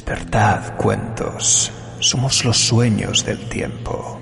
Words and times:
Despertad, 0.00 0.76
cuentos, 0.78 1.70
somos 1.98 2.42
los 2.46 2.56
sueños 2.56 3.22
del 3.26 3.38
tiempo. 3.50 4.18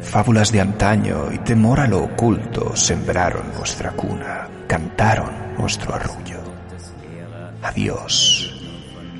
Fábulas 0.00 0.52
de 0.52 0.62
antaño 0.62 1.30
y 1.30 1.38
temor 1.40 1.80
a 1.80 1.86
lo 1.86 2.02
oculto 2.04 2.74
sembraron 2.74 3.52
nuestra 3.52 3.90
cuna, 3.90 4.48
cantaron 4.66 5.54
nuestro 5.58 5.94
arrullo. 5.94 6.40
Adiós, 7.62 8.54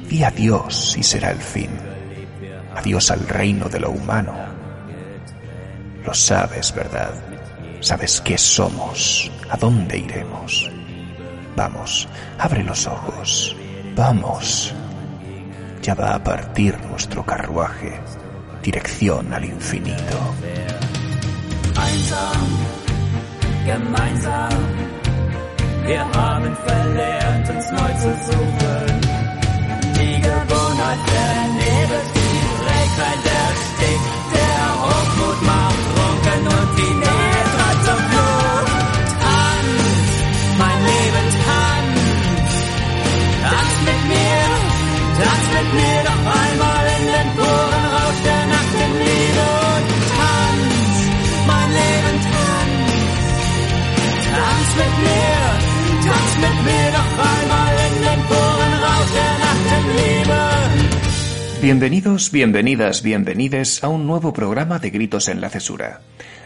di 0.08 0.24
adiós 0.24 0.96
y 0.96 1.02
será 1.02 1.30
el 1.30 1.42
fin. 1.42 1.68
Adiós 2.74 3.10
al 3.10 3.28
reino 3.28 3.68
de 3.68 3.80
lo 3.80 3.90
humano. 3.90 4.32
Lo 6.06 6.14
sabes, 6.14 6.74
¿verdad? 6.74 7.12
Sabes 7.80 8.22
qué 8.22 8.38
somos, 8.38 9.30
a 9.50 9.58
dónde 9.58 9.98
iremos. 9.98 10.70
Vamos, 11.54 12.08
abre 12.38 12.64
los 12.64 12.86
ojos. 12.86 13.54
Vamos. 13.94 14.74
Ya 15.84 15.94
va 15.94 16.14
a 16.14 16.18
partir 16.18 16.74
nuestro 16.88 17.26
carruaje, 17.26 18.00
dirección 18.62 19.34
al 19.34 19.44
infinito. 19.44 20.18
Gewohnheit 30.24 31.00
vernebelt, 31.10 32.08
die 32.14 32.38
erstickt, 33.44 34.06
der 34.32 34.64
Hochmut 34.82 35.42
macht 35.42 35.93
Bienvenidos, 61.64 62.30
bienvenidas, 62.30 63.02
bienvenides 63.02 63.82
a 63.82 63.88
un 63.88 64.06
nuevo 64.06 64.34
programa 64.34 64.78
de 64.78 64.90
Gritos 64.90 65.28
en 65.28 65.40
la 65.40 65.48
Cesura. 65.48 66.02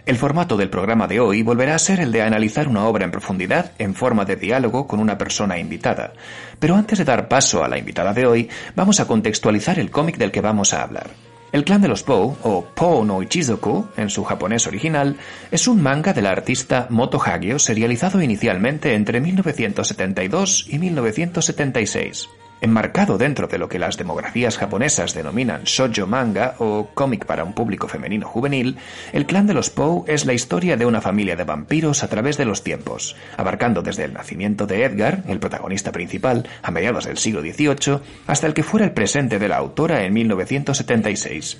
El 0.06 0.14
formato 0.14 0.56
del 0.56 0.70
programa 0.70 1.08
de 1.08 1.18
hoy 1.18 1.42
volverá 1.42 1.74
a 1.74 1.80
ser 1.80 1.98
el 1.98 2.12
de 2.12 2.22
analizar 2.22 2.68
una 2.68 2.86
obra 2.86 3.04
en 3.04 3.10
profundidad 3.10 3.72
en 3.80 3.96
forma 3.96 4.24
de 4.24 4.36
diálogo 4.36 4.86
con 4.86 5.00
una 5.00 5.18
persona 5.18 5.58
invitada. 5.58 6.12
Pero 6.60 6.76
antes 6.76 6.98
de 6.98 7.04
dar 7.04 7.26
paso 7.26 7.64
a 7.64 7.68
la 7.68 7.78
invitada 7.78 8.12
de 8.12 8.26
hoy, 8.26 8.48
vamos 8.76 9.00
a 9.00 9.08
contextualizar 9.08 9.80
el 9.80 9.90
cómic 9.90 10.18
del 10.18 10.30
que 10.30 10.40
vamos 10.40 10.72
a 10.72 10.84
hablar. 10.84 11.10
El 11.50 11.64
clan 11.64 11.82
de 11.82 11.88
los 11.88 12.04
Pou, 12.04 12.36
o 12.44 12.64
Pou 12.72 13.04
no 13.04 13.20
Ichizoku, 13.20 13.88
en 13.96 14.10
su 14.10 14.22
japonés 14.22 14.68
original, 14.68 15.16
es 15.50 15.66
un 15.66 15.82
manga 15.82 16.12
del 16.12 16.26
artista 16.26 16.86
Moto 16.90 17.20
Hagio 17.20 17.58
serializado 17.58 18.22
inicialmente 18.22 18.94
entre 18.94 19.20
1972 19.20 20.66
y 20.68 20.78
1976. 20.78 22.28
Enmarcado 22.60 23.18
dentro 23.18 23.46
de 23.46 23.58
lo 23.58 23.68
que 23.68 23.78
las 23.78 23.96
demografías 23.96 24.58
japonesas 24.58 25.14
denominan 25.14 25.62
shoujo 25.62 26.06
manga 26.06 26.54
o 26.58 26.88
cómic 26.92 27.24
para 27.24 27.44
un 27.44 27.52
público 27.52 27.86
femenino 27.86 28.26
juvenil, 28.26 28.78
el 29.12 29.26
clan 29.26 29.46
de 29.46 29.54
los 29.54 29.70
Pou 29.70 30.04
es 30.08 30.26
la 30.26 30.32
historia 30.32 30.76
de 30.76 30.84
una 30.84 31.00
familia 31.00 31.36
de 31.36 31.44
vampiros 31.44 32.02
a 32.02 32.08
través 32.08 32.36
de 32.36 32.44
los 32.44 32.64
tiempos, 32.64 33.14
abarcando 33.36 33.82
desde 33.82 34.04
el 34.04 34.12
nacimiento 34.12 34.66
de 34.66 34.84
Edgar, 34.84 35.22
el 35.28 35.38
protagonista 35.38 35.92
principal, 35.92 36.48
a 36.62 36.70
mediados 36.72 37.04
del 37.04 37.18
siglo 37.18 37.42
XVIII, 37.42 38.00
hasta 38.26 38.46
el 38.48 38.54
que 38.54 38.64
fuera 38.64 38.86
el 38.86 38.92
presente 38.92 39.38
de 39.38 39.48
la 39.48 39.56
autora 39.56 40.04
en 40.04 40.12
1976. 40.14 41.58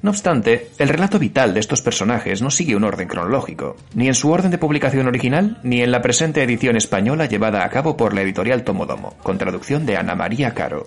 No 0.00 0.10
obstante, 0.10 0.70
el 0.78 0.88
relato 0.88 1.18
vital 1.18 1.54
de 1.54 1.60
estos 1.60 1.82
personajes 1.82 2.40
no 2.40 2.50
sigue 2.50 2.76
un 2.76 2.84
orden 2.84 3.08
cronológico, 3.08 3.76
ni 3.94 4.06
en 4.06 4.14
su 4.14 4.30
orden 4.30 4.50
de 4.50 4.58
publicación 4.58 5.08
original, 5.08 5.58
ni 5.64 5.82
en 5.82 5.90
la 5.90 6.02
presente 6.02 6.42
edición 6.42 6.76
española 6.76 7.26
llevada 7.26 7.64
a 7.64 7.68
cabo 7.68 7.96
por 7.96 8.14
la 8.14 8.22
editorial 8.22 8.62
Tomodomo, 8.62 9.16
con 9.22 9.38
traducción 9.38 9.86
de 9.86 9.96
Ana 9.96 10.14
María 10.14 10.54
Caro. 10.54 10.86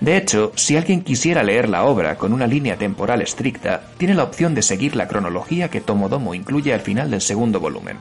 De 0.00 0.16
hecho, 0.16 0.52
si 0.54 0.76
alguien 0.76 1.02
quisiera 1.02 1.42
leer 1.42 1.68
la 1.68 1.84
obra 1.84 2.16
con 2.16 2.32
una 2.32 2.46
línea 2.46 2.76
temporal 2.76 3.22
estricta, 3.22 3.82
tiene 3.96 4.14
la 4.14 4.24
opción 4.24 4.54
de 4.54 4.62
seguir 4.62 4.94
la 4.94 5.08
cronología 5.08 5.68
que 5.68 5.80
Tomodomo 5.80 6.34
incluye 6.34 6.72
al 6.72 6.80
final 6.80 7.10
del 7.10 7.20
segundo 7.20 7.58
volumen. 7.58 7.98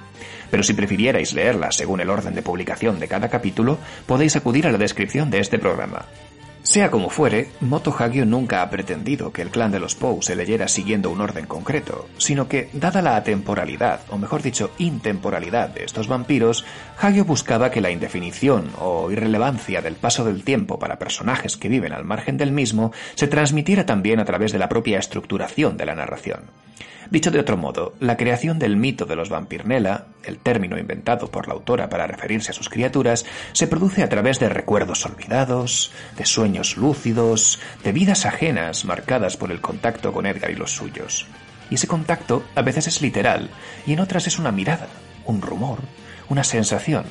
Pero 0.51 0.61
si 0.61 0.73
prefirierais 0.73 1.33
leerla 1.33 1.71
según 1.71 1.99
el 1.99 2.09
orden 2.09 2.35
de 2.35 2.43
publicación 2.43 2.99
de 2.99 3.07
cada 3.07 3.29
capítulo, 3.29 3.79
podéis 4.05 4.35
acudir 4.35 4.67
a 4.67 4.71
la 4.71 4.77
descripción 4.77 5.31
de 5.31 5.39
este 5.39 5.57
programa. 5.57 6.05
Sea 6.63 6.89
como 6.89 7.09
fuere, 7.09 7.49
Moto 7.59 7.93
Hagio 7.95 8.25
nunca 8.25 8.61
ha 8.61 8.69
pretendido 8.69 9.33
que 9.33 9.41
el 9.41 9.49
clan 9.49 9.71
de 9.73 9.81
los 9.81 9.95
Pou 9.95 10.21
se 10.21 10.33
leyera 10.33 10.69
siguiendo 10.69 11.11
un 11.11 11.19
orden 11.19 11.45
concreto, 11.45 12.07
sino 12.17 12.47
que, 12.47 12.69
dada 12.71 13.01
la 13.01 13.17
atemporalidad, 13.17 13.99
o 14.09 14.17
mejor 14.17 14.41
dicho, 14.41 14.71
intemporalidad 14.77 15.69
de 15.69 15.83
estos 15.83 16.07
vampiros, 16.07 16.63
Hagio 16.97 17.25
buscaba 17.25 17.69
que 17.69 17.81
la 17.81 17.91
indefinición 17.91 18.71
o 18.79 19.11
irrelevancia 19.11 19.81
del 19.81 19.95
paso 19.95 20.23
del 20.23 20.45
tiempo 20.45 20.79
para 20.79 20.99
personajes 20.99 21.57
que 21.57 21.67
viven 21.67 21.91
al 21.91 22.05
margen 22.05 22.37
del 22.37 22.53
mismo 22.53 22.93
se 23.15 23.27
transmitiera 23.27 23.85
también 23.85 24.21
a 24.21 24.25
través 24.25 24.53
de 24.53 24.59
la 24.59 24.69
propia 24.69 24.99
estructuración 24.99 25.75
de 25.75 25.85
la 25.85 25.95
narración. 25.95 26.43
Dicho 27.13 27.29
de 27.29 27.39
otro 27.39 27.57
modo, 27.57 27.93
la 27.99 28.17
creación 28.17 28.57
del 28.57 28.75
mito 28.75 29.05
de 29.05 29.15
los 29.15 29.29
vampirnela, 29.29 30.07
el 30.23 30.39
término 30.39 30.79
inventado 30.79 31.29
por 31.29 31.47
la 31.47 31.53
autora 31.53 31.87
para 31.87 32.07
referirse 32.07 32.49
a 32.49 32.55
sus 32.55 32.69
criaturas, 32.69 33.23
se 33.51 33.67
produce 33.67 34.01
a 34.01 34.09
través 34.09 34.39
de 34.39 34.49
recuerdos 34.49 35.05
olvidados, 35.05 35.91
de 36.17 36.25
sueños 36.25 36.75
lúcidos, 36.75 37.59
de 37.83 37.91
vidas 37.91 38.25
ajenas 38.25 38.83
marcadas 38.83 39.37
por 39.37 39.51
el 39.51 39.61
contacto 39.61 40.11
con 40.11 40.25
Edgar 40.25 40.49
y 40.49 40.55
los 40.55 40.71
suyos. 40.71 41.27
Y 41.69 41.75
ese 41.75 41.85
contacto 41.85 42.45
a 42.55 42.63
veces 42.63 42.87
es 42.87 42.99
literal 43.03 43.51
y 43.85 43.93
en 43.93 43.99
otras 43.99 44.25
es 44.25 44.39
una 44.39 44.51
mirada, 44.51 44.87
un 45.25 45.39
rumor, 45.43 45.81
una 46.29 46.43
sensación, 46.43 47.05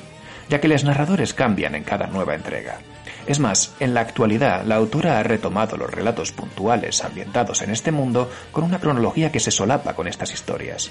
ya 0.49 0.61
que 0.61 0.67
los 0.67 0.83
narradores 0.83 1.33
cambian 1.33 1.77
en 1.77 1.85
cada 1.85 2.09
nueva 2.09 2.35
entrega. 2.35 2.81
Es 3.27 3.39
más, 3.39 3.75
en 3.79 3.95
la 3.95 4.01
actualidad 4.01 4.65
la 4.65 4.77
autora 4.77 5.19
ha 5.19 5.23
retomado 5.23 5.77
los 5.77 5.91
relatos 5.91 6.33
puntuales 6.33 7.05
ambientados 7.05 7.63
en 7.63 7.71
este 7.71 7.93
mundo 7.93 8.31
con 8.51 8.65
una 8.65 8.81
cronología 8.81 9.31
que 9.31 9.41
se 9.41 9.51
solapa 9.51 9.95
con 9.95 10.09
estas 10.09 10.33
historias. 10.33 10.91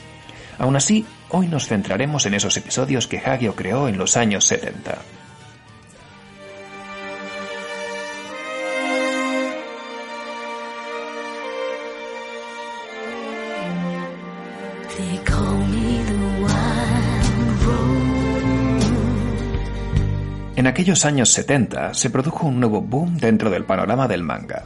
Aún 0.57 0.75
así, 0.75 1.05
hoy 1.29 1.47
nos 1.47 1.67
centraremos 1.67 2.25
en 2.25 2.35
esos 2.35 2.55
episodios 2.55 3.07
que 3.07 3.19
Hagio 3.19 3.55
creó 3.55 3.87
en 3.87 3.97
los 3.97 4.15
años 4.15 4.45
70. 4.45 5.20
Aquellos 20.71 21.03
años 21.03 21.33
70 21.33 21.93
se 21.93 22.09
produjo 22.09 22.47
un 22.47 22.61
nuevo 22.61 22.81
boom 22.81 23.17
dentro 23.17 23.49
del 23.49 23.65
panorama 23.65 24.07
del 24.07 24.23
manga. 24.23 24.63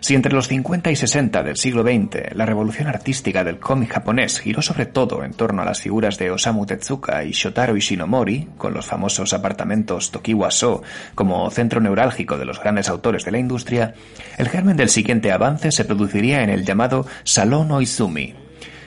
Si 0.00 0.14
entre 0.14 0.34
los 0.34 0.48
50 0.48 0.90
y 0.90 0.96
60 0.96 1.42
del 1.42 1.56
siglo 1.56 1.82
XX 1.82 2.34
la 2.36 2.44
revolución 2.44 2.88
artística 2.88 3.42
del 3.42 3.58
cómic 3.58 3.90
japonés 3.92 4.38
giró 4.38 4.60
sobre 4.60 4.84
todo 4.84 5.24
en 5.24 5.32
torno 5.32 5.62
a 5.62 5.64
las 5.64 5.80
figuras 5.80 6.18
de 6.18 6.30
Osamu 6.30 6.66
Tezuka 6.66 7.24
y 7.24 7.30
Shotaro 7.30 7.74
Ishinomori, 7.74 8.50
con 8.58 8.74
los 8.74 8.84
famosos 8.84 9.32
apartamentos 9.32 10.12
Tokiwa-so 10.12 10.82
como 11.14 11.50
centro 11.50 11.80
neurálgico 11.80 12.36
de 12.36 12.44
los 12.44 12.60
grandes 12.60 12.90
autores 12.90 13.24
de 13.24 13.30
la 13.32 13.38
industria, 13.38 13.94
el 14.36 14.50
germen 14.50 14.76
del 14.76 14.90
siguiente 14.90 15.32
avance 15.32 15.72
se 15.72 15.86
produciría 15.86 16.42
en 16.42 16.50
el 16.50 16.66
llamado 16.66 17.06
Salón 17.24 17.72
Oizumi, 17.72 18.34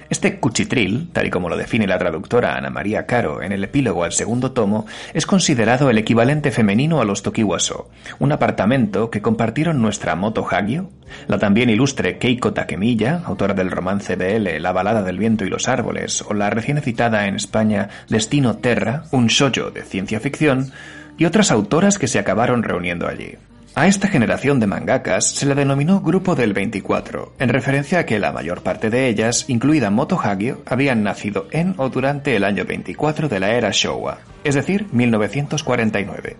este 0.09 0.39
cuchitril, 0.39 1.09
tal 1.13 1.27
y 1.27 1.29
como 1.29 1.49
lo 1.49 1.57
define 1.57 1.87
la 1.87 1.99
traductora 1.99 2.55
Ana 2.55 2.69
María 2.69 3.05
Caro 3.05 3.41
en 3.41 3.51
el 3.51 3.63
epílogo 3.63 4.03
al 4.03 4.11
segundo 4.11 4.51
tomo, 4.51 4.85
es 5.13 5.25
considerado 5.25 5.89
el 5.89 5.97
equivalente 5.97 6.51
femenino 6.51 7.01
a 7.01 7.05
los 7.05 7.23
Tokiwaso, 7.23 7.89
un 8.19 8.31
apartamento 8.31 9.09
que 9.09 9.21
compartieron 9.21 9.81
nuestra 9.81 10.15
Moto 10.15 10.45
Hagio, 10.49 10.89
la 11.27 11.39
también 11.39 11.69
ilustre 11.69 12.17
Keiko 12.17 12.53
Takemiya, 12.53 13.21
autora 13.25 13.53
del 13.53 13.71
romance 13.71 14.15
BL 14.15 14.61
La 14.61 14.71
balada 14.71 15.03
del 15.03 15.17
viento 15.17 15.45
y 15.45 15.49
los 15.49 15.67
árboles, 15.67 16.23
o 16.23 16.33
la 16.33 16.49
recién 16.49 16.81
citada 16.81 17.27
en 17.27 17.35
España 17.35 17.89
Destino 18.09 18.57
Terra, 18.57 19.03
un 19.11 19.27
shoujo 19.27 19.71
de 19.71 19.83
ciencia 19.83 20.19
ficción, 20.19 20.71
y 21.17 21.25
otras 21.25 21.51
autoras 21.51 21.99
que 21.99 22.07
se 22.07 22.19
acabaron 22.19 22.63
reuniendo 22.63 23.07
allí. 23.07 23.35
A 23.79 23.87
esta 23.87 24.09
generación 24.09 24.59
de 24.59 24.67
mangakas 24.67 25.25
se 25.25 25.45
la 25.45 25.55
denominó 25.55 26.01
Grupo 26.01 26.35
del 26.35 26.51
24, 26.51 27.35
en 27.39 27.47
referencia 27.47 27.99
a 27.99 28.05
que 28.05 28.19
la 28.19 28.33
mayor 28.33 28.61
parte 28.61 28.89
de 28.89 29.07
ellas, 29.07 29.45
incluida 29.47 29.89
Moto 29.89 30.19
Hagio, 30.21 30.61
habían 30.65 31.01
nacido 31.01 31.47
en 31.51 31.75
o 31.77 31.87
durante 31.87 32.35
el 32.35 32.43
año 32.43 32.65
24 32.65 33.29
de 33.29 33.39
la 33.39 33.51
era 33.51 33.69
Showa, 33.71 34.17
es 34.43 34.55
decir, 34.55 34.87
1949. 34.91 36.35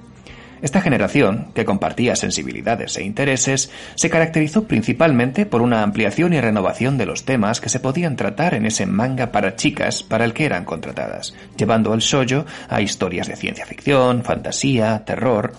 Esta 0.62 0.82
generación, 0.82 1.54
que 1.56 1.64
compartía 1.64 2.18
sensibilidades 2.18 2.98
e 2.98 3.06
intereses, 3.06 3.72
se 3.96 4.10
caracterizó 4.10 4.66
principalmente 4.66 5.46
por 5.46 5.62
una 5.62 5.82
ampliación 5.84 6.34
y 6.34 6.42
renovación 6.42 6.98
de 6.98 7.06
los 7.06 7.24
temas 7.24 7.62
que 7.62 7.70
se 7.70 7.80
podían 7.80 8.18
tratar 8.18 8.54
en 8.54 8.66
ese 8.66 8.86
manga 8.86 9.32
para 9.32 9.56
chicas 9.56 10.04
para 10.04 10.26
el 10.26 10.34
que 10.34 10.44
eran 10.44 10.66
contratadas, 10.66 11.34
llevando 11.56 11.94
el 11.94 12.02
shoujo 12.02 12.46
a 12.68 12.82
historias 12.82 13.30
de 13.30 13.38
ciencia 13.38 13.66
ficción, 13.66 14.26
fantasía, 14.26 15.06
terror, 15.06 15.54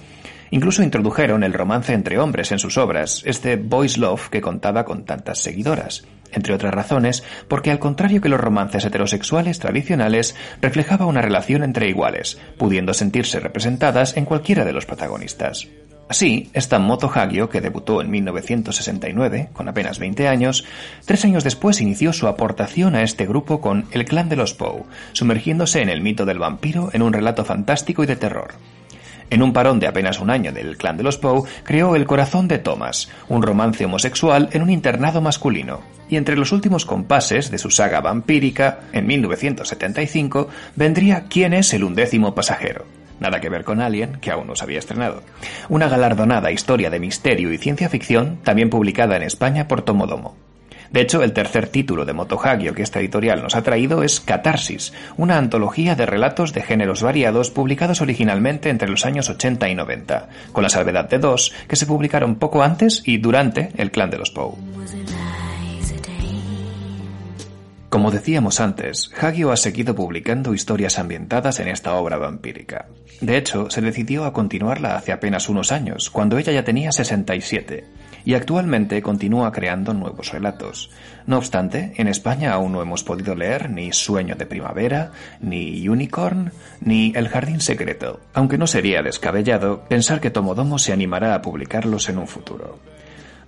Incluso 0.50 0.82
introdujeron 0.82 1.44
el 1.44 1.52
romance 1.52 1.92
entre 1.92 2.18
hombres 2.18 2.50
en 2.52 2.58
sus 2.58 2.76
obras, 2.76 3.22
este 3.24 3.56
Boys 3.56 3.98
Love 3.98 4.28
que 4.30 4.40
contaba 4.40 4.84
con 4.84 5.04
tantas 5.04 5.38
seguidoras, 5.38 6.04
entre 6.32 6.54
otras 6.54 6.74
razones 6.74 7.22
porque 7.48 7.70
al 7.70 7.78
contrario 7.78 8.20
que 8.20 8.28
los 8.28 8.40
romances 8.40 8.84
heterosexuales 8.84 9.58
tradicionales, 9.58 10.34
reflejaba 10.60 11.06
una 11.06 11.22
relación 11.22 11.62
entre 11.62 11.88
iguales, 11.88 12.38
pudiendo 12.56 12.94
sentirse 12.94 13.40
representadas 13.40 14.16
en 14.16 14.24
cualquiera 14.24 14.64
de 14.64 14.72
los 14.72 14.86
protagonistas. 14.86 15.68
Así, 16.08 16.50
esta 16.54 16.80
Moto 16.80 17.08
Hagio, 17.14 17.48
que 17.48 17.60
debutó 17.60 18.02
en 18.02 18.10
1969, 18.10 19.50
con 19.52 19.68
apenas 19.68 20.00
20 20.00 20.26
años, 20.26 20.64
tres 21.04 21.24
años 21.24 21.44
después 21.44 21.80
inició 21.80 22.12
su 22.12 22.26
aportación 22.26 22.96
a 22.96 23.04
este 23.04 23.26
grupo 23.26 23.60
con 23.60 23.86
El 23.92 24.04
clan 24.06 24.28
de 24.28 24.34
los 24.34 24.52
Poe, 24.52 24.82
sumergiéndose 25.12 25.82
en 25.82 25.88
el 25.88 26.00
mito 26.00 26.26
del 26.26 26.40
vampiro 26.40 26.90
en 26.92 27.02
un 27.02 27.12
relato 27.12 27.44
fantástico 27.44 28.02
y 28.02 28.06
de 28.08 28.16
terror. 28.16 28.54
En 29.30 29.42
un 29.42 29.52
parón 29.52 29.78
de 29.78 29.86
apenas 29.86 30.18
un 30.18 30.28
año 30.28 30.52
del 30.52 30.76
clan 30.76 30.96
de 30.96 31.04
los 31.04 31.16
Poe, 31.16 31.48
creó 31.62 31.94
El 31.94 32.06
corazón 32.06 32.48
de 32.48 32.58
Thomas, 32.58 33.08
un 33.28 33.42
romance 33.42 33.84
homosexual 33.84 34.48
en 34.52 34.62
un 34.62 34.70
internado 34.70 35.20
masculino. 35.20 35.80
Y 36.08 36.16
entre 36.16 36.36
los 36.36 36.50
últimos 36.50 36.84
compases 36.84 37.52
de 37.52 37.58
su 37.58 37.70
saga 37.70 38.00
vampírica, 38.00 38.80
en 38.92 39.06
1975, 39.06 40.48
vendría 40.74 41.26
¿Quién 41.28 41.54
es 41.54 41.72
el 41.72 41.84
undécimo 41.84 42.34
pasajero? 42.34 42.86
Nada 43.20 43.40
que 43.40 43.50
ver 43.50 43.62
con 43.62 43.80
Alien, 43.80 44.16
que 44.20 44.32
aún 44.32 44.48
no 44.48 44.56
se 44.56 44.64
había 44.64 44.80
estrenado. 44.80 45.22
Una 45.68 45.88
galardonada 45.88 46.50
historia 46.50 46.90
de 46.90 46.98
misterio 46.98 47.52
y 47.52 47.58
ciencia 47.58 47.88
ficción, 47.88 48.38
también 48.42 48.70
publicada 48.70 49.16
en 49.16 49.22
España 49.22 49.68
por 49.68 49.82
Tomodomo. 49.82 50.49
De 50.92 51.00
hecho, 51.00 51.22
el 51.22 51.32
tercer 51.32 51.68
título 51.68 52.04
de 52.04 52.12
Motohagio 52.12 52.74
que 52.74 52.82
esta 52.82 52.98
editorial 52.98 53.42
nos 53.42 53.54
ha 53.54 53.62
traído 53.62 54.02
es 54.02 54.20
Catarsis, 54.20 54.92
una 55.16 55.38
antología 55.38 55.94
de 55.94 56.06
relatos 56.06 56.52
de 56.52 56.62
géneros 56.62 57.02
variados 57.02 57.50
publicados 57.50 58.00
originalmente 58.00 58.70
entre 58.70 58.88
los 58.88 59.06
años 59.06 59.28
80 59.30 59.68
y 59.68 59.74
90, 59.76 60.28
con 60.52 60.64
la 60.64 60.68
salvedad 60.68 61.08
de 61.08 61.18
dos 61.18 61.52
que 61.68 61.76
se 61.76 61.86
publicaron 61.86 62.36
poco 62.36 62.62
antes 62.62 63.02
y 63.04 63.18
durante 63.18 63.70
el 63.76 63.92
clan 63.92 64.10
de 64.10 64.18
los 64.18 64.30
Poe. 64.30 64.54
Como 67.90 68.12
decíamos 68.12 68.60
antes, 68.60 69.10
Hagio 69.20 69.50
ha 69.50 69.56
seguido 69.56 69.96
publicando 69.96 70.54
historias 70.54 71.00
ambientadas 71.00 71.58
en 71.58 71.66
esta 71.66 71.94
obra 71.94 72.18
vampírica. 72.18 72.86
De 73.20 73.36
hecho, 73.36 73.68
se 73.68 73.80
decidió 73.80 74.24
a 74.24 74.32
continuarla 74.32 74.94
hace 74.94 75.10
apenas 75.10 75.48
unos 75.48 75.72
años, 75.72 76.08
cuando 76.08 76.38
ella 76.38 76.52
ya 76.52 76.62
tenía 76.62 76.92
67, 76.92 77.84
y 78.24 78.34
actualmente 78.34 79.02
continúa 79.02 79.52
creando 79.52 79.94
nuevos 79.94 80.32
relatos. 80.32 80.90
No 81.26 81.38
obstante, 81.38 81.92
en 81.96 82.08
España 82.08 82.52
aún 82.52 82.72
no 82.72 82.82
hemos 82.82 83.04
podido 83.04 83.34
leer 83.34 83.70
ni 83.70 83.92
Sueño 83.92 84.34
de 84.34 84.46
Primavera, 84.46 85.12
ni 85.40 85.88
Unicorn, 85.88 86.52
ni 86.80 87.12
El 87.14 87.28
Jardín 87.28 87.60
Secreto, 87.60 88.20
aunque 88.34 88.58
no 88.58 88.66
sería 88.66 89.02
descabellado 89.02 89.82
pensar 89.88 90.20
que 90.20 90.30
Tomodomo 90.30 90.78
se 90.78 90.92
animará 90.92 91.34
a 91.34 91.42
publicarlos 91.42 92.08
en 92.08 92.18
un 92.18 92.26
futuro. 92.26 92.78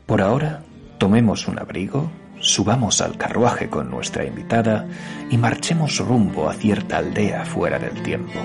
Por 0.06 0.20
ahora, 0.20 0.62
tomemos 0.98 1.48
un 1.48 1.58
abrigo, 1.58 2.10
subamos 2.40 3.00
al 3.00 3.16
carruaje 3.16 3.68
con 3.68 3.90
nuestra 3.90 4.24
invitada 4.24 4.86
y 5.30 5.38
marchemos 5.38 5.98
rumbo 5.98 6.48
a 6.48 6.54
cierta 6.54 6.98
aldea 6.98 7.44
fuera 7.44 7.78
del 7.78 8.02
tiempo, 8.02 8.40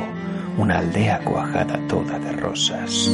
una 0.57 0.79
aldea 0.79 1.19
cuajada 1.19 1.79
toda 1.87 2.17
de 2.19 2.31
rosas. 2.31 3.11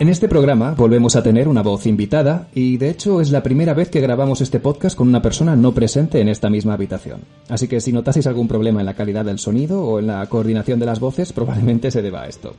En 0.00 0.08
este 0.08 0.30
programa 0.30 0.72
volvemos 0.78 1.14
a 1.14 1.22
tener 1.22 1.46
una 1.46 1.62
voz 1.62 1.84
invitada 1.84 2.48
y 2.54 2.78
de 2.78 2.88
hecho 2.88 3.20
es 3.20 3.30
la 3.30 3.42
primera 3.42 3.74
vez 3.74 3.90
que 3.90 4.00
grabamos 4.00 4.40
este 4.40 4.58
podcast 4.58 4.96
con 4.96 5.08
una 5.08 5.20
persona 5.20 5.56
no 5.56 5.74
presente 5.74 6.22
en 6.22 6.30
esta 6.30 6.48
misma 6.48 6.72
habitación. 6.72 7.20
Así 7.50 7.68
que 7.68 7.82
si 7.82 7.92
notaseis 7.92 8.26
algún 8.26 8.48
problema 8.48 8.80
en 8.80 8.86
la 8.86 8.94
calidad 8.94 9.26
del 9.26 9.38
sonido 9.38 9.84
o 9.84 9.98
en 9.98 10.06
la 10.06 10.26
coordinación 10.26 10.80
de 10.80 10.86
las 10.86 11.00
voces, 11.00 11.34
probablemente 11.34 11.90
se 11.90 12.00
deba 12.00 12.22
a 12.22 12.28
esto. 12.28 12.54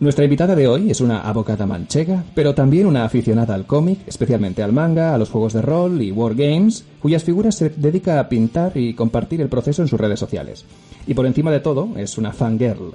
Nuestra 0.00 0.24
invitada 0.24 0.54
de 0.54 0.68
hoy 0.68 0.90
es 0.90 1.00
una 1.00 1.22
abogada 1.22 1.64
manchega, 1.64 2.22
pero 2.34 2.54
también 2.54 2.84
una 2.84 3.06
aficionada 3.06 3.54
al 3.54 3.64
cómic, 3.64 4.00
especialmente 4.06 4.62
al 4.62 4.74
manga, 4.74 5.14
a 5.14 5.18
los 5.18 5.30
juegos 5.30 5.54
de 5.54 5.62
rol 5.62 6.02
y 6.02 6.12
wargames, 6.12 6.84
cuyas 7.00 7.24
figuras 7.24 7.54
se 7.54 7.70
dedica 7.70 8.20
a 8.20 8.28
pintar 8.28 8.76
y 8.76 8.92
compartir 8.92 9.40
el 9.40 9.48
proceso 9.48 9.80
en 9.80 9.88
sus 9.88 9.98
redes 9.98 10.20
sociales. 10.20 10.66
Y 11.06 11.14
por 11.14 11.26
encima 11.26 11.50
de 11.50 11.60
todo, 11.60 11.90
es 11.96 12.18
una 12.18 12.32
fangirl. 12.32 12.94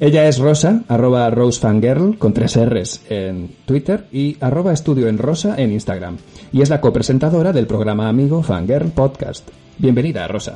Ella 0.00 0.26
es 0.26 0.38
Rosa, 0.38 0.82
arroba 0.88 1.30
rosefangirl, 1.30 2.18
con 2.18 2.32
tres 2.32 2.56
R's 2.56 3.02
en 3.08 3.50
Twitter, 3.64 4.06
y 4.12 4.36
arroba 4.40 4.72
estudio 4.72 5.08
en 5.08 5.18
rosa 5.18 5.54
en 5.56 5.72
Instagram. 5.72 6.16
Y 6.52 6.62
es 6.62 6.70
la 6.70 6.80
copresentadora 6.80 7.52
del 7.52 7.66
programa 7.66 8.08
amigo 8.08 8.42
Fangirl 8.42 8.90
Podcast. 8.90 9.48
Bienvenida, 9.78 10.26
Rosa. 10.26 10.54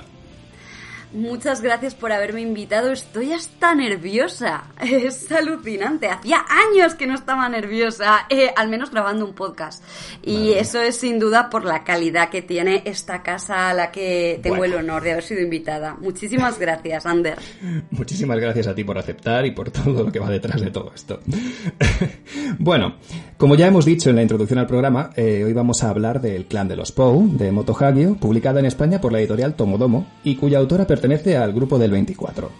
Muchas 1.13 1.63
gracias 1.63 1.95
por 1.95 2.13
haberme 2.13 2.43
invitado. 2.43 2.93
Estoy 2.93 3.33
hasta 3.33 3.75
nerviosa. 3.75 4.65
Es 4.81 5.31
alucinante. 5.33 6.09
Hacía 6.09 6.45
años 6.49 6.95
que 6.95 7.07
no 7.07 7.15
estaba 7.15 7.49
nerviosa, 7.49 8.27
eh, 8.29 8.51
al 8.57 8.69
menos 8.69 8.91
grabando 8.91 9.25
un 9.25 9.33
podcast. 9.33 9.83
Y 10.23 10.35
Vale. 10.35 10.61
eso 10.61 10.81
es 10.83 10.97
sin 10.97 11.19
duda 11.19 11.49
por 11.51 11.65
la 11.65 11.85
calidad 11.85 12.29
que 12.31 12.43
tiene 12.43 12.83
esta 12.85 13.23
casa 13.23 13.71
a 13.71 13.75
la 13.75 13.91
que 13.91 14.41
tengo 14.43 14.57
Bueno. 14.57 14.75
el 14.79 14.85
honor 14.85 15.03
de 15.03 15.13
haber 15.13 15.25
sido 15.25 15.41
invitada. 15.41 15.97
Muchísimas 16.01 16.59
gracias, 16.59 17.07
Ander. 17.07 17.39
Muchísimas 17.91 18.39
gracias 18.39 18.67
a 18.67 18.75
ti 18.75 18.85
por 18.85 18.99
aceptar 18.99 19.47
y 19.47 19.53
por 19.53 19.71
todo 19.71 20.05
lo 20.05 20.13
que 20.13 20.19
va 20.19 20.29
detrás 20.31 20.61
de 20.61 20.71
todo 20.71 20.93
esto. 20.95 21.21
bueno, 22.59 22.97
como 23.37 23.55
ya 23.55 23.67
hemos 23.67 23.85
dicho 23.85 24.11
en 24.11 24.17
la 24.17 24.23
introducción 24.23 24.59
al 24.59 24.67
programa, 24.67 25.11
eh, 25.17 25.43
hoy 25.45 25.53
vamos 25.53 25.83
a 25.85 25.91
hablar 25.91 26.21
del 26.21 26.47
Clan 26.47 26.69
de 26.69 26.77
los 26.77 26.93
Poe, 26.93 27.27
de 27.33 27.53
Moto 27.53 27.77
Hagio, 27.79 28.17
publicada 28.17 28.61
en 28.61 28.67
España 28.67 29.01
por 29.01 29.13
la 29.13 29.21
editorial 29.21 29.55
Tomodomo 29.55 30.07
y 30.25 30.37
cuya 30.37 30.59
autora 30.59 30.87
pertenece 30.99 31.37
al 31.37 31.53
grupo 31.53 31.79
del 31.79 31.93
24. 31.93 32.51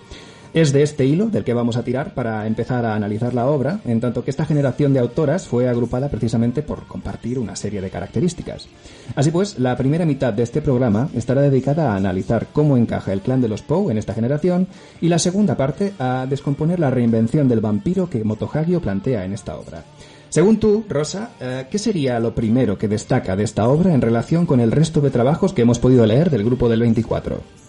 Es 0.55 0.73
de 0.73 0.83
este 0.83 1.05
hilo 1.05 1.27
del 1.27 1.43
que 1.43 1.55
vamos 1.55 1.77
a 1.77 1.83
tirar 1.83 2.15
para 2.15 2.47
empezar 2.47 2.85
a 2.87 2.95
analizar 2.95 3.35
la 3.35 3.47
obra, 3.47 3.81
en 3.85 4.01
tanto 4.01 4.25
que 4.25 4.31
esta 4.31 4.47
generación 4.47 4.95
de 4.95 5.01
autoras 5.01 5.49
fue 5.49 5.69
agrupada 5.69 6.09
precisamente 6.09 6.63
por 6.63 6.87
compartir 6.87 7.39
una 7.41 7.57
serie 7.57 7.81
de 7.81 7.91
características. 7.91 8.69
Así 9.17 9.33
pues, 9.33 9.59
la 9.59 9.77
primera 9.77 10.07
mitad 10.07 10.33
de 10.33 10.45
este 10.45 10.63
programa 10.63 11.09
estará 11.15 11.43
dedicada 11.43 11.93
a 11.93 11.97
analizar 11.97 12.47
cómo 12.53 12.77
encaja 12.77 13.13
el 13.13 13.23
clan 13.23 13.41
de 13.41 13.49
los 13.49 13.63
Poe 13.63 13.91
en 13.91 13.99
esta 13.99 14.15
generación 14.15 14.69
y 15.01 15.09
la 15.09 15.19
segunda 15.19 15.57
parte 15.57 15.93
a 15.99 16.25
descomponer 16.31 16.79
la 16.79 16.91
reinvención 16.91 17.49
del 17.49 17.61
vampiro 17.61 18.09
que 18.09 18.23
Motohagio 18.23 18.81
plantea 18.81 19.25
en 19.25 19.33
esta 19.33 19.59
obra. 19.59 19.83
Según 20.29 20.59
tú, 20.59 20.85
Rosa, 20.89 21.31
eh, 21.41 21.67
¿qué 21.71 21.79
sería 21.79 22.21
lo 22.21 22.37
primero 22.37 22.79
que 22.79 22.87
destaca 22.87 23.35
de 23.35 23.43
esta 23.43 23.69
obra 23.69 23.93
en 23.93 24.01
relación 24.01 24.47
con 24.47 24.61
el 24.61 24.71
resto 24.71 25.01
de 25.01 25.11
trabajos 25.11 25.53
que 25.53 25.63
hemos 25.63 25.81
podido 25.81 26.07
leer 26.07 26.31
del 26.31 26.45
grupo 26.45 26.69
del 26.69 26.81
24? 26.81 27.68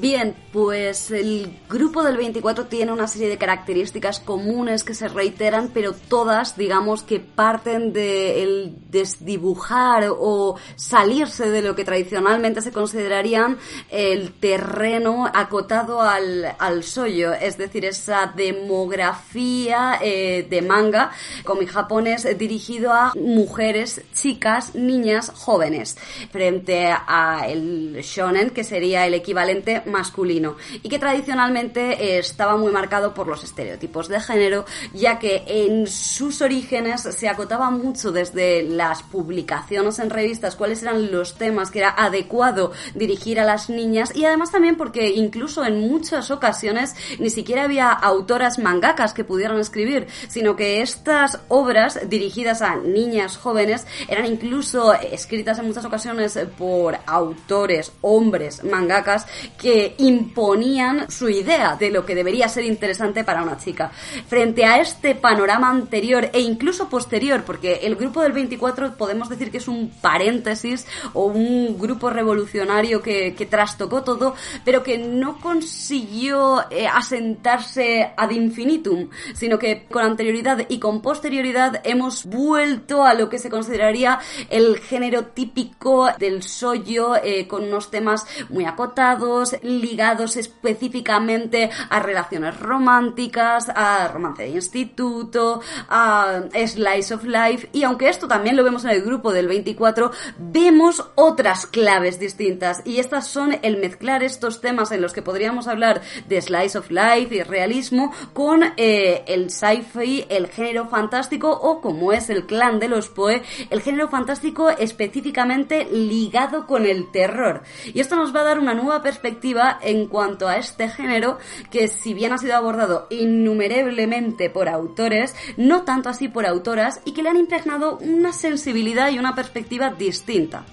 Bien, 0.00 0.34
pues 0.50 1.10
el 1.10 1.60
grupo 1.68 2.02
del 2.02 2.16
24 2.16 2.64
tiene 2.66 2.90
una 2.90 3.06
serie 3.06 3.28
de 3.28 3.36
características 3.36 4.18
comunes 4.18 4.82
que 4.82 4.94
se 4.94 5.08
reiteran, 5.08 5.70
pero 5.74 5.92
todas, 5.92 6.56
digamos, 6.56 7.02
que 7.02 7.20
parten 7.20 7.92
de 7.92 8.42
el 8.42 8.76
desdibujar 8.88 10.06
o 10.08 10.56
salirse 10.74 11.50
de 11.50 11.60
lo 11.60 11.76
que 11.76 11.84
tradicionalmente 11.84 12.62
se 12.62 12.72
considerarían 12.72 13.58
el 13.90 14.32
terreno 14.32 15.30
acotado 15.34 16.00
al, 16.00 16.56
al 16.58 16.82
sollo, 16.82 17.34
es 17.34 17.58
decir, 17.58 17.84
esa 17.84 18.32
demografía 18.34 19.98
eh, 20.00 20.46
de 20.48 20.62
manga, 20.62 21.10
cómic 21.44 21.72
japonés 21.72 22.26
dirigido 22.38 22.94
a 22.94 23.12
mujeres, 23.16 24.00
chicas, 24.14 24.74
niñas, 24.74 25.30
jóvenes, 25.34 25.98
frente 26.30 26.88
a 26.90 27.44
el 27.46 28.00
shonen, 28.02 28.48
que 28.48 28.64
sería 28.64 29.06
el 29.06 29.12
equivalente 29.12 29.82
masculino, 29.90 30.56
y 30.82 30.88
que 30.88 30.98
tradicionalmente 30.98 31.92
eh, 31.92 32.18
estaba 32.18 32.56
muy 32.56 32.72
marcado 32.72 33.14
por 33.14 33.26
los 33.26 33.44
estereotipos 33.44 34.08
de 34.08 34.20
género, 34.20 34.64
ya 34.94 35.18
que 35.18 35.44
en 35.46 35.86
sus 35.86 36.40
orígenes 36.42 37.02
se 37.02 37.28
acotaba 37.28 37.70
mucho 37.70 38.12
desde 38.12 38.62
las 38.62 39.02
publicaciones 39.02 39.98
en 39.98 40.10
revistas 40.10 40.56
cuáles 40.56 40.82
eran 40.82 41.10
los 41.10 41.36
temas 41.36 41.70
que 41.70 41.80
era 41.80 41.94
adecuado 41.96 42.72
dirigir 42.94 43.40
a 43.40 43.44
las 43.44 43.70
niñas, 43.70 44.14
y 44.14 44.24
además 44.24 44.50
también 44.50 44.76
porque 44.76 45.08
incluso 45.10 45.64
en 45.64 45.80
muchas 45.80 46.30
ocasiones 46.30 46.94
ni 47.18 47.30
siquiera 47.30 47.64
había 47.64 47.90
autoras 47.90 48.58
mangakas 48.58 49.12
que 49.12 49.24
pudieran 49.24 49.58
escribir, 49.58 50.06
sino 50.28 50.56
que 50.56 50.82
estas 50.82 51.40
obras 51.48 51.98
dirigidas 52.08 52.62
a 52.62 52.76
niñas 52.76 53.36
jóvenes 53.36 53.86
eran 54.08 54.26
incluso 54.26 54.94
escritas 54.94 55.58
en 55.58 55.66
muchas 55.66 55.84
ocasiones 55.84 56.38
por 56.58 56.98
autores, 57.06 57.92
hombres, 58.00 58.64
mangakas, 58.64 59.26
que 59.58 59.79
imponían 59.98 61.10
su 61.10 61.28
idea 61.28 61.76
de 61.76 61.90
lo 61.90 62.04
que 62.04 62.14
debería 62.14 62.48
ser 62.48 62.64
interesante 62.64 63.24
para 63.24 63.42
una 63.42 63.58
chica. 63.58 63.90
Frente 64.28 64.64
a 64.64 64.80
este 64.80 65.14
panorama 65.14 65.70
anterior 65.70 66.30
e 66.32 66.40
incluso 66.40 66.88
posterior, 66.88 67.42
porque 67.44 67.80
el 67.82 67.96
grupo 67.96 68.22
del 68.22 68.32
24 68.32 68.96
podemos 68.96 69.28
decir 69.28 69.50
que 69.50 69.58
es 69.58 69.68
un 69.68 69.90
paréntesis 70.00 70.86
o 71.12 71.26
un 71.26 71.78
grupo 71.78 72.10
revolucionario 72.10 73.02
que, 73.02 73.34
que 73.34 73.46
trastocó 73.46 74.02
todo, 74.02 74.34
pero 74.64 74.82
que 74.82 74.98
no 74.98 75.38
consiguió 75.40 76.64
eh, 76.70 76.86
asentarse 76.86 78.12
ad 78.16 78.30
infinitum, 78.30 79.08
sino 79.34 79.58
que 79.58 79.86
con 79.86 80.04
anterioridad 80.04 80.66
y 80.68 80.78
con 80.78 81.02
posterioridad 81.02 81.80
hemos 81.84 82.24
vuelto 82.26 83.04
a 83.04 83.14
lo 83.14 83.28
que 83.28 83.38
se 83.38 83.50
consideraría 83.50 84.18
el 84.48 84.78
género 84.78 85.26
típico 85.26 86.08
del 86.18 86.42
sollo, 86.42 87.16
eh, 87.16 87.46
con 87.46 87.64
unos 87.64 87.90
temas 87.90 88.26
muy 88.48 88.64
acotados, 88.64 89.56
ligados 89.78 90.36
específicamente 90.36 91.70
a 91.88 92.00
relaciones 92.00 92.58
románticas, 92.58 93.68
a 93.68 94.08
romance 94.08 94.42
de 94.42 94.48
instituto, 94.50 95.60
a 95.88 96.42
slice 96.66 97.14
of 97.14 97.24
life, 97.24 97.68
y 97.72 97.84
aunque 97.84 98.08
esto 98.08 98.26
también 98.26 98.56
lo 98.56 98.64
vemos 98.64 98.84
en 98.84 98.90
el 98.90 99.02
grupo 99.02 99.32
del 99.32 99.48
24, 99.48 100.10
vemos 100.38 101.04
otras 101.14 101.66
claves 101.66 102.18
distintas, 102.18 102.82
y 102.84 102.98
estas 102.98 103.26
son 103.26 103.58
el 103.62 103.76
mezclar 103.78 104.22
estos 104.22 104.60
temas 104.60 104.92
en 104.92 105.00
los 105.00 105.12
que 105.12 105.22
podríamos 105.22 105.68
hablar 105.68 106.00
de 106.28 106.40
slice 106.40 106.78
of 106.78 106.90
life 106.90 107.34
y 107.34 107.42
realismo 107.42 108.12
con 108.32 108.62
eh, 108.76 109.24
el 109.26 109.50
sci-fi, 109.50 110.26
el 110.28 110.48
género 110.48 110.88
fantástico 110.88 111.50
o 111.50 111.80
como 111.80 112.12
es 112.12 112.30
el 112.30 112.46
clan 112.46 112.78
de 112.78 112.88
los 112.88 113.08
Poe, 113.08 113.42
el 113.70 113.80
género 113.80 114.08
fantástico 114.08 114.70
específicamente 114.70 115.84
ligado 115.90 116.66
con 116.66 116.86
el 116.86 117.10
terror. 117.10 117.62
Y 117.92 118.00
esto 118.00 118.16
nos 118.16 118.34
va 118.34 118.40
a 118.40 118.44
dar 118.44 118.58
una 118.58 118.74
nueva 118.74 119.02
perspectiva 119.02 119.59
en 119.82 120.06
cuanto 120.06 120.48
a 120.48 120.56
este 120.56 120.88
género 120.88 121.38
que 121.70 121.88
si 121.88 122.14
bien 122.14 122.32
ha 122.32 122.38
sido 122.38 122.54
abordado 122.56 123.06
innumerablemente 123.10 124.50
por 124.50 124.68
autores, 124.68 125.34
no 125.56 125.82
tanto 125.82 126.08
así 126.08 126.28
por 126.28 126.46
autoras 126.46 127.00
y 127.04 127.12
que 127.12 127.22
le 127.22 127.30
han 127.30 127.36
impregnado 127.36 127.98
una 127.98 128.32
sensibilidad 128.32 129.10
y 129.10 129.18
una 129.18 129.34
perspectiva 129.34 129.90
distinta. 129.90 130.64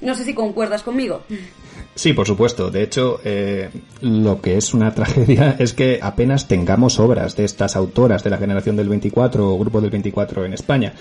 No 0.00 0.14
sé 0.14 0.24
si 0.24 0.34
concuerdas 0.34 0.82
conmigo. 0.82 1.22
Sí, 1.94 2.14
por 2.14 2.26
supuesto. 2.26 2.70
De 2.70 2.82
hecho, 2.82 3.20
eh, 3.24 3.68
lo 4.00 4.40
que 4.40 4.56
es 4.56 4.72
una 4.72 4.94
tragedia 4.94 5.56
es 5.58 5.74
que 5.74 5.98
apenas 6.02 6.48
tengamos 6.48 6.98
obras 6.98 7.36
de 7.36 7.44
estas 7.44 7.76
autoras 7.76 8.24
de 8.24 8.30
la 8.30 8.38
generación 8.38 8.76
del 8.76 8.88
24 8.88 9.52
o 9.52 9.58
grupo 9.58 9.80
del 9.80 9.90
24 9.90 10.44
en 10.46 10.54
España. 10.54 10.94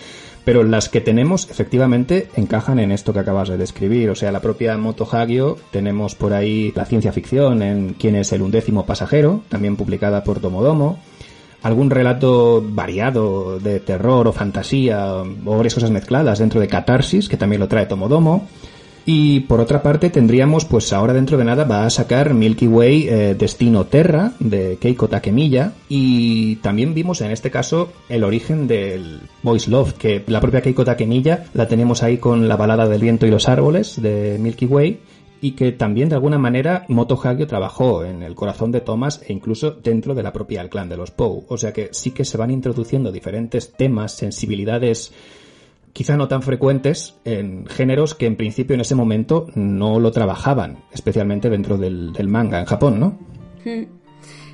Pero 0.44 0.64
las 0.64 0.90
que 0.90 1.02
tenemos, 1.02 1.50
efectivamente, 1.50 2.30
encajan 2.36 2.80
en 2.80 2.92
esto 2.92 3.14
que 3.14 3.20
acabas 3.20 3.48
de 3.48 3.58
describir. 3.58 4.10
O 4.10 4.16
sea, 4.16 4.32
la 4.32 4.42
propia 4.42 4.78
Moto 4.78 5.08
Hagio, 5.10 5.58
tenemos 5.72 6.16
por 6.16 6.34
ahí 6.34 6.74
la 6.76 6.86
ciencia 6.86 7.14
ficción 7.14 7.62
en 7.62 7.94
Quién 7.94 8.16
es 8.16 8.34
el 8.34 8.42
undécimo 8.42 8.86
pasajero, 8.86 9.44
también 9.50 9.78
publicada 9.78 10.24
por 10.24 10.40
Tomodomo 10.40 11.00
algún 11.64 11.92
relato 11.92 12.64
variado 12.66 13.60
de 13.60 13.80
terror 13.80 14.28
o 14.28 14.34
fantasía 14.34 15.14
o 15.18 15.56
varias 15.56 15.76
cosas 15.76 15.92
mezcladas 15.92 16.40
dentro 16.40 16.60
de 16.60 16.68
Catarsis, 16.68 17.30
que 17.30 17.38
también 17.38 17.60
lo 17.60 17.68
trae 17.68 17.86
Tomodomo. 17.86 18.48
Y 19.06 19.42
por 19.42 19.60
otra 19.60 19.82
parte 19.82 20.10
tendríamos, 20.10 20.66
pues 20.66 20.94
ahora 20.94 21.14
dentro 21.14 21.38
de 21.38 21.46
nada 21.46 21.64
va 21.64 21.86
a 21.86 21.90
sacar 21.90 22.34
Milky 22.34 22.68
Way 22.68 23.08
eh, 23.08 23.36
Destino 23.38 23.86
Terra 23.86 24.34
de 24.40 24.78
Keiko 24.80 25.08
Takemiya 25.08 25.74
y 25.90 26.58
también 26.58 26.94
vimos 26.94 27.22
en 27.22 27.32
este 27.32 27.50
caso 27.50 27.92
el 28.10 28.24
origen 28.24 28.68
del 28.68 29.22
Voice 29.42 29.72
Love, 29.72 29.94
que 29.94 30.24
la 30.28 30.40
propia 30.40 30.62
Keiko 30.62 30.86
Takemiya 30.86 31.46
la 31.54 31.68
tenemos 31.68 32.04
ahí 32.04 32.18
con 32.18 32.48
la 32.48 32.58
balada 32.58 32.88
del 32.88 33.02
viento 33.02 33.26
y 33.26 33.32
los 33.32 33.50
árboles 33.50 34.00
de 34.00 34.38
Milky 34.40 34.66
Way 34.66 35.00
y 35.42 35.54
que 35.54 35.72
también 35.72 36.08
de 36.08 36.16
alguna 36.16 36.38
manera 36.38 36.86
Moto 36.88 37.20
Hagio 37.22 37.48
trabajó 37.48 38.06
en 38.06 38.22
el 38.22 38.36
corazón 38.36 38.72
de 38.72 38.82
Thomas 38.82 39.22
e 39.28 39.34
incluso 39.34 39.72
dentro 39.72 40.14
de 40.14 40.22
la 40.22 40.32
propia 40.32 40.62
El 40.62 40.70
clan 40.70 40.88
de 40.88 40.98
los 40.98 41.10
Poe. 41.10 41.44
O 41.48 41.58
sea 41.58 41.74
que 41.74 41.90
sí 41.92 42.12
que 42.12 42.24
se 42.24 42.38
van 42.38 42.52
introduciendo 42.52 43.12
diferentes 43.12 43.74
temas, 43.74 44.16
sensibilidades 44.16 45.12
quizá 45.94 46.18
no 46.18 46.28
tan 46.28 46.42
frecuentes 46.42 47.16
en 47.26 47.66
géneros 47.68 48.16
que 48.16 48.26
en 48.26 48.36
principio 48.36 48.74
en 48.74 48.82
ese 48.82 48.96
momento 48.96 49.48
no 49.56 50.00
lo 50.00 50.12
trabajaban, 50.12 50.80
especialmente 50.92 51.50
dentro 51.50 51.78
del, 51.78 52.14
del 52.14 52.28
manga 52.28 52.60
en 52.60 52.66
Japón, 52.66 53.00
¿no? 53.00 53.20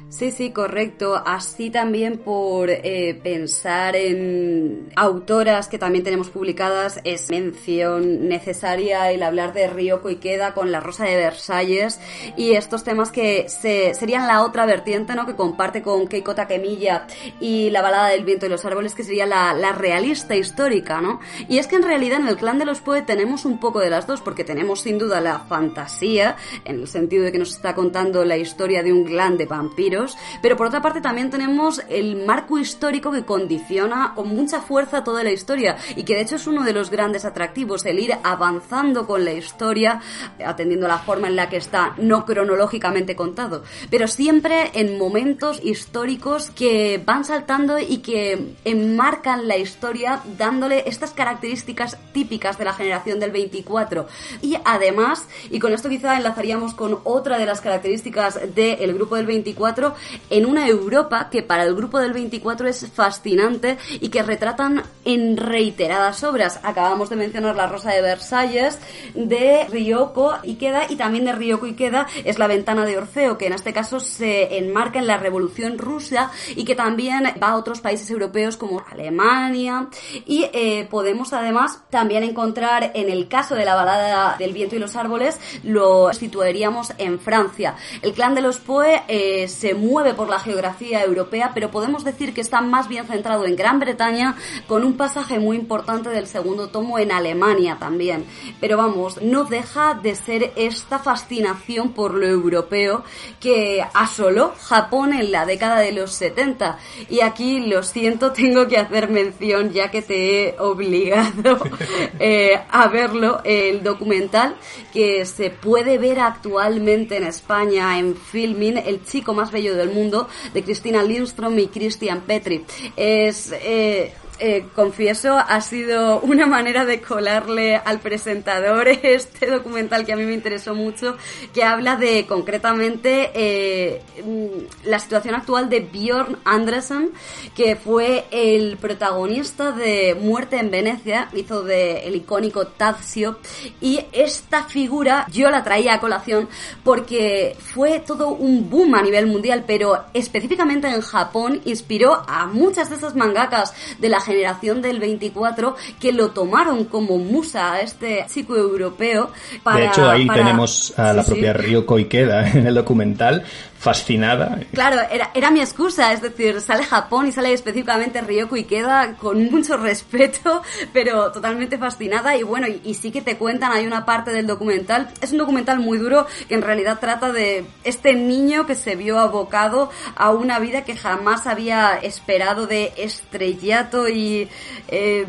Sí, 0.09 0.31
sí, 0.31 0.51
correcto. 0.51 1.21
Así 1.25 1.69
también 1.69 2.17
por 2.17 2.69
eh, 2.69 3.19
pensar 3.21 3.93
en 3.97 4.89
autoras 4.95 5.67
que 5.67 5.77
también 5.77 6.05
tenemos 6.05 6.29
publicadas, 6.29 7.01
es 7.03 7.29
mención 7.29 8.29
necesaria 8.29 9.11
el 9.11 9.21
hablar 9.21 9.51
de 9.51 9.67
Ryoko 9.67 10.09
Ikeda 10.09 10.53
con 10.53 10.71
La 10.71 10.79
Rosa 10.79 11.03
de 11.03 11.17
Versalles 11.17 11.99
y 12.37 12.53
estos 12.53 12.85
temas 12.85 13.11
que 13.11 13.49
se, 13.49 13.93
serían 13.95 14.27
la 14.27 14.43
otra 14.43 14.65
vertiente, 14.65 15.13
¿no? 15.13 15.25
Que 15.25 15.35
comparte 15.35 15.81
con 15.81 16.07
Keiko 16.07 16.33
Takemiya 16.33 17.05
y 17.41 17.69
La 17.71 17.81
Balada 17.81 18.07
del 18.07 18.23
Viento 18.23 18.45
y 18.45 18.49
los 18.49 18.63
Árboles, 18.63 18.95
que 18.95 19.03
sería 19.03 19.25
la, 19.25 19.53
la 19.53 19.73
realista 19.73 20.37
histórica, 20.37 21.01
¿no? 21.01 21.19
Y 21.49 21.57
es 21.57 21.67
que 21.67 21.75
en 21.75 21.83
realidad 21.83 22.21
en 22.21 22.29
el 22.29 22.37
clan 22.37 22.59
de 22.59 22.65
los 22.65 22.79
Poe 22.79 23.01
tenemos 23.01 23.43
un 23.43 23.59
poco 23.59 23.81
de 23.81 23.89
las 23.89 24.07
dos, 24.07 24.21
porque 24.21 24.45
tenemos 24.45 24.79
sin 24.79 24.97
duda 24.97 25.19
la 25.19 25.39
fantasía, 25.39 26.37
en 26.63 26.79
el 26.79 26.87
sentido 26.87 27.25
de 27.25 27.33
que 27.33 27.39
nos 27.39 27.51
está 27.51 27.75
contando 27.75 28.23
la 28.23 28.37
historia 28.37 28.83
de 28.83 28.93
un 28.93 29.03
clan 29.03 29.37
de 29.37 29.45
vampiros, 29.45 29.97
pero 30.41 30.55
por 30.55 30.67
otra 30.67 30.81
parte 30.81 31.01
también 31.01 31.29
tenemos 31.29 31.81
el 31.89 32.25
marco 32.25 32.57
histórico 32.57 33.11
que 33.11 33.25
condiciona 33.25 34.13
con 34.15 34.29
mucha 34.29 34.61
fuerza 34.61 35.03
toda 35.03 35.23
la 35.23 35.31
historia 35.31 35.77
y 35.95 36.03
que 36.03 36.15
de 36.15 36.21
hecho 36.21 36.35
es 36.35 36.47
uno 36.47 36.63
de 36.63 36.73
los 36.73 36.89
grandes 36.89 37.25
atractivos, 37.25 37.85
el 37.85 37.99
ir 37.99 38.13
avanzando 38.23 39.07
con 39.07 39.25
la 39.25 39.33
historia, 39.33 40.01
atendiendo 40.45 40.87
la 40.87 40.99
forma 40.99 41.27
en 41.27 41.35
la 41.35 41.49
que 41.49 41.57
está, 41.57 41.93
no 41.97 42.25
cronológicamente 42.25 43.15
contado, 43.15 43.63
pero 43.89 44.07
siempre 44.07 44.71
en 44.73 44.97
momentos 44.97 45.59
históricos 45.63 46.51
que 46.51 47.01
van 47.03 47.25
saltando 47.25 47.79
y 47.79 47.97
que 47.97 48.55
enmarcan 48.65 49.47
la 49.47 49.57
historia 49.57 50.21
dándole 50.37 50.83
estas 50.87 51.11
características 51.11 51.97
típicas 52.13 52.57
de 52.57 52.65
la 52.65 52.73
generación 52.73 53.19
del 53.19 53.31
24. 53.31 54.07
Y 54.41 54.57
además, 54.65 55.27
y 55.49 55.59
con 55.59 55.73
esto 55.73 55.89
quizá 55.89 56.17
enlazaríamos 56.17 56.73
con 56.73 56.99
otra 57.03 57.37
de 57.37 57.45
las 57.45 57.61
características 57.61 58.39
del 58.55 58.93
grupo 58.93 59.15
del 59.15 59.25
24, 59.25 59.86
en 60.29 60.45
una 60.45 60.67
Europa 60.67 61.29
que 61.29 61.43
para 61.43 61.63
el 61.63 61.75
grupo 61.75 61.99
del 61.99 62.13
24 62.13 62.67
es 62.67 62.87
fascinante 62.93 63.77
y 63.99 64.09
que 64.09 64.23
retratan 64.23 64.83
en 65.05 65.37
reiteradas 65.37 66.23
obras. 66.23 66.59
Acabamos 66.63 67.09
de 67.09 67.15
mencionar 67.15 67.55
La 67.55 67.67
Rosa 67.67 67.91
de 67.91 68.01
Versalles 68.01 68.79
de 69.13 69.65
Ryoko 69.69 70.35
Ikeda 70.43 70.87
y 70.89 70.95
también 70.95 71.25
de 71.25 71.33
Ryoko 71.33 71.65
Ikeda 71.65 72.07
es 72.23 72.39
La 72.39 72.47
Ventana 72.47 72.85
de 72.85 72.97
Orfeo, 72.97 73.37
que 73.37 73.47
en 73.47 73.53
este 73.53 73.73
caso 73.73 73.99
se 73.99 74.57
enmarca 74.57 74.99
en 74.99 75.07
la 75.07 75.17
Revolución 75.17 75.77
Rusa 75.77 76.31
y 76.55 76.65
que 76.65 76.75
también 76.75 77.23
va 77.41 77.49
a 77.49 77.57
otros 77.57 77.81
países 77.81 78.09
europeos 78.09 78.57
como 78.57 78.83
Alemania 78.91 79.87
y 80.25 80.45
eh, 80.53 80.87
podemos 80.89 81.33
además 81.33 81.81
también 81.89 82.23
encontrar 82.23 82.91
en 82.93 83.09
el 83.09 83.27
caso 83.27 83.55
de 83.55 83.65
la 83.65 83.75
balada 83.75 84.35
del 84.37 84.53
viento 84.53 84.75
y 84.75 84.79
los 84.79 84.95
árboles 84.95 85.39
lo 85.63 86.13
situaríamos 86.13 86.93
en 86.97 87.19
Francia. 87.19 87.75
El 88.01 88.13
clan 88.13 88.35
de 88.35 88.41
los 88.41 88.57
Poe 88.57 89.03
eh, 89.07 89.47
se 89.47 89.73
mueve 89.77 90.13
por 90.13 90.29
la 90.29 90.39
geografía 90.39 91.03
europea, 91.03 91.51
pero 91.53 91.71
podemos 91.71 92.03
decir 92.03 92.33
que 92.33 92.41
está 92.41 92.61
más 92.61 92.87
bien 92.87 93.05
centrado 93.05 93.45
en 93.45 93.55
Gran 93.55 93.79
Bretaña, 93.79 94.35
con 94.67 94.83
un 94.83 94.97
pasaje 94.97 95.39
muy 95.39 95.57
importante 95.57 96.09
del 96.09 96.27
segundo 96.27 96.69
tomo 96.69 96.99
en 96.99 97.11
Alemania 97.11 97.77
también. 97.79 98.25
Pero 98.59 98.77
vamos, 98.77 99.21
no 99.21 99.45
deja 99.45 99.93
de 99.93 100.15
ser 100.15 100.53
esta 100.55 100.99
fascinación 100.99 101.93
por 101.93 102.13
lo 102.13 102.27
europeo 102.27 103.03
que 103.39 103.83
asoló 103.93 104.53
Japón 104.59 105.13
en 105.13 105.31
la 105.31 105.45
década 105.45 105.79
de 105.79 105.91
los 105.91 106.11
70. 106.13 106.77
Y 107.09 107.21
aquí, 107.21 107.59
lo 107.61 107.83
siento, 107.83 108.31
tengo 108.33 108.67
que 108.67 108.77
hacer 108.77 109.09
mención, 109.09 109.71
ya 109.71 109.91
que 109.91 110.01
te 110.01 110.49
he 110.49 110.59
obligado 110.59 111.59
eh, 112.19 112.59
a 112.69 112.87
verlo, 112.87 113.41
el 113.43 113.83
documental 113.83 114.55
que 114.93 115.25
se 115.25 115.49
puede 115.49 115.97
ver 115.97 116.19
actualmente 116.19 117.17
en 117.17 117.23
España 117.23 117.99
en 117.99 118.15
Filming, 118.15 118.77
El 118.77 119.03
chico 119.03 119.33
más 119.33 119.51
bello 119.51 119.66
del 119.75 119.89
mundo, 119.89 120.27
de 120.53 120.63
Cristina 120.63 121.03
Lindstrom 121.03 121.57
y 121.59 121.67
Christian 121.67 122.21
Petri. 122.21 122.63
Es 122.95 123.51
eh, 123.53 124.13
eh, 124.39 124.65
confieso, 124.75 125.35
ha 125.35 125.61
sido 125.61 126.19
una 126.21 126.45
manera 126.45 126.85
de 126.85 127.01
colarle 127.01 127.75
al 127.75 127.99
presentador 127.99 128.87
este 129.03 129.47
documental 129.47 130.05
que 130.05 130.13
a 130.13 130.15
mí 130.15 130.25
me 130.25 130.33
interesó 130.33 130.75
mucho, 130.75 131.17
que 131.53 131.63
habla 131.63 131.95
de 131.95 132.27
concretamente 132.27 133.31
eh, 133.33 134.01
mm, 134.23 134.87
la 134.89 134.99
situación 134.99 135.33
actual 135.33 135.69
de 135.69 135.79
Bjorn 135.79 136.37
Andresen, 136.45 137.11
que 137.55 137.75
fue 137.75 138.25
el 138.29 138.77
protagonista 138.77 139.71
de 139.71 140.15
Muerte 140.15 140.57
en 140.57 140.69
Venecia, 140.69 141.29
hizo 141.33 141.63
de 141.63 142.07
el 142.07 142.15
icónico 142.15 142.67
Tazio, 142.67 143.39
y 143.81 144.01
esta 144.11 144.65
figura 144.65 145.25
yo 145.31 145.49
la 145.49 145.63
traía 145.63 145.95
a 145.95 145.99
colación 145.99 146.47
porque 146.83 147.55
fue 147.73 147.99
todo 148.01 148.29
un 148.29 148.69
boom 148.69 148.93
a 148.93 149.01
nivel 149.01 149.25
mundial, 149.25 149.63
pero 149.65 150.05
específicamente 150.13 150.87
en 150.87 151.01
Japón 151.01 151.61
inspiró 151.65 152.23
a 152.27 152.45
muchas 152.45 152.89
de 152.89 152.97
esas 152.97 153.15
mangakas 153.15 153.73
de 153.97 154.09
la 154.09 154.26
generación 154.27 154.81
del 154.83 154.99
24 154.99 155.75
que 155.99 156.11
lo 156.13 156.29
tomaron 156.29 156.85
como 156.85 157.17
musa 157.17 157.73
a 157.73 157.81
este 157.81 158.25
chico 158.31 158.55
europeo. 158.55 159.31
Para, 159.63 159.79
de 159.79 159.85
hecho, 159.87 160.07
ahí 160.09 160.25
para- 160.27 160.43
tenemos 160.43 160.93
a 160.99 161.13
la 161.13 161.23
Sí, 161.23 161.29
sí. 161.29 161.31
propia 161.33 161.53
Ryoko 161.53 161.97
Ikeda 161.97 162.49
en 162.51 162.67
el 162.67 162.75
documental, 162.75 163.43
fascinada. 163.77 164.59
Claro, 164.73 165.01
era, 165.11 165.29
era 165.33 165.51
mi 165.51 165.59
excusa, 165.59 166.11
es 166.11 166.21
decir, 166.21 166.61
sale 166.61 166.83
Japón 166.83 167.27
y 167.27 167.31
sale 167.31 167.53
específicamente 167.53 168.21
Ryoko 168.21 168.57
y 168.57 168.63
queda 168.63 169.15
con 169.15 169.51
mucho 169.51 169.77
respeto, 169.77 170.63
pero 170.93 171.31
totalmente 171.31 171.77
fascinada 171.77 172.35
y 172.35 172.43
bueno, 172.43 172.67
y, 172.67 172.81
y 172.83 172.93
sí 172.95 173.11
que 173.11 173.21
te 173.21 173.37
cuentan, 173.37 173.71
hay 173.71 173.85
una 173.85 174.05
parte 174.05 174.31
del 174.31 174.47
documental, 174.47 175.09
es 175.21 175.31
un 175.31 175.37
documental 175.37 175.79
muy 175.79 175.99
duro 175.99 176.25
que 176.47 176.55
en 176.55 176.61
realidad 176.61 176.99
trata 176.99 177.31
de 177.31 177.65
este 177.83 178.13
niño 178.13 178.65
que 178.65 178.75
se 178.75 178.95
vio 178.95 179.19
abocado 179.19 179.91
a 180.15 180.31
una 180.31 180.59
vida 180.59 180.83
que 180.83 180.95
jamás 180.95 181.45
había 181.45 181.97
esperado 182.01 182.67
de 182.67 182.93
estrellato 182.97 184.09
y 184.09 184.47
eh, 184.87 185.25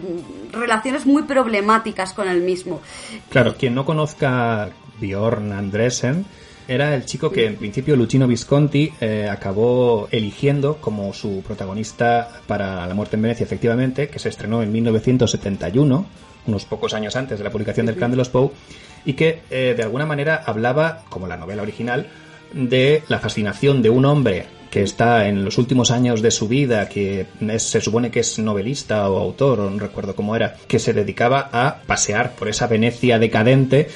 relaciones 0.52 1.06
muy 1.06 1.24
problemáticas 1.24 2.12
con 2.12 2.28
el 2.28 2.40
mismo. 2.40 2.80
Claro, 3.28 3.56
quien 3.56 3.74
no 3.74 3.84
conozca 3.84 4.70
Bjorn 5.00 5.52
Andresen, 5.52 6.24
era 6.68 6.94
el 6.94 7.04
chico 7.06 7.30
que 7.32 7.46
en 7.46 7.56
principio 7.56 7.96
Luchino 7.96 8.26
Visconti 8.28 8.92
eh, 9.00 9.28
acabó 9.30 10.06
eligiendo 10.10 10.76
como 10.76 11.12
su 11.14 11.42
protagonista 11.42 12.28
para 12.46 12.86
La 12.86 12.94
muerte 12.94 13.16
en 13.16 13.22
Venecia, 13.22 13.44
efectivamente, 13.44 14.08
que 14.08 14.18
se 14.18 14.28
estrenó 14.28 14.62
en 14.62 14.70
1971, 14.70 16.06
unos 16.46 16.64
pocos 16.66 16.94
años 16.94 17.16
antes 17.16 17.38
de 17.38 17.44
la 17.44 17.50
publicación 17.50 17.86
del 17.86 17.96
Clan 17.96 18.10
de 18.10 18.16
los 18.18 18.28
Poe, 18.28 18.50
y 19.04 19.14
que 19.14 19.40
eh, 19.50 19.74
de 19.76 19.82
alguna 19.82 20.06
manera 20.06 20.42
hablaba, 20.46 21.04
como 21.08 21.26
la 21.26 21.36
novela 21.36 21.62
original, 21.62 22.06
de 22.52 23.02
la 23.08 23.18
fascinación 23.18 23.82
de 23.82 23.90
un 23.90 24.04
hombre 24.04 24.46
que 24.70 24.82
está 24.82 25.28
en 25.28 25.44
los 25.46 25.56
últimos 25.56 25.90
años 25.90 26.20
de 26.20 26.30
su 26.30 26.46
vida, 26.48 26.88
que 26.90 27.26
es- 27.40 27.62
se 27.62 27.80
supone 27.80 28.10
que 28.10 28.20
es 28.20 28.38
novelista 28.38 29.08
o 29.10 29.18
autor, 29.18 29.60
o 29.60 29.70
no 29.70 29.78
recuerdo 29.78 30.14
cómo 30.14 30.36
era, 30.36 30.56
que 30.66 30.78
se 30.78 30.92
dedicaba 30.92 31.48
a 31.52 31.78
pasear 31.86 32.32
por 32.34 32.48
esa 32.48 32.66
Venecia 32.66 33.18
decadente 33.18 33.88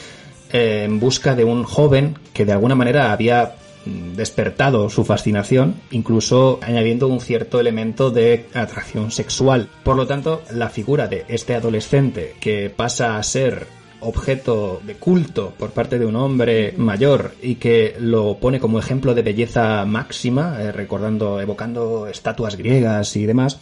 eh, 0.53 0.85
en 0.85 1.01
busca 1.01 1.35
de 1.35 1.45
un 1.45 1.65
joven 1.65 2.17
que 2.35 2.45
de 2.45 2.53
alguna 2.53 2.75
manera 2.75 3.13
había 3.13 3.55
mm, 3.87 4.15
despertado 4.17 4.91
su 4.91 5.05
fascinación, 5.05 5.77
incluso 5.91 6.59
añadiendo 6.63 7.09
un 7.09 7.21
cierto 7.21 7.59
elemento 7.59 8.11
de 8.11 8.47
atracción 8.55 9.11
sexual. 9.11 9.69
Por 9.83 9.97
lo 9.97 10.07
tanto, 10.07 10.43
la 10.53 10.69
figura 10.69 11.09
de 11.09 11.25
este 11.29 11.55
adolescente 11.55 12.35
que 12.39 12.71
pasa 12.71 13.17
a 13.17 13.23
ser 13.23 13.67
objeto 14.03 14.83
de 14.85 14.95
culto 14.97 15.55
por 15.57 15.71
parte 15.71 15.99
de 15.99 16.07
un 16.07 16.17
hombre 16.17 16.75
mayor 16.77 17.35
y 17.41 17.55
que 17.55 17.95
lo 17.99 18.37
pone 18.39 18.61
como 18.61 18.79
ejemplo 18.79 19.15
de 19.15 19.23
belleza 19.23 19.85
máxima, 19.87 20.61
eh, 20.61 20.73
recordando, 20.73 21.41
evocando 21.41 22.09
estatuas 22.09 22.57
griegas 22.57 23.17
y 23.17 23.27
demás, 23.27 23.61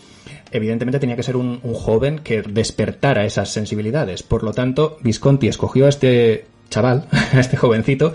evidentemente 0.50 0.98
tenía 0.98 1.16
que 1.16 1.22
ser 1.22 1.36
un, 1.36 1.60
un 1.62 1.74
joven 1.74 2.18
que 2.18 2.42
despertara 2.42 3.24
esas 3.24 3.50
sensibilidades. 3.50 4.22
Por 4.22 4.42
lo 4.42 4.52
tanto, 4.52 4.96
Visconti 5.02 5.48
escogió 5.48 5.86
a 5.86 5.90
este 5.90 6.46
chaval, 6.70 7.06
a 7.12 7.40
este 7.40 7.56
jovencito, 7.56 8.14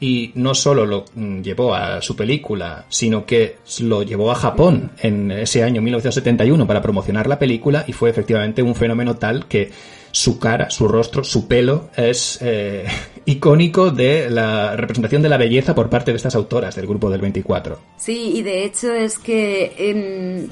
y 0.00 0.32
no 0.34 0.54
solo 0.54 0.84
lo 0.84 1.04
mm, 1.14 1.40
llevó 1.40 1.74
a 1.74 2.02
su 2.02 2.14
película, 2.16 2.84
sino 2.88 3.24
que 3.24 3.56
lo 3.80 4.02
llevó 4.02 4.30
a 4.30 4.34
Japón 4.34 4.90
en 5.00 5.30
ese 5.30 5.62
año 5.62 5.80
1971 5.80 6.66
para 6.66 6.82
promocionar 6.82 7.26
la 7.26 7.38
película 7.38 7.84
y 7.86 7.92
fue 7.92 8.10
efectivamente 8.10 8.62
un 8.62 8.74
fenómeno 8.74 9.16
tal 9.16 9.46
que 9.46 9.70
su 10.10 10.38
cara, 10.38 10.70
su 10.70 10.86
rostro, 10.86 11.24
su 11.24 11.48
pelo 11.48 11.88
es 11.96 12.38
eh, 12.42 12.84
icónico 13.24 13.90
de 13.90 14.30
la 14.30 14.76
representación 14.76 15.22
de 15.22 15.28
la 15.28 15.38
belleza 15.38 15.74
por 15.74 15.90
parte 15.90 16.12
de 16.12 16.16
estas 16.16 16.34
autoras 16.34 16.76
del 16.76 16.86
grupo 16.86 17.10
del 17.10 17.20
24. 17.20 17.78
Sí, 17.96 18.32
y 18.36 18.42
de 18.42 18.64
hecho 18.64 18.92
es 18.92 19.18
que 19.18 20.48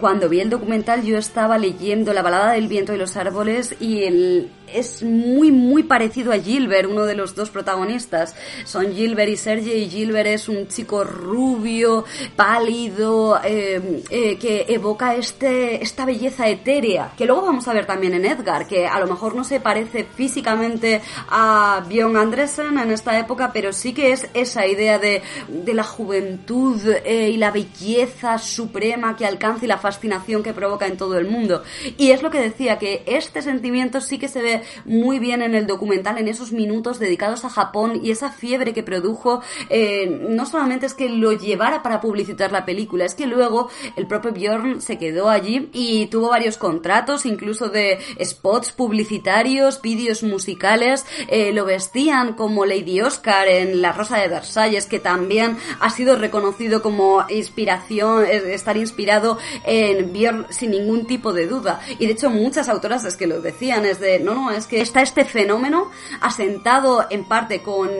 cuando 0.00 0.28
vi 0.28 0.40
el 0.40 0.50
documental 0.50 1.02
yo 1.02 1.18
estaba 1.18 1.58
leyendo 1.58 2.12
La 2.12 2.22
balada 2.22 2.52
del 2.52 2.68
viento 2.68 2.94
y 2.94 2.98
los 2.98 3.16
árboles 3.16 3.76
y 3.80 4.04
el, 4.04 4.50
es 4.74 5.02
muy 5.02 5.52
muy 5.52 5.82
parecido 5.82 6.32
a 6.32 6.38
Gilbert, 6.38 6.88
uno 6.88 7.04
de 7.04 7.14
los 7.14 7.34
dos 7.34 7.50
protagonistas. 7.50 8.34
Son 8.64 8.92
Gilbert 8.92 9.30
y 9.30 9.36
Sergei 9.36 9.84
y 9.84 9.90
Gilbert 9.90 10.28
es 10.28 10.48
un 10.48 10.68
chico 10.68 11.04
rubio, 11.04 12.04
pálido, 12.36 13.40
eh, 13.44 14.02
eh, 14.10 14.38
que 14.38 14.66
evoca 14.68 15.14
este, 15.14 15.82
esta 15.82 16.04
belleza 16.04 16.48
etérea, 16.48 17.12
que 17.16 17.26
luego 17.26 17.42
vamos 17.42 17.68
a 17.68 17.72
ver 17.72 17.86
también 17.86 18.14
en 18.14 18.24
Edgar, 18.24 18.66
que 18.66 18.86
a 18.86 18.98
lo 19.00 19.06
mejor 19.06 19.34
no 19.34 19.44
se 19.44 19.60
parece 19.60 20.04
físicamente 20.04 21.00
a 21.28 21.84
Björn 21.88 22.16
Andresen 22.16 22.78
en 22.78 22.90
esta 22.90 23.18
época, 23.18 23.50
pero 23.52 23.72
sí 23.72 23.92
que 23.92 24.12
es 24.12 24.28
esa 24.34 24.66
idea 24.66 24.98
de, 24.98 25.22
de 25.48 25.74
la 25.74 25.84
juventud 25.84 26.80
eh, 27.04 27.30
y 27.30 27.36
la 27.36 27.50
belleza 27.50 28.38
suprema 28.38 29.16
que 29.16 29.26
alcanza 29.26 29.64
y 29.64 29.68
la 29.68 29.78
fascinación 29.90 30.42
que 30.42 30.52
provoca 30.52 30.86
en 30.86 30.96
todo 30.96 31.18
el 31.18 31.26
mundo. 31.26 31.62
Y 31.98 32.12
es 32.12 32.22
lo 32.22 32.30
que 32.30 32.40
decía, 32.40 32.78
que 32.78 33.02
este 33.06 33.42
sentimiento 33.42 34.00
sí 34.00 34.18
que 34.18 34.28
se 34.28 34.40
ve 34.40 34.62
muy 34.84 35.18
bien 35.18 35.42
en 35.42 35.54
el 35.54 35.66
documental, 35.66 36.18
en 36.18 36.28
esos 36.28 36.52
minutos 36.52 36.98
dedicados 36.98 37.44
a 37.44 37.50
Japón 37.50 38.00
y 38.02 38.10
esa 38.10 38.30
fiebre 38.30 38.72
que 38.72 38.82
produjo, 38.82 39.42
eh, 39.68 40.06
no 40.28 40.46
solamente 40.46 40.86
es 40.86 40.94
que 40.94 41.08
lo 41.08 41.32
llevara 41.32 41.82
para 41.82 42.00
publicitar 42.00 42.52
la 42.52 42.64
película, 42.64 43.04
es 43.04 43.14
que 43.14 43.26
luego 43.26 43.68
el 43.96 44.06
propio 44.06 44.32
Bjorn 44.32 44.80
se 44.80 44.96
quedó 44.98 45.28
allí 45.28 45.68
y 45.72 46.06
tuvo 46.06 46.28
varios 46.30 46.56
contratos, 46.56 47.26
incluso 47.26 47.68
de 47.68 47.98
spots 48.22 48.72
publicitarios, 48.72 49.82
vídeos 49.82 50.22
musicales, 50.22 51.04
eh, 51.28 51.52
lo 51.52 51.64
vestían 51.64 52.34
como 52.34 52.64
Lady 52.64 53.00
Oscar 53.00 53.48
en 53.48 53.82
La 53.82 53.92
Rosa 53.92 54.18
de 54.18 54.28
Versalles, 54.28 54.86
que 54.86 55.00
también 55.00 55.56
ha 55.80 55.90
sido 55.90 56.16
reconocido 56.16 56.82
como 56.82 57.24
inspiración, 57.28 58.24
estar 58.26 58.76
inspirado 58.76 59.38
en 59.64 59.79
Bjorn 60.12 60.46
sin 60.50 60.70
ningún 60.70 61.06
tipo 61.06 61.32
de 61.32 61.46
duda. 61.46 61.80
Y 61.98 62.06
de 62.06 62.12
hecho 62.12 62.30
muchas 62.30 62.68
autoras 62.68 63.04
es 63.04 63.16
que 63.16 63.26
lo 63.26 63.40
decían, 63.40 63.84
es 63.84 64.00
de, 64.00 64.20
no, 64.20 64.34
no, 64.34 64.50
es 64.50 64.66
que 64.66 64.80
está 64.80 65.02
este 65.02 65.24
fenómeno 65.24 65.90
asentado 66.20 67.06
en 67.10 67.24
parte 67.24 67.60
con 67.60 67.90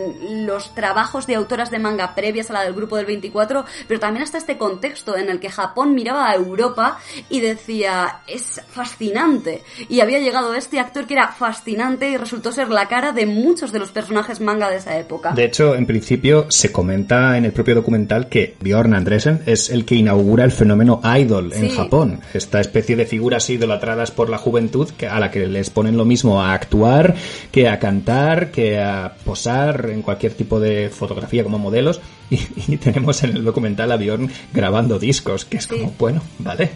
los 0.47 0.75
trabajos 0.75 1.27
de 1.27 1.35
autoras 1.35 1.71
de 1.71 1.79
manga 1.79 2.15
previas 2.15 2.51
a 2.51 2.55
la 2.55 2.63
del 2.63 2.75
grupo 2.75 2.97
del 2.97 3.07
24, 3.07 3.65
pero 3.87 4.01
también 4.01 4.23
está 4.23 4.39
este 4.39 4.59
contexto 4.59 5.17
en 5.17 5.29
el 5.29 5.41
que 5.41 5.51
Japón 5.51 5.95
miraba 5.95 6.31
a 6.31 6.35
Europa 6.35 6.99
y 7.29 7.41
decía, 7.41 8.21
es 8.27 8.61
fascinante. 8.71 9.63
Y 9.89 10.01
había 10.01 10.19
llegado 10.19 10.55
este 10.55 10.79
actor 10.79 11.07
que 11.07 11.15
era 11.15 11.29
fascinante 11.29 12.09
y 12.11 12.17
resultó 12.17 12.53
ser 12.53 12.69
la 12.69 12.89
cara 12.89 13.13
de 13.13 13.27
muchos 13.27 13.73
de 13.73 13.79
los 13.79 13.91
personajes 13.91 14.41
manga 14.41 14.71
de 14.71 14.77
esa 14.77 14.99
época. 14.99 15.33
De 15.33 15.45
hecho, 15.45 15.75
en 15.75 15.87
principio 15.87 16.47
se 16.49 16.73
comenta 16.73 17.37
en 17.37 17.45
el 17.45 17.53
propio 17.53 17.75
documental 17.75 18.29
que 18.29 18.57
Bjorn 18.61 18.95
Andresen 18.95 19.43
es 19.47 19.71
el 19.71 19.85
que 19.85 19.95
inaugura 19.95 20.45
el 20.45 20.53
fenómeno 20.53 21.01
idol 21.19 21.53
en 21.53 21.70
Japón. 21.71 22.21
Esta 22.35 22.61
especie 22.61 22.97
de 22.97 23.07
figuras 23.07 23.49
idolatradas 23.51 24.11
por 24.11 24.29
la 24.31 24.39
juventud 24.39 24.89
que- 24.97 25.07
a 25.09 25.19
la 25.21 25.31
que 25.31 25.47
les 25.47 25.71
ponen 25.71 25.97
lo 25.97 26.05
mismo 26.05 26.43
a 26.43 26.53
actuar 26.55 27.15
que 27.53 27.69
a 27.69 27.79
cantar, 27.79 28.51
que 28.51 28.79
a 28.81 29.15
posar 29.25 29.89
en 29.91 30.03
cualquier 30.03 30.35
tipo 30.35 30.61
de 30.61 30.89
fotografía 30.91 31.43
como 31.45 31.59
modelos. 31.59 32.01
Y, 32.31 32.39
y 32.75 32.77
tenemos 32.77 33.25
en 33.25 33.37
el 33.37 33.43
documental 33.45 33.91
a 33.91 33.97
Bjorn 33.97 34.31
grabando 34.53 35.01
discos, 35.01 35.45
que 35.45 35.57
es 35.57 35.65
Sí. 35.65 35.71
como, 35.81 35.95
bueno, 35.99 36.23
vale. 36.39 36.71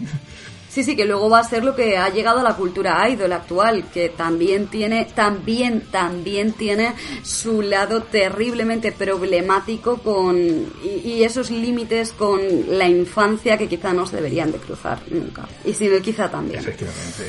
Sí, 0.75 0.83
sí, 0.83 0.97
que 0.97 1.05
luego 1.05 1.29
va 1.29 1.39
a 1.39 1.43
ser 1.45 1.63
lo 1.63 1.73
que 1.73 1.95
ha 1.95 2.09
llegado 2.09 2.41
a 2.41 2.43
la 2.43 2.57
cultura 2.57 3.07
idol 3.09 3.31
actual, 3.31 3.85
que 3.93 4.09
también 4.09 4.67
tiene, 4.67 5.05
también, 5.05 5.85
también 5.89 6.51
tiene 6.51 6.91
su 7.23 7.61
lado 7.61 8.03
terriblemente 8.03 8.91
problemático 8.91 9.99
con, 9.99 10.37
y, 10.83 11.11
y 11.11 11.23
esos 11.23 11.49
límites 11.49 12.11
con 12.11 12.41
la 12.77 12.89
infancia 12.89 13.57
que 13.57 13.69
quizá 13.69 13.93
no 13.93 14.05
se 14.05 14.17
deberían 14.17 14.51
de 14.51 14.57
cruzar 14.57 14.99
nunca. 15.11 15.47
Y 15.63 15.71
si 15.71 15.87
no, 15.87 15.97
quizá 16.01 16.29
también. 16.29 16.59
Efectivamente. 16.59 17.23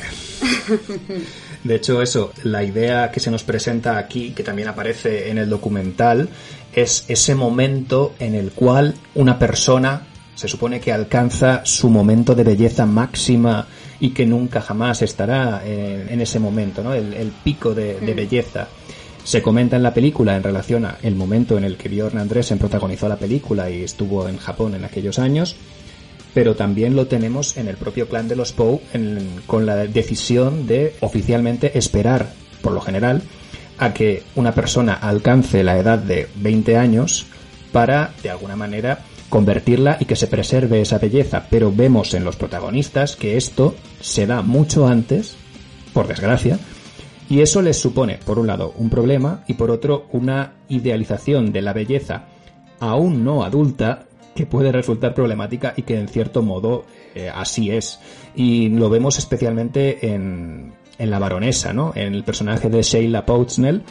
De 1.63 1.75
hecho, 1.77 2.03
eso, 2.03 2.33
la 2.43 2.65
idea 2.65 3.13
que 3.13 3.21
se 3.21 3.31
nos 3.31 3.45
presenta 3.45 3.97
aquí, 3.97 4.33
que 4.33 4.43
también 4.43 4.67
aparece 4.67 5.31
en 5.31 5.39
el 5.39 5.49
documental, 5.49 6.29
es 6.73 7.05
ese 7.07 7.37
momento 7.37 8.17
en 8.19 8.35
el 8.35 8.51
cual 8.51 8.97
una 9.15 9.39
persona 9.39 10.03
se 10.37 10.47
supone 10.47 10.79
que 10.79 10.93
alcanza 10.93 11.63
su 11.65 11.91
momento 11.91 12.35
de 12.37 12.45
belleza 12.45 12.87
máxima 12.87 13.67
y 13.99 14.11
que 14.11 14.27
nunca 14.27 14.61
jamás 14.61 15.03
estará 15.03 15.63
eh, 15.65 16.07
en 16.09 16.21
ese 16.21 16.39
momento, 16.39 16.85
¿no? 16.85 16.95
El, 16.95 17.13
el 17.15 17.33
pico 17.33 17.75
de, 17.75 17.99
de 17.99 18.15
belleza. 18.15 18.69
Se 19.25 19.43
comenta 19.43 19.75
en 19.75 19.83
la 19.83 19.93
película 19.93 20.37
en 20.37 20.45
relación 20.45 20.85
a 20.85 20.99
el 21.03 21.17
momento 21.17 21.59
en 21.59 21.65
el 21.65 21.77
que 21.77 21.89
Bjorn 21.89 22.19
Andresen 22.19 22.59
protagonizó 22.59 23.09
la 23.09 23.17
película 23.17 23.69
y 23.71 23.83
estuvo 23.83 24.29
en 24.29 24.37
Japón 24.37 24.75
en 24.77 24.85
aquellos 24.85 25.19
años, 25.19 25.57
pero 26.35 26.55
también 26.55 26.95
lo 26.95 27.07
tenemos 27.09 27.57
en 27.57 27.67
el 27.67 27.77
propio 27.77 28.09
clan 28.09 28.29
de 28.29 28.37
los 28.37 28.53
Poe 28.53 28.79
en- 28.93 29.41
con 29.47 29.67
la 29.67 29.75
decisión 29.77 30.67
de 30.69 30.95
oficialmente 31.01 31.77
esperar, 31.79 32.31
por 32.63 32.73
lo 32.73 32.81
general, 32.81 33.23
a 33.79 33.93
que 33.95 34.23
una 34.37 34.53
persona 34.53 34.93
alcance 34.95 35.65
la 35.65 35.77
edad 35.79 35.99
de 35.99 36.29
20 36.37 36.77
años 36.77 37.27
para, 37.73 38.13
de 38.23 38.31
alguna 38.31 38.55
manera, 38.55 39.01
convertirla 39.29 39.97
y 40.01 40.05
que 40.05 40.17
se 40.17 40.27
preserve 40.27 40.81
esa 40.81 40.99
belleza. 40.99 41.47
Pero 41.51 41.73
vemos 41.73 42.15
en 42.15 42.25
los 42.25 42.37
protagonistas 42.37 43.17
que 43.17 43.37
esto 43.37 43.75
se 44.01 44.27
da 44.27 44.43
mucho 44.43 44.87
antes, 44.87 45.37
por 45.93 46.07
desgracia, 46.07 46.59
y 47.29 47.41
eso 47.41 47.61
les 47.61 47.79
supone, 47.79 48.19
por 48.25 48.39
un 48.39 48.47
lado, 48.47 48.73
un 48.77 48.89
problema 48.89 49.43
y 49.49 49.55
por 49.55 49.71
otro, 49.71 50.07
una 50.13 50.55
idealización 50.69 51.53
de 51.53 51.63
la 51.63 51.73
belleza 51.73 52.27
aún 52.79 53.25
no 53.25 53.43
adulta 53.43 54.07
que 54.35 54.47
puede 54.47 54.71
resultar 54.71 55.15
problemática 55.15 55.73
y 55.77 55.83
que 55.83 55.99
en 55.99 56.09
cierto 56.09 56.43
modo 56.43 56.85
eh, 57.15 57.31
así 57.35 57.71
es. 57.71 57.99
Y 58.35 58.69
lo 58.69 58.91
vemos 58.91 59.19
especialmente 59.19 60.13
en, 60.13 60.75
en 60.99 61.11
la 61.11 61.19
baronesa, 61.19 61.73
¿no? 61.73 61.93
En 61.95 62.15
el 62.15 62.23
personaje 62.23 62.69
de 62.69 62.83
Sheila 62.83 63.25
Pouchnell, 63.25 63.83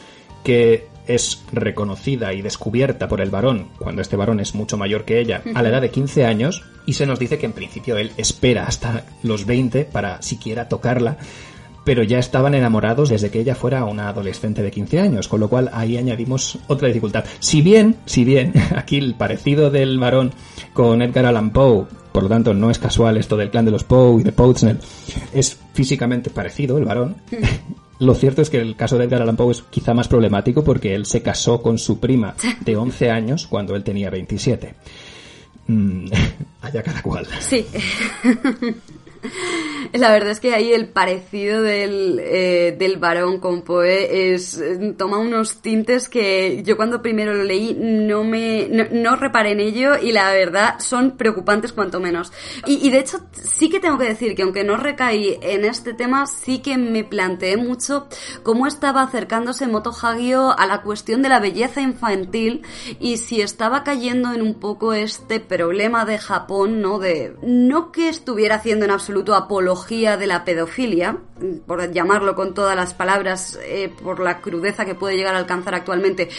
que 0.43 0.88
es 1.07 1.43
reconocida 1.51 2.33
y 2.33 2.41
descubierta 2.41 3.07
por 3.07 3.21
el 3.21 3.29
varón, 3.29 3.69
cuando 3.77 4.01
este 4.01 4.15
varón 4.15 4.39
es 4.39 4.55
mucho 4.55 4.77
mayor 4.77 5.05
que 5.05 5.19
ella, 5.19 5.41
a 5.53 5.61
la 5.61 5.69
edad 5.69 5.81
de 5.81 5.91
15 5.91 6.25
años, 6.25 6.63
y 6.85 6.93
se 6.93 7.05
nos 7.05 7.19
dice 7.19 7.37
que 7.37 7.45
en 7.45 7.53
principio 7.53 7.97
él 7.97 8.11
espera 8.17 8.65
hasta 8.65 9.05
los 9.23 9.45
20 9.45 9.85
para 9.85 10.21
siquiera 10.21 10.67
tocarla, 10.69 11.17
pero 11.85 12.03
ya 12.03 12.19
estaban 12.19 12.55
enamorados 12.55 13.09
desde 13.09 13.29
que 13.29 13.39
ella 13.39 13.55
fuera 13.55 13.85
una 13.85 14.09
adolescente 14.09 14.63
de 14.63 14.71
15 14.71 14.99
años, 14.99 15.27
con 15.27 15.39
lo 15.39 15.47
cual 15.47 15.69
ahí 15.71 15.97
añadimos 15.97 16.57
otra 16.67 16.87
dificultad. 16.87 17.25
Si 17.39 17.61
bien, 17.61 17.95
si 18.05 18.25
bien, 18.25 18.53
aquí 18.75 18.97
el 18.97 19.13
parecido 19.13 19.69
del 19.69 19.99
varón 19.99 20.33
con 20.73 21.01
Edgar 21.01 21.27
Allan 21.27 21.51
Poe, 21.51 21.85
por 22.11 22.23
lo 22.23 22.29
tanto 22.29 22.53
no 22.53 22.71
es 22.71 22.79
casual 22.79 23.17
esto 23.17 23.37
del 23.37 23.51
clan 23.51 23.65
de 23.65 23.71
los 23.71 23.83
Poe 23.83 24.21
y 24.21 24.23
de 24.23 24.31
Pouchnell, 24.31 24.79
es 25.33 25.57
físicamente 25.73 26.29
parecido 26.29 26.77
el 26.77 26.85
varón. 26.85 27.17
Lo 27.99 28.13
cierto 28.13 28.41
es 28.41 28.49
que 28.49 28.60
el 28.60 28.75
caso 28.75 28.97
de 28.97 29.05
Edgar 29.05 29.21
Allan 29.21 29.38
Poe 29.38 29.51
es 29.51 29.62
quizá 29.63 29.93
más 29.93 30.08
problemático 30.08 30.63
porque 30.63 30.95
él 30.95 31.05
se 31.05 31.21
casó 31.21 31.62
con 31.62 31.77
su 31.77 31.99
prima 31.99 32.36
de 32.62 32.75
11 32.77 33.10
años 33.10 33.47
cuando 33.47 33.75
él 33.75 33.84
tenía 33.84 34.10
27. 34.10 34.73
Mm, 35.67 36.08
allá 36.62 36.84
cada 36.84 37.01
cual. 37.01 37.27
Sí. 37.39 37.65
La 39.93 40.11
verdad 40.11 40.31
es 40.31 40.39
que 40.39 40.53
ahí 40.53 40.73
el 40.73 40.89
parecido 40.89 41.61
del, 41.61 42.19
eh, 42.21 42.75
del 42.77 42.97
varón 42.97 43.39
con 43.39 43.61
Poe 43.61 44.33
es 44.33 44.61
toma 44.97 45.17
unos 45.17 45.61
tintes 45.61 46.09
que 46.09 46.63
yo 46.63 46.75
cuando 46.75 47.01
primero 47.01 47.33
lo 47.33 47.43
leí 47.43 47.73
no 47.75 48.23
me 48.23 48.67
no, 48.69 48.85
no 48.91 49.15
reparé 49.15 49.51
en 49.51 49.59
ello 49.59 49.97
y 49.97 50.11
la 50.11 50.31
verdad 50.33 50.79
son 50.79 51.17
preocupantes 51.17 51.73
cuanto 51.73 51.99
menos. 51.99 52.31
Y, 52.65 52.85
y, 52.85 52.89
de 52.89 52.99
hecho 52.99 53.19
sí 53.33 53.69
que 53.69 53.79
tengo 53.79 53.97
que 53.97 54.05
decir 54.05 54.35
que 54.35 54.43
aunque 54.43 54.63
no 54.63 54.77
recaí 54.77 55.38
en 55.41 55.65
este 55.65 55.93
tema, 55.93 56.25
sí 56.27 56.59
que 56.59 56.77
me 56.77 57.03
planteé 57.03 57.57
mucho 57.57 58.07
cómo 58.43 58.67
estaba 58.67 59.03
acercándose 59.03 59.67
Moto 59.67 59.91
Hagio 59.91 60.57
a 60.57 60.65
la 60.65 60.81
cuestión 60.81 61.21
de 61.21 61.29
la 61.29 61.39
belleza 61.39 61.81
infantil 61.81 62.63
y 62.99 63.17
si 63.17 63.41
estaba 63.41 63.83
cayendo 63.83 64.33
en 64.33 64.41
un 64.41 64.55
poco 64.55 64.93
este 64.93 65.39
problema 65.39 66.05
de 66.05 66.17
Japón, 66.17 66.81
¿no? 66.81 66.99
De 66.99 67.35
no 67.41 67.91
que 67.91 68.09
estuviera 68.09 68.55
haciendo 68.55 68.85
en 68.85 68.91
absoluto 68.91 69.14
apología 69.36 70.17
de 70.17 70.28
la 70.28 70.43
pedofilia, 70.43 71.17
por 71.65 71.91
llamarlo 71.91 72.36
con 72.36 72.54
todas 72.54 72.75
las 72.75 72.93
palabras, 72.93 73.60
eh, 73.63 73.93
por 74.04 74.19
la 74.19 74.41
crudeza 74.41 74.86
que 74.86 74.95
puede 74.95 75.15
llegar 75.15 75.36
a 75.36 75.39
alcanzar 75.39 75.75
actualmente, 75.75 76.30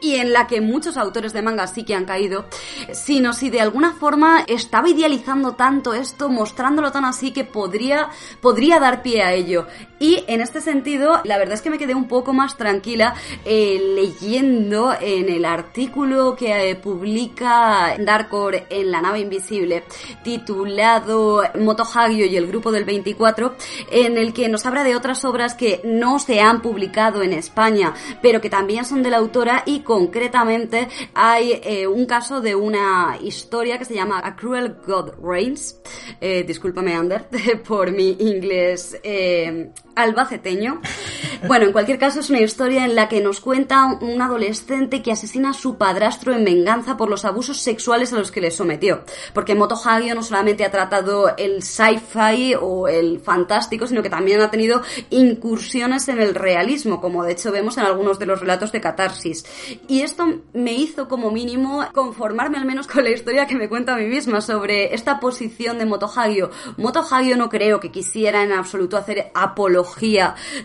y 0.00 0.16
en 0.16 0.32
la 0.32 0.46
que 0.46 0.60
muchos 0.60 0.96
autores 0.96 1.32
de 1.32 1.42
manga 1.42 1.66
sí 1.66 1.84
que 1.84 1.94
han 1.94 2.04
caído, 2.04 2.46
sino 2.92 3.32
si 3.32 3.50
de 3.50 3.60
alguna 3.60 3.92
forma 3.92 4.44
estaba 4.46 4.88
idealizando 4.88 5.52
tanto 5.52 5.94
esto, 5.94 6.28
mostrándolo 6.28 6.92
tan 6.92 7.04
así 7.04 7.32
que 7.32 7.44
podría, 7.44 8.08
podría 8.40 8.78
dar 8.78 9.02
pie 9.02 9.22
a 9.22 9.32
ello. 9.32 9.66
Y 10.00 10.24
en 10.28 10.40
este 10.40 10.60
sentido, 10.60 11.20
la 11.24 11.38
verdad 11.38 11.54
es 11.54 11.62
que 11.62 11.70
me 11.70 11.78
quedé 11.78 11.94
un 11.94 12.06
poco 12.06 12.32
más 12.32 12.56
tranquila 12.56 13.14
eh, 13.44 13.80
leyendo 13.96 14.94
en 15.00 15.28
el 15.28 15.44
artículo 15.44 16.36
que 16.36 16.70
eh, 16.70 16.76
publica 16.76 17.96
Darkor 17.98 18.66
en 18.70 18.90
La 18.90 19.00
nave 19.00 19.20
invisible, 19.20 19.84
titulado 20.22 21.42
Moto 21.58 21.82
Hagio 21.82 22.26
y 22.26 22.36
el 22.36 22.46
grupo 22.46 22.70
del 22.70 22.84
24, 22.84 23.56
en 23.90 24.16
el 24.18 24.32
que 24.32 24.48
nos 24.48 24.66
habla 24.66 24.84
de 24.84 24.94
otras 24.94 25.24
obras 25.24 25.54
que 25.54 25.80
no 25.84 26.18
se 26.18 26.40
han 26.40 26.62
publicado 26.62 27.22
en 27.22 27.32
España, 27.32 27.94
pero 28.22 28.40
que 28.40 28.50
también 28.50 28.84
son 28.84 29.02
de 29.02 29.10
la 29.10 29.16
autora 29.16 29.62
y 29.66 29.80
concretamente 29.88 30.86
hay 31.14 31.62
eh, 31.64 31.86
un 31.86 32.04
caso 32.04 32.42
de 32.42 32.54
una 32.54 33.16
historia 33.22 33.78
que 33.78 33.86
se 33.86 33.94
llama 33.94 34.20
A 34.22 34.36
Cruel 34.36 34.76
God 34.86 35.14
Reigns. 35.22 35.80
Eh, 36.20 36.44
discúlpame, 36.46 36.94
Ander, 36.94 37.26
por 37.66 37.90
mi 37.90 38.10
inglés 38.20 39.00
eh, 39.02 39.72
albaceteño. 39.98 40.80
Bueno, 41.46 41.66
en 41.66 41.72
cualquier 41.72 41.98
caso 41.98 42.20
es 42.20 42.30
una 42.30 42.40
historia 42.40 42.84
en 42.84 42.94
la 42.94 43.08
que 43.08 43.20
nos 43.20 43.40
cuenta 43.40 43.86
un 44.00 44.20
adolescente 44.20 45.02
que 45.02 45.12
asesina 45.12 45.50
a 45.50 45.54
su 45.54 45.76
padrastro 45.76 46.32
en 46.32 46.44
venganza 46.44 46.96
por 46.96 47.08
los 47.08 47.24
abusos 47.24 47.60
sexuales 47.60 48.12
a 48.12 48.18
los 48.18 48.30
que 48.30 48.40
le 48.40 48.50
sometió. 48.50 49.02
Porque 49.34 49.54
Moto 49.54 49.76
Hagio 49.84 50.14
no 50.14 50.22
solamente 50.22 50.64
ha 50.64 50.70
tratado 50.70 51.36
el 51.36 51.62
sci-fi 51.62 52.54
o 52.60 52.88
el 52.88 53.20
fantástico, 53.20 53.86
sino 53.86 54.02
que 54.02 54.10
también 54.10 54.40
ha 54.40 54.50
tenido 54.50 54.82
incursiones 55.10 56.08
en 56.08 56.20
el 56.20 56.34
realismo, 56.34 57.00
como 57.00 57.24
de 57.24 57.32
hecho 57.32 57.52
vemos 57.52 57.76
en 57.78 57.84
algunos 57.84 58.18
de 58.18 58.26
los 58.26 58.40
relatos 58.40 58.72
de 58.72 58.80
Catarsis. 58.80 59.44
Y 59.88 60.02
esto 60.02 60.26
me 60.52 60.72
hizo 60.72 61.08
como 61.08 61.30
mínimo 61.30 61.84
conformarme 61.92 62.58
al 62.58 62.64
menos 62.64 62.86
con 62.86 63.04
la 63.04 63.10
historia 63.10 63.46
que 63.46 63.56
me 63.56 63.68
cuenta 63.68 63.94
a 63.94 63.98
mí 63.98 64.06
misma 64.06 64.40
sobre 64.40 64.94
esta 64.94 65.20
posición 65.20 65.78
de 65.78 65.86
Moto 65.86 66.10
Hagio. 66.14 66.50
Moto 66.76 67.00
Hagio 67.00 67.36
no 67.36 67.48
creo 67.48 67.80
que 67.80 67.90
quisiera 67.90 68.42
en 68.42 68.52
absoluto 68.52 68.96
hacer 68.96 69.30
apología 69.34 69.87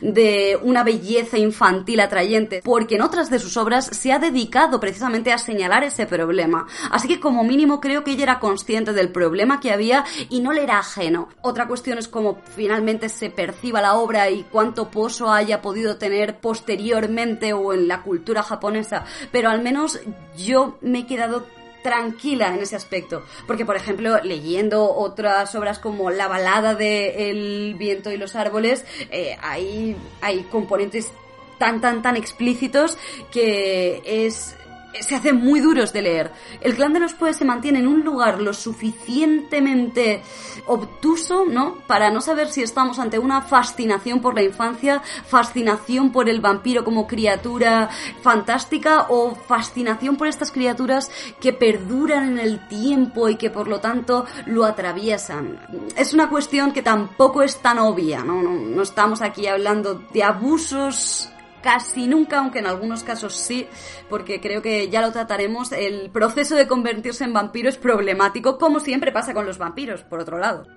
de 0.02 0.60
una 0.62 0.84
belleza 0.84 1.38
infantil 1.38 2.00
atrayente, 2.00 2.62
porque 2.64 2.96
en 2.96 3.02
otras 3.02 3.30
de 3.30 3.40
sus 3.40 3.58
obras 3.58 3.86
se 3.86 4.12
ha 4.12 4.20
dedicado 4.20 4.80
precisamente 4.80 5.32
a 5.32 5.38
señalar 5.38 5.84
ese 5.84 6.06
problema. 6.06 6.68
Así 6.92 7.08
que 7.08 7.20
como 7.20 7.44
mínimo 7.44 7.80
creo 7.80 8.04
que 8.04 8.12
ella 8.12 8.24
era 8.24 8.40
consciente 8.40 8.94
del 8.94 9.10
problema 9.10 9.60
que 9.60 9.72
había 9.72 10.06
y 10.30 10.42
no 10.42 10.52
le 10.52 10.64
era 10.64 10.80
ajeno. 10.80 11.30
Otra 11.42 11.68
cuestión 11.68 11.98
es 11.98 12.08
cómo 12.08 12.40
finalmente 12.56 13.10
se 13.10 13.30
perciba 13.30 13.82
la 13.82 13.96
obra 13.96 14.30
y 14.30 14.44
cuánto 14.44 14.90
pozo 14.90 15.32
haya 15.32 15.62
podido 15.62 15.98
tener 15.98 16.40
posteriormente 16.40 17.54
o 17.54 17.74
en 17.74 17.88
la 17.88 18.02
cultura 18.02 18.44
japonesa, 18.44 19.06
pero 19.32 19.50
al 19.50 19.62
menos 19.62 20.00
yo 20.38 20.78
me 20.82 21.00
he 21.00 21.06
quedado 21.06 21.46
tranquila 21.84 22.54
en 22.56 22.62
ese 22.62 22.76
aspecto. 22.76 23.24
Porque, 23.46 23.66
por 23.66 23.76
ejemplo, 23.76 24.20
leyendo 24.24 24.92
otras 24.92 25.54
obras 25.56 25.80
como 25.80 26.10
La 26.10 26.28
balada 26.28 26.74
de 26.74 27.30
El 27.30 27.76
viento 27.76 28.12
y 28.12 28.18
los 28.18 28.36
árboles, 28.36 28.86
eh, 29.12 29.38
hay, 29.42 29.96
hay 30.22 30.44
componentes 30.44 31.12
tan, 31.60 31.82
tan, 31.82 32.02
tan 32.02 32.18
explícitos 32.18 32.98
que 33.32 34.02
es 34.06 34.56
se 35.02 35.16
hacen 35.16 35.38
muy 35.38 35.60
duros 35.60 35.94
de 35.94 36.02
leer. 36.02 36.32
El 36.62 36.76
clan 36.76 36.94
de 36.94 37.00
los 37.00 37.14
Poes 37.14 37.38
se 37.38 37.46
mantiene 37.46 37.80
en 37.80 37.88
un 37.88 38.04
lugar 38.04 38.42
lo 38.42 38.54
suficientemente 38.54 40.22
obtuso, 40.66 41.46
¿no? 41.46 41.76
Para 41.88 42.12
no 42.12 42.22
saber 42.22 42.50
si 42.50 42.62
estamos 42.62 43.00
ante 43.00 43.20
una 43.20 43.42
fascinación 43.42 44.22
por 44.22 44.36
la 44.36 44.44
infancia, 44.44 45.02
fascinación 45.28 46.12
por 46.12 46.30
el 46.30 46.42
vampiro 46.42 46.84
como 46.84 47.08
criatura 47.08 47.90
fantástica 48.22 49.08
o 49.10 49.36
fascinación 49.36 50.16
por 50.16 50.28
estas 50.28 50.52
criaturas 50.52 51.12
que 51.40 51.54
perduran 51.54 52.30
en 52.30 52.40
el 52.40 52.68
tiempo 52.68 53.30
y 53.30 53.36
que 53.36 53.50
por 53.50 53.68
lo 53.68 53.80
tanto 53.80 54.26
lo 54.46 54.66
atraviesan. 54.66 55.60
Es 55.96 56.14
una 56.14 56.30
cuestión 56.30 56.72
que 56.72 56.82
tampoco 56.82 57.42
es 57.42 57.58
tan 57.58 57.80
obvia, 57.80 58.24
¿no? 58.24 58.42
No, 58.42 58.52
no 58.52 58.82
estamos 58.82 59.22
aquí 59.22 59.48
hablando 59.48 59.96
de 60.14 60.24
abusos 60.24 61.30
casi 61.64 62.08
nunca, 62.08 62.40
aunque 62.40 62.60
en 62.60 62.68
algunos 62.68 63.04
casos 63.04 63.36
sí, 63.36 63.68
porque 64.10 64.40
creo 64.40 64.62
que 64.62 64.90
ya 64.90 65.02
lo 65.02 65.12
trataremos, 65.12 65.72
el 65.72 66.12
proceso 66.12 66.56
de 66.56 66.68
convertirse 66.68 67.24
en 67.24 67.34
vampiro 67.34 67.70
es 67.70 67.78
problemático, 67.78 68.60
como 68.60 68.80
siempre 68.80 69.12
pasa 69.12 69.34
con 69.34 69.48
los 69.48 69.58
vampiros, 69.58 70.04
por 70.04 70.20
otro 70.20 70.38
lado. 70.38 70.68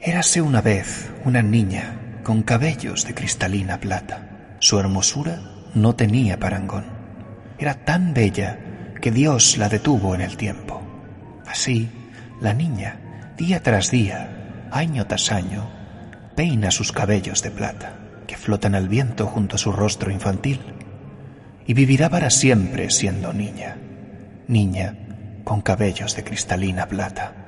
Érase 0.00 0.40
una 0.40 0.62
vez 0.62 1.12
una 1.24 1.42
niña 1.42 2.20
con 2.22 2.42
cabellos 2.42 3.04
de 3.04 3.14
cristalina 3.14 3.80
plata. 3.80 4.56
Su 4.60 4.78
hermosura 4.78 5.40
no 5.74 5.96
tenía 5.96 6.38
parangón. 6.38 6.86
Era 7.58 7.84
tan 7.84 8.14
bella 8.14 8.94
que 9.02 9.10
Dios 9.10 9.58
la 9.58 9.68
detuvo 9.68 10.14
en 10.14 10.20
el 10.20 10.36
tiempo. 10.36 10.80
Así, 11.46 11.90
la 12.40 12.54
niña, 12.54 13.32
día 13.36 13.60
tras 13.62 13.90
día, 13.90 14.68
año 14.70 15.06
tras 15.06 15.32
año, 15.32 15.68
peina 16.36 16.70
sus 16.70 16.92
cabellos 16.92 17.42
de 17.42 17.50
plata 17.50 17.97
que 18.28 18.36
flotan 18.36 18.76
al 18.76 18.88
viento 18.88 19.26
junto 19.26 19.56
a 19.56 19.58
su 19.58 19.72
rostro 19.72 20.12
infantil, 20.12 20.60
y 21.66 21.74
vivirá 21.74 22.08
para 22.08 22.30
siempre 22.30 22.90
siendo 22.90 23.32
niña, 23.32 23.76
niña 24.46 24.94
con 25.42 25.62
cabellos 25.62 26.14
de 26.14 26.22
cristalina 26.22 26.86
plata. 26.86 27.47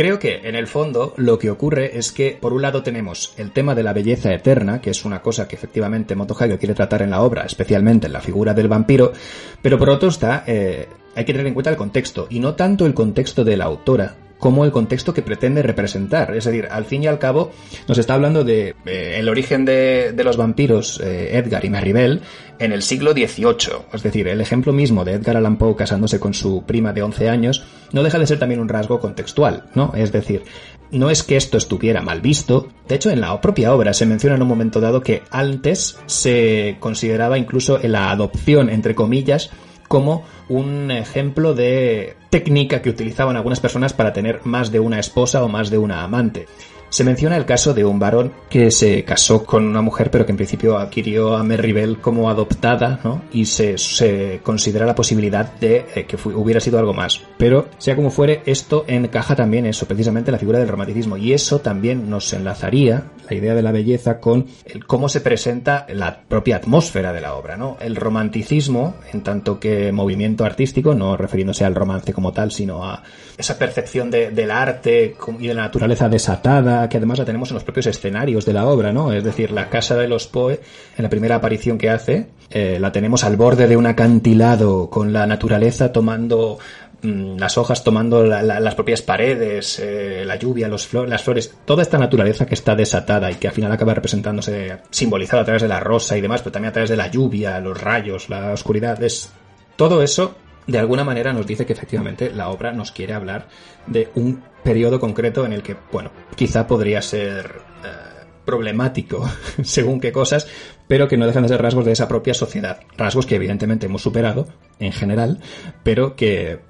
Creo 0.00 0.18
que, 0.18 0.48
en 0.48 0.54
el 0.54 0.66
fondo, 0.66 1.12
lo 1.18 1.38
que 1.38 1.50
ocurre 1.50 1.98
es 1.98 2.10
que, 2.10 2.38
por 2.40 2.54
un 2.54 2.62
lado, 2.62 2.82
tenemos 2.82 3.34
el 3.36 3.50
tema 3.50 3.74
de 3.74 3.82
la 3.82 3.92
belleza 3.92 4.32
eterna, 4.32 4.80
que 4.80 4.88
es 4.88 5.04
una 5.04 5.20
cosa 5.20 5.46
que 5.46 5.56
efectivamente 5.56 6.16
Moto 6.16 6.34
Hagio 6.40 6.58
quiere 6.58 6.72
tratar 6.72 7.02
en 7.02 7.10
la 7.10 7.20
obra, 7.20 7.42
especialmente 7.42 8.06
en 8.06 8.14
la 8.14 8.22
figura 8.22 8.54
del 8.54 8.66
vampiro, 8.66 9.12
pero 9.60 9.78
por 9.78 9.90
otro 9.90 10.08
está, 10.08 10.42
eh, 10.46 10.88
hay 11.14 11.24
que 11.26 11.34
tener 11.34 11.46
en 11.46 11.52
cuenta 11.52 11.68
el 11.68 11.76
contexto, 11.76 12.28
y 12.30 12.40
no 12.40 12.54
tanto 12.54 12.86
el 12.86 12.94
contexto 12.94 13.44
de 13.44 13.58
la 13.58 13.66
autora, 13.66 14.16
como 14.40 14.64
el 14.64 14.72
contexto 14.72 15.14
que 15.14 15.22
pretende 15.22 15.62
representar. 15.62 16.34
Es 16.34 16.44
decir, 16.46 16.66
al 16.70 16.84
fin 16.84 17.04
y 17.04 17.06
al 17.06 17.18
cabo, 17.18 17.52
nos 17.86 17.98
está 17.98 18.14
hablando 18.14 18.42
de 18.42 18.74
eh, 18.86 19.16
el 19.18 19.28
origen 19.28 19.64
de, 19.64 20.12
de 20.12 20.24
los 20.24 20.36
vampiros, 20.36 20.98
eh, 21.00 21.36
Edgar 21.36 21.64
y 21.64 21.70
Maribel, 21.70 22.22
en 22.58 22.72
el 22.72 22.82
siglo 22.82 23.12
XVIII. 23.12 23.86
Es 23.92 24.02
decir, 24.02 24.26
el 24.28 24.40
ejemplo 24.40 24.72
mismo 24.72 25.04
de 25.04 25.12
Edgar 25.12 25.36
Allan 25.36 25.56
Poe 25.56 25.76
casándose 25.76 26.18
con 26.18 26.34
su 26.34 26.64
prima 26.64 26.92
de 26.92 27.02
11 27.02 27.28
años 27.28 27.64
no 27.92 28.02
deja 28.02 28.18
de 28.18 28.26
ser 28.26 28.38
también 28.38 28.60
un 28.60 28.68
rasgo 28.68 28.98
contextual, 28.98 29.64
¿no? 29.74 29.92
Es 29.94 30.10
decir, 30.10 30.42
no 30.90 31.10
es 31.10 31.22
que 31.22 31.36
esto 31.36 31.56
estuviera 31.56 32.00
mal 32.00 32.20
visto, 32.20 32.68
de 32.88 32.96
hecho 32.96 33.10
en 33.10 33.20
la 33.20 33.40
propia 33.40 33.74
obra 33.74 33.94
se 33.94 34.06
menciona 34.06 34.36
en 34.36 34.42
un 34.42 34.48
momento 34.48 34.80
dado 34.80 35.02
que 35.02 35.22
antes 35.30 35.98
se 36.06 36.76
consideraba 36.80 37.38
incluso 37.38 37.78
la 37.82 38.10
adopción, 38.10 38.70
entre 38.70 38.94
comillas, 38.94 39.50
como 39.90 40.22
un 40.48 40.92
ejemplo 40.92 41.52
de 41.52 42.14
técnica 42.30 42.80
que 42.80 42.90
utilizaban 42.90 43.34
algunas 43.34 43.58
personas 43.58 43.92
para 43.92 44.12
tener 44.12 44.46
más 44.46 44.70
de 44.70 44.78
una 44.78 45.00
esposa 45.00 45.42
o 45.42 45.48
más 45.48 45.68
de 45.68 45.78
una 45.78 46.04
amante. 46.04 46.46
Se 46.90 47.04
menciona 47.04 47.36
el 47.36 47.46
caso 47.46 47.72
de 47.72 47.84
un 47.84 47.98
varón 47.98 48.32
que 48.50 48.70
se 48.72 49.04
casó 49.04 49.44
con 49.44 49.64
una 49.64 49.80
mujer, 49.80 50.10
pero 50.10 50.26
que 50.26 50.32
en 50.32 50.36
principio 50.36 50.76
adquirió 50.76 51.36
a 51.36 51.44
Merribel 51.44 51.98
como 52.00 52.28
adoptada, 52.28 52.98
¿no? 53.04 53.22
Y 53.32 53.46
se, 53.46 53.78
se 53.78 54.40
considera 54.42 54.84
la 54.86 54.94
posibilidad 54.96 55.52
de 55.54 55.86
eh, 55.94 56.04
que 56.06 56.16
hubiera 56.34 56.60
sido 56.60 56.78
algo 56.80 56.92
más. 56.92 57.22
Pero, 57.38 57.68
sea 57.78 57.94
como 57.96 58.10
fuere, 58.10 58.42
esto 58.44 58.84
encaja 58.88 59.36
también 59.36 59.66
eso, 59.66 59.86
precisamente 59.86 60.32
la 60.32 60.38
figura 60.38 60.58
del 60.58 60.68
romanticismo. 60.68 61.16
Y 61.16 61.32
eso 61.32 61.60
también 61.60 62.10
nos 62.10 62.32
enlazaría, 62.32 63.04
la 63.28 63.36
idea 63.36 63.54
de 63.54 63.62
la 63.62 63.70
belleza, 63.72 64.18
con 64.18 64.46
el 64.66 64.84
cómo 64.84 65.08
se 65.08 65.20
presenta 65.20 65.86
la 65.90 66.20
propia 66.28 66.56
atmósfera 66.56 67.12
de 67.12 67.20
la 67.20 67.34
obra, 67.34 67.56
¿no? 67.56 67.76
El 67.80 67.94
romanticismo, 67.94 68.94
en 69.12 69.22
tanto 69.22 69.60
que 69.60 69.92
movimiento 69.92 70.44
artístico, 70.44 70.94
no 70.94 71.16
refiriéndose 71.16 71.64
al 71.64 71.74
romance 71.74 72.12
como 72.12 72.32
tal, 72.32 72.50
sino 72.50 72.84
a 72.84 73.02
esa 73.38 73.56
percepción 73.58 74.10
de- 74.10 74.30
del 74.32 74.50
arte 74.50 75.14
y 75.38 75.46
de 75.46 75.54
la 75.54 75.62
naturaleza 75.62 76.08
desatada, 76.08 76.79
que 76.88 76.96
además 76.96 77.18
la 77.18 77.24
tenemos 77.24 77.50
en 77.50 77.54
los 77.54 77.64
propios 77.64 77.86
escenarios 77.86 78.44
de 78.44 78.52
la 78.52 78.66
obra, 78.66 78.92
¿no? 78.92 79.12
Es 79.12 79.22
decir, 79.24 79.50
la 79.50 79.68
casa 79.68 79.96
de 79.96 80.08
los 80.08 80.26
Poe, 80.26 80.60
en 80.96 81.02
la 81.02 81.08
primera 81.10 81.36
aparición 81.36 81.78
que 81.78 81.90
hace, 81.90 82.28
eh, 82.50 82.78
la 82.80 82.92
tenemos 82.92 83.24
al 83.24 83.36
borde 83.36 83.66
de 83.68 83.76
un 83.76 83.86
acantilado, 83.86 84.88
con 84.90 85.12
la 85.12 85.26
naturaleza 85.26 85.92
tomando 85.92 86.58
mm, 87.02 87.38
las 87.38 87.56
hojas 87.56 87.82
tomando 87.82 88.24
la- 88.24 88.42
la- 88.42 88.60
las 88.60 88.74
propias 88.74 89.00
paredes, 89.00 89.78
eh, 89.82 90.22
la 90.26 90.36
lluvia, 90.36 90.68
los 90.68 90.92
las 90.92 91.22
flores, 91.22 91.54
toda 91.64 91.80
esta 91.82 91.96
naturaleza 91.96 92.44
que 92.44 92.54
está 92.54 92.74
desatada 92.76 93.30
y 93.30 93.36
que 93.36 93.48
al 93.48 93.54
final 93.54 93.72
acaba 93.72 93.94
representándose, 93.94 94.76
simbolizada 94.90 95.40
a 95.40 95.44
través 95.46 95.62
de 95.62 95.68
la 95.68 95.80
rosa 95.80 96.18
y 96.18 96.20
demás, 96.20 96.42
pero 96.42 96.52
también 96.52 96.68
a 96.70 96.72
través 96.74 96.90
de 96.90 96.98
la 96.98 97.08
lluvia, 97.10 97.58
los 97.60 97.80
rayos, 97.80 98.28
la 98.28 98.52
oscuridad, 98.52 99.02
es 99.02 99.30
todo 99.76 100.02
eso 100.02 100.34
de 100.66 100.78
alguna 100.78 101.04
manera 101.04 101.32
nos 101.32 101.46
dice 101.46 101.66
que 101.66 101.72
efectivamente 101.72 102.30
la 102.30 102.48
obra 102.50 102.72
nos 102.72 102.92
quiere 102.92 103.14
hablar 103.14 103.48
de 103.86 104.10
un 104.14 104.42
periodo 104.62 105.00
concreto 105.00 105.44
en 105.44 105.52
el 105.52 105.62
que, 105.62 105.76
bueno, 105.92 106.10
quizá 106.36 106.66
podría 106.66 107.02
ser 107.02 107.60
eh, 107.84 108.26
problemático 108.44 109.28
según 109.62 110.00
qué 110.00 110.12
cosas, 110.12 110.46
pero 110.86 111.08
que 111.08 111.16
no 111.16 111.26
dejan 111.26 111.42
de 111.42 111.48
ser 111.48 111.62
rasgos 111.62 111.84
de 111.84 111.92
esa 111.92 112.08
propia 112.08 112.34
sociedad. 112.34 112.80
Rasgos 112.96 113.26
que 113.26 113.36
evidentemente 113.36 113.86
hemos 113.86 114.02
superado 114.02 114.48
en 114.78 114.92
general, 114.92 115.40
pero 115.82 116.16
que 116.16 116.60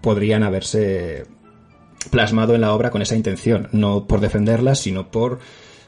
podrían 0.00 0.42
haberse 0.42 1.26
plasmado 2.10 2.54
en 2.54 2.60
la 2.60 2.74
obra 2.74 2.90
con 2.90 3.02
esa 3.02 3.16
intención, 3.16 3.68
no 3.72 4.06
por 4.06 4.20
defenderla, 4.20 4.74
sino 4.74 5.10
por 5.10 5.38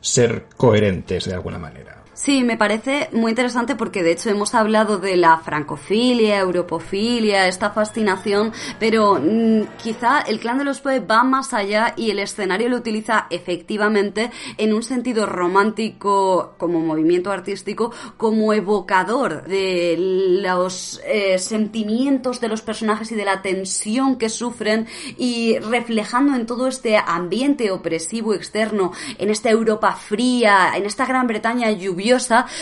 ser 0.01 0.47
coherentes 0.57 1.25
de 1.25 1.35
alguna 1.35 1.59
manera. 1.59 1.96
Sí, 2.17 2.45
me 2.45 2.57
parece 2.57 3.11
muy 3.13 3.33
interesante 3.33 3.77
porque 3.77 4.03
de 4.03 4.13
hecho 4.13 4.31
hemos 4.31 4.55
hablado 4.55 4.97
de 4.97 5.19
la 5.19 5.37
francofilia, 5.37 6.39
europofilia, 6.39 7.47
esta 7.47 7.73
fascinación, 7.73 8.55
pero 8.81 9.21
mm, 9.23 9.77
quizá 9.77 10.23
el 10.23 10.41
clan 10.41 10.57
de 10.57 10.65
los 10.65 10.81
Poe 10.81 11.01
va 11.01 11.25
más 11.25 11.53
allá 11.53 11.93
y 11.95 12.11
el 12.11 12.19
escenario 12.19 12.71
lo 12.71 12.79
utiliza 12.79 13.27
efectivamente 13.29 14.31
en 14.57 14.73
un 14.73 14.83
sentido 14.83 15.27
romántico 15.27 16.55
como 16.57 16.81
movimiento 16.81 17.31
artístico, 17.31 17.93
como 18.17 18.55
evocador 18.55 19.45
de 19.45 19.97
los 20.43 21.03
eh, 21.07 21.39
sentimientos 21.39 22.41
de 22.41 22.49
los 22.49 22.63
personajes 22.63 23.13
y 23.13 23.15
de 23.15 23.27
la 23.27 23.43
tensión 23.43 24.17
que 24.17 24.31
sufren 24.31 24.87
y 25.19 25.59
reflejando 25.59 26.35
en 26.35 26.47
todo 26.47 26.67
este 26.67 26.97
ambiente 26.97 27.71
opresivo 27.71 28.33
externo, 28.33 28.93
en 29.19 29.29
esta 29.29 29.51
Europa 29.51 29.93
fría, 29.93 30.73
en 30.75 30.87
esta 30.87 31.05
Gran 31.05 31.27
Bretaña 31.27 31.71
lluviosa, 31.73 32.06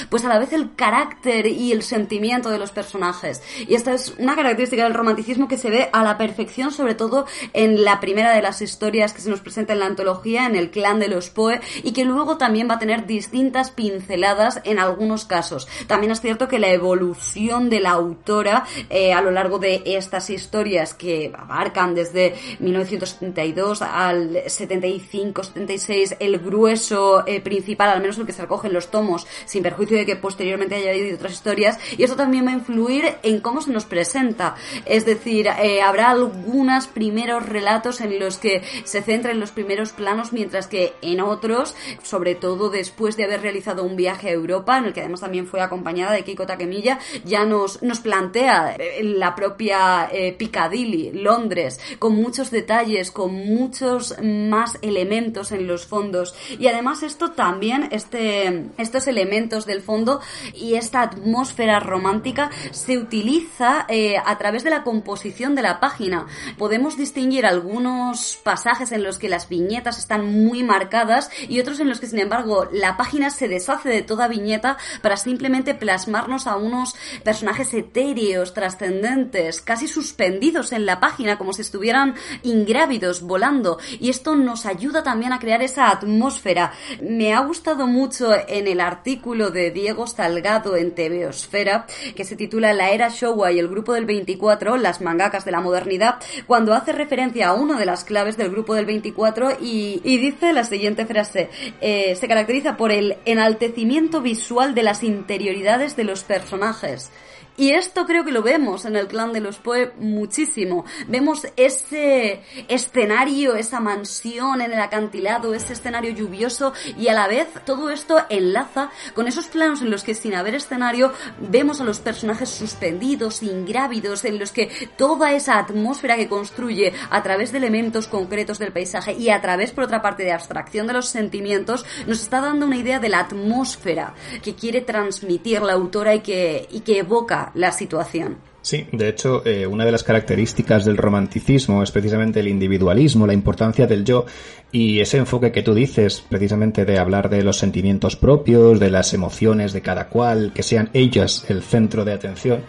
pues 0.08 0.24
a 0.24 0.28
la 0.28 0.38
vez 0.38 0.52
el 0.52 0.74
carácter 0.74 1.46
y 1.46 1.72
el 1.72 1.82
sentimiento 1.82 2.50
de 2.50 2.58
los 2.58 2.70
personajes. 2.70 3.42
Y 3.68 3.74
esta 3.74 3.92
es 3.92 4.14
una 4.18 4.34
característica 4.34 4.84
del 4.84 4.94
romanticismo 4.94 5.48
que 5.48 5.58
se 5.58 5.70
ve 5.70 5.88
a 5.92 6.02
la 6.02 6.18
perfección, 6.18 6.70
sobre 6.70 6.94
todo 6.94 7.26
en 7.52 7.84
la 7.84 8.00
primera 8.00 8.32
de 8.32 8.42
las 8.42 8.62
historias 8.62 9.12
que 9.12 9.20
se 9.20 9.30
nos 9.30 9.40
presenta 9.40 9.72
en 9.72 9.80
la 9.80 9.86
antología, 9.86 10.46
en 10.46 10.56
el 10.56 10.70
clan 10.70 10.98
de 10.98 11.08
los 11.08 11.30
Poe, 11.30 11.60
y 11.82 11.92
que 11.92 12.04
luego 12.04 12.36
también 12.36 12.68
va 12.68 12.74
a 12.74 12.78
tener 12.78 13.06
distintas 13.06 13.70
pinceladas 13.70 14.60
en 14.64 14.78
algunos 14.78 15.24
casos. 15.24 15.68
También 15.86 16.12
es 16.12 16.20
cierto 16.20 16.48
que 16.48 16.58
la 16.58 16.68
evolución 16.68 17.68
de 17.70 17.80
la 17.80 17.90
autora 17.90 18.64
eh, 18.90 19.12
a 19.12 19.20
lo 19.20 19.30
largo 19.30 19.58
de 19.58 19.82
estas 19.84 20.30
historias 20.30 20.94
que 20.94 21.32
abarcan 21.36 21.94
desde 21.94 22.34
1972 22.60 23.82
al 23.82 24.44
75-76 24.44 26.16
el 26.20 26.38
grueso 26.38 27.26
eh, 27.26 27.40
principal, 27.40 27.90
al 27.90 28.00
menos 28.00 28.18
el 28.18 28.26
que 28.26 28.32
se 28.32 28.42
recoge 28.42 28.68
en 28.68 28.74
los 28.74 28.90
tomos, 28.90 29.26
sin 29.44 29.62
perjuicio 29.62 29.96
de 29.96 30.06
que 30.06 30.16
posteriormente 30.16 30.74
haya 30.74 30.90
habido 30.90 31.16
otras 31.16 31.32
historias, 31.32 31.78
y 31.96 32.02
eso 32.02 32.16
también 32.16 32.46
va 32.46 32.50
a 32.50 32.54
influir 32.54 33.16
en 33.22 33.40
cómo 33.40 33.60
se 33.60 33.72
nos 33.72 33.84
presenta. 33.84 34.54
Es 34.86 35.04
decir, 35.04 35.46
eh, 35.46 35.82
habrá 35.82 36.10
algunos 36.10 36.86
primeros 36.86 37.46
relatos 37.48 38.00
en 38.00 38.18
los 38.18 38.38
que 38.38 38.62
se 38.84 39.02
centra 39.02 39.32
en 39.32 39.40
los 39.40 39.50
primeros 39.50 39.92
planos, 39.92 40.32
mientras 40.32 40.66
que 40.66 40.94
en 41.02 41.20
otros, 41.20 41.74
sobre 42.02 42.34
todo 42.34 42.70
después 42.70 43.16
de 43.16 43.24
haber 43.24 43.42
realizado 43.42 43.84
un 43.84 43.96
viaje 43.96 44.28
a 44.28 44.32
Europa, 44.32 44.78
en 44.78 44.86
el 44.86 44.92
que 44.92 45.00
además 45.00 45.20
también 45.20 45.46
fue 45.46 45.60
acompañada 45.60 46.12
de 46.12 46.24
Keiko 46.24 46.46
Takemiya, 46.46 46.98
ya 47.24 47.44
nos, 47.44 47.82
nos 47.82 48.00
plantea 48.00 48.76
eh, 48.78 49.02
la 49.02 49.34
propia 49.34 50.08
eh, 50.12 50.32
Piccadilly, 50.32 51.12
Londres, 51.12 51.80
con 51.98 52.14
muchos 52.14 52.50
detalles, 52.50 53.10
con 53.10 53.32
muchos 53.34 54.14
más 54.22 54.78
elementos 54.82 55.52
en 55.52 55.66
los 55.66 55.86
fondos. 55.86 56.34
Y 56.58 56.66
además 56.66 57.02
esto 57.02 57.32
también, 57.32 57.88
este, 57.90 58.66
estos 58.78 59.06
elementos 59.06 59.23
del 59.24 59.82
fondo 59.82 60.20
y 60.54 60.74
esta 60.74 61.02
atmósfera 61.02 61.80
romántica 61.80 62.50
se 62.72 62.98
utiliza 62.98 63.86
eh, 63.88 64.16
a 64.24 64.36
través 64.38 64.64
de 64.64 64.70
la 64.70 64.82
composición 64.82 65.54
de 65.54 65.62
la 65.62 65.80
página. 65.80 66.26
Podemos 66.58 66.96
distinguir 66.96 67.46
algunos 67.46 68.38
pasajes 68.42 68.92
en 68.92 69.02
los 69.02 69.18
que 69.18 69.28
las 69.28 69.48
viñetas 69.48 69.98
están 69.98 70.44
muy 70.44 70.62
marcadas 70.62 71.30
y 71.48 71.60
otros 71.60 71.80
en 71.80 71.88
los 71.88 72.00
que, 72.00 72.06
sin 72.06 72.18
embargo, 72.18 72.68
la 72.70 72.96
página 72.96 73.30
se 73.30 73.48
deshace 73.48 73.88
de 73.88 74.02
toda 74.02 74.28
viñeta 74.28 74.76
para 75.02 75.16
simplemente 75.16 75.74
plasmarnos 75.74 76.46
a 76.46 76.56
unos 76.56 76.94
personajes 77.22 77.72
etéreos, 77.74 78.54
trascendentes, 78.54 79.60
casi 79.60 79.88
suspendidos 79.88 80.72
en 80.72 80.86
la 80.86 81.00
página, 81.00 81.38
como 81.38 81.52
si 81.52 81.62
estuvieran 81.62 82.14
ingrávidos, 82.42 83.22
volando. 83.22 83.78
Y 84.00 84.10
esto 84.10 84.36
nos 84.36 84.66
ayuda 84.66 85.02
también 85.02 85.32
a 85.32 85.38
crear 85.38 85.62
esa 85.62 85.90
atmósfera. 85.90 86.72
Me 87.00 87.32
ha 87.34 87.40
gustado 87.40 87.86
mucho 87.86 88.30
en 88.48 88.66
el 88.66 88.80
artículo 88.80 89.13
de 89.14 89.70
Diego 89.70 90.06
Salgado 90.06 90.76
en 90.76 90.94
TVosfera, 90.94 91.86
que 92.16 92.24
se 92.24 92.36
titula 92.36 92.72
La 92.72 92.90
era 92.90 93.08
Showa 93.08 93.52
y 93.52 93.58
el 93.58 93.68
grupo 93.68 93.92
del 93.92 94.06
24, 94.06 94.76
las 94.76 95.00
mangakas 95.00 95.44
de 95.44 95.52
la 95.52 95.60
modernidad, 95.60 96.16
cuando 96.46 96.74
hace 96.74 96.92
referencia 96.92 97.48
a 97.48 97.54
una 97.54 97.78
de 97.78 97.86
las 97.86 98.04
claves 98.04 98.36
del 98.36 98.50
grupo 98.50 98.74
del 98.74 98.86
24 98.86 99.58
y, 99.60 100.00
y 100.02 100.18
dice 100.18 100.52
la 100.52 100.64
siguiente 100.64 101.06
frase, 101.06 101.48
eh, 101.80 102.16
se 102.16 102.28
caracteriza 102.28 102.76
por 102.76 102.90
el 102.90 103.16
enaltecimiento 103.24 104.20
visual 104.20 104.74
de 104.74 104.82
las 104.82 105.02
interioridades 105.04 105.96
de 105.96 106.04
los 106.04 106.24
personajes. 106.24 107.10
Y 107.56 107.70
esto 107.70 108.04
creo 108.04 108.24
que 108.24 108.32
lo 108.32 108.42
vemos 108.42 108.84
en 108.84 108.96
el 108.96 109.06
clan 109.06 109.32
de 109.32 109.40
los 109.40 109.58
Poe 109.58 109.92
muchísimo. 109.98 110.84
Vemos 111.06 111.46
ese 111.56 112.42
escenario, 112.68 113.54
esa 113.54 113.78
mansión 113.78 114.60
en 114.60 114.72
el 114.72 114.80
acantilado, 114.80 115.54
ese 115.54 115.74
escenario 115.74 116.10
lluvioso 116.10 116.72
y 116.98 117.08
a 117.08 117.14
la 117.14 117.28
vez 117.28 117.46
todo 117.64 117.90
esto 117.90 118.18
enlaza 118.28 118.90
con 119.14 119.28
esos 119.28 119.46
planos 119.46 119.82
en 119.82 119.90
los 119.90 120.02
que 120.02 120.14
sin 120.14 120.34
haber 120.34 120.56
escenario 120.56 121.12
vemos 121.38 121.80
a 121.80 121.84
los 121.84 122.00
personajes 122.00 122.48
suspendidos, 122.48 123.42
ingrávidos, 123.42 124.24
en 124.24 124.38
los 124.38 124.50
que 124.50 124.70
toda 124.96 125.32
esa 125.32 125.58
atmósfera 125.58 126.16
que 126.16 126.28
construye 126.28 126.92
a 127.10 127.22
través 127.22 127.52
de 127.52 127.58
elementos 127.58 128.08
concretos 128.08 128.58
del 128.58 128.72
paisaje 128.72 129.12
y 129.12 129.30
a 129.30 129.40
través, 129.40 129.70
por 129.70 129.84
otra 129.84 130.02
parte, 130.02 130.24
de 130.24 130.32
abstracción 130.32 130.86
de 130.86 130.94
los 130.94 131.08
sentimientos, 131.08 131.84
nos 132.06 132.20
está 132.20 132.40
dando 132.40 132.66
una 132.66 132.76
idea 132.76 132.98
de 132.98 133.08
la 133.08 133.20
atmósfera 133.20 134.14
que 134.42 134.54
quiere 134.54 134.80
transmitir 134.80 135.62
la 135.62 135.74
autora 135.74 136.14
y 136.14 136.20
que, 136.20 136.66
y 136.70 136.80
que 136.80 136.98
evoca 136.98 137.43
la 137.54 137.72
situación. 137.72 138.36
Sí, 138.64 138.86
de 138.92 139.10
hecho, 139.10 139.44
eh, 139.44 139.66
una 139.66 139.84
de 139.84 139.92
las 139.92 140.04
características 140.04 140.86
del 140.86 140.96
romanticismo 140.96 141.82
es 141.82 141.90
precisamente 141.90 142.40
el 142.40 142.48
individualismo, 142.48 143.26
la 143.26 143.34
importancia 143.34 143.86
del 143.86 144.06
yo 144.06 144.24
y 144.72 145.00
ese 145.00 145.18
enfoque 145.18 145.52
que 145.52 145.62
tú 145.62 145.74
dices, 145.74 146.24
precisamente 146.26 146.86
de 146.86 146.98
hablar 146.98 147.28
de 147.28 147.42
los 147.42 147.58
sentimientos 147.58 148.16
propios, 148.16 148.80
de 148.80 148.88
las 148.88 149.12
emociones 149.12 149.74
de 149.74 149.82
cada 149.82 150.08
cual, 150.08 150.52
que 150.54 150.62
sean 150.62 150.88
ellas 150.94 151.44
el 151.48 151.62
centro 151.62 152.06
de 152.06 152.14
atención. 152.14 152.62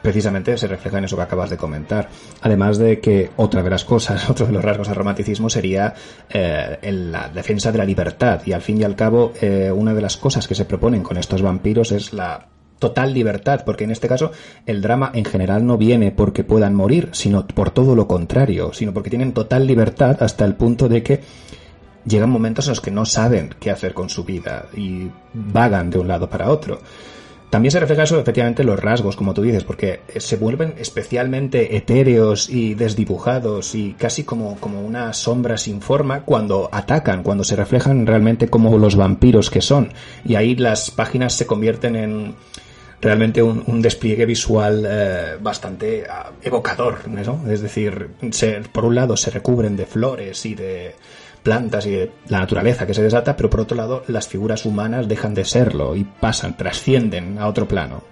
precisamente 0.00 0.56
se 0.56 0.66
refleja 0.66 0.98
en 0.98 1.04
eso 1.04 1.16
que 1.16 1.22
acabas 1.22 1.50
de 1.50 1.58
comentar. 1.58 2.08
Además 2.40 2.78
de 2.78 2.98
que 2.98 3.30
otra 3.36 3.62
de 3.62 3.68
las 3.70 3.84
cosas, 3.84 4.30
otro 4.30 4.46
de 4.46 4.52
los 4.52 4.64
rasgos 4.64 4.88
del 4.88 4.96
romanticismo 4.96 5.50
sería 5.50 5.92
eh, 6.30 6.78
la 6.82 7.28
defensa 7.28 7.70
de 7.70 7.78
la 7.78 7.84
libertad. 7.84 8.40
Y 8.46 8.52
al 8.52 8.62
fin 8.62 8.80
y 8.80 8.84
al 8.84 8.96
cabo, 8.96 9.34
eh, 9.40 9.70
una 9.70 9.92
de 9.92 10.00
las 10.00 10.16
cosas 10.16 10.48
que 10.48 10.54
se 10.54 10.64
proponen 10.64 11.02
con 11.02 11.18
estos 11.18 11.42
vampiros 11.42 11.92
es 11.92 12.14
la 12.14 12.48
total 12.82 13.14
libertad, 13.14 13.62
porque 13.64 13.84
en 13.84 13.92
este 13.92 14.08
caso 14.08 14.32
el 14.66 14.82
drama 14.82 15.12
en 15.14 15.24
general 15.24 15.64
no 15.64 15.78
viene 15.78 16.10
porque 16.10 16.42
puedan 16.42 16.74
morir, 16.74 17.10
sino 17.12 17.46
por 17.46 17.70
todo 17.70 17.94
lo 17.94 18.08
contrario, 18.08 18.72
sino 18.72 18.92
porque 18.92 19.08
tienen 19.08 19.32
total 19.32 19.68
libertad 19.68 20.20
hasta 20.20 20.44
el 20.44 20.56
punto 20.56 20.88
de 20.88 21.04
que 21.04 21.20
llegan 22.04 22.28
momentos 22.28 22.66
en 22.66 22.70
los 22.72 22.80
que 22.80 22.90
no 22.90 23.06
saben 23.06 23.54
qué 23.60 23.70
hacer 23.70 23.94
con 23.94 24.10
su 24.10 24.24
vida 24.24 24.66
y 24.76 25.08
vagan 25.32 25.90
de 25.90 26.00
un 26.00 26.08
lado 26.08 26.28
para 26.28 26.50
otro. 26.50 26.80
También 27.50 27.70
se 27.70 27.78
refleja 27.78 28.04
eso 28.04 28.18
efectivamente 28.18 28.62
en 28.62 28.68
los 28.68 28.80
rasgos, 28.80 29.14
como 29.14 29.34
tú 29.34 29.42
dices, 29.42 29.62
porque 29.62 30.00
se 30.16 30.36
vuelven 30.36 30.74
especialmente 30.78 31.76
etéreos 31.76 32.48
y 32.48 32.74
desdibujados 32.74 33.74
y 33.74 33.92
casi 33.92 34.24
como, 34.24 34.56
como 34.56 34.80
una 34.80 35.12
sombra 35.12 35.58
sin 35.58 35.82
forma 35.82 36.22
cuando 36.22 36.70
atacan, 36.72 37.22
cuando 37.22 37.44
se 37.44 37.54
reflejan 37.54 38.06
realmente 38.06 38.48
como 38.48 38.76
los 38.78 38.96
vampiros 38.96 39.50
que 39.50 39.60
son. 39.60 39.92
Y 40.24 40.34
ahí 40.34 40.56
las 40.56 40.90
páginas 40.90 41.34
se 41.34 41.46
convierten 41.46 41.94
en 41.94 42.34
realmente 43.02 43.42
un, 43.42 43.62
un 43.66 43.82
despliegue 43.82 44.24
visual 44.24 44.86
eh, 44.88 45.36
bastante 45.40 46.04
ah, 46.08 46.30
evocador, 46.40 47.06
¿no? 47.08 47.42
Es 47.50 47.60
decir, 47.60 48.10
se- 48.30 48.60
por 48.72 48.84
un 48.86 48.94
lado 48.94 49.16
se 49.16 49.30
recubren 49.30 49.76
de 49.76 49.84
flores 49.86 50.46
y 50.46 50.54
de 50.54 50.94
plantas 51.42 51.84
y 51.86 51.90
de 51.90 52.12
la 52.28 52.38
naturaleza 52.38 52.86
que 52.86 52.94
se 52.94 53.02
desata, 53.02 53.36
pero 53.36 53.50
por 53.50 53.60
otro 53.60 53.76
lado 53.76 54.04
las 54.06 54.28
figuras 54.28 54.64
humanas 54.64 55.08
dejan 55.08 55.34
de 55.34 55.44
serlo 55.44 55.96
y 55.96 56.04
pasan, 56.04 56.56
trascienden 56.56 57.38
a 57.38 57.48
otro 57.48 57.66
plano. 57.66 58.04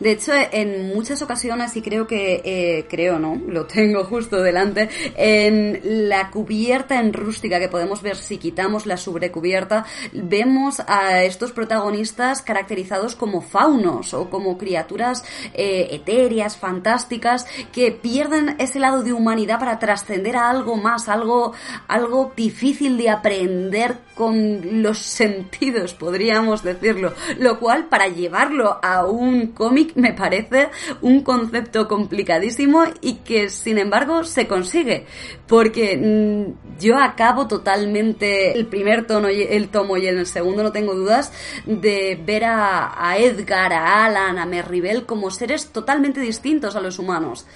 De 0.00 0.12
hecho, 0.12 0.32
en 0.52 0.88
muchas 0.88 1.22
ocasiones, 1.22 1.76
y 1.76 1.82
creo 1.82 2.06
que, 2.06 2.42
eh, 2.44 2.86
creo, 2.88 3.18
¿no? 3.18 3.40
Lo 3.46 3.66
tengo 3.66 4.04
justo 4.04 4.42
delante, 4.42 4.88
en 5.16 6.08
la 6.08 6.30
cubierta 6.30 7.00
en 7.00 7.12
rústica 7.12 7.58
que 7.58 7.68
podemos 7.68 8.02
ver 8.02 8.16
si 8.16 8.38
quitamos 8.38 8.86
la 8.86 8.96
sobrecubierta, 8.96 9.84
vemos 10.12 10.80
a 10.86 11.22
estos 11.22 11.52
protagonistas 11.52 12.42
caracterizados 12.42 13.14
como 13.14 13.40
faunos 13.40 14.14
o 14.14 14.30
como 14.30 14.58
criaturas 14.58 15.24
eh, 15.54 15.88
etéreas, 15.92 16.56
fantásticas, 16.56 17.46
que 17.72 17.92
pierden 17.92 18.56
ese 18.58 18.80
lado 18.80 19.02
de 19.02 19.12
humanidad 19.12 19.58
para 19.58 19.78
trascender 19.78 20.36
a 20.36 20.50
algo 20.50 20.76
más, 20.76 21.08
algo, 21.08 21.52
algo 21.88 22.32
difícil 22.36 22.96
de 22.96 23.10
aprender 23.10 23.96
con 24.14 24.82
los 24.82 24.98
sentidos, 24.98 25.94
podríamos 25.94 26.62
decirlo. 26.62 27.12
Lo 27.38 27.58
cual, 27.58 27.86
para 27.86 28.08
llevarlo 28.08 28.78
a 28.82 29.04
un 29.06 29.48
cómic, 29.48 29.83
me 29.94 30.12
parece 30.12 30.68
un 31.02 31.22
concepto 31.22 31.88
complicadísimo 31.88 32.84
y 33.00 33.14
que, 33.16 33.48
sin 33.48 33.78
embargo, 33.78 34.24
se 34.24 34.46
consigue. 34.46 35.06
Porque 35.46 35.96
mm, 35.96 36.78
yo 36.80 36.98
acabo 36.98 37.46
totalmente 37.46 38.52
el 38.52 38.66
primer 38.66 39.06
tono 39.06 39.30
y 39.30 39.42
el 39.42 39.68
tomo 39.68 39.96
y 39.96 40.06
en 40.06 40.18
el 40.18 40.26
segundo 40.26 40.62
no 40.62 40.72
tengo 40.72 40.94
dudas 40.94 41.32
de 41.66 42.20
ver 42.24 42.44
a, 42.44 43.16
Edgar, 43.18 43.72
a 43.72 44.04
Alan, 44.04 44.38
a 44.38 44.46
Merribel 44.46 45.06
como 45.06 45.30
seres 45.30 45.68
totalmente 45.68 46.20
distintos 46.20 46.76
a 46.76 46.80
los 46.80 46.98
humanos 46.98 47.46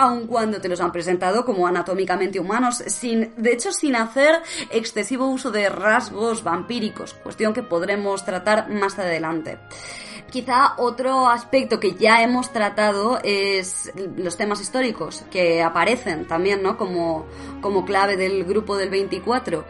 aun 0.00 0.28
cuando 0.28 0.60
te 0.60 0.68
los 0.68 0.80
han 0.80 0.92
presentado 0.92 1.44
como 1.44 1.66
anatómicamente 1.66 2.38
humanos, 2.38 2.84
sin, 2.86 3.32
de 3.36 3.52
hecho 3.52 3.72
sin 3.72 3.96
hacer 3.96 4.40
excesivo 4.70 5.26
uso 5.26 5.50
de 5.50 5.68
rasgos 5.68 6.44
vampíricos, 6.44 7.14
cuestión 7.14 7.52
que 7.52 7.64
podremos 7.64 8.24
tratar 8.24 8.70
más 8.70 8.96
adelante. 8.96 9.58
Quizá 10.30 10.74
otro 10.76 11.26
aspecto 11.26 11.80
que 11.80 11.94
ya 11.94 12.22
hemos 12.22 12.52
tratado 12.52 13.18
es 13.24 13.90
los 14.16 14.36
temas 14.36 14.60
históricos 14.60 15.24
que 15.30 15.62
aparecen 15.62 16.26
también, 16.26 16.62
¿no? 16.62 16.76
Como, 16.76 17.26
como 17.62 17.86
clave 17.86 18.18
del 18.18 18.44
grupo 18.44 18.76
del 18.76 18.90
24. 18.90 19.64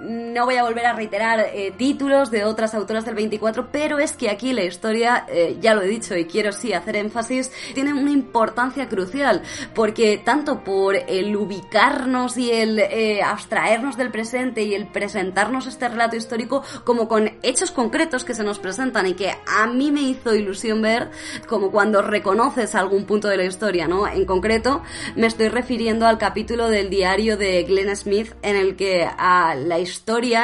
No 0.00 0.46
voy 0.46 0.56
a 0.56 0.62
volver 0.62 0.86
a 0.86 0.94
reiterar 0.94 1.40
eh, 1.52 1.74
títulos 1.76 2.30
de 2.30 2.44
otras 2.44 2.74
autoras 2.74 3.04
del 3.04 3.14
24, 3.14 3.68
pero 3.70 3.98
es 3.98 4.12
que 4.12 4.30
aquí 4.30 4.54
la 4.54 4.64
historia, 4.64 5.26
eh, 5.28 5.58
ya 5.60 5.74
lo 5.74 5.82
he 5.82 5.88
dicho 5.88 6.16
y 6.16 6.24
quiero 6.24 6.52
sí 6.52 6.72
hacer 6.72 6.96
énfasis, 6.96 7.52
tiene 7.74 7.92
una 7.92 8.10
importancia 8.10 8.88
crucial, 8.88 9.42
porque 9.74 10.16
tanto 10.16 10.64
por 10.64 10.96
el 10.96 11.36
ubicarnos 11.36 12.38
y 12.38 12.50
el 12.50 12.78
eh, 12.78 13.20
abstraernos 13.22 13.98
del 13.98 14.10
presente 14.10 14.62
y 14.62 14.72
el 14.72 14.86
presentarnos 14.86 15.66
este 15.66 15.86
relato 15.90 16.16
histórico, 16.16 16.62
como 16.84 17.06
con 17.06 17.32
hechos 17.42 17.70
concretos 17.70 18.24
que 18.24 18.32
se 18.32 18.42
nos 18.42 18.58
presentan 18.58 19.06
y 19.06 19.12
que 19.12 19.34
a 19.46 19.66
mí 19.66 19.92
me 19.92 20.00
hizo 20.00 20.34
ilusión 20.34 20.80
ver, 20.80 21.10
como 21.46 21.70
cuando 21.70 22.00
reconoces 22.00 22.74
algún 22.74 23.04
punto 23.04 23.28
de 23.28 23.36
la 23.36 23.44
historia, 23.44 23.86
¿no? 23.86 24.08
En 24.08 24.24
concreto, 24.24 24.82
me 25.14 25.26
estoy 25.26 25.48
refiriendo 25.48 26.06
al 26.06 26.16
capítulo 26.16 26.70
del 26.70 26.88
diario 26.88 27.36
de 27.36 27.64
Glenn 27.64 27.94
Smith 27.94 28.32
en 28.40 28.56
el 28.56 28.76
que 28.76 29.04
a 29.04 29.54
la 29.54 29.78
historia 29.78 29.89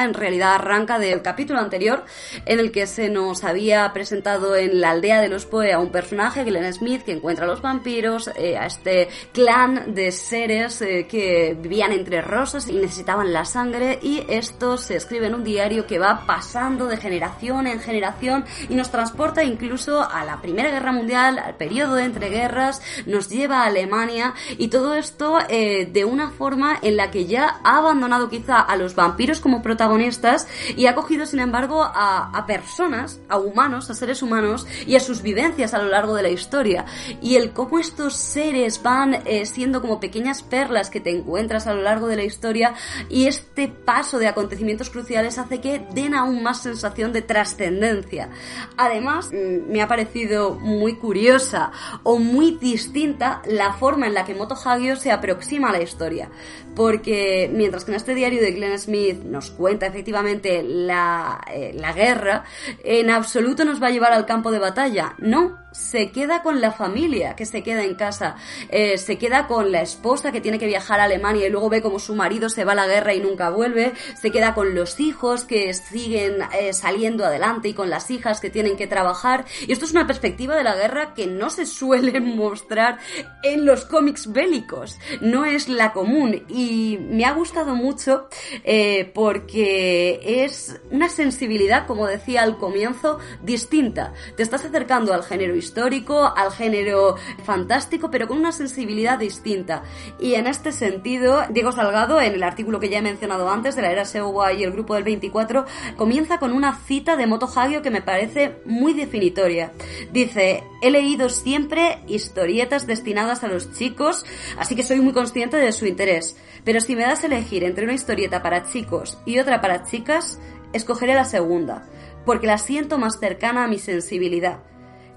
en 0.03 0.15
realidad 0.15 0.55
arranca 0.55 0.99
del 0.99 1.23
capítulo 1.23 1.61
anterior 1.61 2.05
en 2.45 2.61
el 2.61 2.73
que 2.73 2.87
se 2.87 3.09
nos 3.09 3.45
había 3.45 3.93
presentado 3.93 4.57
en 4.57 4.81
la 4.81 4.91
aldea 4.91 5.21
de 5.21 5.29
los 5.29 5.47
Poe 5.47 5.73
a 5.73 5.79
un 5.79 5.91
personaje, 5.91 6.45
Glenn 6.45 6.73
Smith, 6.73 7.03
que 7.03 7.13
encuentra 7.13 7.45
a 7.45 7.49
los 7.49 7.61
vampiros, 7.63 8.31
eh, 8.37 8.57
a 8.57 8.67
este 8.67 9.09
clan 9.33 9.95
de 9.95 10.13
seres 10.13 10.81
eh, 10.83 11.07
que 11.09 11.57
vivían 11.59 11.93
entre 11.93 12.23
rosas 12.23 12.69
y 12.69 12.73
necesitaban 12.73 13.33
la 13.33 13.45
sangre 13.45 13.99
y 14.03 14.25
esto 14.29 14.79
se 14.79 14.97
escribe 14.97 15.27
en 15.27 15.35
un 15.35 15.45
diario 15.45 15.87
que 15.87 15.99
va 15.99 16.25
pasando 16.27 16.87
de 16.87 16.97
generación 16.97 17.67
en 17.67 17.81
generación 17.81 18.45
y 18.69 18.75
nos 18.75 18.91
transporta 18.91 19.45
incluso 19.45 20.03
a 20.03 20.25
la 20.25 20.41
Primera 20.41 20.71
Guerra 20.71 20.93
Mundial, 20.93 21.39
al 21.39 21.57
periodo 21.57 21.95
de 21.95 22.05
entreguerras, 22.05 22.83
nos 23.07 23.29
lleva 23.29 23.63
a 23.63 23.67
Alemania 23.67 24.35
y 24.59 24.69
todo 24.69 24.95
esto 24.95 25.39
eh, 25.49 25.89
de 25.91 26.05
una 26.05 26.31
forma 26.31 26.79
en 26.83 26.97
la 26.97 27.11
que 27.11 27.27
ya 27.27 27.61
ha 27.65 27.79
abandonado 27.79 28.29
quizá 28.29 28.61
a 28.61 28.77
los 28.77 28.95
vampiros 28.95 29.36
como 29.40 29.62
protagonistas 29.62 30.46
y 30.77 30.87
ha 30.87 30.94
cogido 30.94 31.27
sin 31.27 31.40
embargo 31.40 31.83
a, 31.83 32.44
personas, 32.46 33.20
a 33.29 33.38
humanos, 33.38 33.90
a 33.90 33.94
seres 33.94 34.22
humanos 34.22 34.66
y 34.87 34.96
a 34.96 35.01
sus 35.01 35.22
vivencias 35.22 35.75
a 35.75 35.79
lo 35.79 35.88
largo 35.88 36.14
de 36.14 36.22
la 36.22 36.29
historia 36.29 36.85
y 37.20 37.37
el 37.37 37.53
cómo 37.53 37.79
estos 37.79 38.14
seres 38.14 38.83
van 38.83 39.22
eh, 39.25 39.46
siendo 39.46 39.81
como 39.81 40.01
pequeñas 40.01 40.42
perlas 40.42 40.90
que 40.90 41.01
te 41.01 41.11
encuentras 41.11 41.66
a 41.66 41.75
lo 41.75 41.83
largo 41.83 42.07
de 42.07 42.16
la 42.16 42.25
historia 42.25 42.75
y 43.09 43.27
este 43.27 43.68
paso 43.68 44.18
de 44.18 44.29
acontecimientos 44.29 44.90
cruciales 44.90 45.38
hace 45.38 45.61
que 45.61 45.87
den 45.92 46.14
aún 46.14 46.42
más 46.42 46.62
sensación 46.62 47.12
de 47.12 47.22
trascendencia. 47.22 48.29
Además, 48.77 49.31
mm, 49.33 49.70
me 49.70 49.83
ha 49.83 49.88
parecido 49.88 50.55
muy 50.55 50.96
curiosa 50.96 51.72
o 52.03 52.18
muy 52.18 52.59
distinta 52.61 53.42
la 53.46 53.72
forma 53.75 54.07
en 54.07 54.14
la 54.14 54.25
que 54.25 54.35
Moto 54.35 54.57
Hagio 54.64 54.96
se 54.96 55.12
aproxima 55.12 55.68
a 55.68 55.72
la 55.72 55.83
historia. 55.83 56.31
Porque 56.77 57.51
mientras 57.53 57.85
que 57.85 57.91
en 57.91 57.97
este 57.97 58.15
diario 58.15 58.41
de 58.41 58.53
Glenn 58.53 58.79
Smith 58.79 59.25
nos 59.25 59.51
cuenta 59.51 59.87
efectivamente 59.87 60.62
la, 60.62 61.41
eh, 61.53 61.73
la 61.75 61.93
guerra, 61.93 62.45
en 62.85 63.11
absoluto 63.11 63.65
nos 63.65 63.83
va 63.83 63.89
a 63.89 63.91
llevar 63.91 64.12
al 64.12 64.27
campo 64.27 64.53
de 64.53 64.59
batalla. 64.61 65.15
No, 65.19 65.67
se 65.77 66.11
queda 66.11 66.43
con 66.43 66.61
la 66.61 66.73
familia 66.73 67.37
que 67.37 67.45
se 67.45 67.62
queda 67.62 67.85
en 67.85 67.95
casa, 67.95 68.37
eh, 68.71 68.97
se 68.99 69.19
queda 69.19 69.47
con 69.47 69.71
la 69.71 69.83
esposa 69.83 70.33
que 70.33 70.41
tiene 70.41 70.59
que 70.59 70.67
viajar 70.67 71.01
a 71.01 71.05
Alemania 71.05 71.47
y 71.47 71.51
luego 71.51 71.69
ve 71.69 71.83
como 71.83 71.99
su 71.99 72.15
marido 72.15 72.49
se 72.49 72.65
va 72.65 72.73
a 72.73 72.77
la 72.77 72.87
guerra 72.87 73.15
y 73.15 73.21
nunca 73.21 73.51
vuelve, 73.51 73.93
se 74.21 74.31
queda 74.31 74.55
con 74.55 74.75
los 74.75 75.01
hijos 75.01 75.45
que 75.45 75.75
siguen 75.75 76.39
eh, 76.59 76.73
saliendo 76.73 77.25
adelante 77.25 77.69
y 77.69 77.75
con 77.75 77.91
las 77.91 78.11
hijas 78.11 78.41
que 78.41 78.51
tienen 78.51 78.77
que 78.77 78.87
trabajar. 78.87 79.45
Y 79.67 79.73
esto 79.73 79.85
es 79.85 79.93
una 79.93 80.07
perspectiva 80.07 80.57
de 80.57 80.65
la 80.65 80.75
guerra 80.75 81.15
que 81.15 81.27
no 81.27 81.51
se 81.51 81.67
suele 81.67 82.21
mostrar 82.37 82.99
en 83.43 83.67
los 83.67 83.85
cómics 83.85 84.33
bélicos, 84.33 84.99
no 85.21 85.45
es 85.45 85.69
la 85.69 85.93
común 85.93 86.45
y 86.49 86.66
me 86.71 87.25
ha 87.25 87.33
gustado 87.33 87.75
mucho 87.75 88.29
eh, 88.65 89.11
porque 89.15 90.21
es 90.45 90.81
una 90.91 91.09
sensibilidad, 91.09 91.87
como 91.87 92.07
decía 92.07 92.43
al 92.43 92.59
comienzo, 92.59 93.19
distinta. 93.43 94.13
Te 94.37 94.43
estás 94.43 94.65
acercando 94.65 95.13
al 95.13 95.23
género 95.23 95.55
histórico, 95.57 96.33
al 96.37 96.53
género 96.53 97.17
fantástico, 97.45 98.11
pero 98.11 98.29
con 98.29 98.39
una 98.39 98.53
sensibilidad 98.53 99.19
distinta. 99.19 99.83
Y 100.21 100.35
en 100.35 100.47
este 100.47 100.73
sentido, 100.73 101.45
Diego 101.51 101.73
Salgado, 101.73 102.21
en 102.21 102.35
el 102.35 102.43
artículo 102.43 102.81
que 102.81 102.89
ya 102.89 102.99
he 102.99 103.03
mencionado 103.03 103.49
antes 103.49 103.77
de 103.77 103.83
la 103.83 103.93
era 103.93 104.05
Seowa 104.05 104.53
y 104.53 104.63
el 104.63 104.73
grupo 104.73 104.95
del 104.95 105.05
24, 105.05 105.65
comienza 105.97 106.39
con 106.39 106.53
una 106.53 106.79
cita 106.87 107.17
de 107.17 107.27
Moto 107.27 107.49
Hagio 107.55 107.83
que 107.83 107.91
me 107.91 108.03
parece 108.03 108.57
muy 108.65 108.93
definitoria. 108.93 109.73
Dice, 110.13 110.65
he 110.83 110.91
leído 110.91 111.29
siempre 111.29 112.01
historietas 112.07 112.87
destinadas 112.87 113.45
a 113.45 113.49
los 113.49 113.73
chicos, 113.73 114.25
así 114.59 114.75
que 114.77 114.83
soy 114.83 115.01
muy 115.01 115.13
consciente 115.13 115.57
de 115.57 115.73
su 115.73 115.87
interés. 115.87 116.37
Pero 116.67 116.81
si 116.81 116.97
me 116.97 117.05
das 117.05 117.23
a 117.23 117.29
elegir 117.29 117.63
entre 117.63 117.85
una 117.85 117.95
historieta 117.95 118.43
para 118.43 118.65
chicos 118.65 119.19
y 119.25 119.39
otra 119.39 119.61
para 119.61 119.85
chicas, 119.85 120.41
escogeré 120.73 121.15
la 121.15 121.25
segunda, 121.25 121.85
porque 122.27 122.49
la 122.49 122.59
siento 122.59 122.99
más 122.99 123.21
cercana 123.21 123.63
a 123.63 123.69
mi 123.69 123.79
sensibilidad. 123.79 124.59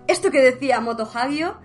Esto 0.07 0.29
que 0.29 0.41
decía 0.41 0.79
Moto 0.79 1.09
Hagio 1.11 1.57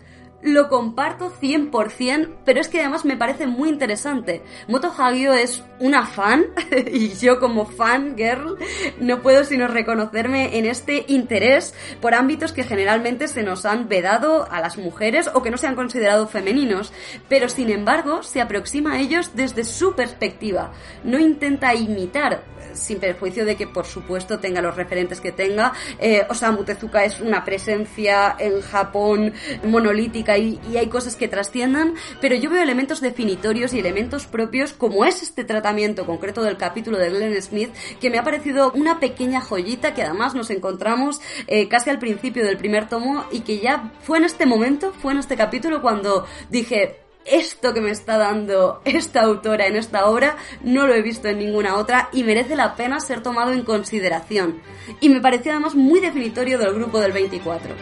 lo 0.45 0.69
comparto 0.69 1.33
100%, 1.41 2.29
pero 2.45 2.61
es 2.61 2.69
que 2.69 2.81
además 2.81 3.05
me 3.05 3.17
parece 3.17 3.47
muy 3.47 3.71
interesante. 3.71 4.43
Moto 4.69 4.93
Hagio 4.97 5.33
es 5.33 5.65
una 5.81 6.07
fan, 6.07 6.45
y 6.93 7.09
yo 7.15 7.41
como 7.41 7.65
fan 7.65 8.15
girl 8.17 8.59
no 9.01 9.23
puedo 9.23 9.45
sino 9.45 9.67
reconocerme 9.69 10.59
en 10.59 10.67
este 10.67 11.07
interés 11.09 11.75
por 12.01 12.15
ámbitos 12.15 12.53
que 12.53 12.65
generalmente 12.65 13.27
se 13.29 13.43
nos 13.43 13.65
han 13.65 13.89
vedado 13.89 14.47
a 14.51 14.61
las 14.61 14.77
mujeres 14.77 15.31
o 15.33 15.43
que 15.43 15.51
no 15.51 15.57
se 15.57 15.67
han 15.67 15.75
considerado 15.75 16.29
femeninos, 16.29 16.93
pero 17.29 17.49
sin 17.49 17.71
embargo 17.71 18.23
se 18.23 18.41
aproxima 18.41 18.95
a 18.95 19.01
ellos 19.01 19.31
desde 19.35 19.65
su 19.65 19.95
perspectiva. 19.95 20.73
No 21.05 21.19
intenta 21.19 21.75
imitar, 21.75 22.45
sin 22.73 22.99
perjuicio 22.99 23.45
de 23.45 23.57
que 23.57 23.67
por 23.67 23.87
supuesto 23.87 24.39
tenga 24.39 24.61
los 24.61 24.77
referentes 24.77 25.21
que 25.21 25.33
tenga. 25.33 25.73
Eh, 25.99 26.27
Osamu 26.29 26.65
Tezuka 26.65 27.05
es 27.05 27.21
una 27.21 27.45
presencia 27.45 28.37
en 28.39 28.61
Japón 28.61 29.33
monolítica 29.65 30.39
y, 30.39 30.61
hay 30.77 30.89
cosas 30.89 31.17
que 31.17 31.29
trasciendan, 31.29 31.95
pero 32.21 32.35
yo 32.35 32.51
veo 32.51 32.63
elementos 32.63 33.01
definitorios 33.01 33.73
y 33.73 33.79
elementos 33.79 34.27
propios 34.27 34.73
como 34.73 35.05
es 35.05 35.23
este 35.23 35.45
tratamiento 35.45 36.05
concreto 36.05 36.43
del 36.43 36.57
capítulo 36.57 36.99
de 36.99 37.11
Glenn 37.11 37.41
Smith 37.41 37.71
que 38.01 38.11
me 38.11 38.19
ha 38.19 38.25
parecido 38.25 38.73
una 38.73 38.99
pequeña 38.99 39.41
joyita 39.41 39.95
que 39.95 40.03
además 40.03 40.35
nos 40.35 40.51
encontramos 40.51 41.21
eh, 41.47 41.69
casi 41.69 41.91
al 41.91 41.99
principio 41.99 42.45
del 42.45 42.57
primer 42.57 42.89
tomo 42.89 43.25
y 43.31 43.41
que 43.41 43.59
ya 43.59 43.93
fue 44.03 44.19
en 44.19 44.25
este 44.25 44.47
momento, 44.47 44.93
fue 44.93 45.13
en 45.13 45.19
este 45.19 45.37
capítulo 45.37 45.81
cuando 45.81 46.27
dije, 46.51 47.04
esto 47.25 47.73
que 47.73 47.81
me 47.81 47.91
está 47.91 48.19
dando 48.19 48.81
esta 48.85 49.23
autora 49.23 49.67
en 49.67 49.77
esta 49.77 50.07
obra 50.07 50.37
no 50.63 50.87
lo 50.87 50.95
he 50.95 51.03
visto 51.03 51.29
en 51.29 51.39
ninguna 51.39 51.77
otra 51.77 52.09
y 52.13 52.25
merece 52.25 52.57
la 52.57 52.77
pena 52.77 53.01
ser 53.01 53.23
tomado 53.23 53.53
en 53.53 53.63
consideración. 53.63 54.61
Y 55.01 55.09
me 55.09 55.21
pareció 55.21 55.53
además 55.53 55.75
muy 55.75 56.01
definitorio 56.01 56.59
del 56.59 56.75
grupo 56.75 57.01
del 57.01 57.13
24. 57.13 57.75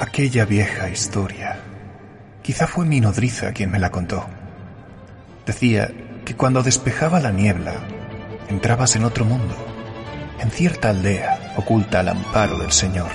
Aquella 0.00 0.44
vieja 0.44 0.88
historia. 0.88 1.60
Quizá 2.42 2.66
fue 2.66 2.86
mi 2.86 3.00
nodriza 3.00 3.52
quien 3.52 3.70
me 3.70 3.78
la 3.78 3.90
contó. 3.90 4.26
Decía 5.44 5.90
que 6.28 6.36
cuando 6.36 6.62
despejaba 6.62 7.20
la 7.20 7.30
niebla, 7.30 7.72
entrabas 8.50 8.94
en 8.96 9.04
otro 9.04 9.24
mundo, 9.24 9.54
en 10.38 10.50
cierta 10.50 10.90
aldea 10.90 11.54
oculta 11.56 12.00
al 12.00 12.10
amparo 12.10 12.58
del 12.58 12.70
Señor. 12.70 13.08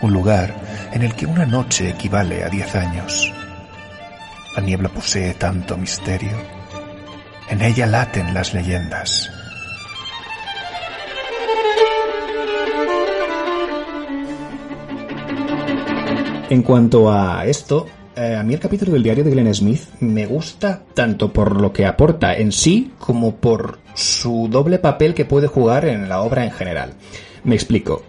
Un 0.00 0.12
lugar 0.12 0.52
en 0.92 1.02
el 1.02 1.14
que 1.14 1.26
una 1.26 1.46
noche 1.46 1.90
equivale 1.90 2.42
a 2.42 2.48
diez 2.48 2.74
años. 2.74 3.32
La 4.56 4.62
niebla 4.62 4.88
posee 4.88 5.34
tanto 5.34 5.76
misterio. 5.76 6.32
En 7.48 7.62
ella 7.62 7.86
laten 7.86 8.34
las 8.34 8.52
leyendas. 8.52 9.30
En 16.50 16.62
cuanto 16.62 17.12
a 17.12 17.46
esto, 17.46 17.86
eh, 18.16 18.36
a 18.36 18.42
mí 18.42 18.54
el 18.54 18.60
capítulo 18.60 18.92
del 18.92 19.02
diario 19.02 19.24
de 19.24 19.30
Glenn 19.30 19.54
Smith 19.54 19.82
me 20.00 20.26
gusta 20.26 20.82
tanto 20.94 21.32
por 21.32 21.60
lo 21.60 21.72
que 21.72 21.86
aporta 21.86 22.34
en 22.34 22.52
sí 22.52 22.92
como 22.98 23.36
por 23.36 23.78
su 23.94 24.48
doble 24.50 24.78
papel 24.78 25.14
que 25.14 25.24
puede 25.24 25.46
jugar 25.46 25.84
en 25.84 26.08
la 26.08 26.22
obra 26.22 26.44
en 26.44 26.50
general. 26.50 26.94
Me 27.44 27.54
explico. 27.54 28.02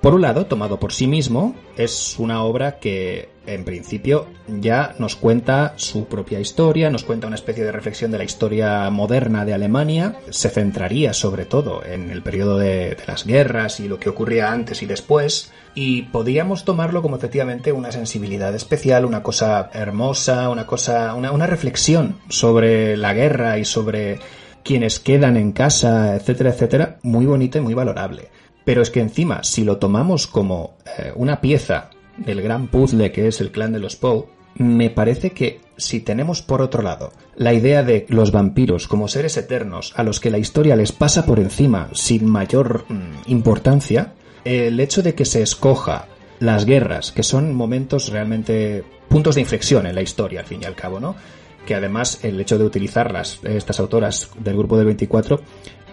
Por 0.00 0.14
un 0.14 0.22
lado, 0.22 0.46
tomado 0.46 0.78
por 0.78 0.92
sí 0.92 1.08
mismo, 1.08 1.56
es 1.76 2.16
una 2.20 2.44
obra 2.44 2.78
que 2.78 3.30
en 3.46 3.64
principio 3.64 4.28
ya 4.46 4.94
nos 5.00 5.16
cuenta 5.16 5.72
su 5.76 6.04
propia 6.04 6.38
historia, 6.38 6.88
nos 6.88 7.02
cuenta 7.02 7.26
una 7.26 7.34
especie 7.34 7.64
de 7.64 7.72
reflexión 7.72 8.12
de 8.12 8.18
la 8.18 8.24
historia 8.24 8.88
moderna 8.90 9.44
de 9.44 9.54
Alemania, 9.54 10.20
se 10.30 10.50
centraría 10.50 11.14
sobre 11.14 11.46
todo 11.46 11.82
en 11.84 12.10
el 12.10 12.22
periodo 12.22 12.58
de, 12.58 12.96
las 13.08 13.26
guerras 13.26 13.80
y 13.80 13.88
lo 13.88 13.98
que 13.98 14.08
ocurría 14.08 14.52
antes 14.52 14.82
y 14.82 14.86
después, 14.86 15.50
y 15.74 16.02
podíamos 16.02 16.64
tomarlo 16.64 17.02
como 17.02 17.16
efectivamente 17.16 17.72
una 17.72 17.90
sensibilidad 17.90 18.54
especial, 18.54 19.04
una 19.04 19.24
cosa 19.24 19.68
hermosa, 19.72 20.48
una 20.48 20.66
cosa, 20.66 21.14
una, 21.14 21.32
una 21.32 21.48
reflexión 21.48 22.20
sobre 22.28 22.96
la 22.96 23.14
guerra 23.14 23.58
y 23.58 23.64
sobre 23.64 24.20
quienes 24.62 25.00
quedan 25.00 25.36
en 25.36 25.50
casa, 25.50 26.14
etcétera, 26.14 26.50
etcétera, 26.50 26.98
muy 27.02 27.26
bonita 27.26 27.58
y 27.58 27.62
muy 27.62 27.74
valorable. 27.74 28.28
Pero 28.68 28.82
es 28.82 28.90
que 28.90 29.00
encima, 29.00 29.44
si 29.44 29.64
lo 29.64 29.78
tomamos 29.78 30.26
como 30.26 30.76
eh, 30.98 31.10
una 31.14 31.40
pieza 31.40 31.88
del 32.18 32.42
gran 32.42 32.68
puzzle 32.68 33.10
que 33.12 33.26
es 33.26 33.40
el 33.40 33.50
clan 33.50 33.72
de 33.72 33.78
los 33.78 33.96
Poe, 33.96 34.26
me 34.56 34.90
parece 34.90 35.30
que 35.30 35.62
si 35.78 36.00
tenemos 36.00 36.42
por 36.42 36.60
otro 36.60 36.82
lado 36.82 37.14
la 37.34 37.54
idea 37.54 37.82
de 37.82 38.04
los 38.10 38.30
vampiros 38.30 38.86
como 38.86 39.08
seres 39.08 39.38
eternos 39.38 39.94
a 39.96 40.02
los 40.02 40.20
que 40.20 40.30
la 40.30 40.36
historia 40.36 40.76
les 40.76 40.92
pasa 40.92 41.24
por 41.24 41.40
encima 41.40 41.88
sin 41.94 42.26
mayor 42.26 42.84
mm, 42.90 43.30
importancia, 43.30 44.12
el 44.44 44.78
hecho 44.80 45.02
de 45.02 45.14
que 45.14 45.24
se 45.24 45.40
escoja 45.40 46.04
las 46.38 46.66
guerras, 46.66 47.10
que 47.10 47.22
son 47.22 47.54
momentos 47.54 48.10
realmente 48.10 48.84
puntos 49.08 49.36
de 49.36 49.40
inflexión 49.40 49.86
en 49.86 49.94
la 49.94 50.02
historia, 50.02 50.40
al 50.40 50.46
fin 50.46 50.60
y 50.62 50.66
al 50.66 50.74
cabo, 50.74 51.00
¿no? 51.00 51.16
Que 51.64 51.74
además 51.74 52.20
el 52.22 52.38
hecho 52.38 52.58
de 52.58 52.64
utilizarlas, 52.66 53.40
estas 53.44 53.80
autoras 53.80 54.28
del 54.38 54.58
grupo 54.58 54.76
del 54.76 54.84
24, 54.84 55.40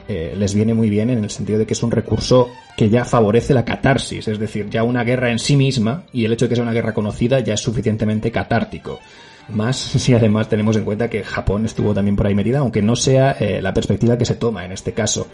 eh, 0.08 0.36
les 0.38 0.54
viene 0.54 0.74
muy 0.74 0.90
bien 0.90 1.10
en 1.10 1.24
el 1.24 1.30
sentido 1.30 1.58
de 1.58 1.66
que 1.66 1.74
es 1.74 1.84
un 1.84 1.92
recurso 1.92 2.50
que 2.78 2.90
ya 2.90 3.06
favorece 3.06 3.54
la 3.54 3.66
catarsis, 3.66 4.28
es 4.28 4.38
decir, 4.38 4.70
ya 4.70 4.84
una 4.84 5.04
guerra 5.04 5.32
en 5.32 5.40
sí 5.40 5.56
misma 5.56 6.04
y 6.14 6.26
el 6.26 6.34
hecho 6.34 6.46
de 6.46 6.50
que 6.50 6.56
sea 6.56 6.64
una 6.64 6.74
guerra 6.74 6.94
conocida 6.94 7.40
ya 7.40 7.56
es 7.56 7.62
suficientemente 7.62 8.32
catártico. 8.32 9.00
Más 9.50 9.78
si 9.78 10.14
además 10.14 10.50
tenemos 10.50 10.78
en 10.78 10.86
cuenta 10.86 11.10
que 11.10 11.24
Japón 11.24 11.66
estuvo 11.66 11.94
también 11.94 12.16
por 12.16 12.28
ahí 12.28 12.36
metida, 12.36 12.60
aunque 12.60 12.82
no 12.82 12.96
sea 12.96 13.32
eh, 13.40 13.62
la 13.62 13.74
perspectiva 13.74 14.18
que 14.18 14.26
se 14.26 14.36
toma 14.36 14.66
en 14.66 14.72
este 14.72 14.94
caso. 14.94 15.28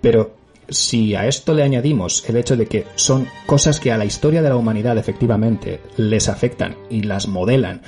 Pero 0.00 0.34
si 0.70 1.14
a 1.14 1.26
esto 1.26 1.52
le 1.52 1.62
añadimos 1.62 2.26
el 2.28 2.36
hecho 2.36 2.56
de 2.56 2.66
que 2.66 2.86
son 2.94 3.26
cosas 3.44 3.80
que 3.80 3.92
a 3.92 3.98
la 3.98 4.04
historia 4.04 4.40
de 4.40 4.48
la 4.48 4.56
humanidad 4.56 4.96
efectivamente 4.96 5.80
les 5.96 6.28
afectan 6.28 6.76
y 6.88 7.02
las 7.02 7.28
modelan 7.28 7.82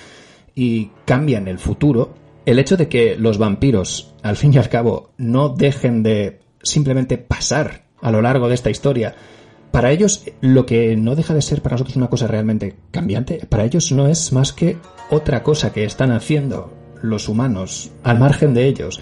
y 0.54 0.90
cambian 1.06 1.48
el 1.48 1.58
futuro, 1.58 2.14
el 2.47 2.59
hecho 2.59 2.76
de 2.76 2.88
que 2.88 3.16
los 3.16 3.38
vampiros, 3.38 4.14
al 4.22 4.36
fin 4.36 4.53
y 4.55 4.59
al 4.59 4.68
cabo, 4.68 5.12
no 5.16 5.49
dejen 5.49 6.03
de 6.03 6.40
simplemente 6.62 7.18
pasar 7.18 7.84
a 8.01 8.11
lo 8.11 8.22
largo 8.22 8.49
de 8.49 8.55
esta 8.55 8.70
historia, 8.70 9.14
para 9.70 9.90
ellos 9.90 10.24
lo 10.40 10.66
que 10.66 10.97
no 10.97 11.14
deja 11.14 11.34
de 11.34 11.43
ser 11.43 11.62
para 11.62 11.74
nosotros 11.74 11.97
una 11.97 12.11
cosa 12.11 12.26
realmente 12.26 12.76
cambiante, 12.90 13.47
para 13.49 13.64
ellos 13.64 13.90
no 13.93 14.07
es 14.07 14.32
más 14.32 14.53
que 14.53 14.76
otra 15.11 15.43
cosa 15.43 15.72
que 15.72 15.84
están 15.84 16.12
haciendo 16.12 16.72
los 17.01 17.28
humanos 17.28 17.90
al 18.03 18.18
margen 18.18 18.55
de 18.55 18.66
ellos. 18.66 19.01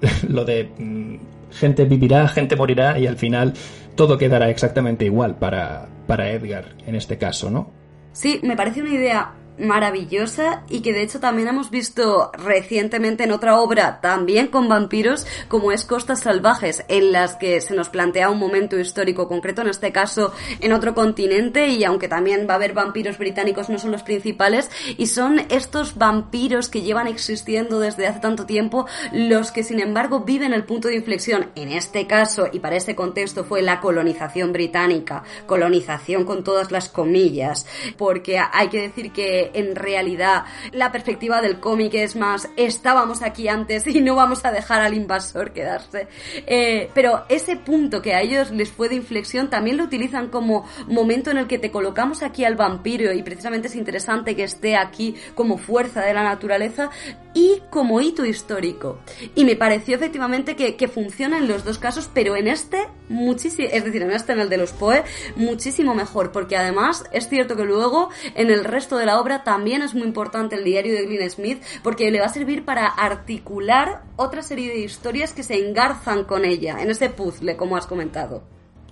Lo 0.28 0.44
de 0.44 0.64
mm, 0.78 1.16
gente 1.52 1.84
vivirá, 1.84 2.28
gente 2.28 2.56
morirá 2.56 2.98
y 2.98 3.06
al 3.06 3.16
final 3.16 3.54
todo 3.94 4.18
quedará 4.18 4.50
exactamente 4.50 5.04
igual 5.04 5.36
para, 5.36 5.88
para 6.06 6.30
Edgar 6.30 6.74
en 6.86 6.96
este 6.96 7.18
caso, 7.18 7.50
¿no? 7.50 7.70
Sí, 8.12 8.40
me 8.42 8.56
parece 8.56 8.80
una 8.80 8.90
idea 8.90 9.34
maravillosa 9.58 10.62
y 10.68 10.80
que 10.80 10.92
de 10.92 11.02
hecho 11.02 11.20
también 11.20 11.48
hemos 11.48 11.70
visto 11.70 12.30
recientemente 12.32 13.24
en 13.24 13.32
otra 13.32 13.58
obra 13.58 14.00
también 14.00 14.48
con 14.48 14.68
vampiros 14.68 15.26
como 15.48 15.72
es 15.72 15.84
Costas 15.84 16.20
Salvajes 16.20 16.84
en 16.88 17.12
las 17.12 17.36
que 17.36 17.60
se 17.60 17.74
nos 17.74 17.88
plantea 17.88 18.30
un 18.30 18.38
momento 18.38 18.78
histórico 18.78 19.28
concreto 19.28 19.62
en 19.62 19.68
este 19.68 19.92
caso 19.92 20.32
en 20.60 20.72
otro 20.72 20.94
continente 20.94 21.68
y 21.68 21.84
aunque 21.84 22.08
también 22.08 22.46
va 22.48 22.54
a 22.54 22.56
haber 22.56 22.72
vampiros 22.72 23.18
británicos 23.18 23.68
no 23.68 23.78
son 23.78 23.92
los 23.92 24.02
principales 24.02 24.70
y 24.96 25.06
son 25.06 25.40
estos 25.48 25.96
vampiros 25.96 26.68
que 26.68 26.82
llevan 26.82 27.06
existiendo 27.06 27.80
desde 27.80 28.06
hace 28.06 28.20
tanto 28.20 28.46
tiempo 28.46 28.86
los 29.12 29.52
que 29.52 29.62
sin 29.62 29.80
embargo 29.80 30.20
viven 30.20 30.52
el 30.52 30.64
punto 30.64 30.88
de 30.88 30.96
inflexión. 30.96 31.50
En 31.54 31.70
este 31.70 32.06
caso 32.06 32.48
y 32.52 32.60
para 32.60 32.76
este 32.76 32.94
contexto 32.94 33.44
fue 33.44 33.62
la 33.62 33.80
colonización 33.80 34.52
británica 34.52 35.22
colonización 35.46 36.24
con 36.24 36.44
todas 36.44 36.70
las 36.70 36.88
comillas 36.88 37.66
porque 37.96 38.38
hay 38.38 38.68
que 38.68 38.80
decir 38.80 39.12
que 39.12 39.45
en 39.54 39.76
realidad 39.76 40.44
la 40.72 40.92
perspectiva 40.92 41.40
del 41.40 41.60
cómic 41.60 41.94
es 41.94 42.16
más 42.16 42.48
estábamos 42.56 43.22
aquí 43.22 43.48
antes 43.48 43.86
y 43.86 44.00
no 44.00 44.14
vamos 44.14 44.44
a 44.44 44.52
dejar 44.52 44.80
al 44.80 44.94
invasor 44.94 45.52
quedarse. 45.52 46.08
Eh, 46.46 46.90
pero 46.94 47.24
ese 47.28 47.56
punto 47.56 48.02
que 48.02 48.14
a 48.14 48.20
ellos 48.20 48.50
les 48.50 48.70
fue 48.70 48.88
de 48.88 48.96
inflexión 48.96 49.50
también 49.50 49.76
lo 49.76 49.84
utilizan 49.84 50.28
como 50.28 50.66
momento 50.86 51.30
en 51.30 51.38
el 51.38 51.46
que 51.46 51.58
te 51.58 51.70
colocamos 51.70 52.22
aquí 52.22 52.44
al 52.44 52.56
vampiro 52.56 53.12
y 53.12 53.22
precisamente 53.22 53.68
es 53.68 53.76
interesante 53.76 54.36
que 54.36 54.44
esté 54.44 54.76
aquí 54.76 55.14
como 55.34 55.58
fuerza 55.58 56.02
de 56.02 56.14
la 56.14 56.22
naturaleza 56.22 56.90
y 57.34 57.62
como 57.70 58.00
hito 58.00 58.24
histórico. 58.24 59.00
Y 59.34 59.44
me 59.44 59.56
pareció 59.56 59.96
efectivamente 59.96 60.56
que, 60.56 60.76
que 60.76 60.88
funciona 60.88 61.38
en 61.38 61.48
los 61.48 61.64
dos 61.64 61.78
casos, 61.78 62.10
pero 62.12 62.36
en 62.36 62.48
este 62.48 62.78
muchísimo, 63.08 63.68
es 63.70 63.84
decir, 63.84 64.02
en 64.02 64.10
este, 64.10 64.32
en 64.32 64.40
el 64.40 64.48
de 64.48 64.56
los 64.56 64.72
Poe, 64.72 65.04
muchísimo 65.36 65.94
mejor, 65.94 66.32
porque 66.32 66.56
además 66.56 67.04
es 67.12 67.28
cierto 67.28 67.56
que 67.56 67.64
luego 67.64 68.10
en 68.34 68.50
el 68.50 68.64
resto 68.64 68.96
de 68.96 69.06
la 69.06 69.20
obra 69.20 69.35
también 69.44 69.82
es 69.82 69.94
muy 69.94 70.04
importante 70.04 70.56
el 70.56 70.64
diario 70.64 70.94
de 70.94 71.06
Glenn 71.06 71.30
Smith 71.30 71.62
porque 71.82 72.10
le 72.10 72.20
va 72.20 72.26
a 72.26 72.30
servir 72.30 72.64
para 72.64 72.86
articular 72.86 74.02
otra 74.16 74.42
serie 74.42 74.68
de 74.68 74.78
historias 74.78 75.32
que 75.32 75.42
se 75.42 75.66
engarzan 75.66 76.24
con 76.24 76.44
ella 76.44 76.78
en 76.80 76.90
ese 76.90 77.10
puzzle, 77.10 77.56
como 77.56 77.76
has 77.76 77.86
comentado. 77.86 78.42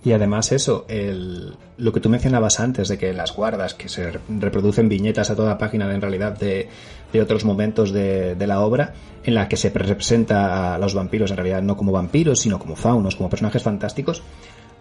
Y 0.04 0.12
además 0.12 0.52
eso, 0.52 0.84
el, 0.88 1.56
lo 1.78 1.92
que 1.92 2.00
tú 2.00 2.10
mencionabas 2.10 2.60
antes 2.60 2.88
de 2.88 2.98
que 2.98 3.14
las 3.14 3.34
guardas, 3.34 3.72
que 3.72 3.88
se 3.88 4.12
reproducen 4.28 4.90
viñetas 4.90 5.30
a 5.30 5.36
toda 5.36 5.56
página 5.56 5.92
en 5.94 6.02
realidad 6.02 6.38
de, 6.38 6.68
de 7.10 7.22
otros 7.22 7.46
momentos 7.46 7.90
de, 7.90 8.34
de 8.34 8.46
la 8.46 8.60
obra, 8.60 8.92
en 9.24 9.34
la 9.34 9.48
que 9.48 9.56
se 9.56 9.70
representa 9.70 10.74
a 10.74 10.78
los 10.78 10.92
vampiros 10.92 11.30
en 11.30 11.38
realidad 11.38 11.62
no 11.62 11.78
como 11.78 11.90
vampiros, 11.90 12.40
sino 12.40 12.58
como 12.58 12.76
faunos, 12.76 13.16
como 13.16 13.30
personajes 13.30 13.62
fantásticos, 13.62 14.22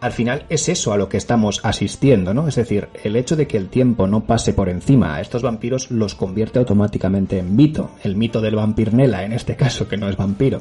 al 0.03 0.11
final 0.11 0.45
es 0.49 0.67
eso 0.67 0.91
a 0.91 0.97
lo 0.97 1.07
que 1.07 1.15
estamos 1.15 1.61
asistiendo, 1.63 2.33
¿no? 2.33 2.49
Es 2.49 2.55
decir, 2.55 2.89
el 3.05 3.15
hecho 3.15 3.37
de 3.37 3.47
que 3.47 3.55
el 3.55 3.69
tiempo 3.69 4.05
no 4.05 4.25
pase 4.25 4.51
por 4.51 4.67
encima 4.67 5.15
a 5.15 5.21
estos 5.21 5.43
vampiros 5.43 5.91
los 5.91 6.13
convierte 6.13 6.59
automáticamente 6.59 7.39
en 7.39 7.55
mito. 7.55 7.91
El 8.03 8.17
mito 8.17 8.41
del 8.41 8.57
vampirnela, 8.57 9.23
en 9.23 9.31
este 9.31 9.55
caso, 9.55 9.87
que 9.87 9.95
no 9.95 10.09
es 10.09 10.17
vampiro. 10.17 10.59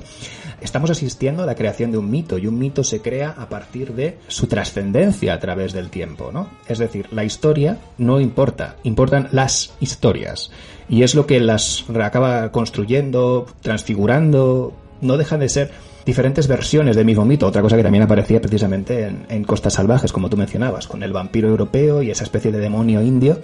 Estamos 0.60 0.90
asistiendo 0.90 1.42
a 1.42 1.46
la 1.46 1.56
creación 1.56 1.90
de 1.90 1.98
un 1.98 2.08
mito 2.08 2.38
y 2.38 2.46
un 2.46 2.56
mito 2.56 2.84
se 2.84 3.02
crea 3.02 3.30
a 3.36 3.48
partir 3.48 3.94
de 3.94 4.18
su 4.28 4.46
trascendencia 4.46 5.34
a 5.34 5.40
través 5.40 5.72
del 5.72 5.90
tiempo, 5.90 6.30
¿no? 6.32 6.46
Es 6.68 6.78
decir, 6.78 7.08
la 7.10 7.24
historia 7.24 7.78
no 7.98 8.20
importa, 8.20 8.76
importan 8.84 9.28
las 9.32 9.74
historias. 9.80 10.52
Y 10.88 11.02
es 11.02 11.16
lo 11.16 11.26
que 11.26 11.40
las 11.40 11.84
acaba 12.00 12.52
construyendo, 12.52 13.46
transfigurando, 13.60 14.72
no 15.00 15.16
dejan 15.16 15.40
de 15.40 15.48
ser 15.48 15.72
diferentes 16.04 16.48
versiones 16.48 16.96
del 16.96 17.04
mismo 17.04 17.24
mito, 17.24 17.46
otra 17.46 17.62
cosa 17.62 17.76
que 17.76 17.82
también 17.82 18.04
aparecía 18.04 18.40
precisamente 18.40 19.06
en, 19.06 19.26
en 19.28 19.44
Costas 19.44 19.74
Salvajes, 19.74 20.12
como 20.12 20.28
tú 20.28 20.36
mencionabas, 20.36 20.86
con 20.86 21.02
el 21.02 21.12
vampiro 21.12 21.48
europeo 21.48 22.02
y 22.02 22.10
esa 22.10 22.24
especie 22.24 22.52
de 22.52 22.58
demonio 22.58 23.02
indio, 23.02 23.40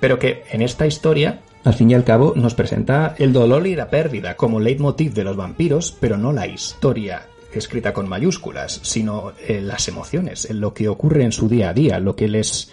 pero 0.00 0.18
que 0.18 0.42
en 0.50 0.62
esta 0.62 0.86
historia, 0.86 1.40
al 1.64 1.74
fin 1.74 1.90
y 1.90 1.94
al 1.94 2.04
cabo, 2.04 2.34
nos 2.34 2.54
presenta 2.54 3.14
el 3.18 3.32
dolor 3.32 3.66
y 3.66 3.76
la 3.76 3.88
pérdida 3.90 4.36
como 4.36 4.60
leitmotiv 4.60 5.14
de 5.14 5.24
los 5.24 5.36
vampiros, 5.36 5.96
pero 6.00 6.16
no 6.16 6.32
la 6.32 6.46
historia 6.46 7.28
escrita 7.58 7.92
con 7.92 8.08
mayúsculas, 8.08 8.80
sino 8.82 9.32
eh, 9.46 9.60
las 9.60 9.88
emociones, 9.88 10.48
en 10.48 10.60
lo 10.60 10.74
que 10.74 10.88
ocurre 10.88 11.24
en 11.24 11.32
su 11.32 11.48
día 11.48 11.70
a 11.70 11.74
día, 11.74 11.98
lo 11.98 12.16
que 12.16 12.28
les 12.28 12.70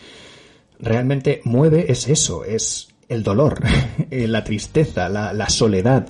realmente 0.80 1.42
mueve 1.44 1.92
es 1.92 2.08
eso, 2.08 2.46
es 2.46 2.90
el 3.10 3.24
dolor, 3.24 3.60
eh, 4.12 4.28
la 4.28 4.44
tristeza, 4.44 5.10
la, 5.10 5.34
la 5.34 5.50
soledad, 5.50 6.08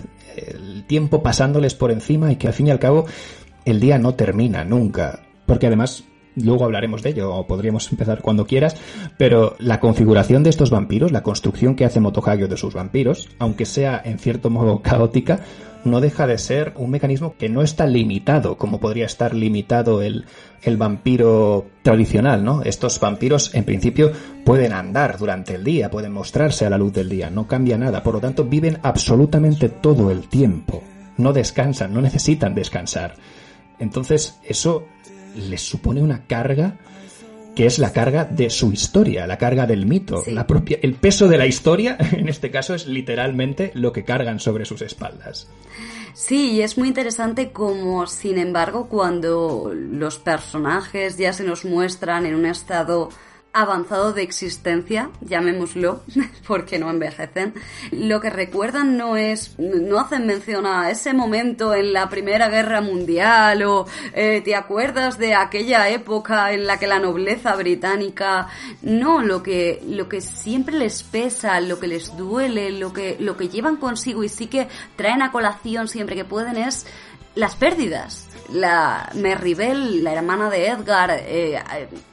el 0.48 0.86
tiempo 0.86 1.22
pasándoles 1.24 1.76
por 1.76 1.92
encima 1.92 2.32
y 2.32 2.36
que 2.36 2.48
al 2.48 2.54
fin 2.54 2.68
y 2.68 2.72
al 2.72 2.80
cabo 2.80 3.06
el 3.66 3.80
día 3.80 3.98
no 3.98 4.16
termina 4.16 4.64
nunca. 4.64 5.22
Porque 5.46 5.68
además, 5.68 6.04
luego 6.36 6.66
hablaremos 6.66 7.02
de 7.02 7.12
ello, 7.12 7.34
o 7.34 7.48
podríamos 7.48 7.92
empezar 7.92 8.22
cuando 8.22 8.46
quieras, 8.46 8.76
pero 9.18 9.56
la 9.60 9.80
configuración 9.80 10.44
de 10.44 10.50
estos 10.50 10.70
vampiros, 10.70 11.12
la 11.12 11.24
construcción 11.24 11.76
que 11.76 11.86
hace 11.86 12.00
Motohagio 12.00 12.48
de 12.48 12.58
sus 12.58 12.74
vampiros, 12.74 13.30
aunque 13.40 13.66
sea 13.66 14.02
en 14.04 14.20
cierto 14.20 14.50
modo 14.50 14.82
caótica, 14.84 15.42
no 15.84 16.02
deja 16.02 16.28
de 16.28 16.38
ser 16.38 16.74
un 16.76 16.92
mecanismo 16.92 17.36
que 17.38 17.50
no 17.50 17.62
está 17.62 17.88
limitado, 17.88 18.58
como 18.58 18.80
podría 18.80 19.06
estar 19.06 19.34
limitado 19.34 20.02
el, 20.02 20.26
el 20.62 20.78
vampiro 20.78 21.68
tradicional, 21.82 22.44
¿no? 22.44 22.62
Estos 22.64 23.00
vampiros, 23.00 23.54
en 23.56 23.64
principio, 23.64 24.12
pueden 24.46 24.74
andar 24.74 25.18
durante 25.18 25.56
el 25.56 25.64
día, 25.64 25.90
pueden 25.90 26.12
mostrarse 26.12 26.66
a 26.66 26.70
la 26.70 26.78
luz 26.78 26.94
del 26.94 27.10
día, 27.10 27.30
no 27.30 27.48
cambia 27.48 27.78
nada, 27.78 28.04
por 28.04 28.16
lo 28.16 28.20
tanto, 28.20 28.46
viven 28.46 28.80
absolutamente 28.84 29.70
todo 29.70 30.12
el 30.12 30.28
tiempo. 30.28 30.84
No 31.18 31.34
descansan, 31.34 31.94
no 31.94 32.02
necesitan 32.02 32.56
descansar. 32.56 33.16
Entonces, 33.80 34.40
eso 34.44 34.86
les 35.36 35.62
supone 35.62 36.02
una 36.02 36.26
carga 36.26 36.78
que 37.56 37.66
es 37.66 37.80
la 37.80 37.92
carga 37.92 38.26
de 38.26 38.50
su 38.50 38.72
historia, 38.72 39.28
la 39.28 39.38
carga 39.38 39.66
del 39.68 39.86
mito, 39.86 40.22
Sí. 40.24 40.32
la 40.32 40.48
propia, 40.48 40.80
el 40.82 40.94
peso 40.96 41.28
de 41.28 41.38
la 41.38 41.46
historia, 41.48 41.98
en 42.14 42.30
este 42.30 42.52
caso 42.52 42.74
es 42.74 42.88
literalmente 42.88 43.72
lo 43.74 43.92
que 43.92 44.04
cargan 44.04 44.40
sobre 44.40 44.66
sus 44.66 44.82
espaldas. 44.82 45.48
Sí, 46.14 46.52
y 46.54 46.62
es 46.62 46.78
muy 46.78 46.88
interesante 46.88 47.52
como, 47.52 48.06
sin 48.08 48.38
embargo, 48.38 48.88
cuando 48.90 49.72
los 49.74 50.18
personajes 50.18 51.18
ya 51.18 51.32
se 51.34 51.44
nos 51.44 51.66
muestran 51.66 52.26
en 52.26 52.36
un 52.36 52.46
estado 52.46 53.10
avanzado 53.52 54.14
de 54.14 54.22
existencia, 54.22 55.10
llamémoslo, 55.22 56.04
porque 56.48 56.78
no 56.78 56.90
envejecen, 56.90 57.54
lo 57.92 58.22
que 58.22 58.30
recuerdan 58.30 58.98
no 58.98 59.18
es, 59.18 59.58
no 59.58 60.00
hacen 60.00 60.28
mención 60.28 60.66
a 60.66 60.92
ese 60.92 61.14
momento 61.14 61.74
en 61.74 61.94
la 61.94 62.10
Primera 62.10 62.50
Guerra 62.50 62.82
Mundial 62.82 63.64
o 63.64 63.88
eh, 64.14 64.42
te 64.42 64.56
acuerdas 64.56 65.18
de 65.18 65.34
aquella 65.34 65.90
época 65.90 66.52
en 66.54 66.68
la 66.68 66.78
que 66.78 66.88
la 66.88 67.00
nobleza 67.00 67.56
británica, 67.56 68.48
no, 68.82 69.22
lo 69.22 69.42
que, 69.42 69.82
lo 69.88 70.08
que 70.08 70.22
siempre 70.22 70.78
les 70.78 71.02
pesa, 71.04 71.60
lo 71.60 71.80
que 71.80 71.88
les 71.88 72.16
duele, 72.16 72.72
lo 72.72 72.94
que, 72.94 73.18
lo 73.20 73.36
que 73.36 73.50
llevan 73.50 73.78
consigo 73.78 74.24
y 74.24 74.30
sí 74.30 74.48
que 74.48 74.68
traen 74.96 75.22
a 75.22 75.32
colación 75.32 75.88
siempre 75.88 76.16
que 76.16 76.26
pueden 76.26 76.58
es 76.58 76.86
las 77.36 77.56
pérdidas. 77.56 78.29
La 78.54 79.10
Merribel, 79.16 80.04
la 80.04 80.14
hermana 80.14 80.50
de 80.50 80.68
Edgar, 80.68 81.12
eh, 81.12 81.62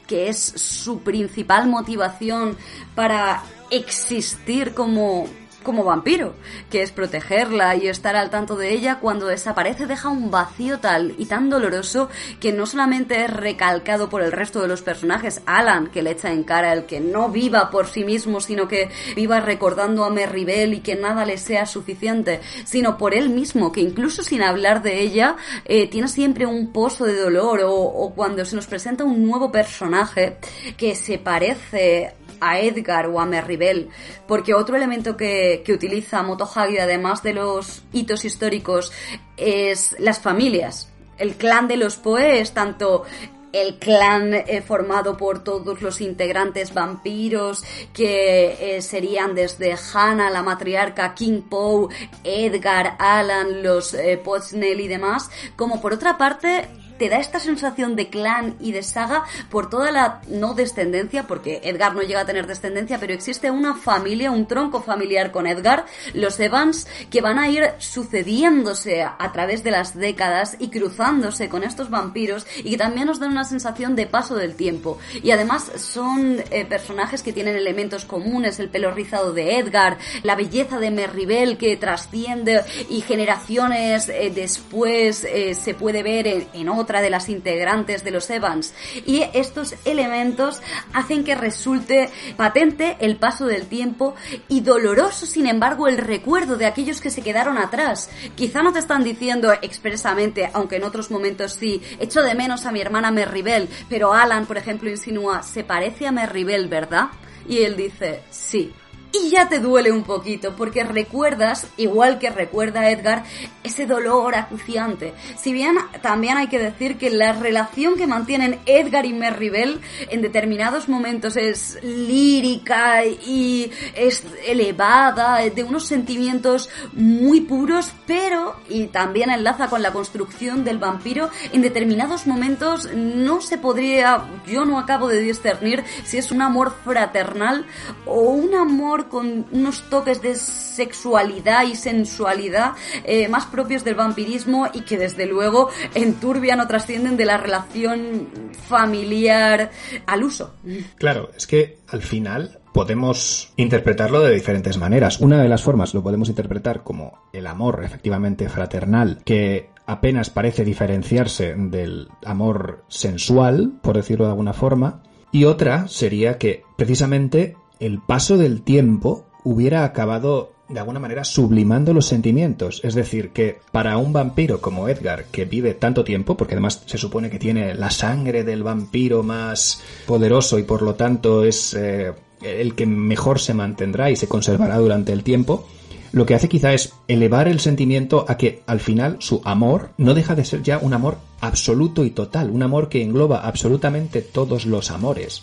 que 0.07 0.29
es 0.29 0.39
su 0.39 1.01
principal 1.01 1.67
motivación 1.69 2.57
para 2.95 3.43
existir 3.71 4.75
como 4.75 5.27
como 5.67 5.83
vampiro, 5.83 6.35
que 6.71 6.83
es 6.83 6.93
protegerla 6.93 7.75
y 7.75 7.89
estar 7.89 8.15
al 8.15 8.31
tanto 8.31 8.55
de 8.55 8.73
ella, 8.73 9.01
cuando 9.01 9.27
desaparece 9.27 9.87
deja 9.87 10.09
un 10.09 10.31
vacío 10.31 10.79
tal 10.79 11.17
y 11.19 11.27
tan 11.27 11.51
doloroso 11.51 12.09
que 12.39 12.53
no 12.53 12.67
solamente 12.67 13.25
es 13.25 13.31
recalcado 13.31 14.09
por 14.09 14.23
el 14.23 14.31
resto 14.31 14.63
de 14.63 14.69
los 14.69 14.83
personajes, 14.83 15.43
Alan, 15.45 15.89
que 15.89 16.03
le 16.03 16.13
echa 16.13 16.33
en 16.33 16.45
cara 16.45 16.73
el 16.73 16.87
que 16.87 17.01
no 17.01 17.31
viva 17.31 17.69
por 17.71 17.89
sí 17.89 18.05
mismo, 18.05 18.41
sino 18.41 18.69
que 18.69 18.91
viva 19.17 19.41
recordando 19.41 20.05
a 20.05 20.11
Merribel 20.11 20.73
y 20.75 20.81
que 20.81 20.95
nada 20.95 21.27
le 21.27 21.37
sea 21.37 21.67
suficiente, 21.67 22.41
sino 22.65 22.97
por 22.97 23.13
él 23.13 23.29
mismo, 23.29 23.73
que 23.73 23.81
incluso 23.81 24.23
sin 24.23 24.43
hablar 24.43 24.83
de 24.83 25.01
ella, 25.01 25.37
eh, 25.65 25.89
tiene 25.89 26.07
siempre 26.07 26.47
un 26.47 26.73
pozo 26.73 27.05
de 27.07 27.19
dolor 27.19 27.63
o, 27.65 27.75
o 27.75 28.15
cuando 28.15 28.45
se 28.45 28.55
nos 28.55 28.69
presenta 28.69 29.03
un 29.03 29.27
nuevo 29.27 29.51
personaje 29.51 30.37
que 30.77 30.95
se 30.95 31.19
parece 31.19 32.15
a 32.41 32.61
Edgar 32.61 33.07
o 33.09 33.21
a 33.21 33.27
Merribel, 33.27 33.89
porque 34.27 34.55
otro 34.55 34.77
elemento 34.77 35.17
que, 35.17 35.63
utiliza 35.69 36.23
Motohagi, 36.23 36.79
además 36.79 37.23
de 37.23 37.35
los 37.35 37.83
hitos 37.93 38.25
históricos, 38.25 38.93
es 39.37 39.97
las 39.99 40.21
familias. 40.21 40.91
El 41.19 41.35
clan 41.35 41.69
de 41.69 41.77
los 41.77 41.97
Poe 41.97 42.41
es 42.41 42.53
tanto 42.53 43.05
el 43.53 43.79
clan 43.79 44.35
eh, 44.35 44.61
formado 44.61 45.17
por 45.17 45.43
todos 45.43 45.81
los 45.81 46.01
integrantes 46.03 46.75
vampiros 46.75 47.65
que 47.95 48.77
eh, 48.77 48.83
serían 48.83 49.35
desde 49.35 49.75
Hannah, 49.95 50.29
la 50.29 50.43
matriarca, 50.43 51.15
King 51.15 51.43
Poe, 51.49 51.89
Edgar, 52.23 52.97
Alan, 52.99 53.63
los 53.63 53.95
eh, 53.95 54.21
y 54.53 54.89
demás, 54.89 55.31
como 55.57 55.81
por 55.81 55.95
otra 55.95 56.19
parte 56.19 56.69
te 56.99 57.09
da 57.09 57.19
esta 57.19 57.41
sensación 57.41 57.97
de 57.97 58.09
clan 58.09 58.57
y 58.61 58.73
de 58.73 58.83
saga 58.83 59.25
por 59.51 59.71
toda 59.71 59.91
la 59.91 60.21
no 60.29 60.55
descendencia, 60.55 61.27
porque 61.27 61.61
Edgar 61.65 61.95
no 61.95 62.03
llega 62.03 62.21
a 62.21 62.27
tener 62.27 62.47
descendencia, 62.47 62.99
pero 62.99 63.13
existe 63.13 63.51
una 63.51 63.75
familia, 63.75 64.31
un 64.31 64.47
tronco 64.47 64.83
familiar 64.83 65.33
con 65.33 65.47
Edgar, 65.47 65.87
los 66.15 66.39
Evans, 66.41 66.87
que 67.11 67.21
van 67.21 67.39
a 67.39 67.49
ir 67.49 67.65
sucediéndose 67.79 69.03
a, 69.03 69.33
través 69.33 69.63
de 69.65 69.71
las 69.71 69.95
décadas 69.95 70.57
y 70.59 70.69
cruzándose 70.69 71.49
con 71.49 71.63
estos 71.63 71.91
vampiros 71.91 72.47
y 72.59 72.71
que 72.71 72.77
también 72.77 73.07
nos 73.07 73.21
dan 73.21 73.33
una 73.33 73.45
sensación 73.45 73.97
de 73.97 74.07
paso 74.07 74.35
del 74.35 74.55
tiempo. 74.55 74.99
Y 75.23 75.31
además 75.31 75.71
son 75.77 76.43
eh, 76.51 76.65
personajes 76.65 77.23
que 77.23 77.33
tienen 77.33 77.57
elementos 77.57 78.05
comunes, 78.05 78.59
el 78.61 78.69
pelo 78.69 78.91
rizado 78.93 79.33
de 79.33 79.59
Edgar, 79.59 79.99
la 80.23 80.37
belleza 80.37 80.79
de 80.79 80.91
Merribel 80.91 81.59
que 81.59 81.77
trasciende 81.77 82.63
y 82.89 83.01
generaciones 83.01 84.09
eh, 84.09 84.33
después 84.35 85.25
eh, 85.25 85.55
se 85.55 85.75
puede 85.75 86.03
ver 86.03 86.27
en, 86.27 86.49
en 86.53 86.69
otra 86.87 87.03
de 87.03 87.11
las 87.11 87.29
integrantes 87.29 88.05
de 88.05 88.13
los 88.13 88.31
Evans. 88.31 88.73
Y 89.05 89.25
estos 89.35 89.75
elementos 89.85 90.63
hacen 90.93 91.25
que 91.25 91.35
resulte 91.35 92.11
patente 92.37 92.97
el 93.01 93.17
paso 93.17 93.47
del 93.47 93.67
tiempo 93.67 94.15
y 94.49 94.61
doloroso, 94.61 95.27
sin 95.27 95.49
embargo, 95.49 95.89
el 95.89 95.99
recuerdo 95.99 96.55
de 96.57 96.67
aquellos 96.67 97.01
que 97.01 97.11
se 97.11 97.23
quedaron 97.23 97.59
atrás. 97.59 98.09
Quizá 98.37 98.63
no 98.63 98.73
te 98.73 98.79
están 98.79 99.03
diciendo 99.03 99.53
expresamente, 99.63 100.49
aunque 100.53 100.77
en 100.77 100.85
otros 100.85 101.11
momentos 101.11 101.55
sí, 101.55 101.83
echo 101.99 102.23
de 102.23 102.37
menos 102.37 102.67
a 102.67 102.73
mi 102.73 102.81
hermana 102.81 103.11
Merribel, 103.11 103.69
pero 103.89 104.15
Alan, 104.15 104.47
por 104.47 104.57
ejemplo, 104.57 104.89
insinúa, 104.89 105.43
se 105.43 105.65
parece 105.65 106.07
a 106.07 106.13
Merribel, 106.13 106.69
¿verdad? 106.69 107.09
Y 107.49 107.59
él 107.59 107.77
dice, 107.77 108.23
sí. 108.31 108.73
Y 109.13 109.31
ya 109.31 109.49
te 109.49 109.61
duele 109.61 109.93
un 109.93 110.03
poquito, 110.03 110.55
porque 110.57 110.85
recuerdas, 110.85 111.67
igual 111.77 112.19
que 112.19 112.29
recuerda 112.31 112.91
Edgar, 112.91 113.25
ese 113.63 113.87
dolor 113.87 114.35
acuciante. 114.35 115.15
Si 115.37 115.53
bien 115.53 115.77
también 116.03 116.37
hay 116.37 116.49
que 116.49 116.59
decir 116.59 116.99
que 116.99 117.11
la 117.11 117.33
relación 117.33 117.97
que 117.97 118.07
mantienen 118.07 118.59
Edgar 118.67 119.07
y 119.07 119.13
Merribel 119.13 119.81
en 120.11 120.23
determinados 120.23 120.89
momentos 120.89 121.37
es 121.37 121.79
lírica 121.83 123.05
y 123.05 123.71
es 123.95 124.23
elevada, 124.47 125.39
de 125.39 125.65
unos 125.65 125.87
sentimientos 125.87 126.69
muy 126.93 127.41
puros, 127.41 127.93
pero, 128.07 128.57
y 128.69 128.87
también 128.87 129.31
enlaza 129.31 129.69
con 129.69 129.83
la 129.83 129.93
construcción 129.93 130.65
del 130.65 130.79
vampiro, 130.79 131.31
en 131.53 131.63
determinados 131.63 132.27
momentos 132.27 132.89
no 132.95 133.41
se 133.41 133.59
podría, 133.59 134.25
yo 134.47 134.65
no 134.65 134.79
acabo 134.79 135.09
de 135.09 135.21
discernir 135.21 135.85
si 136.05 136.19
es 136.19 136.31
un 136.31 136.43
amor 136.43 136.75
fraternal 136.85 137.67
o 138.05 138.21
un 138.21 138.55
amor 138.55 138.96
con 139.05 139.47
unos 139.53 139.83
toques 139.89 140.23
de 140.23 140.35
sexualidad 140.35 141.65
y 141.65 141.77
sensualidad 141.77 142.73
eh, 143.05 143.29
más 143.29 143.47
propios 143.47 143.85
del 143.85 143.95
vampirismo 143.95 144.69
y 144.73 144.81
que 144.81 144.99
desde 144.99 145.27
luego 145.27 145.71
enturbian 145.95 146.61
o 146.61 146.67
trascienden 146.67 147.17
de 147.17 147.27
la 147.27 147.37
relación 147.37 148.29
familiar 148.69 149.71
al 150.07 150.25
uso. 150.25 150.55
Claro, 150.97 151.31
es 151.37 151.47
que 151.47 151.79
al 151.89 152.03
final 152.03 152.59
podemos 152.73 153.53
interpretarlo 153.57 154.21
de 154.21 154.35
diferentes 154.35 154.77
maneras. 154.77 155.21
Una 155.21 155.43
de 155.43 155.49
las 155.49 155.63
formas 155.63 155.95
lo 155.95 156.03
podemos 156.03 156.29
interpretar 156.29 156.83
como 156.83 157.21
el 157.33 157.47
amor 157.47 157.83
efectivamente 157.83 158.49
fraternal, 158.51 159.23
que 159.25 159.71
apenas 159.87 160.29
parece 160.29 160.65
diferenciarse 160.65 161.55
del 161.55 162.09
amor 162.25 162.85
sensual, 162.89 163.79
por 163.83 163.97
decirlo 163.97 164.27
de 164.27 164.33
alguna 164.33 164.53
forma. 164.53 165.03
Y 165.33 165.45
otra 165.45 165.89
sería 165.89 166.39
que 166.39 166.65
precisamente 166.77 167.57
el 167.81 168.01
paso 168.01 168.37
del 168.37 168.63
tiempo 168.63 169.25
hubiera 169.45 169.85
acabado 169.85 170.53
de 170.69 170.81
alguna 170.81 170.99
manera 170.99 171.25
sublimando 171.25 171.95
los 171.95 172.07
sentimientos. 172.07 172.81
Es 172.83 172.95
decir, 172.95 173.31
que 173.31 173.61
para 173.71 173.97
un 173.99 174.13
vampiro 174.13 174.61
como 174.61 174.89
Edgar, 174.89 175.27
que 175.27 175.45
vive 175.45 175.75
tanto 175.75 176.05
tiempo, 176.05 176.37
porque 176.37 176.55
además 176.55 176.83
se 176.87 176.99
supone 176.99 177.31
que 177.31 177.39
tiene 177.39 177.75
la 177.75 177.91
sangre 177.91 178.43
del 178.43 178.63
vampiro 178.63 179.23
más 179.23 179.81
poderoso 180.07 180.59
y 180.59 180.65
por 180.65 180.83
lo 180.83 180.95
tanto 180.95 181.45
es 181.45 181.75
eh, 181.75 182.13
el 182.43 182.75
que 182.75 182.87
mejor 182.87 183.39
se 183.39 183.55
mantendrá 183.55 184.11
y 184.11 184.17
se 184.17 184.29
conservará 184.29 184.79
durante 184.79 185.13
el 185.13 185.23
tiempo, 185.23 185.67
lo 186.13 186.25
que 186.25 186.35
hace 186.35 186.49
quizá 186.49 186.73
es 186.73 186.95
elevar 187.09 187.49
el 187.49 187.61
sentimiento 187.61 188.25
a 188.29 188.37
que 188.37 188.63
al 188.67 188.81
final 188.81 189.17
su 189.21 189.43
amor 189.45 189.91
no 189.99 190.15
deja 190.15 190.35
de 190.35 190.45
ser 190.45 190.63
ya 190.63 190.79
un 190.79 190.95
amor 190.95 191.19
absoluto 191.41 192.05
y 192.05 192.11
total, 192.11 192.51
un 192.51 192.63
amor 192.63 192.89
que 192.89 193.03
engloba 193.03 193.41
absolutamente 193.41 194.23
todos 194.23 194.67
los 194.67 194.91
amores. 194.91 195.43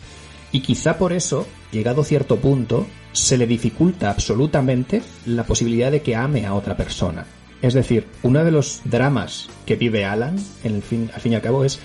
Y 0.53 0.61
quizá 0.61 0.99
por 0.99 1.13
eso, 1.13 1.47
llegado 1.71 2.03
cierto 2.03 2.37
punto, 2.37 2.85
se 3.11 3.37
le 3.37 3.47
dificulta 3.47 4.11
absolutamente 4.11 5.01
la 5.25 5.43
posibilidad 5.45 5.91
de 5.91 6.03
que 6.03 6.15
ame 6.15 6.45
a 6.45 6.53
otra 6.53 6.77
persona. 6.77 7.25
Es 7.59 7.73
decir, 7.73 8.05
uno 8.21 8.43
de 8.43 8.51
los 8.51 8.81
dramas 8.85 9.49
que 9.65 9.75
vive 9.75 10.05
Alan, 10.05 10.35
en 10.63 10.75
el 10.75 10.83
fin, 10.83 11.09
al 11.11 11.21
fin 11.21 11.31
y 11.31 11.35
al 11.35 11.41
cabo, 11.41 11.65
es 11.65 11.79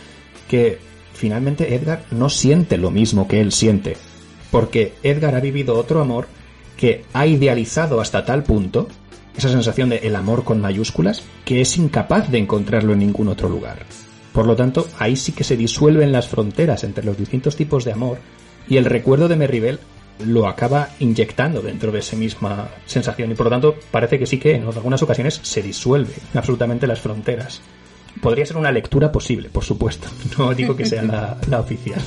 que 0.48 0.78
finalmente 1.14 1.74
Edgar 1.74 2.04
no 2.10 2.28
siente 2.28 2.76
lo 2.76 2.90
mismo 2.90 3.26
que 3.26 3.40
él 3.40 3.52
siente. 3.52 3.96
Porque 4.50 4.92
Edgar 5.02 5.34
ha 5.34 5.40
vivido 5.40 5.78
otro 5.78 6.02
amor 6.02 6.28
que 6.76 7.04
ha 7.14 7.26
idealizado 7.26 8.02
hasta 8.02 8.26
tal 8.26 8.44
punto, 8.44 8.86
esa 9.34 9.48
sensación 9.48 9.88
de 9.88 9.96
el 9.98 10.14
amor 10.14 10.44
con 10.44 10.60
mayúsculas, 10.60 11.22
que 11.46 11.62
es 11.62 11.78
incapaz 11.78 12.30
de 12.30 12.38
encontrarlo 12.38 12.92
en 12.92 12.98
ningún 12.98 13.28
otro 13.28 13.48
lugar. 13.48 13.78
Por 14.34 14.46
lo 14.46 14.56
tanto, 14.56 14.86
ahí 14.98 15.16
sí 15.16 15.32
que 15.32 15.42
se 15.42 15.56
disuelven 15.56 16.12
las 16.12 16.28
fronteras 16.28 16.84
entre 16.84 17.04
los 17.04 17.16
distintos 17.16 17.56
tipos 17.56 17.86
de 17.86 17.92
amor 17.92 18.18
y 18.68 18.76
el 18.76 18.84
recuerdo 18.84 19.28
de 19.28 19.36
Merribel 19.36 19.78
lo 20.24 20.48
acaba 20.48 20.90
inyectando 20.98 21.62
dentro 21.62 21.92
de 21.92 22.00
esa 22.00 22.16
misma 22.16 22.68
sensación 22.86 23.30
y 23.30 23.34
por 23.34 23.46
lo 23.46 23.50
tanto 23.50 23.76
parece 23.90 24.18
que 24.18 24.26
sí 24.26 24.38
que 24.38 24.54
en 24.54 24.64
algunas 24.64 25.02
ocasiones 25.02 25.40
se 25.42 25.62
disuelve 25.62 26.14
absolutamente 26.34 26.86
las 26.86 27.00
fronteras. 27.00 27.60
Podría 28.20 28.46
ser 28.46 28.56
una 28.56 28.72
lectura 28.72 29.12
posible, 29.12 29.48
por 29.48 29.64
supuesto. 29.64 30.08
No 30.38 30.52
digo 30.54 30.76
que 30.76 30.86
sea 30.86 31.02
la, 31.02 31.36
la 31.48 31.60
oficial. 31.60 32.00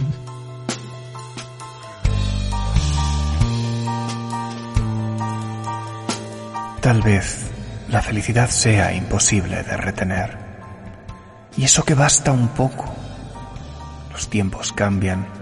Tal 6.81 7.01
vez 7.01 7.49
la 7.89 8.01
felicidad 8.01 8.49
sea 8.49 8.93
imposible 8.93 9.63
de 9.63 9.77
retener. 9.77 10.37
Y 11.55 11.63
eso 11.63 11.83
que 11.83 11.93
basta 11.93 12.31
un 12.31 12.49
poco. 12.49 12.85
Los 14.11 14.29
tiempos 14.29 14.73
cambian. 14.73 15.40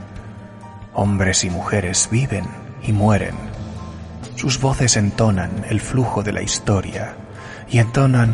Hombres 1.02 1.46
y 1.46 1.50
mujeres 1.50 2.10
viven 2.12 2.46
y 2.84 2.92
mueren. 2.92 3.34
Sus 4.36 4.60
voces 4.60 4.98
entonan 4.98 5.64
el 5.70 5.80
flujo 5.80 6.24
de 6.24 6.34
la 6.34 6.42
historia 6.42 7.16
y 7.70 7.80
entonan... 7.80 8.34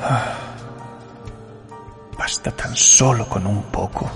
"Ah, 0.00 0.34
basta 2.16 2.52
tan 2.52 2.76
solo 2.76 3.28
con 3.28 3.44
un 3.44 3.64
poco. 3.64 4.08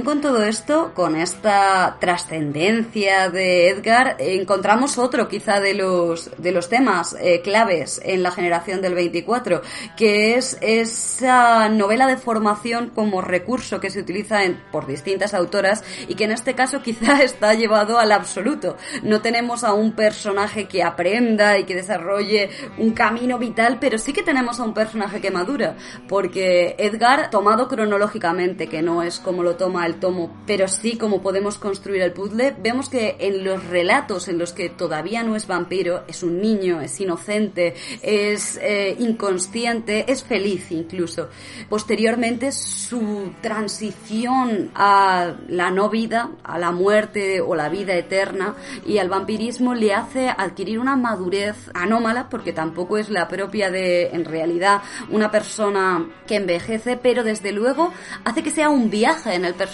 Con 0.00 0.22
todo 0.22 0.42
esto, 0.42 0.92
con 0.94 1.16
esta 1.16 1.98
trascendencia 2.00 3.28
de 3.28 3.68
Edgar, 3.68 4.16
encontramos 4.18 4.96
otro 4.96 5.28
quizá 5.28 5.60
de 5.60 5.74
los, 5.74 6.30
de 6.38 6.50
los 6.50 6.70
temas 6.70 7.14
eh, 7.20 7.42
claves 7.42 8.00
en 8.02 8.22
la 8.22 8.30
generación 8.30 8.80
del 8.80 8.94
24, 8.94 9.60
que 9.94 10.36
es 10.36 10.56
esa 10.62 11.68
novela 11.68 12.06
de 12.06 12.16
formación 12.16 12.88
como 12.94 13.20
recurso 13.20 13.80
que 13.80 13.90
se 13.90 14.00
utiliza 14.00 14.38
por 14.70 14.86
distintas 14.86 15.34
autoras 15.34 15.84
y 16.08 16.14
que 16.14 16.24
en 16.24 16.32
este 16.32 16.54
caso 16.54 16.80
quizá 16.80 17.22
está 17.22 17.52
llevado 17.52 17.98
al 17.98 18.12
absoluto. 18.12 18.78
No 19.02 19.20
tenemos 19.20 19.62
a 19.62 19.74
un 19.74 19.92
personaje 19.92 20.68
que 20.68 20.82
aprenda 20.82 21.58
y 21.58 21.64
que 21.64 21.74
desarrolle 21.74 22.48
un 22.78 22.92
camino 22.92 23.38
vital, 23.38 23.76
pero 23.78 23.98
sí 23.98 24.14
que 24.14 24.22
tenemos 24.22 24.58
a 24.58 24.64
un 24.64 24.72
personaje 24.72 25.20
que 25.20 25.30
madura, 25.30 25.76
porque 26.08 26.76
Edgar, 26.78 27.28
tomado 27.28 27.68
cronológicamente, 27.68 28.68
que 28.68 28.80
no 28.80 29.02
es 29.02 29.20
como 29.20 29.42
lo 29.42 29.56
toma 29.56 29.81
el 29.86 29.96
tomo, 29.96 30.34
pero 30.46 30.68
sí 30.68 30.96
como 30.96 31.22
podemos 31.22 31.58
construir 31.58 32.02
el 32.02 32.12
puzzle, 32.12 32.54
vemos 32.62 32.88
que 32.88 33.16
en 33.18 33.44
los 33.44 33.64
relatos 33.66 34.28
en 34.28 34.38
los 34.38 34.52
que 34.52 34.68
todavía 34.68 35.22
no 35.22 35.36
es 35.36 35.46
vampiro, 35.46 36.04
es 36.06 36.22
un 36.22 36.40
niño, 36.40 36.80
es 36.80 37.00
inocente, 37.00 37.74
es 38.02 38.58
eh, 38.62 38.96
inconsciente, 38.98 40.10
es 40.10 40.22
feliz 40.22 40.70
incluso. 40.70 41.28
Posteriormente, 41.68 42.52
su 42.52 43.32
transición 43.40 44.70
a 44.74 45.34
la 45.48 45.70
no 45.70 45.88
vida, 45.88 46.30
a 46.44 46.58
la 46.58 46.70
muerte 46.70 47.40
o 47.40 47.54
la 47.54 47.68
vida 47.68 47.94
eterna 47.94 48.54
y 48.86 48.98
al 48.98 49.08
vampirismo 49.08 49.74
le 49.74 49.94
hace 49.94 50.28
adquirir 50.28 50.78
una 50.78 50.96
madurez 50.96 51.56
anómala, 51.74 52.28
porque 52.28 52.52
tampoco 52.52 52.98
es 52.98 53.10
la 53.10 53.28
propia 53.28 53.70
de, 53.70 54.08
en 54.08 54.24
realidad, 54.24 54.82
una 55.10 55.30
persona 55.30 56.06
que 56.26 56.36
envejece, 56.36 56.96
pero 56.96 57.24
desde 57.24 57.52
luego 57.52 57.92
hace 58.24 58.42
que 58.42 58.50
sea 58.50 58.68
un 58.68 58.90
viaje 58.90 59.34
en 59.34 59.44
el 59.44 59.54
personaje 59.54 59.71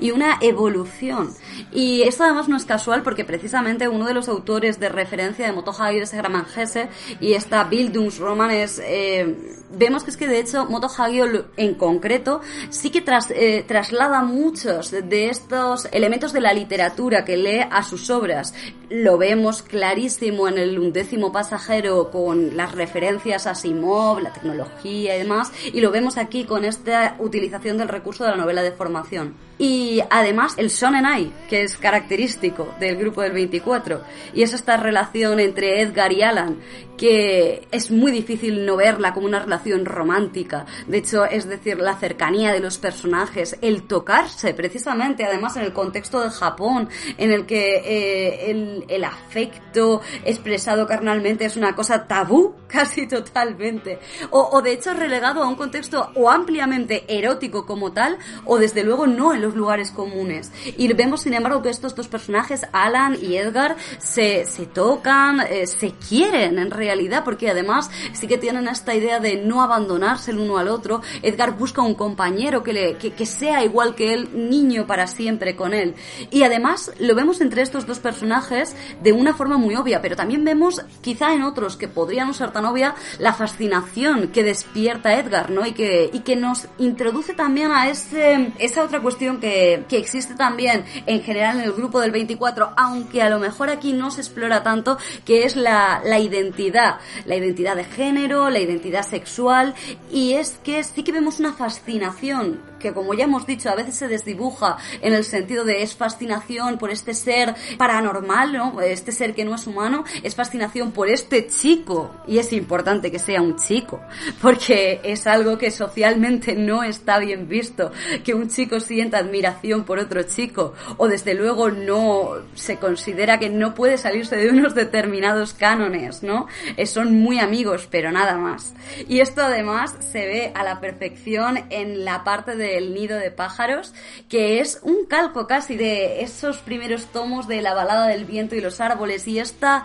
y 0.00 0.10
una 0.10 0.38
evolución. 0.40 1.34
Y 1.72 2.02
esto 2.02 2.24
además 2.24 2.48
no 2.48 2.56
es 2.56 2.64
casual 2.64 3.02
porque 3.02 3.24
precisamente 3.24 3.88
uno 3.88 4.06
de 4.06 4.14
los 4.14 4.28
autores 4.28 4.78
de 4.80 4.88
referencia 4.88 5.46
de 5.46 5.52
Moto 5.52 5.70
Hagio 5.70 6.02
es 6.02 6.12
Hermann 6.12 6.46
Hesse 6.56 6.88
y 7.20 7.32
esta 7.34 7.64
Bildungsroman 7.64 8.50
es... 8.50 8.80
eh, 8.84 9.36
vemos 9.70 10.02
que 10.02 10.10
es 10.10 10.16
que 10.16 10.26
de 10.26 10.40
hecho 10.40 10.64
Moto 10.66 10.86
Hagio 10.96 11.46
en 11.56 11.74
concreto 11.74 12.40
sí 12.70 12.90
que 12.90 13.02
tras- 13.02 13.30
eh, 13.30 13.64
traslada 13.68 14.22
muchos 14.22 14.90
de 14.90 15.28
estos 15.28 15.88
elementos 15.92 16.32
de 16.32 16.40
la 16.40 16.52
literatura 16.54 17.24
que 17.24 17.36
lee 17.36 17.66
a 17.70 17.82
sus 17.82 18.08
obras. 18.10 18.54
Lo 18.90 19.18
vemos 19.18 19.60
clarísimo 19.62 20.48
en 20.48 20.56
el 20.56 20.78
undécimo 20.78 21.30
pasajero 21.30 22.10
con 22.10 22.56
las 22.56 22.72
referencias 22.74 23.46
a 23.46 23.54
Simov, 23.54 24.20
la 24.20 24.32
tecnología 24.32 25.14
y 25.14 25.18
demás, 25.18 25.52
y 25.74 25.80
lo 25.82 25.90
vemos 25.90 26.16
aquí 26.16 26.44
con 26.44 26.64
esta 26.64 27.16
utilización 27.18 27.76
del 27.76 27.88
recurso 27.88 28.24
de 28.24 28.30
la 28.30 28.36
novela 28.36 28.62
de 28.62 28.72
formación. 28.72 29.17
Y 29.58 30.00
además 30.08 30.54
el 30.56 30.68
Shonenai, 30.68 31.32
que 31.48 31.64
es 31.64 31.76
característico 31.76 32.74
del 32.78 32.96
grupo 32.96 33.22
del 33.22 33.32
24, 33.32 34.02
y 34.32 34.42
es 34.42 34.52
esta 34.52 34.76
relación 34.76 35.40
entre 35.40 35.80
Edgar 35.82 36.12
y 36.12 36.22
Alan, 36.22 36.58
que 36.98 37.66
es 37.70 37.90
muy 37.90 38.10
difícil 38.12 38.66
no 38.66 38.76
verla 38.76 39.14
como 39.14 39.26
una 39.26 39.38
relación 39.38 39.86
romántica. 39.86 40.66
De 40.86 40.98
hecho, 40.98 41.24
es 41.24 41.48
decir, 41.48 41.78
la 41.78 41.96
cercanía 41.96 42.52
de 42.52 42.60
los 42.60 42.76
personajes, 42.76 43.56
el 43.62 43.84
tocarse, 43.84 44.52
precisamente, 44.52 45.24
además 45.24 45.56
en 45.56 45.62
el 45.62 45.72
contexto 45.72 46.20
de 46.20 46.30
Japón, 46.30 46.88
en 47.16 47.30
el 47.30 47.46
que 47.46 47.76
eh, 47.76 48.50
el, 48.50 48.84
el 48.88 49.04
afecto 49.04 50.02
expresado 50.24 50.86
carnalmente 50.86 51.44
es 51.44 51.56
una 51.56 51.74
cosa 51.74 52.06
tabú 52.06 52.54
casi 52.68 53.06
totalmente. 53.06 54.00
O, 54.30 54.50
o 54.52 54.60
de 54.60 54.72
hecho 54.72 54.92
relegado 54.92 55.42
a 55.42 55.48
un 55.48 55.54
contexto 55.54 56.10
o 56.16 56.28
ampliamente 56.28 57.04
erótico 57.08 57.64
como 57.64 57.92
tal, 57.92 58.18
o 58.44 58.58
desde 58.58 58.82
luego 58.82 59.06
no 59.08 59.34
en 59.34 59.42
los 59.42 59.54
lugares 59.54 59.90
comunes. 59.90 60.52
Y 60.76 60.92
vemos, 60.92 61.22
sin 61.22 61.34
embargo, 61.34 61.62
que 61.62 61.70
estos 61.70 61.94
dos 61.94 62.08
personajes, 62.08 62.66
Alan 62.72 63.16
y 63.20 63.36
Edgar, 63.36 63.76
se, 63.98 64.44
se 64.44 64.66
tocan, 64.66 65.40
eh, 65.40 65.66
se 65.66 65.92
quieren 65.92 66.58
en 66.58 66.70
realidad, 66.70 67.24
porque 67.24 67.50
además 67.50 67.90
sí 68.12 68.26
que 68.26 68.38
tienen 68.38 68.68
esta 68.68 68.94
idea 68.94 69.20
de 69.20 69.36
no 69.36 69.62
abandonarse 69.62 70.30
el 70.30 70.38
uno 70.38 70.58
al 70.58 70.68
otro. 70.68 71.02
Edgar 71.22 71.56
busca 71.56 71.82
un 71.82 71.94
compañero 71.94 72.62
que, 72.62 72.72
le, 72.72 72.96
que, 72.96 73.12
que 73.12 73.26
sea 73.26 73.64
igual 73.64 73.94
que 73.94 74.12
él, 74.12 74.28
niño 74.48 74.86
para 74.86 75.06
siempre 75.06 75.56
con 75.56 75.74
él. 75.74 75.94
Y 76.30 76.42
además 76.42 76.92
lo 76.98 77.14
vemos 77.14 77.40
entre 77.40 77.62
estos 77.62 77.86
dos 77.86 77.98
personajes 77.98 78.76
de 79.02 79.12
una 79.12 79.34
forma 79.34 79.56
muy 79.56 79.76
obvia, 79.76 80.00
pero 80.00 80.16
también 80.16 80.44
vemos, 80.44 80.82
quizá 81.00 81.34
en 81.34 81.42
otros 81.42 81.76
que 81.76 81.88
podrían 81.88 82.28
no 82.28 82.34
ser 82.34 82.50
tan 82.50 82.64
obvia, 82.64 82.94
la 83.18 83.32
fascinación 83.32 84.28
que 84.28 84.42
despierta 84.42 85.18
Edgar, 85.18 85.50
¿no? 85.50 85.66
Y 85.66 85.72
que, 85.72 86.10
y 86.12 86.20
que 86.20 86.36
nos 86.36 86.66
introduce 86.78 87.34
también 87.34 87.70
a 87.72 87.88
ese, 87.88 88.52
esa 88.58 88.82
otra 88.88 89.00
cuestión 89.00 89.38
que, 89.38 89.84
que 89.88 89.98
existe 89.98 90.34
también 90.34 90.84
en 91.06 91.22
general 91.22 91.58
en 91.58 91.64
el 91.64 91.72
grupo 91.72 92.00
del 92.00 92.10
24, 92.10 92.72
aunque 92.76 93.22
a 93.22 93.30
lo 93.30 93.38
mejor 93.38 93.70
aquí 93.70 93.92
no 93.92 94.10
se 94.10 94.22
explora 94.22 94.62
tanto, 94.62 94.98
que 95.24 95.44
es 95.44 95.56
la, 95.56 96.00
la 96.04 96.18
identidad, 96.18 96.96
la 97.24 97.36
identidad 97.36 97.76
de 97.76 97.84
género, 97.84 98.50
la 98.50 98.58
identidad 98.58 99.02
sexual, 99.02 99.74
y 100.10 100.32
es 100.32 100.58
que 100.64 100.82
sí 100.82 101.02
que 101.02 101.12
vemos 101.12 101.38
una 101.38 101.52
fascinación 101.52 102.60
que 102.78 102.92
como 102.92 103.14
ya 103.14 103.24
hemos 103.24 103.46
dicho 103.46 103.68
a 103.68 103.74
veces 103.74 103.96
se 103.96 104.08
desdibuja 104.08 104.76
en 105.00 105.12
el 105.12 105.24
sentido 105.24 105.64
de 105.64 105.82
es 105.82 105.94
fascinación 105.94 106.78
por 106.78 106.90
este 106.90 107.14
ser 107.14 107.54
paranormal, 107.76 108.52
¿no? 108.52 108.80
Este 108.80 109.12
ser 109.12 109.34
que 109.34 109.44
no 109.44 109.54
es 109.54 109.66
humano, 109.66 110.04
es 110.22 110.34
fascinación 110.34 110.92
por 110.92 111.08
este 111.08 111.48
chico 111.48 112.14
y 112.26 112.38
es 112.38 112.52
importante 112.52 113.10
que 113.10 113.18
sea 113.18 113.42
un 113.42 113.56
chico 113.56 114.00
porque 114.40 115.00
es 115.02 115.26
algo 115.26 115.58
que 115.58 115.70
socialmente 115.70 116.54
no 116.54 116.82
está 116.82 117.18
bien 117.18 117.48
visto, 117.48 117.90
que 118.24 118.34
un 118.34 118.48
chico 118.48 118.76
sienta 118.80 119.18
admiración 119.18 119.84
por 119.84 119.98
otro 119.98 120.22
chico 120.22 120.74
o 120.96 121.08
desde 121.08 121.34
luego 121.34 121.70
no 121.70 122.30
se 122.54 122.76
considera 122.76 123.38
que 123.38 123.48
no 123.48 123.74
puede 123.74 123.98
salirse 123.98 124.36
de 124.36 124.50
unos 124.50 124.74
determinados 124.74 125.54
cánones, 125.54 126.22
¿no? 126.22 126.46
Eh, 126.76 126.86
son 126.86 127.14
muy 127.14 127.38
amigos, 127.38 127.88
pero 127.90 128.12
nada 128.12 128.36
más. 128.36 128.74
Y 129.08 129.20
esto 129.20 129.42
además 129.42 129.94
se 130.00 130.26
ve 130.26 130.52
a 130.54 130.62
la 130.62 130.80
perfección 130.80 131.64
en 131.70 132.04
la 132.04 132.24
parte 132.24 132.56
del 132.56 132.94
nido 132.94 133.18
de 133.18 133.30
pájaros, 133.30 133.94
que 134.28 134.60
es 134.60 134.80
un 134.82 135.06
calco 135.06 135.46
casi 135.46 135.76
de 135.76 136.22
esos 136.22 136.58
primeros 136.58 137.06
tomos 137.06 137.48
de 137.48 137.62
la 137.62 137.74
balada 137.74 138.06
del 138.08 138.24
viento 138.24 138.54
y 138.54 138.60
los 138.60 138.80
árboles 138.80 139.26
y 139.26 139.38
esta, 139.38 139.84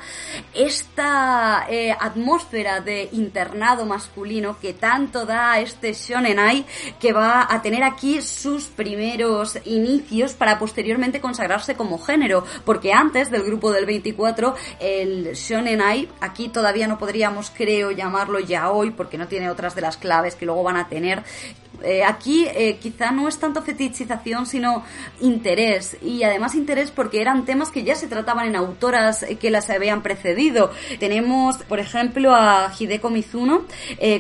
esta 0.54 1.66
eh, 1.70 1.96
atmósfera 2.00 2.82
de 2.82 3.10
internado 3.12 3.86
masculino 3.86 4.60
que 4.60 4.74
tanto 4.74 5.26
da 5.26 5.54
a 5.54 5.60
este 5.60 5.94
Shonenai 5.94 6.66
que 7.00 7.14
va 7.14 7.48
a 7.50 7.62
tener 7.62 7.84
aquí 7.84 8.22
sus 8.22 8.66
primeros 8.84 9.58
inicios 9.66 10.34
para 10.34 10.60
posteriormente 10.60 11.22
consagrarse 11.22 11.76
como 11.76 11.98
género, 11.98 12.44
porque 12.66 12.92
antes 12.92 13.32
del 13.32 13.44
grupo 13.44 13.72
del 13.72 13.86
24 13.86 14.56
el 14.80 15.34
Shonenai, 15.34 16.10
aquí 16.20 16.50
todavía 16.50 16.88
no 16.88 16.98
podríamos 16.98 17.50
creo 17.56 17.92
llamarlo 17.92 18.40
ya 18.40 18.70
hoy 18.72 18.92
porque 18.92 19.18
no 19.18 19.28
tiene 19.28 19.50
otras 19.50 19.74
de 19.74 19.82
las 19.82 19.96
claves 19.96 20.36
que 20.36 20.46
luego 20.46 20.64
van 20.64 20.76
a 20.76 20.90
tener 20.90 21.24
eh, 21.82 22.04
aquí 22.04 22.46
eh, 22.46 22.78
quizá 22.82 23.12
no 23.12 23.28
es 23.28 23.38
tanto 23.40 23.62
fetichización, 23.62 24.46
sino 24.46 24.84
interés. 25.22 25.98
Y 26.02 26.24
además 26.24 26.56
interés 26.56 26.92
porque 26.92 27.22
eran 27.22 27.46
temas 27.46 27.72
que 27.72 27.84
ya 27.84 27.96
se 27.96 28.08
trataban 28.08 28.48
en 28.48 28.56
autoras 28.56 29.24
eh, 29.24 29.36
que 29.36 29.50
las 29.50 29.70
habían 29.70 30.02
precedido. 30.04 30.72
Tenemos, 31.00 31.58
por 31.58 31.80
ejemplo, 31.80 32.36
a 32.36 32.72
Hideko 32.78 33.10
Mizuno 33.10 33.66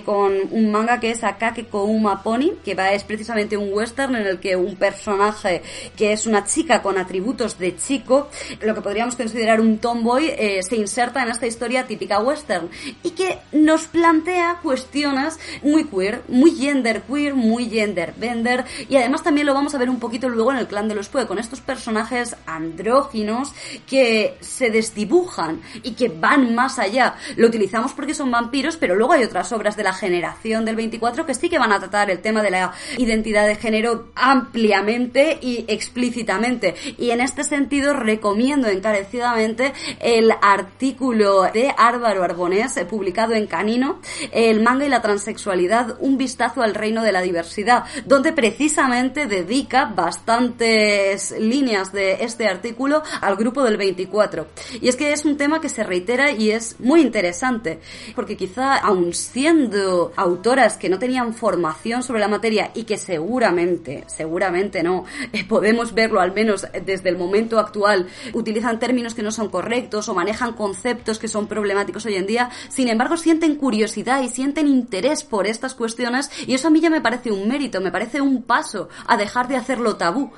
con 0.06 0.34
un 0.52 0.72
manga 0.72 1.00
que 1.00 1.12
es 1.12 1.24
Akake 1.24 1.66
Kouma 1.66 2.24
Pony, 2.24 2.52
que 2.64 2.76
va, 2.76 2.92
es 2.92 3.04
precisamente 3.04 3.58
un 3.58 3.74
western 3.74 4.16
en 4.16 4.28
el 4.28 4.40
que 4.40 4.56
un 4.56 4.76
personaje 4.76 5.62
que 5.96 6.14
es 6.14 6.26
una 6.26 6.46
chica 6.46 6.82
con 6.82 6.98
atributos 6.98 7.58
de 7.58 7.76
chico, 7.76 8.30
lo 8.62 8.74
que 8.74 8.82
podríamos 8.82 9.16
considerar 9.16 9.62
un 9.62 9.78
tomboy, 9.78 10.34
se 10.62 10.76
inserta 10.76 11.24
en 11.24 11.30
esta 11.30 11.48
historia 11.48 11.86
típica 11.86 12.20
western 12.20 12.70
y 13.04 13.12
que 13.12 13.40
nos 13.52 13.86
plantea 13.86 14.60
cuestiones 14.62 15.40
muy 15.62 15.86
queer, 15.86 16.24
muy 16.28 16.52
gender 16.52 17.04
queer, 17.04 17.34
muy 17.44 17.70
gender 17.70 18.14
bender 18.18 18.66
y 18.90 18.96
además 18.96 19.24
también 19.24 19.48
lo 19.48 19.54
vamos 19.54 19.76
a 19.76 19.78
ver 19.78 19.90
un 19.90 20.00
poquito 20.00 20.30
luego 20.30 20.52
en 20.52 20.58
el 20.58 20.68
clan 20.68 20.88
de 20.88 20.96
los 20.96 21.10
Pue 21.10 21.28
con 21.28 21.40
estos 21.40 21.62
personajes 21.62 22.36
andróginos 22.46 23.54
que 23.88 24.38
se 24.40 24.70
desdibujan 24.70 25.62
y 25.84 25.92
que 25.92 26.10
van 26.10 26.56
más 26.56 26.80
allá. 26.80 27.16
Lo 27.36 27.48
utilizamos 27.48 27.94
porque 27.94 28.14
son 28.14 28.32
vampiros, 28.32 28.78
pero 28.78 28.96
luego 28.96 29.14
hay 29.14 29.24
otras 29.24 29.52
obras 29.52 29.76
de 29.76 29.84
la 29.84 29.94
generación 29.94 30.66
del 30.66 30.76
24 30.76 31.26
que 31.26 31.34
sí 31.34 31.50
que 31.50 31.60
van 31.60 31.72
a 31.72 31.80
tratar 31.80 32.10
el 32.10 32.20
tema 32.20 32.42
de 32.42 32.52
la 32.52 32.74
identidad 32.98 33.48
de 33.48 33.56
género 33.56 34.10
ampliamente 34.16 35.38
y 35.42 35.66
explícitamente. 35.68 36.76
Y 36.98 37.12
en 37.12 37.22
este 37.22 37.44
sentido 37.44 37.94
recomiendo 37.94 38.68
encarecidamente 38.68 39.74
el 40.00 40.32
artículo 40.42 41.44
de 41.44 41.74
Álvaro 41.78 42.24
Arbonés 42.24 42.78
eh, 42.78 42.86
publicado 42.86 43.34
en 43.34 43.48
Canino, 43.48 44.00
el 44.32 44.62
manga 44.62 44.86
y 44.86 44.90
la 44.90 45.02
transexualidad, 45.02 45.98
un 46.00 46.18
vistazo 46.18 46.62
al 46.62 46.76
reino 46.76 47.04
de 47.04 47.12
la 47.12 47.22
diversidad, 47.34 47.86
donde 48.06 48.32
precisamente 48.32 49.26
dedica 49.26 49.86
bastantes 49.86 51.32
líneas 51.40 51.92
de 51.92 52.24
este 52.24 52.48
artículo 52.48 53.02
al 53.22 53.36
grupo 53.36 53.64
del 53.64 53.78
24. 53.78 54.48
Y 54.82 54.88
es 54.88 54.96
que 54.96 55.12
es 55.12 55.26
un 55.26 55.36
tema 55.36 55.60
que 55.60 55.70
se 55.70 55.84
reitera 55.84 56.32
y 56.32 56.52
es 56.52 56.80
muy 56.80 57.02
interesante, 57.02 57.80
porque 58.16 58.38
quizá 58.38 58.76
aun 58.76 59.14
siendo 59.14 60.14
autoras 60.16 60.78
que 60.78 60.90
no 60.90 61.00
tenían 61.00 61.34
formación 61.34 62.04
sobre 62.04 62.20
la 62.20 62.28
materia 62.28 62.72
y 62.76 62.84
que 62.84 62.98
seguramente, 62.98 64.04
seguramente 64.08 64.84
no, 64.84 65.06
eh, 65.32 65.44
podemos 65.44 65.94
verlo 65.94 66.20
al 66.22 66.34
menos 66.34 66.68
desde 66.86 67.10
el 67.10 67.18
momento 67.18 67.58
actual, 67.58 68.08
utilizan 68.34 68.80
términos 68.80 69.16
que 69.16 69.24
no 69.24 69.32
son 69.32 69.50
correctos 69.50 70.08
o 70.08 70.14
manejan 70.14 70.54
conceptos 70.54 71.18
que 71.18 71.28
son 71.28 71.48
problemáticos 71.48 72.06
hoy 72.06 72.16
en 72.16 72.28
día, 72.28 72.50
sin 72.70 72.90
embargo 72.90 73.18
sienten 73.18 73.56
curiosidad 73.56 74.22
y 74.22 74.30
sienten 74.30 74.68
interés 74.68 75.24
por 75.24 75.48
estas 75.48 75.74
cuestiones 75.74 76.30
y 76.46 76.54
eso 76.54 76.68
a 76.68 76.72
mí 76.72 76.80
ya 76.80 76.90
me 76.90 77.02
parece 77.02 77.23
un 77.32 77.48
mérito, 77.48 77.82
me 77.82 77.92
parece 77.92 78.22
un 78.22 78.44
paso 78.44 78.90
a 79.08 79.18
dejar 79.18 79.48
de 79.48 79.56
hacerlo 79.56 79.96
tabú. 79.96 80.32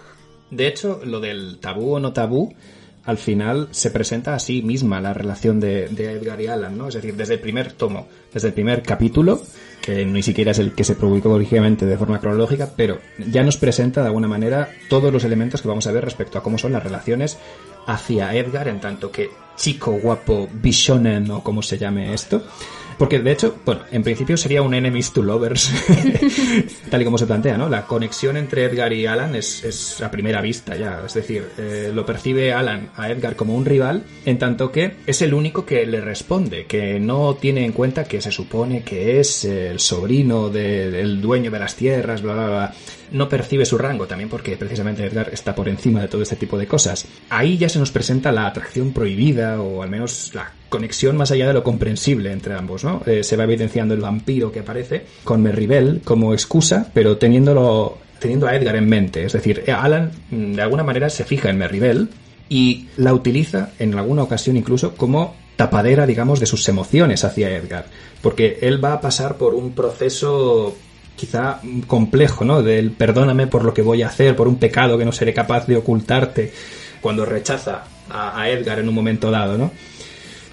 De 0.51 0.67
hecho, 0.67 1.01
lo 1.03 1.19
del 1.19 1.59
tabú 1.59 1.95
o 1.95 1.99
no 1.99 2.13
tabú, 2.13 2.53
al 3.05 3.17
final 3.17 3.67
se 3.71 3.91
presenta 3.91 4.33
a 4.33 4.39
sí 4.39 4.61
misma 4.63 4.99
la 4.99 5.13
relación 5.13 5.59
de, 5.59 5.86
Edgar 5.86 6.41
y 6.41 6.47
Alan, 6.47 6.77
¿no? 6.77 6.88
Es 6.88 6.95
decir, 6.95 7.15
desde 7.15 7.36
el 7.36 7.39
primer 7.39 7.73
tomo, 7.73 8.07
desde 8.33 8.47
el 8.49 8.53
primer 8.53 8.81
capítulo, 8.81 9.41
que 9.81 10.05
ni 10.05 10.23
siquiera 10.23 10.51
es 10.51 10.59
el 10.59 10.73
que 10.73 10.83
se 10.83 10.95
publicó 10.95 11.29
originalmente 11.29 11.86
de 11.86 11.97
forma 11.97 12.19
cronológica, 12.19 12.69
pero 12.75 12.99
ya 13.17 13.43
nos 13.43 13.57
presenta 13.57 14.01
de 14.01 14.07
alguna 14.07 14.27
manera 14.27 14.69
todos 14.89 15.13
los 15.13 15.23
elementos 15.23 15.61
que 15.61 15.67
vamos 15.67 15.86
a 15.86 15.91
ver 15.91 16.03
respecto 16.03 16.39
a 16.39 16.43
cómo 16.43 16.57
son 16.57 16.71
las 16.71 16.83
relaciones 16.83 17.38
hacia 17.86 18.33
Edgar, 18.33 18.67
en 18.67 18.79
tanto 18.79 19.11
que 19.11 19.29
chico 19.55 19.91
guapo, 19.91 20.49
bishonen 20.51 21.29
o 21.29 21.43
como 21.43 21.61
se 21.61 21.77
llame 21.77 22.13
esto. 22.13 22.43
Porque 22.98 23.20
de 23.20 23.32
hecho, 23.32 23.58
bueno, 23.66 23.82
en 23.91 24.04
principio 24.04 24.38
sería 24.38 24.62
un 24.62 24.74
enemies 24.74 25.12
to 25.12 25.22
lovers, 25.22 25.70
tal 26.89 27.02
y 27.02 27.06
como 27.06 27.18
se 27.18 27.26
plantea, 27.26 27.58
¿no? 27.58 27.68
La 27.70 27.86
conexión 27.86 28.38
entre 28.38 28.64
Edgar 28.66 28.93
y 28.93 29.06
Alan 29.06 29.36
es, 29.36 29.64
es 29.64 30.02
a 30.02 30.10
primera 30.12 30.41
vista 30.41 30.76
ya, 30.76 31.02
es 31.06 31.14
decir, 31.14 31.46
eh, 31.58 31.91
lo 31.93 32.06
percibe 32.06 32.54
Alan 32.54 32.89
a 32.96 33.10
Edgar 33.10 33.36
como 33.36 33.56
un 33.56 33.66
rival, 33.66 34.04
en 34.26 34.38
tanto 34.38 34.72
que 34.72 34.96
es 35.06 35.22
el 35.22 35.34
único 35.34 35.66
que 35.66 35.86
le 35.86 36.00
responde, 36.02 36.66
que 36.66 37.00
no 37.00 37.36
tiene 37.36 37.66
en 37.66 37.72
cuenta 37.74 38.06
que 38.06 38.22
se 38.22 38.32
supone 38.32 38.84
que 38.84 39.20
es 39.20 39.46
el 39.46 39.80
sobrino 39.80 40.50
de- 40.50 40.89
del 40.91 41.22
dueño 41.22 41.52
de 41.52 41.60
las 41.60 41.76
tierras, 41.76 42.22
bla, 42.22 42.34
bla, 42.34 42.48
bla. 42.48 42.74
No 43.12 43.30
percibe 43.30 43.66
su 43.66 43.78
rango, 43.78 44.08
también 44.08 44.30
porque 44.30 44.58
precisamente 44.58 45.06
Edgar 45.06 45.30
está 45.32 45.56
por 45.56 45.70
encima 45.70 46.01
de 46.01 46.08
todo 46.08 46.22
este 46.22 46.36
tipo 46.36 46.58
de 46.58 46.68
cosas. 46.68 47.08
Ahí 47.30 47.58
ya 47.58 47.70
se 47.70 47.80
nos 47.80 47.91
presenta 47.91 48.32
la 48.32 48.47
atracción 48.47 48.93
prohibida, 48.93 49.62
o 49.62 49.84
al 49.84 49.89
menos 49.89 50.32
la 50.34 50.51
conexión 50.70 51.16
más 51.18 51.32
allá 51.32 51.47
de 51.47 51.53
lo 51.53 51.64
comprensible 51.64 52.32
entre 52.32 52.56
ambos, 52.56 52.84
¿no? 52.84 53.01
Eh, 53.06 53.24
se 53.24 53.38
va 53.38 53.43
evidenciando 53.43 53.93
el 53.93 54.01
vampiro 54.01 54.51
que 54.51 54.60
aparece 54.60 55.06
con 55.24 55.41
Merribel 55.41 56.01
como 56.03 56.34
excusa, 56.34 56.91
pero 56.93 57.18
teniéndolo 57.18 57.99
teniendo 58.20 58.47
a 58.47 58.56
Edgar 58.56 58.76
en 58.76 58.89
mente. 58.89 59.24
Es 59.24 59.34
decir, 59.34 59.64
eh, 59.66 59.72
Alan 59.72 60.12
mm, 60.32 60.53
de 60.53 60.62
alguna 60.62 60.84
manera 60.84 61.10
se 61.10 61.24
fija 61.24 61.49
en 61.49 61.58
Merribel 61.58 62.10
y 62.49 62.88
la 62.97 63.14
utiliza 63.14 63.72
en 63.80 63.97
alguna 63.97 64.24
ocasión 64.24 64.58
incluso 64.58 64.95
como 64.95 65.36
tapadera, 65.56 66.06
digamos, 66.06 66.39
de 66.39 66.45
sus 66.45 66.68
emociones 66.68 67.24
hacia 67.24 67.56
Edgar. 67.56 67.86
Porque 68.22 68.60
él 68.62 68.84
va 68.84 68.93
a 68.93 69.01
pasar 69.01 69.38
por 69.38 69.56
un 69.56 69.72
proceso 69.74 70.76
quizá 71.16 71.61
complejo, 71.88 72.45
¿no? 72.45 72.61
Del 72.61 72.91
perdóname 72.91 73.47
por 73.47 73.63
lo 73.63 73.74
que 73.74 73.82
voy 73.82 74.03
a 74.03 74.07
hacer, 74.07 74.36
por 74.36 74.47
un 74.47 74.57
pecado 74.57 74.97
que 74.97 75.05
no 75.05 75.11
seré 75.11 75.34
capaz 75.34 75.68
de 75.68 75.78
ocultarte, 75.78 76.51
cuando 77.01 77.26
rechaza 77.26 77.84
a, 78.09 78.49
Edgar 78.49 78.80
en 78.80 78.89
un 78.89 78.95
momento 78.95 79.32
dado, 79.32 79.57
¿no? 79.57 79.72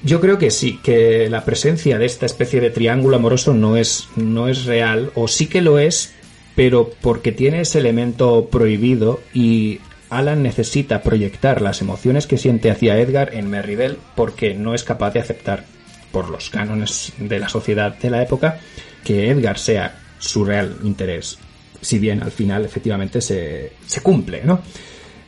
Yo 0.05 0.21
creo 0.21 0.37
que 0.39 0.51
sí, 0.51 0.81
que 0.83 1.29
la 1.31 1.45
presencia 1.45 1.99
de 1.99 2.07
esta 2.07 2.27
especie 2.27 2.61
de 2.61 2.71
triángulo 2.71 3.17
amoroso 3.17 3.55
no 3.55 3.77
es, 3.77 4.09
no 4.17 4.49
es 4.49 4.65
real, 4.65 5.13
o 5.15 5.29
sí 5.29 5.47
que 5.47 5.63
lo 5.63 5.79
es, 5.79 6.13
pero 6.57 6.91
porque 7.01 7.31
tiene 7.31 7.61
ese 7.61 7.79
elemento 7.79 8.49
prohibido 8.51 9.21
y 9.33 9.81
Alan 10.11 10.43
necesita 10.43 11.03
proyectar 11.03 11.63
las 11.63 11.81
emociones 11.81 12.27
que 12.27 12.37
siente 12.37 12.71
hacia 12.71 12.99
Edgar 12.99 13.35
en 13.35 13.49
Merribel 13.49 13.97
porque 14.15 14.55
no 14.55 14.75
es 14.75 14.85
capaz 14.85 15.13
de 15.13 15.21
aceptar, 15.21 15.65
por 16.11 16.29
los 16.29 16.51
cánones 16.51 17.13
de 17.19 17.39
la 17.39 17.49
sociedad 17.49 17.97
de 17.97 18.11
la 18.11 18.23
época, 18.23 18.59
que 19.05 19.31
Edgar 19.31 19.59
sea 19.59 20.02
su 20.23 20.45
real 20.45 20.79
interés. 20.85 21.39
si 21.81 21.99
bien 21.99 22.23
al 22.23 22.31
final 22.31 22.65
efectivamente 22.65 23.21
se, 23.21 23.73
se 23.87 24.01
cumple, 24.01 24.43
¿no? 24.45 24.61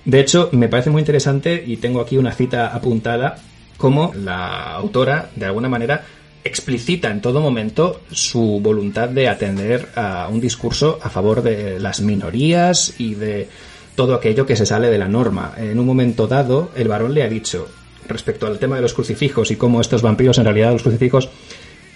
De 0.05 0.21
hecho, 0.21 0.51
me 0.53 0.69
parece 0.69 0.91
muy 0.91 1.01
interesante 1.01 1.65
y 1.67 1.79
tengo 1.79 2.01
aquí 2.01 2.17
una 2.17 2.33
cita 2.33 2.69
apuntada 2.69 3.37
como 3.77 4.13
la 4.15 4.75
autora, 4.75 5.31
de 5.35 5.47
alguna 5.47 5.69
manera, 5.69 6.05
explicita 6.45 7.11
en 7.11 7.23
todo 7.23 7.41
momento 7.41 8.03
su 8.13 8.61
voluntad 8.63 9.09
de 9.09 9.29
atender 9.29 9.89
a 9.97 10.29
un 10.31 10.41
discurso 10.41 10.99
a 11.03 11.09
favor 11.09 11.43
de 11.43 11.81
las 11.81 12.01
minorías 12.01 12.95
y 12.99 13.15
de 13.15 13.49
todo 13.97 14.15
aquello 14.15 14.47
que 14.47 14.57
se 14.57 14.67
sale 14.67 14.91
de 14.91 14.99
la 14.99 15.09
norma. 15.09 15.55
En 15.57 15.79
un 15.79 15.87
momento 15.87 16.27
dado, 16.27 16.71
el 16.77 16.89
varón 16.89 17.15
le 17.15 17.23
ha 17.23 17.29
dicho, 17.29 17.69
respecto 18.07 18.47
al 18.47 18.59
tema 18.59 18.77
de 18.77 18.83
los 18.83 18.93
crucifijos 18.93 19.51
y 19.51 19.57
cómo 19.57 19.81
estos 19.81 20.03
vampiros, 20.03 20.37
en 20.39 20.45
realidad 20.45 20.73
los 20.73 20.83
crucifijos, 20.83 21.31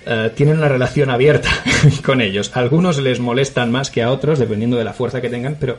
eh, 0.06 0.30
tienen 0.34 0.58
una 0.58 0.68
relación 0.68 1.10
abierta 1.10 1.50
con 2.04 2.20
ellos. 2.20 2.50
Algunos 2.54 2.98
les 2.98 3.20
molestan 3.20 3.70
más 3.70 3.90
que 3.90 4.02
a 4.02 4.10
otros, 4.10 4.38
dependiendo 4.38 4.76
de 4.76 4.84
la 4.84 4.92
fuerza 4.92 5.20
que 5.20 5.30
tengan, 5.30 5.56
pero 5.58 5.78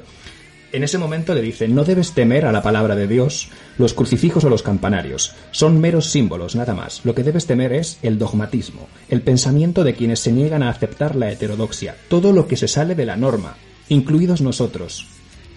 en 0.71 0.83
ese 0.83 0.97
momento 0.97 1.33
le 1.33 1.41
dice, 1.41 1.67
no 1.67 1.83
debes 1.83 2.13
temer 2.13 2.45
a 2.45 2.51
la 2.51 2.61
palabra 2.61 2.95
de 2.95 3.07
Dios, 3.07 3.49
los 3.77 3.93
crucifijos 3.93 4.43
o 4.43 4.49
los 4.49 4.63
campanarios. 4.63 5.33
Son 5.51 5.79
meros 5.79 6.07
símbolos, 6.07 6.55
nada 6.55 6.73
más. 6.73 7.01
Lo 7.05 7.15
que 7.15 7.23
debes 7.23 7.47
temer 7.47 7.73
es 7.73 7.97
el 8.03 8.19
dogmatismo, 8.19 8.87
el 9.09 9.21
pensamiento 9.21 9.83
de 9.83 9.95
quienes 9.95 10.19
se 10.19 10.31
niegan 10.31 10.63
a 10.63 10.69
aceptar 10.69 11.15
la 11.15 11.31
heterodoxia, 11.31 11.95
todo 12.07 12.33
lo 12.33 12.47
que 12.47 12.57
se 12.57 12.67
sale 12.67 12.95
de 12.95 13.05
la 13.05 13.15
norma, 13.15 13.55
incluidos 13.87 14.41
nosotros. 14.41 15.07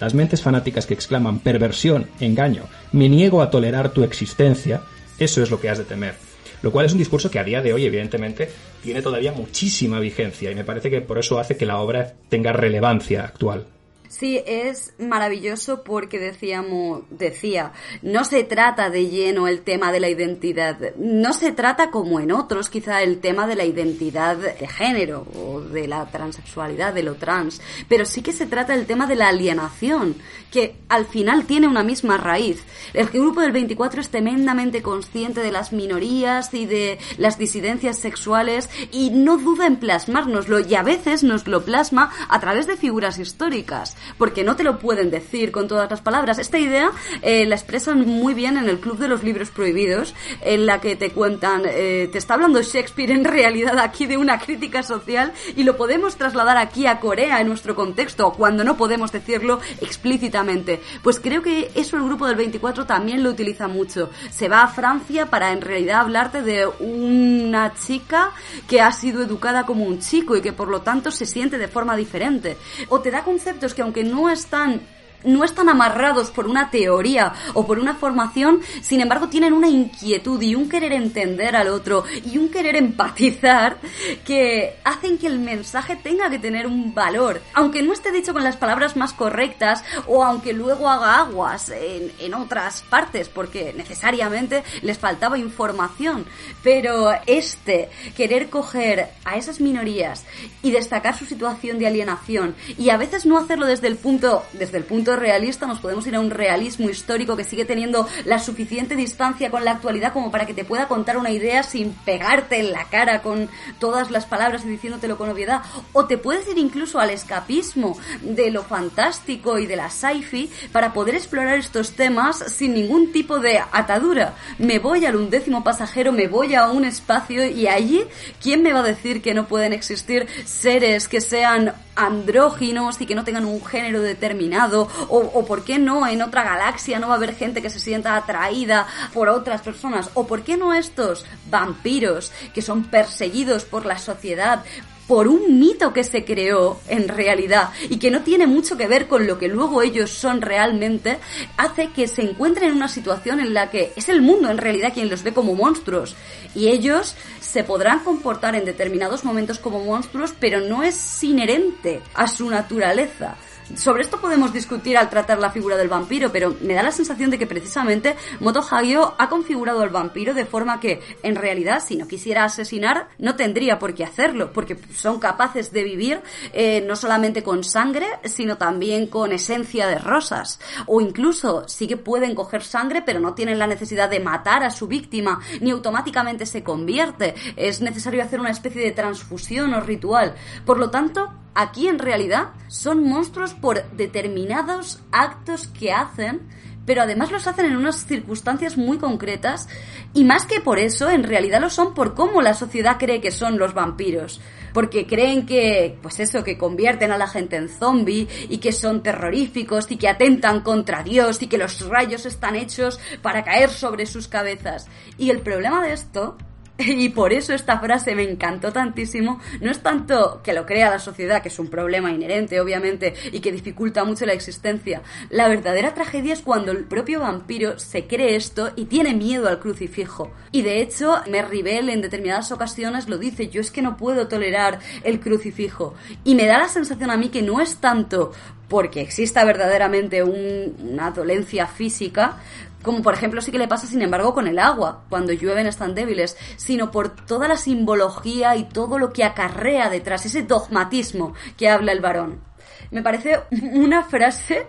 Las 0.00 0.14
mentes 0.14 0.42
fanáticas 0.42 0.86
que 0.86 0.94
exclaman 0.94 1.40
perversión, 1.40 2.08
engaño, 2.18 2.64
me 2.90 3.08
niego 3.08 3.42
a 3.42 3.50
tolerar 3.50 3.90
tu 3.90 4.02
existencia, 4.02 4.82
eso 5.18 5.42
es 5.42 5.50
lo 5.50 5.60
que 5.60 5.68
has 5.68 5.78
de 5.78 5.84
temer. 5.84 6.31
Lo 6.62 6.70
cual 6.70 6.86
es 6.86 6.92
un 6.92 6.98
discurso 6.98 7.30
que 7.30 7.38
a 7.38 7.44
día 7.44 7.60
de 7.60 7.72
hoy, 7.72 7.84
evidentemente, 7.84 8.48
tiene 8.82 9.02
todavía 9.02 9.32
muchísima 9.32 9.98
vigencia 9.98 10.50
y 10.50 10.54
me 10.54 10.64
parece 10.64 10.90
que 10.90 11.00
por 11.00 11.18
eso 11.18 11.38
hace 11.38 11.56
que 11.56 11.66
la 11.66 11.78
obra 11.78 12.14
tenga 12.28 12.52
relevancia 12.52 13.24
actual. 13.24 13.66
Sí, 14.12 14.42
es 14.46 14.92
maravilloso 14.98 15.82
porque 15.82 16.18
decíamos, 16.18 17.02
decía, 17.08 17.72
no 18.02 18.26
se 18.26 18.44
trata 18.44 18.90
de 18.90 19.08
lleno 19.08 19.48
el 19.48 19.62
tema 19.62 19.90
de 19.90 20.00
la 20.00 20.10
identidad, 20.10 20.94
no 20.96 21.32
se 21.32 21.50
trata 21.50 21.90
como 21.90 22.20
en 22.20 22.30
otros 22.30 22.68
quizá 22.68 23.02
el 23.02 23.20
tema 23.20 23.46
de 23.46 23.56
la 23.56 23.64
identidad 23.64 24.36
de 24.36 24.68
género 24.68 25.26
o 25.34 25.62
de 25.62 25.88
la 25.88 26.04
transexualidad, 26.10 26.92
de 26.92 27.02
lo 27.02 27.14
trans, 27.14 27.62
pero 27.88 28.04
sí 28.04 28.20
que 28.20 28.34
se 28.34 28.44
trata 28.44 28.74
el 28.74 28.84
tema 28.84 29.06
de 29.06 29.16
la 29.16 29.28
alienación, 29.28 30.16
que 30.50 30.76
al 30.90 31.06
final 31.06 31.46
tiene 31.46 31.66
una 31.66 31.82
misma 31.82 32.18
raíz. 32.18 32.62
El 32.92 33.08
grupo 33.08 33.40
del 33.40 33.52
24 33.52 34.02
es 34.02 34.10
tremendamente 34.10 34.82
consciente 34.82 35.40
de 35.40 35.50
las 35.50 35.72
minorías 35.72 36.52
y 36.52 36.66
de 36.66 36.98
las 37.16 37.38
disidencias 37.38 37.98
sexuales 37.98 38.68
y 38.92 39.08
no 39.08 39.38
duda 39.38 39.66
en 39.66 39.76
plasmárnoslo 39.76 40.60
y 40.60 40.74
a 40.74 40.82
veces 40.82 41.24
nos 41.24 41.48
lo 41.48 41.64
plasma 41.64 42.10
a 42.28 42.38
través 42.40 42.66
de 42.66 42.76
figuras 42.76 43.18
históricas 43.18 43.96
porque 44.18 44.44
no 44.44 44.56
te 44.56 44.64
lo 44.64 44.78
pueden 44.78 45.10
decir 45.10 45.52
con 45.52 45.68
todas 45.68 45.90
las 45.90 46.00
palabras. 46.00 46.38
Esta 46.38 46.58
idea 46.58 46.90
eh, 47.22 47.46
la 47.46 47.54
expresan 47.54 48.06
muy 48.06 48.34
bien 48.34 48.56
en 48.56 48.68
el 48.68 48.80
Club 48.80 48.98
de 48.98 49.08
los 49.08 49.22
Libros 49.22 49.50
Prohibidos, 49.50 50.14
en 50.42 50.66
la 50.66 50.80
que 50.80 50.96
te 50.96 51.10
cuentan, 51.10 51.62
eh, 51.66 52.08
te 52.10 52.18
está 52.18 52.34
hablando 52.34 52.62
Shakespeare 52.62 53.10
en 53.10 53.24
realidad 53.24 53.78
aquí 53.78 54.06
de 54.06 54.16
una 54.16 54.38
crítica 54.38 54.82
social 54.82 55.32
y 55.56 55.64
lo 55.64 55.76
podemos 55.76 56.16
trasladar 56.16 56.56
aquí 56.56 56.86
a 56.86 57.00
Corea 57.00 57.40
en 57.40 57.48
nuestro 57.48 57.74
contexto, 57.74 58.32
cuando 58.32 58.64
no 58.64 58.76
podemos 58.76 59.12
decirlo 59.12 59.60
explícitamente. 59.80 60.80
Pues 61.02 61.20
creo 61.20 61.42
que 61.42 61.70
eso 61.74 61.96
el 61.96 62.04
grupo 62.04 62.26
del 62.26 62.36
24 62.36 62.86
también 62.86 63.22
lo 63.22 63.30
utiliza 63.30 63.68
mucho. 63.68 64.10
Se 64.30 64.48
va 64.48 64.62
a 64.62 64.68
Francia 64.68 65.26
para 65.26 65.52
en 65.52 65.60
realidad 65.60 66.00
hablarte 66.00 66.42
de 66.42 66.66
una 66.66 67.72
chica 67.74 68.32
que 68.68 68.80
ha 68.80 68.92
sido 68.92 69.22
educada 69.22 69.64
como 69.64 69.84
un 69.84 70.00
chico 70.00 70.36
y 70.36 70.42
que 70.42 70.52
por 70.52 70.68
lo 70.68 70.82
tanto 70.82 71.10
se 71.10 71.26
siente 71.26 71.58
de 71.58 71.68
forma 71.68 71.96
diferente. 71.96 72.56
O 72.88 73.00
te 73.00 73.10
da 73.10 73.24
conceptos 73.24 73.74
que 73.74 73.82
no 74.04 74.30
están 74.30 74.80
no 75.24 75.44
están 75.44 75.68
amarrados 75.68 76.30
por 76.30 76.46
una 76.46 76.70
teoría 76.70 77.32
o 77.54 77.66
por 77.66 77.78
una 77.78 77.94
formación, 77.94 78.60
sin 78.80 79.00
embargo 79.00 79.28
tienen 79.28 79.52
una 79.52 79.68
inquietud 79.68 80.40
y 80.40 80.54
un 80.54 80.68
querer 80.68 80.92
entender 80.92 81.56
al 81.56 81.68
otro 81.68 82.04
y 82.24 82.38
un 82.38 82.48
querer 82.48 82.76
empatizar 82.76 83.78
que 84.24 84.76
hacen 84.84 85.18
que 85.18 85.26
el 85.26 85.38
mensaje 85.38 85.96
tenga 85.96 86.30
que 86.30 86.38
tener 86.38 86.66
un 86.66 86.94
valor, 86.94 87.40
aunque 87.54 87.82
no 87.82 87.92
esté 87.92 88.12
dicho 88.12 88.32
con 88.32 88.44
las 88.44 88.56
palabras 88.56 88.96
más 88.96 89.12
correctas 89.12 89.84
o 90.06 90.24
aunque 90.24 90.52
luego 90.52 90.88
haga 90.88 91.18
aguas 91.18 91.70
en, 91.70 92.12
en 92.18 92.34
otras 92.34 92.82
partes 92.82 93.28
porque 93.28 93.72
necesariamente 93.76 94.62
les 94.82 94.98
faltaba 94.98 95.38
información, 95.38 96.26
pero 96.62 97.12
este 97.26 97.90
querer 98.16 98.50
coger 98.50 99.10
a 99.24 99.36
esas 99.36 99.60
minorías 99.60 100.24
y 100.62 100.70
destacar 100.70 101.16
su 101.16 101.26
situación 101.26 101.78
de 101.78 101.86
alienación 101.86 102.54
y 102.78 102.90
a 102.90 102.96
veces 102.96 103.26
no 103.26 103.38
hacerlo 103.38 103.66
desde 103.66 103.88
el 103.88 103.96
punto 103.96 104.42
desde 104.52 104.78
el 104.78 104.84
punto 104.84 105.11
realista, 105.16 105.66
nos 105.66 105.80
podemos 105.80 106.06
ir 106.06 106.16
a 106.16 106.20
un 106.20 106.30
realismo 106.30 106.88
histórico 106.88 107.36
que 107.36 107.44
sigue 107.44 107.64
teniendo 107.64 108.08
la 108.24 108.38
suficiente 108.38 108.96
distancia 108.96 109.50
con 109.50 109.64
la 109.64 109.72
actualidad 109.72 110.12
como 110.12 110.30
para 110.30 110.46
que 110.46 110.54
te 110.54 110.64
pueda 110.64 110.88
contar 110.88 111.16
una 111.16 111.30
idea 111.30 111.62
sin 111.62 111.92
pegarte 111.92 112.58
en 112.58 112.72
la 112.72 112.84
cara 112.84 113.22
con 113.22 113.48
todas 113.78 114.10
las 114.10 114.26
palabras 114.26 114.64
y 114.64 114.68
diciéndotelo 114.68 115.16
con 115.16 115.28
obviedad. 115.28 115.62
O 115.92 116.06
te 116.06 116.18
puedes 116.18 116.48
ir 116.48 116.58
incluso 116.58 117.00
al 117.00 117.10
escapismo 117.10 117.98
de 118.22 118.50
lo 118.50 118.62
fantástico 118.62 119.58
y 119.58 119.66
de 119.66 119.76
la 119.76 119.90
sci-fi 119.90 120.50
para 120.72 120.92
poder 120.92 121.14
explorar 121.14 121.58
estos 121.58 121.92
temas 121.92 122.44
sin 122.48 122.74
ningún 122.74 123.12
tipo 123.12 123.38
de 123.38 123.58
atadura. 123.58 124.34
Me 124.58 124.78
voy 124.78 125.06
al 125.06 125.16
undécimo 125.16 125.64
pasajero, 125.64 126.12
me 126.12 126.28
voy 126.28 126.54
a 126.54 126.68
un 126.68 126.84
espacio 126.84 127.44
y 127.46 127.66
allí, 127.66 128.04
¿quién 128.42 128.62
me 128.62 128.72
va 128.72 128.80
a 128.80 128.84
decir 128.84 129.22
que 129.22 129.34
no 129.34 129.46
pueden 129.46 129.72
existir 129.72 130.26
seres 130.44 131.08
que 131.08 131.20
sean 131.20 131.74
andróginos 131.94 133.00
y 133.00 133.06
que 133.06 133.14
no 133.14 133.24
tengan 133.24 133.44
un 133.44 133.64
género 133.64 134.00
determinado 134.00 134.88
o, 135.08 135.18
o 135.18 135.44
por 135.44 135.64
qué 135.64 135.78
no 135.78 136.06
en 136.06 136.22
otra 136.22 136.42
galaxia 136.42 136.98
no 136.98 137.08
va 137.08 137.14
a 137.14 137.16
haber 137.16 137.34
gente 137.34 137.62
que 137.62 137.70
se 137.70 137.80
sienta 137.80 138.16
atraída 138.16 138.86
por 139.12 139.28
otras 139.28 139.62
personas 139.62 140.10
o 140.14 140.26
por 140.26 140.42
qué 140.42 140.56
no 140.56 140.74
estos 140.74 141.24
vampiros 141.50 142.32
que 142.54 142.62
son 142.62 142.84
perseguidos 142.84 143.64
por 143.64 143.86
la 143.86 143.98
sociedad 143.98 144.64
por 145.06 145.28
un 145.28 145.58
mito 145.58 145.92
que 145.92 146.04
se 146.04 146.24
creó 146.24 146.80
en 146.88 147.08
realidad 147.08 147.70
y 147.90 147.98
que 147.98 148.10
no 148.10 148.22
tiene 148.22 148.46
mucho 148.46 148.76
que 148.76 148.86
ver 148.86 149.08
con 149.08 149.26
lo 149.26 149.38
que 149.38 149.48
luego 149.48 149.82
ellos 149.82 150.10
son 150.10 150.40
realmente, 150.40 151.18
hace 151.56 151.88
que 151.88 152.08
se 152.08 152.22
encuentren 152.22 152.70
en 152.70 152.76
una 152.76 152.88
situación 152.88 153.40
en 153.40 153.52
la 153.52 153.70
que 153.70 153.92
es 153.96 154.08
el 154.08 154.22
mundo 154.22 154.48
en 154.48 154.58
realidad 154.58 154.94
quien 154.94 155.10
los 155.10 155.22
ve 155.22 155.34
como 155.34 155.54
monstruos 155.54 156.16
y 156.54 156.68
ellos 156.68 157.14
se 157.40 157.64
podrán 157.64 158.00
comportar 158.00 158.54
en 158.54 158.64
determinados 158.64 159.24
momentos 159.24 159.58
como 159.58 159.84
monstruos, 159.84 160.34
pero 160.38 160.60
no 160.60 160.82
es 160.82 161.22
inherente 161.22 162.00
a 162.14 162.26
su 162.26 162.48
naturaleza. 162.48 163.36
Sobre 163.76 164.02
esto 164.02 164.20
podemos 164.20 164.52
discutir 164.52 164.98
al 164.98 165.08
tratar 165.08 165.38
la 165.38 165.50
figura 165.50 165.76
del 165.76 165.88
vampiro, 165.88 166.30
pero 166.30 166.54
me 166.60 166.74
da 166.74 166.82
la 166.82 166.92
sensación 166.92 167.30
de 167.30 167.38
que 167.38 167.46
precisamente 167.46 168.16
Moto 168.40 168.60
Hagio 168.60 169.14
ha 169.18 169.28
configurado 169.28 169.82
al 169.82 169.88
vampiro 169.88 170.34
de 170.34 170.44
forma 170.44 170.80
que, 170.80 171.00
en 171.22 171.36
realidad, 171.36 171.82
si 171.84 171.96
no 171.96 172.06
quisiera 172.06 172.44
asesinar, 172.44 173.08
no 173.18 173.34
tendría 173.36 173.78
por 173.78 173.94
qué 173.94 174.04
hacerlo, 174.04 174.52
porque 174.52 174.76
son 174.94 175.18
capaces 175.18 175.72
de 175.72 175.84
vivir 175.84 176.20
eh, 176.52 176.84
no 176.86 176.96
solamente 176.96 177.42
con 177.42 177.64
sangre, 177.64 178.06
sino 178.24 178.58
también 178.58 179.06
con 179.06 179.32
esencia 179.32 179.86
de 179.86 179.98
rosas. 179.98 180.60
O 180.86 181.00
incluso 181.00 181.66
sí 181.66 181.86
que 181.86 181.96
pueden 181.96 182.34
coger 182.34 182.62
sangre, 182.62 183.02
pero 183.02 183.20
no 183.20 183.34
tienen 183.34 183.58
la 183.58 183.66
necesidad 183.66 184.10
de 184.10 184.20
matar 184.20 184.64
a 184.64 184.70
su 184.70 184.86
víctima, 184.86 185.40
ni 185.60 185.70
automáticamente 185.70 186.46
se 186.46 186.62
convierte. 186.62 187.34
Es 187.56 187.80
necesario 187.80 188.22
hacer 188.22 188.40
una 188.40 188.50
especie 188.50 188.82
de 188.82 188.92
transfusión 188.92 189.72
o 189.74 189.80
ritual. 189.80 190.34
Por 190.66 190.78
lo 190.78 190.90
tanto, 190.90 191.32
aquí 191.54 191.88
en 191.88 191.98
realidad 191.98 192.50
son 192.68 193.04
monstruos 193.04 193.54
por 193.54 193.90
determinados 193.92 195.00
actos 195.10 195.68
que 195.68 195.92
hacen, 195.92 196.40
pero 196.84 197.02
además 197.02 197.30
los 197.30 197.46
hacen 197.46 197.66
en 197.66 197.76
unas 197.76 198.06
circunstancias 198.06 198.76
muy 198.76 198.98
concretas 198.98 199.68
y 200.14 200.24
más 200.24 200.46
que 200.46 200.60
por 200.60 200.78
eso, 200.78 201.08
en 201.10 201.22
realidad 201.22 201.60
lo 201.60 201.70
son 201.70 201.94
por 201.94 202.14
cómo 202.14 202.42
la 202.42 202.54
sociedad 202.54 202.96
cree 202.98 203.20
que 203.20 203.30
son 203.30 203.58
los 203.58 203.72
vampiros. 203.72 204.40
Porque 204.74 205.06
creen 205.06 205.44
que, 205.44 205.98
pues 206.02 206.18
eso, 206.18 206.42
que 206.42 206.56
convierten 206.56 207.12
a 207.12 207.18
la 207.18 207.26
gente 207.26 207.56
en 207.56 207.68
zombie 207.68 208.26
y 208.48 208.58
que 208.58 208.72
son 208.72 209.02
terroríficos 209.02 209.90
y 209.90 209.96
que 209.96 210.08
atentan 210.08 210.62
contra 210.62 211.02
Dios 211.02 211.42
y 211.42 211.46
que 211.46 211.58
los 211.58 211.86
rayos 211.88 212.24
están 212.24 212.56
hechos 212.56 212.98
para 213.20 213.44
caer 213.44 213.68
sobre 213.68 214.06
sus 214.06 214.28
cabezas. 214.28 214.88
Y 215.18 215.30
el 215.30 215.40
problema 215.40 215.82
de 215.82 215.92
esto 215.92 216.38
y 216.86 217.08
por 217.10 217.32
eso 217.32 217.52
esta 217.54 217.78
frase 217.78 218.14
me 218.14 218.22
encantó 218.22 218.72
tantísimo. 218.72 219.40
No 219.60 219.70
es 219.70 219.80
tanto 219.80 220.40
que 220.42 220.52
lo 220.52 220.66
crea 220.66 220.90
la 220.90 220.98
sociedad, 220.98 221.42
que 221.42 221.48
es 221.48 221.58
un 221.58 221.68
problema 221.68 222.10
inherente, 222.12 222.60
obviamente, 222.60 223.14
y 223.32 223.40
que 223.40 223.52
dificulta 223.52 224.04
mucho 224.04 224.26
la 224.26 224.32
existencia. 224.32 225.02
La 225.30 225.48
verdadera 225.48 225.94
tragedia 225.94 226.32
es 226.32 226.40
cuando 226.40 226.72
el 226.72 226.84
propio 226.84 227.20
vampiro 227.20 227.78
se 227.78 228.06
cree 228.06 228.36
esto 228.36 228.72
y 228.76 228.86
tiene 228.86 229.14
miedo 229.14 229.48
al 229.48 229.58
crucifijo. 229.60 230.32
Y 230.50 230.62
de 230.62 230.80
hecho, 230.80 231.16
Merry 231.30 231.62
Bell 231.62 231.88
en 231.88 232.02
determinadas 232.02 232.52
ocasiones 232.52 233.08
lo 233.08 233.18
dice, 233.18 233.48
yo 233.48 233.60
es 233.60 233.70
que 233.70 233.82
no 233.82 233.96
puedo 233.96 234.28
tolerar 234.28 234.78
el 235.04 235.20
crucifijo. 235.20 235.94
Y 236.24 236.34
me 236.34 236.46
da 236.46 236.58
la 236.58 236.68
sensación 236.68 237.10
a 237.10 237.16
mí 237.16 237.28
que 237.28 237.42
no 237.42 237.60
es 237.60 237.76
tanto 237.76 238.32
porque 238.68 239.02
exista 239.02 239.44
verdaderamente 239.44 240.22
un- 240.22 240.74
una 240.92 241.10
dolencia 241.10 241.66
física, 241.66 242.38
como 242.82 243.02
por 243.02 243.14
ejemplo 243.14 243.40
sí 243.40 243.50
que 243.50 243.58
le 243.58 243.68
pasa 243.68 243.86
sin 243.86 244.02
embargo 244.02 244.34
con 244.34 244.46
el 244.46 244.58
agua, 244.58 245.04
cuando 245.08 245.32
llueven 245.32 245.66
están 245.66 245.94
débiles, 245.94 246.36
sino 246.56 246.90
por 246.90 247.10
toda 247.10 247.48
la 247.48 247.56
simbología 247.56 248.56
y 248.56 248.64
todo 248.64 248.98
lo 248.98 249.12
que 249.12 249.24
acarrea 249.24 249.88
detrás, 249.90 250.26
ese 250.26 250.42
dogmatismo 250.42 251.34
que 251.56 251.68
habla 251.68 251.92
el 251.92 252.00
varón. 252.00 252.52
Me 252.92 253.02
parece 253.02 253.40
una 253.72 254.04
frase 254.04 254.66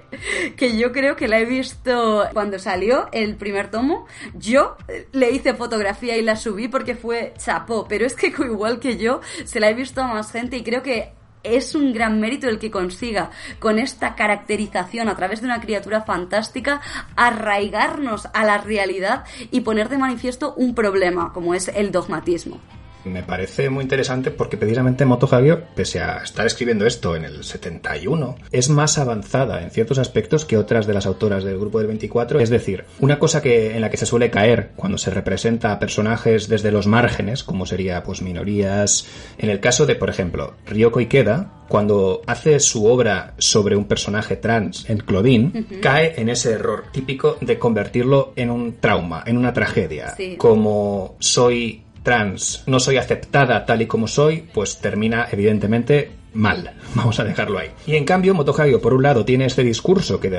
que 0.55 0.77
yo 0.77 0.91
creo 0.91 1.15
que 1.15 1.27
la 1.27 1.39
he 1.39 1.45
visto 1.45 2.23
cuando 2.33 2.57
salió 2.57 3.09
el 3.11 3.35
primer 3.35 3.69
tomo. 3.69 4.07
Yo 4.33 4.77
le 5.11 5.31
hice 5.31 5.53
fotografía 5.53 6.17
y 6.17 6.21
la 6.21 6.37
subí 6.37 6.69
porque 6.69 6.95
fue 6.95 7.33
chapó, 7.37 7.85
pero 7.87 8.05
es 8.05 8.15
que 8.15 8.27
igual 8.39 8.79
que 8.79 8.97
yo 8.97 9.21
se 9.43 9.59
la 9.59 9.69
he 9.69 9.73
visto 9.73 10.01
a 10.01 10.07
más 10.07 10.31
gente 10.31 10.57
y 10.57 10.63
creo 10.63 10.81
que 10.81 11.11
es 11.43 11.75
un 11.75 11.93
gran 11.93 12.19
mérito 12.19 12.47
el 12.47 12.59
que 12.59 12.71
consiga 12.71 13.31
con 13.59 13.79
esta 13.79 14.15
caracterización 14.15 15.09
a 15.09 15.15
través 15.15 15.41
de 15.41 15.47
una 15.47 15.61
criatura 15.61 16.01
fantástica 16.01 16.81
arraigarnos 17.15 18.27
a 18.33 18.45
la 18.45 18.57
realidad 18.57 19.25
y 19.51 19.61
poner 19.61 19.89
de 19.89 19.97
manifiesto 19.97 20.53
un 20.55 20.73
problema 20.73 21.31
como 21.33 21.53
es 21.53 21.67
el 21.67 21.91
dogmatismo 21.91 22.59
me 23.05 23.23
parece 23.23 23.69
muy 23.69 23.83
interesante 23.83 24.31
porque 24.31 24.57
precisamente 24.57 25.05
Moto 25.05 25.27
Hagio, 25.31 25.63
pese 25.75 26.01
a 26.01 26.23
estar 26.23 26.45
escribiendo 26.45 26.85
esto 26.85 27.15
en 27.15 27.25
el 27.25 27.43
71, 27.43 28.35
es 28.51 28.69
más 28.69 28.97
avanzada 28.97 29.63
en 29.63 29.71
ciertos 29.71 29.97
aspectos 29.97 30.45
que 30.45 30.57
otras 30.57 30.87
de 30.87 30.93
las 30.93 31.05
autoras 31.05 31.43
del 31.43 31.59
grupo 31.59 31.79
del 31.79 31.87
24. 31.87 32.39
Es 32.39 32.49
decir, 32.49 32.85
una 32.99 33.19
cosa 33.19 33.41
que 33.41 33.75
en 33.75 33.81
la 33.81 33.89
que 33.89 33.97
se 33.97 34.05
suele 34.05 34.29
caer 34.29 34.71
cuando 34.75 34.97
se 34.97 35.11
representa 35.11 35.71
a 35.71 35.79
personajes 35.79 36.47
desde 36.47 36.71
los 36.71 36.87
márgenes, 36.87 37.43
como 37.43 37.65
sería 37.65 38.03
pues 38.03 38.21
minorías, 38.21 39.07
en 39.37 39.49
el 39.49 39.59
caso 39.59 39.85
de, 39.85 39.95
por 39.95 40.09
ejemplo, 40.09 40.55
Ryoko 40.65 40.99
Ikeda, 40.99 41.63
cuando 41.67 42.21
hace 42.27 42.59
su 42.59 42.85
obra 42.85 43.33
sobre 43.37 43.75
un 43.75 43.85
personaje 43.85 44.35
trans 44.35 44.89
en 44.89 44.99
Claudine, 44.99 45.65
cae 45.81 46.13
en 46.19 46.29
ese 46.29 46.51
error 46.51 46.85
típico 46.91 47.37
de 47.41 47.57
convertirlo 47.57 48.33
en 48.35 48.51
un 48.51 48.75
trauma, 48.79 49.23
en 49.25 49.37
una 49.37 49.53
tragedia. 49.53 50.15
Como 50.37 51.15
soy 51.19 51.82
trans, 52.03 52.63
no 52.67 52.79
soy 52.79 52.97
aceptada 52.97 53.65
tal 53.65 53.81
y 53.81 53.87
como 53.87 54.07
soy, 54.07 54.43
pues 54.53 54.79
termina 54.79 55.27
evidentemente 55.31 56.11
mal. 56.33 56.71
Vamos 56.95 57.19
a 57.19 57.23
dejarlo 57.23 57.59
ahí. 57.59 57.69
Y 57.87 57.95
en 57.95 58.05
cambio, 58.05 58.33
Motohagio, 58.33 58.81
por 58.81 58.93
un 58.93 59.03
lado, 59.03 59.25
tiene 59.25 59.45
este 59.45 59.63
discurso 59.63 60.19
que, 60.19 60.31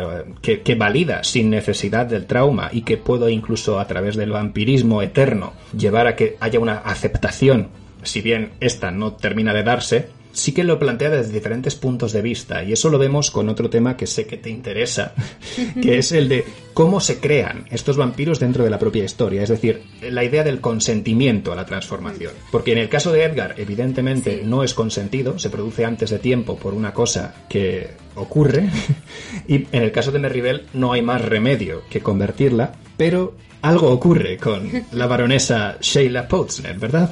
que, 0.42 0.60
que, 0.60 0.74
valida 0.74 1.24
sin 1.24 1.50
necesidad 1.50 2.06
del 2.06 2.26
trauma 2.26 2.68
y 2.72 2.82
que 2.82 2.96
puedo 2.96 3.28
incluso 3.28 3.80
a 3.80 3.86
través 3.86 4.16
del 4.16 4.30
vampirismo 4.30 5.02
eterno 5.02 5.54
llevar 5.76 6.06
a 6.06 6.16
que 6.16 6.36
haya 6.40 6.60
una 6.60 6.78
aceptación, 6.78 7.68
si 8.02 8.20
bien 8.20 8.52
esta 8.60 8.90
no 8.90 9.14
termina 9.14 9.54
de 9.54 9.62
darse, 9.62 10.08
sí 10.35 10.53
que 10.53 10.64
lo 10.64 10.78
plantea 10.78 11.11
desde 11.11 11.32
diferentes 11.32 11.74
puntos 11.76 12.12
de 12.12 12.20
vista 12.20 12.62
y 12.62 12.72
eso 12.72 12.91
lo 12.91 12.99
vemos 12.99 13.30
con 13.30 13.49
otro 13.49 13.70
tema 13.70 13.97
que 13.97 14.07
sé 14.07 14.26
que 14.26 14.37
te 14.37 14.51
interesa, 14.51 15.14
que 15.82 15.99
es 15.99 16.12
el 16.12 16.28
de 16.28 16.45
cómo 16.74 17.01
se 17.01 17.20
crean 17.20 17.64
estos 17.70 17.97
vampiros 17.97 18.41
dentro 18.41 18.64
de 18.64 18.70
la 18.70 18.78
propia 18.78 19.05
historia, 19.05 19.43
es 19.43 19.49
decir, 19.49 19.82
la 20.03 20.24
idea 20.24 20.45
del 20.45 20.61
consentimiento 20.61 21.53
a 21.53 21.57
la 21.57 21.64
transformación. 21.64 22.32
Porque 22.51 22.72
en 22.72 22.78
el 22.78 22.89
caso 22.89 23.12
de 23.12 23.22
Edgar, 23.22 23.55
evidentemente 23.57 24.43
no 24.45 24.62
es 24.64 24.74
consentido, 24.74 25.39
se 25.39 25.51
produce 25.51 25.85
antes 25.85 26.11
de 26.11 26.18
tiempo 26.18 26.57
por 26.57 26.74
una 26.74 26.93
cosa 26.93 27.35
que 27.49 27.91
ocurre 28.16 28.68
y 29.49 29.66
en 29.72 29.82
el 29.82 29.93
caso 29.93 30.12
de 30.12 30.18
Merribel 30.18 30.66
no 30.74 30.93
hay 30.93 31.03
más 31.03 31.24
remedio 31.24 31.82
que 31.89 32.01
convertirla, 32.01 32.72
pero 32.97 33.37
algo 33.62 33.91
ocurre 33.91 34.37
con 34.37 34.70
la 34.93 35.07
baronesa 35.07 35.78
Sheila 35.80 36.28
Potsner, 36.28 36.78
¿verdad? 36.78 37.11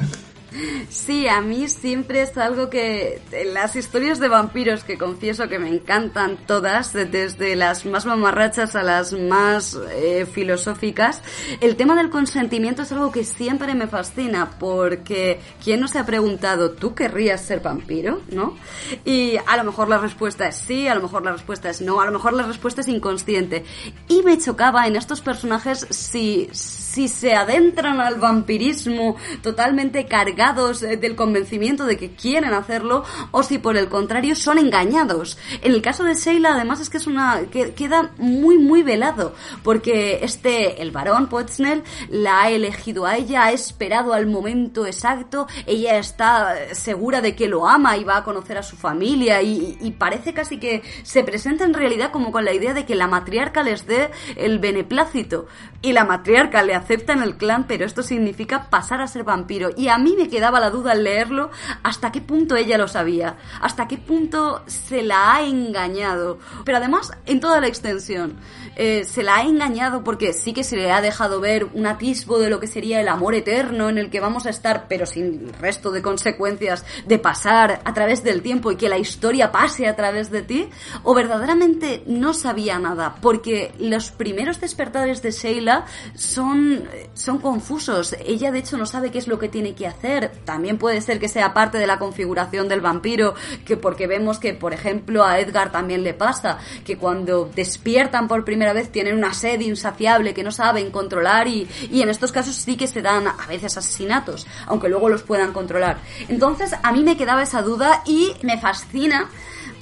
Sí, 0.90 1.28
a 1.28 1.40
mí 1.40 1.68
siempre 1.68 2.22
es 2.22 2.36
algo 2.36 2.68
que 2.68 3.20
las 3.52 3.76
historias 3.76 4.18
de 4.18 4.28
vampiros 4.28 4.84
que 4.84 4.98
confieso 4.98 5.48
que 5.48 5.58
me 5.58 5.68
encantan 5.68 6.36
todas, 6.46 6.92
desde 6.92 7.56
las 7.56 7.86
más 7.86 8.04
mamarrachas 8.04 8.76
a 8.76 8.82
las 8.82 9.12
más 9.12 9.78
eh, 9.92 10.26
filosóficas, 10.30 11.22
el 11.60 11.76
tema 11.76 11.94
del 11.96 12.10
consentimiento 12.10 12.82
es 12.82 12.92
algo 12.92 13.12
que 13.12 13.24
siempre 13.24 13.74
me 13.74 13.86
fascina 13.86 14.50
porque 14.58 15.40
¿quién 15.62 15.80
no 15.80 15.88
se 15.88 15.98
ha 15.98 16.06
preguntado 16.06 16.72
tú 16.72 16.94
querrías 16.94 17.40
ser 17.40 17.60
vampiro? 17.60 18.20
¿No? 18.30 18.56
Y 19.04 19.36
a 19.46 19.56
lo 19.56 19.64
mejor 19.64 19.88
la 19.88 19.98
respuesta 19.98 20.48
es 20.48 20.56
sí, 20.56 20.86
a 20.88 20.94
lo 20.94 21.02
mejor 21.02 21.24
la 21.24 21.32
respuesta 21.32 21.70
es 21.70 21.80
no, 21.80 22.00
a 22.00 22.06
lo 22.06 22.12
mejor 22.12 22.34
la 22.34 22.44
respuesta 22.44 22.82
es 22.82 22.88
inconsciente. 22.88 23.64
Y 24.08 24.22
me 24.22 24.38
chocaba 24.38 24.86
en 24.86 24.96
estos 24.96 25.20
personajes 25.20 25.86
si, 25.90 26.48
si 26.52 27.08
se 27.08 27.34
adentran 27.34 28.00
al 28.00 28.16
vampirismo 28.16 29.16
totalmente 29.42 30.04
cargados 30.06 30.41
eh, 30.82 30.96
del 30.96 31.14
convencimiento 31.14 31.84
de 31.84 31.96
que 31.96 32.10
quieren 32.10 32.52
hacerlo 32.52 33.04
o 33.30 33.42
si 33.42 33.58
por 33.58 33.76
el 33.76 33.88
contrario 33.88 34.34
son 34.34 34.58
engañados. 34.58 35.38
En 35.62 35.72
el 35.72 35.82
caso 35.82 36.02
de 36.02 36.14
Sheila 36.14 36.54
además 36.54 36.80
es 36.80 36.90
que 36.90 36.96
es 36.96 37.06
una 37.06 37.42
que 37.50 37.74
queda 37.74 38.10
muy 38.18 38.58
muy 38.58 38.82
velado 38.82 39.34
porque 39.62 40.18
este 40.22 40.82
el 40.82 40.90
varón 40.90 41.28
Poetsnell 41.28 41.84
la 42.08 42.42
ha 42.42 42.50
elegido 42.50 43.06
a 43.06 43.16
ella, 43.16 43.44
ha 43.44 43.52
esperado 43.52 44.14
al 44.14 44.26
momento 44.26 44.84
exacto, 44.84 45.46
ella 45.66 45.98
está 45.98 46.56
segura 46.72 47.20
de 47.20 47.36
que 47.36 47.48
lo 47.48 47.68
ama 47.68 47.96
y 47.96 48.04
va 48.04 48.16
a 48.16 48.24
conocer 48.24 48.58
a 48.58 48.62
su 48.62 48.76
familia 48.76 49.42
y, 49.42 49.94
parece 49.98 50.32
casi 50.32 50.58
que 50.58 50.82
se 51.02 51.22
presenta 51.22 51.64
en 51.64 51.74
realidad 51.74 52.10
como 52.10 52.32
con 52.32 52.44
la 52.44 52.52
idea 52.52 52.74
de 52.74 52.84
que 52.84 52.96
la 52.96 53.06
matriarca 53.06 53.62
les 53.62 53.86
dé 53.86 54.10
el 54.36 54.58
beneplácito 54.58 55.46
y 55.82 55.92
la 55.92 56.04
matriarca 56.04 56.62
le 56.62 56.74
acepta 56.74 57.12
en 57.12 57.22
el 57.22 57.36
clan, 57.36 57.66
pero 57.68 57.84
esto 57.84 58.02
significa 58.02 58.70
pasar 58.70 59.00
a 59.00 59.06
ser 59.06 59.22
vampiro 59.22 59.70
y 59.76 59.88
a 59.88 59.98
mí 59.98 60.16
quedaba 60.32 60.60
la 60.60 60.70
duda 60.70 60.92
al 60.92 61.04
leerlo 61.04 61.50
hasta 61.82 62.10
qué 62.10 62.22
punto 62.22 62.56
ella 62.56 62.78
lo 62.78 62.88
sabía, 62.88 63.36
hasta 63.60 63.86
qué 63.86 63.98
punto 63.98 64.62
se 64.66 65.02
la 65.02 65.34
ha 65.34 65.42
engañado, 65.42 66.38
pero 66.64 66.78
además 66.78 67.12
en 67.26 67.38
toda 67.38 67.60
la 67.60 67.66
extensión. 67.66 68.38
Eh, 68.76 69.04
se 69.04 69.22
la 69.22 69.36
ha 69.36 69.42
engañado 69.42 70.02
porque 70.02 70.32
sí 70.32 70.52
que 70.52 70.64
se 70.64 70.76
le 70.76 70.90
ha 70.90 71.00
dejado 71.00 71.40
ver 71.40 71.66
un 71.74 71.86
atisbo 71.86 72.38
de 72.38 72.48
lo 72.48 72.58
que 72.58 72.66
sería 72.66 73.00
el 73.00 73.08
amor 73.08 73.34
eterno 73.34 73.88
en 73.88 73.98
el 73.98 74.10
que 74.10 74.20
vamos 74.20 74.46
a 74.46 74.50
estar, 74.50 74.86
pero 74.88 75.06
sin 75.06 75.52
resto 75.54 75.90
de 75.90 76.02
consecuencias 76.02 76.84
de 77.06 77.18
pasar 77.18 77.80
a 77.84 77.94
través 77.94 78.24
del 78.24 78.42
tiempo 78.42 78.72
y 78.72 78.76
que 78.76 78.88
la 78.88 78.98
historia 78.98 79.52
pase 79.52 79.86
a 79.86 79.96
través 79.96 80.30
de 80.30 80.42
ti, 80.42 80.70
o 81.02 81.14
verdaderamente 81.14 82.02
no 82.06 82.32
sabía 82.32 82.78
nada, 82.78 83.16
porque 83.20 83.72
los 83.78 84.10
primeros 84.10 84.60
despertares 84.60 85.22
de 85.22 85.32
Sheila 85.32 85.84
son, 86.14 86.88
son 87.14 87.38
confusos. 87.38 88.16
Ella 88.24 88.50
de 88.50 88.60
hecho 88.60 88.78
no 88.78 88.86
sabe 88.86 89.10
qué 89.10 89.18
es 89.18 89.28
lo 89.28 89.38
que 89.38 89.48
tiene 89.48 89.74
que 89.74 89.86
hacer. 89.86 90.32
También 90.44 90.78
puede 90.78 91.00
ser 91.00 91.18
que 91.18 91.28
sea 91.28 91.54
parte 91.54 91.78
de 91.78 91.86
la 91.86 91.98
configuración 91.98 92.68
del 92.68 92.80
vampiro, 92.80 93.34
que 93.64 93.76
porque 93.76 94.06
vemos 94.06 94.38
que, 94.38 94.54
por 94.54 94.72
ejemplo, 94.72 95.24
a 95.24 95.38
Edgar 95.40 95.70
también 95.72 96.02
le 96.02 96.14
pasa, 96.14 96.58
que 96.84 96.96
cuando 96.96 97.50
despiertan 97.54 98.28
por 98.28 98.44
primera 98.44 98.71
vez 98.72 98.90
tienen 98.90 99.16
una 99.16 99.34
sed 99.34 99.60
insaciable 99.60 100.34
que 100.34 100.42
no 100.42 100.52
saben 100.52 100.90
controlar 100.90 101.48
y, 101.48 101.68
y 101.90 102.02
en 102.02 102.08
estos 102.08 102.32
casos 102.32 102.56
sí 102.56 102.76
que 102.76 102.86
se 102.86 103.02
dan 103.02 103.26
a 103.26 103.46
veces 103.48 103.76
asesinatos, 103.76 104.46
aunque 104.66 104.88
luego 104.88 105.08
los 105.08 105.22
puedan 105.22 105.52
controlar. 105.52 105.98
Entonces 106.28 106.74
a 106.82 106.92
mí 106.92 107.02
me 107.02 107.16
quedaba 107.16 107.42
esa 107.42 107.62
duda 107.62 108.02
y 108.06 108.32
me 108.42 108.58
fascina 108.58 109.28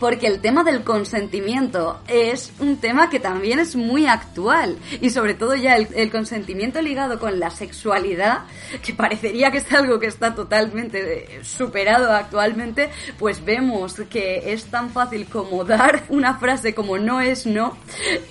porque 0.01 0.27
el 0.27 0.41
tema 0.41 0.65
del 0.65 0.83
consentimiento 0.83 2.01
es 2.09 2.53
un 2.59 2.79
tema 2.79 3.11
que 3.11 3.21
también 3.21 3.59
es 3.59 3.77
muy 3.77 4.07
actual 4.07 4.79
y 5.01 5.11
sobre 5.11 5.35
todo 5.35 5.55
ya 5.55 5.77
el, 5.77 6.11
consentimiento 6.11 6.81
ligado 6.81 7.21
con 7.21 7.39
la 7.39 7.51
sexualidad, 7.51 8.41
que 8.83 8.95
parecería 8.95 9.51
que 9.51 9.59
es 9.59 9.73
algo 9.73 10.01
que 10.01 10.07
está 10.07 10.35
totalmente 10.35 11.37
eh, 11.37 11.45
superado 11.45 12.11
actualmente, 12.13 12.91
pues 13.19 13.45
vemos 13.45 13.95
que 14.09 14.53
es 14.53 14.65
tan 14.65 14.91
fácil 14.91 15.27
como 15.27 15.65
dar 15.65 16.05
una 16.09 16.35
frase 16.39 16.75
como 16.75 16.99
no 16.99 17.21
es 17.21 17.47
no 17.47 17.77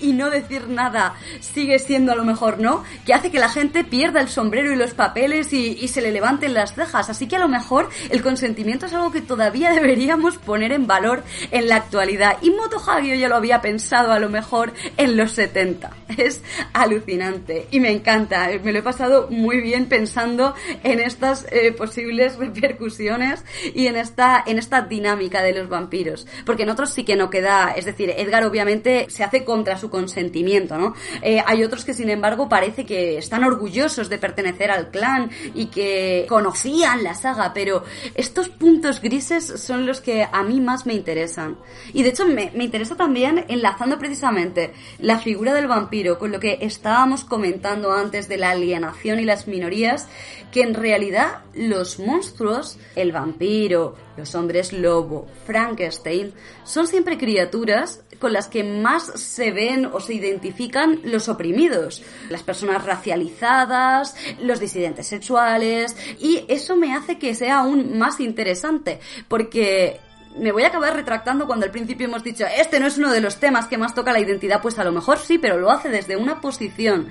y 0.01 0.13
no 0.13 0.29
decir 0.29 0.67
nada 0.67 1.13
sigue 1.39 1.77
siendo 1.77 2.11
a 2.11 2.15
lo 2.15 2.25
mejor 2.25 2.59
no, 2.59 2.83
que 3.05 3.13
hace 3.13 3.29
que 3.29 3.39
la 3.39 3.49
gente 3.49 3.83
pierda 3.83 4.21
el 4.21 4.29
sombrero 4.29 4.73
y 4.73 4.75
los 4.75 4.95
papeles 4.95 5.53
y, 5.53 5.77
y 5.79 5.87
se 5.87 6.01
le 6.01 6.11
levanten 6.11 6.55
las 6.55 6.73
cejas. 6.73 7.09
Así 7.09 7.27
que 7.27 7.35
a 7.35 7.39
lo 7.39 7.47
mejor 7.47 7.89
el 8.09 8.23
consentimiento 8.23 8.87
es 8.87 8.93
algo 8.93 9.11
que 9.11 9.21
todavía 9.21 9.71
deberíamos 9.71 10.37
poner 10.37 10.71
en 10.71 10.87
valor 10.87 11.23
en 11.51 11.58
la 11.67 11.77
actualidad. 11.77 12.37
Y 12.41 12.51
Moto 12.51 12.77
Hagio 12.85 13.15
ya 13.15 13.27
lo 13.27 13.35
había 13.35 13.61
pensado 13.61 14.11
a 14.11 14.19
lo 14.19 14.29
mejor 14.29 14.73
en 14.97 15.17
los 15.17 15.31
70. 15.31 15.91
Es 16.17 16.41
alucinante 16.73 17.67
y 17.71 17.79
me 17.79 17.91
encanta. 17.91 18.49
Me 18.63 18.73
lo 18.73 18.79
he 18.79 18.83
pasado 18.83 19.27
muy 19.29 19.61
bien 19.61 19.85
pensando 19.85 20.53
en 20.83 20.99
estas 20.99 21.45
eh, 21.51 21.71
posibles 21.71 22.35
repercusiones 22.37 23.43
y 23.73 23.87
en 23.87 23.95
esta, 23.95 24.43
en 24.45 24.57
esta 24.57 24.81
dinámica 24.81 25.41
de 25.41 25.53
los 25.53 25.69
vampiros. 25.69 26.27
Porque 26.45 26.63
en 26.63 26.69
otros 26.69 26.89
sí 26.89 27.03
que 27.03 27.15
no 27.15 27.29
queda, 27.29 27.73
es 27.75 27.85
decir, 27.85 28.13
Edgar 28.15 28.43
obviamente 28.43 29.07
se 29.09 29.23
hace 29.23 29.45
contra 29.45 29.77
su 29.77 29.89
consentimiento, 29.89 30.77
¿no? 30.77 30.93
Eh, 31.21 31.41
hay 31.45 31.63
otros 31.63 31.85
que 31.85 31.93
sin 31.93 32.09
embargo 32.09 32.49
parece 32.49 32.85
que 32.85 33.17
están 33.17 33.43
orgullosos 33.43 34.09
de 34.09 34.17
pertenecer 34.17 34.71
al 34.71 34.89
clan 34.89 35.29
y 35.53 35.67
que 35.67 36.25
conocían 36.27 37.03
la 37.03 37.13
saga, 37.13 37.53
pero 37.53 37.83
estos 38.15 38.49
puntos 38.49 39.01
grises 39.01 39.45
son 39.45 39.85
los 39.85 40.01
que 40.01 40.27
a 40.29 40.43
mí 40.43 40.59
más 40.59 40.85
me 40.85 40.93
interesan. 40.93 41.48
Y 41.93 42.03
de 42.03 42.09
hecho 42.09 42.25
me, 42.25 42.51
me 42.53 42.65
interesa 42.65 42.95
también 42.95 43.45
enlazando 43.47 43.97
precisamente 43.97 44.73
la 44.99 45.19
figura 45.19 45.53
del 45.53 45.67
vampiro 45.67 46.19
con 46.19 46.31
lo 46.31 46.39
que 46.39 46.59
estábamos 46.61 47.23
comentando 47.23 47.91
antes 47.91 48.27
de 48.27 48.37
la 48.37 48.51
alienación 48.51 49.19
y 49.19 49.25
las 49.25 49.47
minorías, 49.47 50.07
que 50.51 50.61
en 50.61 50.73
realidad 50.73 51.43
los 51.53 51.99
monstruos, 51.99 52.77
el 52.95 53.11
vampiro, 53.11 53.95
los 54.17 54.35
hombres 54.35 54.73
lobo, 54.73 55.27
Frankenstein, 55.45 56.33
son 56.63 56.87
siempre 56.87 57.17
criaturas 57.17 58.03
con 58.19 58.33
las 58.33 58.47
que 58.47 58.63
más 58.63 59.03
se 59.03 59.51
ven 59.51 59.85
o 59.85 59.99
se 59.99 60.13
identifican 60.13 60.99
los 61.03 61.29
oprimidos, 61.29 62.03
las 62.29 62.43
personas 62.43 62.83
racializadas, 62.85 64.15
los 64.41 64.59
disidentes 64.59 65.07
sexuales, 65.07 65.95
y 66.19 66.43
eso 66.47 66.75
me 66.75 66.93
hace 66.93 67.17
que 67.17 67.33
sea 67.33 67.59
aún 67.59 67.97
más 67.97 68.19
interesante, 68.19 68.99
porque 69.27 69.99
me 70.37 70.51
voy 70.51 70.63
a 70.63 70.67
acabar 70.67 70.95
retractando 70.95 71.47
cuando 71.47 71.65
al 71.65 71.71
principio 71.71 72.07
hemos 72.07 72.23
dicho, 72.23 72.45
este 72.57 72.79
no 72.79 72.87
es 72.87 72.97
uno 72.97 73.11
de 73.11 73.21
los 73.21 73.37
temas 73.37 73.67
que 73.67 73.77
más 73.77 73.95
toca 73.95 74.13
la 74.13 74.19
identidad, 74.19 74.61
pues 74.61 74.79
a 74.79 74.83
lo 74.83 74.91
mejor 74.91 75.19
sí, 75.19 75.37
pero 75.37 75.57
lo 75.57 75.71
hace 75.71 75.89
desde 75.89 76.17
una 76.17 76.41
posición 76.41 77.07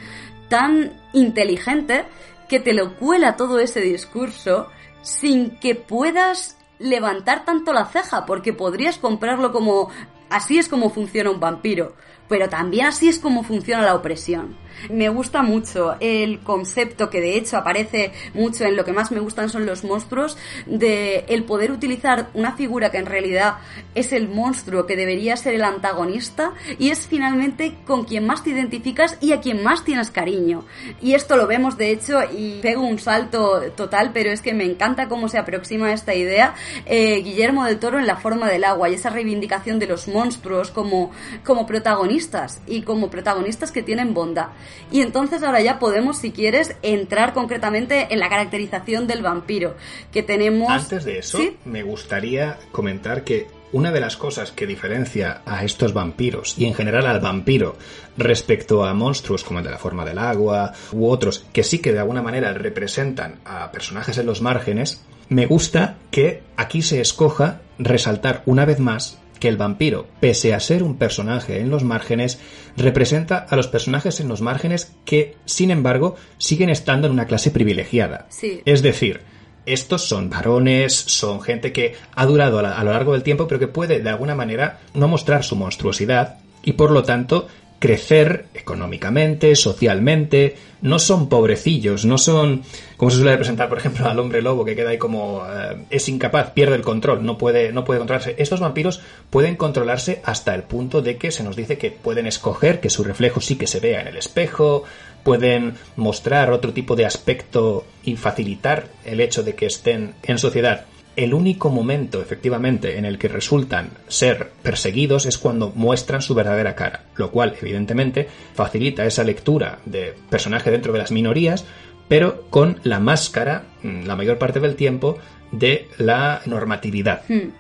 tan 0.48 0.92
inteligente 1.12 2.04
que 2.48 2.60
te 2.60 2.72
lo 2.72 2.94
cuela 2.96 3.36
todo 3.36 3.60
ese 3.60 3.80
discurso 3.80 4.68
sin 5.02 5.58
que 5.58 5.74
puedas 5.74 6.58
levantar 6.78 7.44
tanto 7.44 7.72
la 7.72 7.86
ceja, 7.86 8.24
porque 8.24 8.52
podrías 8.52 8.98
comprarlo 8.98 9.52
como 9.52 9.90
así 10.30 10.58
es 10.58 10.68
como 10.68 10.90
funciona 10.90 11.30
un 11.30 11.40
vampiro, 11.40 11.94
pero 12.28 12.48
también 12.48 12.86
así 12.86 13.08
es 13.08 13.18
como 13.18 13.42
funciona 13.42 13.82
la 13.82 13.94
opresión. 13.94 14.56
Me 14.90 15.08
gusta 15.08 15.42
mucho 15.42 15.96
el 16.00 16.40
concepto 16.40 17.10
que 17.10 17.20
de 17.20 17.36
hecho 17.36 17.56
aparece 17.56 18.12
mucho 18.34 18.64
en 18.64 18.76
lo 18.76 18.84
que 18.84 18.92
más 18.92 19.10
me 19.10 19.20
gustan 19.20 19.48
son 19.48 19.66
los 19.66 19.84
monstruos, 19.84 20.36
de 20.66 21.24
el 21.28 21.44
poder 21.44 21.70
utilizar 21.72 22.28
una 22.34 22.52
figura 22.52 22.90
que 22.90 22.98
en 22.98 23.06
realidad 23.06 23.56
es 23.94 24.12
el 24.12 24.28
monstruo 24.28 24.86
que 24.86 24.96
debería 24.96 25.36
ser 25.36 25.54
el 25.54 25.64
antagonista 25.64 26.52
y 26.78 26.90
es 26.90 27.06
finalmente 27.06 27.76
con 27.86 28.04
quien 28.04 28.26
más 28.26 28.44
te 28.44 28.50
identificas 28.50 29.18
y 29.20 29.32
a 29.32 29.40
quien 29.40 29.62
más 29.62 29.84
tienes 29.84 30.10
cariño. 30.10 30.64
Y 31.00 31.14
esto 31.14 31.36
lo 31.36 31.46
vemos 31.46 31.76
de 31.76 31.90
hecho 31.90 32.20
y 32.30 32.60
pego 32.60 32.82
un 32.82 32.98
salto 32.98 33.60
total, 33.76 34.10
pero 34.12 34.30
es 34.30 34.40
que 34.40 34.54
me 34.54 34.64
encanta 34.64 35.08
cómo 35.08 35.28
se 35.28 35.38
aproxima 35.38 35.92
esta 35.92 36.14
idea 36.14 36.54
eh, 36.86 37.20
Guillermo 37.22 37.64
del 37.64 37.78
Toro 37.78 37.98
en 37.98 38.06
la 38.06 38.16
forma 38.16 38.48
del 38.48 38.64
agua 38.64 38.88
y 38.88 38.94
esa 38.94 39.10
reivindicación 39.10 39.78
de 39.78 39.86
los 39.86 40.08
monstruos 40.08 40.70
como, 40.70 41.10
como 41.44 41.66
protagonistas 41.66 42.60
y 42.66 42.82
como 42.82 43.10
protagonistas 43.10 43.72
que 43.72 43.82
tienen 43.82 44.14
bondad. 44.14 44.48
Y 44.90 45.02
entonces 45.02 45.42
ahora 45.42 45.60
ya 45.60 45.78
podemos, 45.78 46.18
si 46.18 46.32
quieres, 46.32 46.76
entrar 46.82 47.34
concretamente 47.34 48.08
en 48.10 48.20
la 48.20 48.28
caracterización 48.28 49.06
del 49.06 49.22
vampiro, 49.22 49.76
que 50.12 50.22
tenemos... 50.22 50.70
Antes 50.70 51.04
de 51.04 51.18
eso, 51.18 51.38
¿Sí? 51.38 51.56
me 51.64 51.82
gustaría 51.82 52.58
comentar 52.72 53.24
que 53.24 53.46
una 53.72 53.92
de 53.92 54.00
las 54.00 54.16
cosas 54.16 54.50
que 54.50 54.66
diferencia 54.66 55.42
a 55.44 55.64
estos 55.64 55.92
vampiros 55.92 56.54
y 56.56 56.64
en 56.64 56.74
general 56.74 57.06
al 57.06 57.20
vampiro 57.20 57.76
respecto 58.16 58.84
a 58.84 58.94
monstruos 58.94 59.44
como 59.44 59.58
el 59.58 59.64
de 59.64 59.70
la 59.70 59.78
forma 59.78 60.04
del 60.04 60.18
agua 60.18 60.72
u 60.92 61.08
otros 61.08 61.44
que 61.52 61.62
sí 61.62 61.78
que 61.78 61.92
de 61.92 61.98
alguna 61.98 62.22
manera 62.22 62.52
representan 62.54 63.36
a 63.44 63.70
personajes 63.70 64.16
en 64.18 64.26
los 64.26 64.40
márgenes, 64.40 65.04
me 65.28 65.46
gusta 65.46 65.96
que 66.10 66.42
aquí 66.56 66.82
se 66.82 67.00
escoja 67.00 67.60
resaltar 67.78 68.42
una 68.46 68.64
vez 68.64 68.78
más 68.78 69.18
que 69.39 69.49
el 69.49 69.57
vampiro, 69.57 70.07
pese 70.20 70.55
a 70.55 70.61
ser 70.61 70.82
un 70.82 70.97
personaje 70.97 71.61
en 71.61 71.70
los 71.70 71.84
márgenes, 71.84 72.39
representa 72.76 73.39
a 73.49 73.57
los 73.57 73.66
personajes 73.68 74.20
en 74.20 74.28
los 74.28 74.41
márgenes 74.41 74.93
que, 75.05 75.36
sin 75.45 75.70
embargo, 75.70 76.16
siguen 76.39 76.70
estando 76.70 77.07
en 77.07 77.12
una 77.12 77.26
clase 77.26 77.51
privilegiada. 77.51 78.26
Sí. 78.30 78.61
Es 78.64 78.82
decir, 78.82 79.20
estos 79.66 80.03
son 80.03 80.30
varones, 80.30 80.95
son 80.95 81.41
gente 81.43 81.72
que 81.72 81.95
ha 82.14 82.24
durado 82.26 82.59
a, 82.59 82.62
la- 82.62 82.78
a 82.78 82.84
lo 82.84 82.93
largo 82.93 83.12
del 83.12 83.22
tiempo, 83.22 83.47
pero 83.47 83.61
que 83.61 83.68
puede 83.68 84.01
de 84.01 84.09
alguna 84.11 84.34
manera 84.34 84.80
no 84.95 85.09
mostrar 85.09 85.45
su 85.45 85.57
monstruosidad 85.57 86.39
y 86.62 86.72
por 86.72 86.91
lo 86.91 87.03
tanto 87.03 87.49
crecer 87.78 88.46
económicamente, 88.54 89.54
socialmente, 89.54 90.56
no 90.82 90.98
son 90.98 91.28
pobrecillos, 91.28 92.04
no 92.04 92.18
son 92.18 92.62
como 92.96 93.10
se 93.10 93.18
suele 93.18 93.32
representar, 93.32 93.68
por 93.68 93.78
ejemplo, 93.78 94.06
al 94.08 94.18
hombre 94.18 94.42
lobo 94.42 94.64
que 94.64 94.74
queda 94.74 94.90
ahí 94.90 94.98
como 94.98 95.42
eh, 95.46 95.76
es 95.90 96.08
incapaz, 96.08 96.50
pierde 96.50 96.76
el 96.76 96.82
control, 96.82 97.24
no 97.24 97.38
puede 97.38 97.72
no 97.72 97.84
puede 97.84 97.98
controlarse. 98.00 98.34
Estos 98.38 98.60
vampiros 98.60 99.00
pueden 99.30 99.56
controlarse 99.56 100.20
hasta 100.24 100.54
el 100.54 100.64
punto 100.64 101.02
de 101.02 101.16
que 101.16 101.30
se 101.30 101.44
nos 101.44 101.56
dice 101.56 101.78
que 101.78 101.90
pueden 101.90 102.26
escoger 102.26 102.80
que 102.80 102.90
su 102.90 103.04
reflejo 103.04 103.40
sí 103.40 103.56
que 103.56 103.66
se 103.66 103.80
vea 103.80 104.00
en 104.00 104.08
el 104.08 104.16
espejo, 104.16 104.84
pueden 105.22 105.74
mostrar 105.96 106.50
otro 106.52 106.72
tipo 106.72 106.96
de 106.96 107.06
aspecto 107.06 107.84
y 108.04 108.16
facilitar 108.16 108.88
el 109.04 109.20
hecho 109.20 109.42
de 109.42 109.54
que 109.54 109.66
estén 109.66 110.14
en 110.22 110.38
sociedad. 110.38 110.86
El 111.18 111.34
único 111.34 111.68
momento, 111.68 112.22
efectivamente, 112.22 112.96
en 112.96 113.04
el 113.04 113.18
que 113.18 113.26
resultan 113.26 113.90
ser 114.06 114.52
perseguidos 114.62 115.26
es 115.26 115.36
cuando 115.36 115.72
muestran 115.74 116.22
su 116.22 116.32
verdadera 116.32 116.76
cara, 116.76 117.06
lo 117.16 117.32
cual, 117.32 117.56
evidentemente, 117.60 118.28
facilita 118.54 119.04
esa 119.04 119.24
lectura 119.24 119.80
de 119.84 120.14
personaje 120.30 120.70
dentro 120.70 120.92
de 120.92 121.00
las 121.00 121.10
minorías, 121.10 121.64
pero 122.06 122.44
con 122.50 122.78
la 122.84 123.00
máscara, 123.00 123.64
mm, 123.82 124.04
la 124.06 124.14
mayor 124.14 124.38
parte 124.38 124.60
del 124.60 124.76
tiempo, 124.76 125.18
de 125.50 125.88
la 125.98 126.40
normatividad. 126.46 127.22
Hmm. 127.28 127.50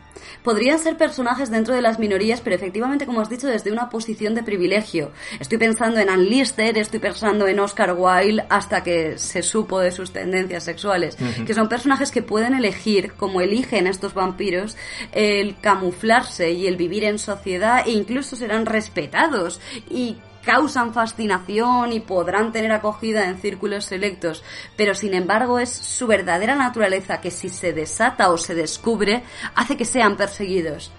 Podrían 0.42 0.78
ser 0.78 0.96
personajes 0.96 1.50
dentro 1.50 1.74
de 1.74 1.82
las 1.82 1.98
minorías, 1.98 2.40
pero 2.40 2.56
efectivamente, 2.56 3.06
como 3.06 3.20
has 3.20 3.28
dicho, 3.28 3.46
desde 3.46 3.72
una 3.72 3.88
posición 3.90 4.34
de 4.34 4.42
privilegio. 4.42 5.12
Estoy 5.40 5.58
pensando 5.58 6.00
en 6.00 6.10
Ann 6.10 6.24
Lister, 6.24 6.78
estoy 6.78 7.00
pensando 7.00 7.46
en 7.46 7.58
Oscar 7.60 7.94
Wilde, 7.96 8.44
hasta 8.48 8.82
que 8.82 9.18
se 9.18 9.42
supo 9.42 9.80
de 9.80 9.90
sus 9.90 10.12
tendencias 10.12 10.64
sexuales, 10.64 11.16
que 11.46 11.54
son 11.54 11.68
personajes 11.68 12.10
que 12.10 12.22
pueden 12.22 12.54
elegir, 12.54 13.12
como 13.12 13.40
eligen 13.40 13.86
estos 13.86 14.14
vampiros, 14.14 14.76
el 15.12 15.56
camuflarse 15.60 16.52
y 16.52 16.66
el 16.66 16.76
vivir 16.76 17.04
en 17.04 17.18
sociedad 17.18 17.84
e 17.86 17.90
incluso 17.90 18.36
serán 18.36 18.66
respetados 18.66 19.60
y 19.90 20.16
causan 20.48 20.94
fascinación 20.94 21.92
y 21.92 22.00
podrán 22.00 22.52
tener 22.52 22.72
acogida 22.72 23.28
en 23.28 23.36
círculos 23.36 23.84
selectos, 23.84 24.42
pero 24.78 24.94
sin 24.94 25.12
embargo 25.12 25.58
es 25.58 25.68
su 25.68 26.06
verdadera 26.06 26.56
naturaleza 26.56 27.20
que 27.20 27.30
si 27.30 27.50
se 27.50 27.74
desata 27.74 28.30
o 28.30 28.38
se 28.38 28.54
descubre 28.54 29.24
hace 29.54 29.76
que 29.76 29.84
sean 29.84 30.16
perseguidos. 30.16 30.90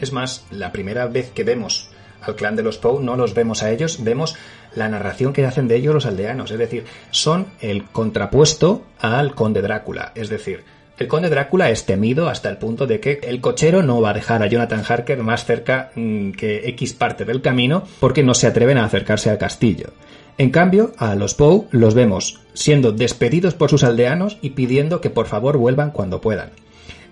Es 0.00 0.10
más, 0.10 0.46
la 0.50 0.72
primera 0.72 1.06
vez 1.06 1.30
que 1.32 1.44
vemos 1.44 1.90
al 2.22 2.34
clan 2.34 2.56
de 2.56 2.62
los 2.62 2.78
Poe 2.78 3.04
no 3.04 3.14
los 3.14 3.34
vemos 3.34 3.62
a 3.62 3.70
ellos, 3.70 4.02
vemos 4.02 4.38
la 4.74 4.88
narración 4.88 5.34
que 5.34 5.44
hacen 5.44 5.68
de 5.68 5.76
ellos 5.76 5.92
los 5.92 6.06
aldeanos, 6.06 6.50
es 6.50 6.58
decir, 6.58 6.86
son 7.10 7.48
el 7.60 7.84
contrapuesto 7.84 8.86
al 8.98 9.34
conde 9.34 9.60
Drácula, 9.60 10.12
es 10.14 10.30
decir, 10.30 10.64
el 10.96 11.08
conde 11.08 11.28
Drácula 11.28 11.70
es 11.70 11.86
temido 11.86 12.28
hasta 12.28 12.48
el 12.48 12.58
punto 12.58 12.86
de 12.86 13.00
que 13.00 13.20
el 13.24 13.40
cochero 13.40 13.82
no 13.82 14.00
va 14.00 14.10
a 14.10 14.14
dejar 14.14 14.42
a 14.42 14.46
Jonathan 14.46 14.84
Harker 14.86 15.18
más 15.18 15.44
cerca 15.44 15.90
mm, 15.94 16.30
que 16.32 16.68
X 16.68 16.92
parte 16.94 17.24
del 17.24 17.42
camino 17.42 17.84
porque 18.00 18.22
no 18.22 18.34
se 18.34 18.46
atreven 18.46 18.78
a 18.78 18.84
acercarse 18.84 19.30
al 19.30 19.38
castillo. 19.38 19.88
En 20.38 20.50
cambio, 20.50 20.92
a 20.98 21.14
los 21.14 21.34
Poe 21.34 21.66
los 21.70 21.94
vemos 21.94 22.40
siendo 22.54 22.92
despedidos 22.92 23.54
por 23.54 23.70
sus 23.70 23.84
aldeanos 23.84 24.38
y 24.40 24.50
pidiendo 24.50 25.00
que 25.00 25.10
por 25.10 25.26
favor 25.26 25.58
vuelvan 25.58 25.90
cuando 25.90 26.20
puedan. 26.20 26.50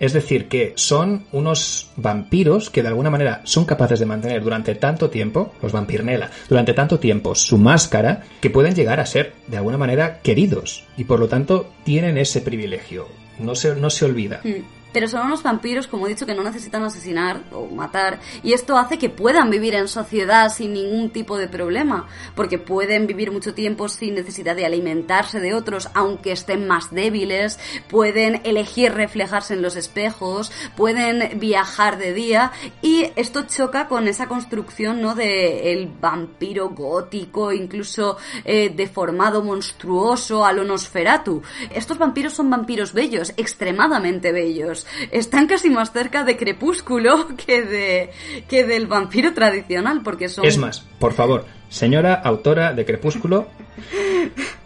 Es 0.01 0.13
decir, 0.13 0.49
que 0.49 0.73
son 0.75 1.27
unos 1.31 1.91
vampiros 1.97 2.71
que 2.71 2.83
de 2.83 2.89
alguna 2.89 3.11
manera 3.11 3.41
son 3.45 3.65
capaces 3.65 4.01
de 4.01 4.07
mantener 4.07 4.43
durante 4.43 4.75
tanto 4.75 5.11
tiempo, 5.11 5.53
los 5.63 5.71
vampirnela, 5.71 6.31
durante 6.49 6.75
tanto 6.75 6.99
tiempo 6.99 7.37
su 7.37 7.57
máscara, 7.57 8.25
que 8.41 8.51
pueden 8.51 8.75
llegar 8.75 8.99
a 8.99 9.07
ser 9.07 9.33
de 9.47 9.59
alguna 9.59 9.79
manera 9.79 10.19
queridos 10.21 10.85
y 10.97 11.05
por 11.05 11.21
lo 11.21 11.29
tanto 11.29 11.71
tienen 11.85 12.19
ese 12.19 12.41
privilegio. 12.41 13.22
No 13.39 13.55
se, 13.55 13.75
no 13.75 13.91
se 13.91 14.05
olvida. 14.05 14.41
Mm. 14.45 14.82
Pero 14.93 15.09
son 15.09 15.27
unos 15.27 15.43
vampiros, 15.43 15.87
como 15.87 16.07
he 16.07 16.11
dicho, 16.11 16.27
que 16.27 16.35
no 16.35 16.43
necesitan 16.43 16.83
asesinar 16.85 17.43
o 17.53 17.67
matar. 17.67 18.21
Y 18.43 18.53
esto 18.53 18.77
hace 18.77 18.99
que 18.99 19.09
puedan 19.09 19.51
vivir 19.51 19.75
en 19.75 19.89
sociedad 19.89 20.51
sin 20.51 20.75
ningún 20.75 21.11
tipo 21.11 21.39
de 21.39 21.49
problema. 21.49 22.07
Porque 22.35 22.59
pueden 22.59 23.07
vivir 23.07 23.33
mucho 23.33 23.55
tiempo 23.55 23.89
sin 23.89 24.15
necesidad 24.15 24.55
de 24.55 24.67
alimentarse 24.67 25.41
de 25.41 25.55
otros, 25.55 25.89
aunque 25.95 26.33
estén 26.33 26.67
más 26.67 26.91
débiles. 26.93 27.59
Pueden 27.89 28.41
elegir 28.45 28.93
reflejarse 28.93 29.55
en 29.55 29.63
los 29.63 29.77
espejos. 29.77 30.53
Pueden 30.77 31.39
viajar 31.41 31.99
de 31.99 32.13
día. 32.13 32.53
Y 32.83 33.07
esto 33.17 33.47
choca 33.47 33.89
con 33.89 34.09
esa 34.09 34.29
construcción, 34.29 35.01
¿no? 35.01 35.15
De 35.15 35.73
el 35.73 35.89
vampiro 35.89 36.71
gótico, 36.71 37.53
incluso 37.53 38.19
eh, 38.45 38.71
deformado, 38.75 39.43
monstruoso, 39.43 40.45
a 40.45 40.53
lo 40.53 40.65
Nosferatu. 40.65 41.43
Estos 41.75 41.99
vampiros 41.99 42.35
son 42.35 42.51
vampiros 42.51 42.93
bellos, 42.93 43.33
extremadamente 43.37 44.33
bellos 44.33 44.82
están 45.11 45.47
casi 45.47 45.71
más 45.71 45.93
cerca 45.93 46.25
de 46.25 46.37
Crepúsculo 46.37 47.29
que 47.47 47.63
de 47.63 48.11
que 48.49 48.65
del 48.65 48.87
vampiro 48.87 49.33
tradicional, 49.35 50.03
porque 50.03 50.29
son 50.29 50.45
Es 50.45 50.59
más, 50.59 50.81
por 50.99 51.13
favor, 51.13 51.47
señora 51.69 52.15
autora 52.15 52.73
de 52.73 52.85
Crepúsculo, 52.85 53.49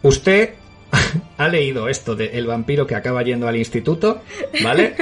usted 0.03 0.55
ha 1.39 1.49
leído 1.49 1.89
esto 1.89 2.14
de 2.17 2.39
el 2.39 2.47
vampiro 2.47 2.87
que 2.87 2.95
acaba 2.95 3.23
yendo 3.23 3.49
al 3.49 3.57
instituto, 3.57 4.23
¿vale? 4.62 4.97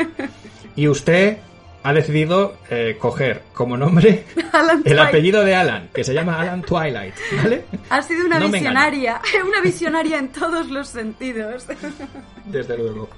Y 0.76 0.88
usted 0.88 1.38
ha 1.84 1.92
decidido 1.92 2.56
eh, 2.70 2.96
coger 2.98 3.42
como 3.52 3.76
nombre 3.76 4.24
el 4.84 4.98
apellido 4.98 5.44
de 5.44 5.54
Alan, 5.54 5.90
que 5.92 6.02
se 6.02 6.14
llama 6.14 6.40
Alan 6.40 6.62
Twilight, 6.62 7.14
¿vale? 7.36 7.64
Ha 7.90 8.00
sido 8.00 8.24
una 8.24 8.38
No 8.38 8.48
visionaria, 8.48 9.20
una 9.46 9.60
visionaria 9.60 10.18
en 10.18 10.28
todos 10.28 10.70
los 10.70 10.88
sentidos. 10.88 11.66
Desde 12.46 12.78
luego. 12.78 13.10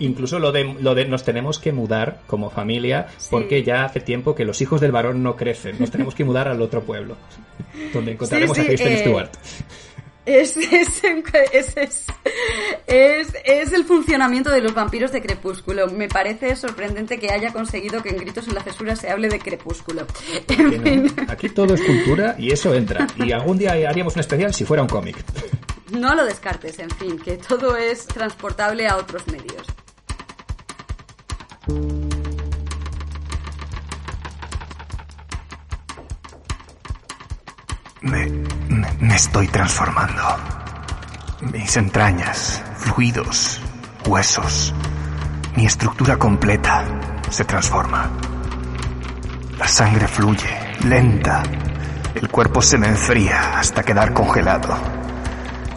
Incluso 0.00 0.40
lo 0.40 0.50
de, 0.50 0.74
lo 0.80 0.96
de 0.96 1.04
nos 1.04 1.22
tenemos 1.22 1.60
que 1.60 1.70
mudar 1.72 2.20
como 2.26 2.50
familia 2.50 3.06
porque 3.30 3.62
ya 3.62 3.84
hace 3.84 4.00
tiempo 4.00 4.34
que 4.34 4.44
los 4.44 4.60
hijos 4.60 4.80
del 4.80 4.90
varón 4.90 5.22
no 5.22 5.36
crecen. 5.36 5.76
Nos 5.78 5.92
tenemos 5.92 6.16
que 6.16 6.24
mudar 6.24 6.48
al 6.48 6.60
otro 6.60 6.82
pueblo 6.82 7.16
donde 7.92 8.12
encontraremos 8.12 8.56
Sí, 8.56 8.62
sí, 8.62 8.66
a 8.66 8.70
Kristen 8.70 8.92
eh, 8.92 8.98
Stewart. 8.98 9.30
Es, 10.30 10.56
es, 10.56 11.02
es, 12.86 13.28
es, 13.44 13.72
el 13.72 13.84
funcionamiento 13.84 14.50
de 14.50 14.60
los 14.60 14.74
vampiros 14.74 15.12
de 15.12 15.20
Crepúsculo. 15.20 15.88
Me 15.88 16.08
parece 16.08 16.54
sorprendente 16.56 17.18
que 17.18 17.30
haya 17.32 17.52
conseguido 17.52 18.02
que 18.02 18.10
en 18.10 18.18
Gritos 18.18 18.46
en 18.48 18.54
la 18.54 18.62
Cesura 18.62 18.94
se 18.96 19.10
hable 19.10 19.28
de 19.28 19.38
Crepúsculo. 19.38 20.06
Que 20.46 20.62
En 20.62 20.70
no. 20.76 20.82
fin, 20.82 21.12
Aquí 21.28 21.48
todo 21.48 21.74
es 21.74 21.82
cultura 21.82 22.34
y 22.38 22.52
eso 22.52 22.74
entra. 22.74 23.06
Y 23.16 23.32
algún 23.32 23.58
día 23.58 23.72
haríamos 23.88 24.14
un 24.14 24.20
especial 24.20 24.54
si 24.54 24.64
fuera 24.64 24.82
un 24.82 24.88
cómic. 24.88 25.16
no 25.90 26.14
lo 26.14 26.24
descartes, 26.24 26.78
en 26.78 26.90
fin, 26.90 27.18
que 27.18 27.36
todo 27.36 27.76
es 27.76 28.06
transportable 28.06 28.86
a 28.86 28.96
otros 28.96 29.26
medios. 29.26 29.66
Me, 39.10 39.16
estoy 39.16 39.48
transformando. 39.48 40.22
Mis 41.52 41.76
entrañas, 41.76 42.62
fluidos, 42.76 43.60
huesos, 44.06 44.72
mi 45.56 45.66
estructura 45.66 46.16
completa 46.16 46.84
se 47.28 47.44
transforma. 47.44 48.08
La 49.58 49.66
sangre 49.66 50.06
fluye, 50.06 50.76
lenta. 50.84 51.42
El 52.14 52.28
cuerpo 52.28 52.62
se 52.62 52.78
me 52.78 52.86
enfría 52.86 53.58
hasta 53.58 53.82
quedar 53.82 54.12
congelado. 54.12 54.78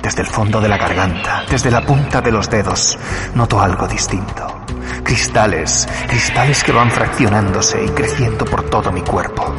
Desde 0.01 0.21
el 0.21 0.27
fondo 0.27 0.61
de 0.61 0.69
la 0.69 0.77
garganta, 0.77 1.43
desde 1.49 1.71
la 1.71 1.81
punta 1.81 2.21
de 2.21 2.31
los 2.31 2.49
dedos, 2.49 2.99
noto 3.33 3.59
algo 3.59 3.87
distinto. 3.87 4.63
Cristales, 5.03 5.87
cristales 6.07 6.63
que 6.63 6.71
van 6.71 6.91
fraccionándose 6.91 7.83
y 7.83 7.89
creciendo 7.89 8.45
por 8.45 8.69
todo 8.69 8.91
mi 8.91 9.01
cuerpo. 9.01 9.55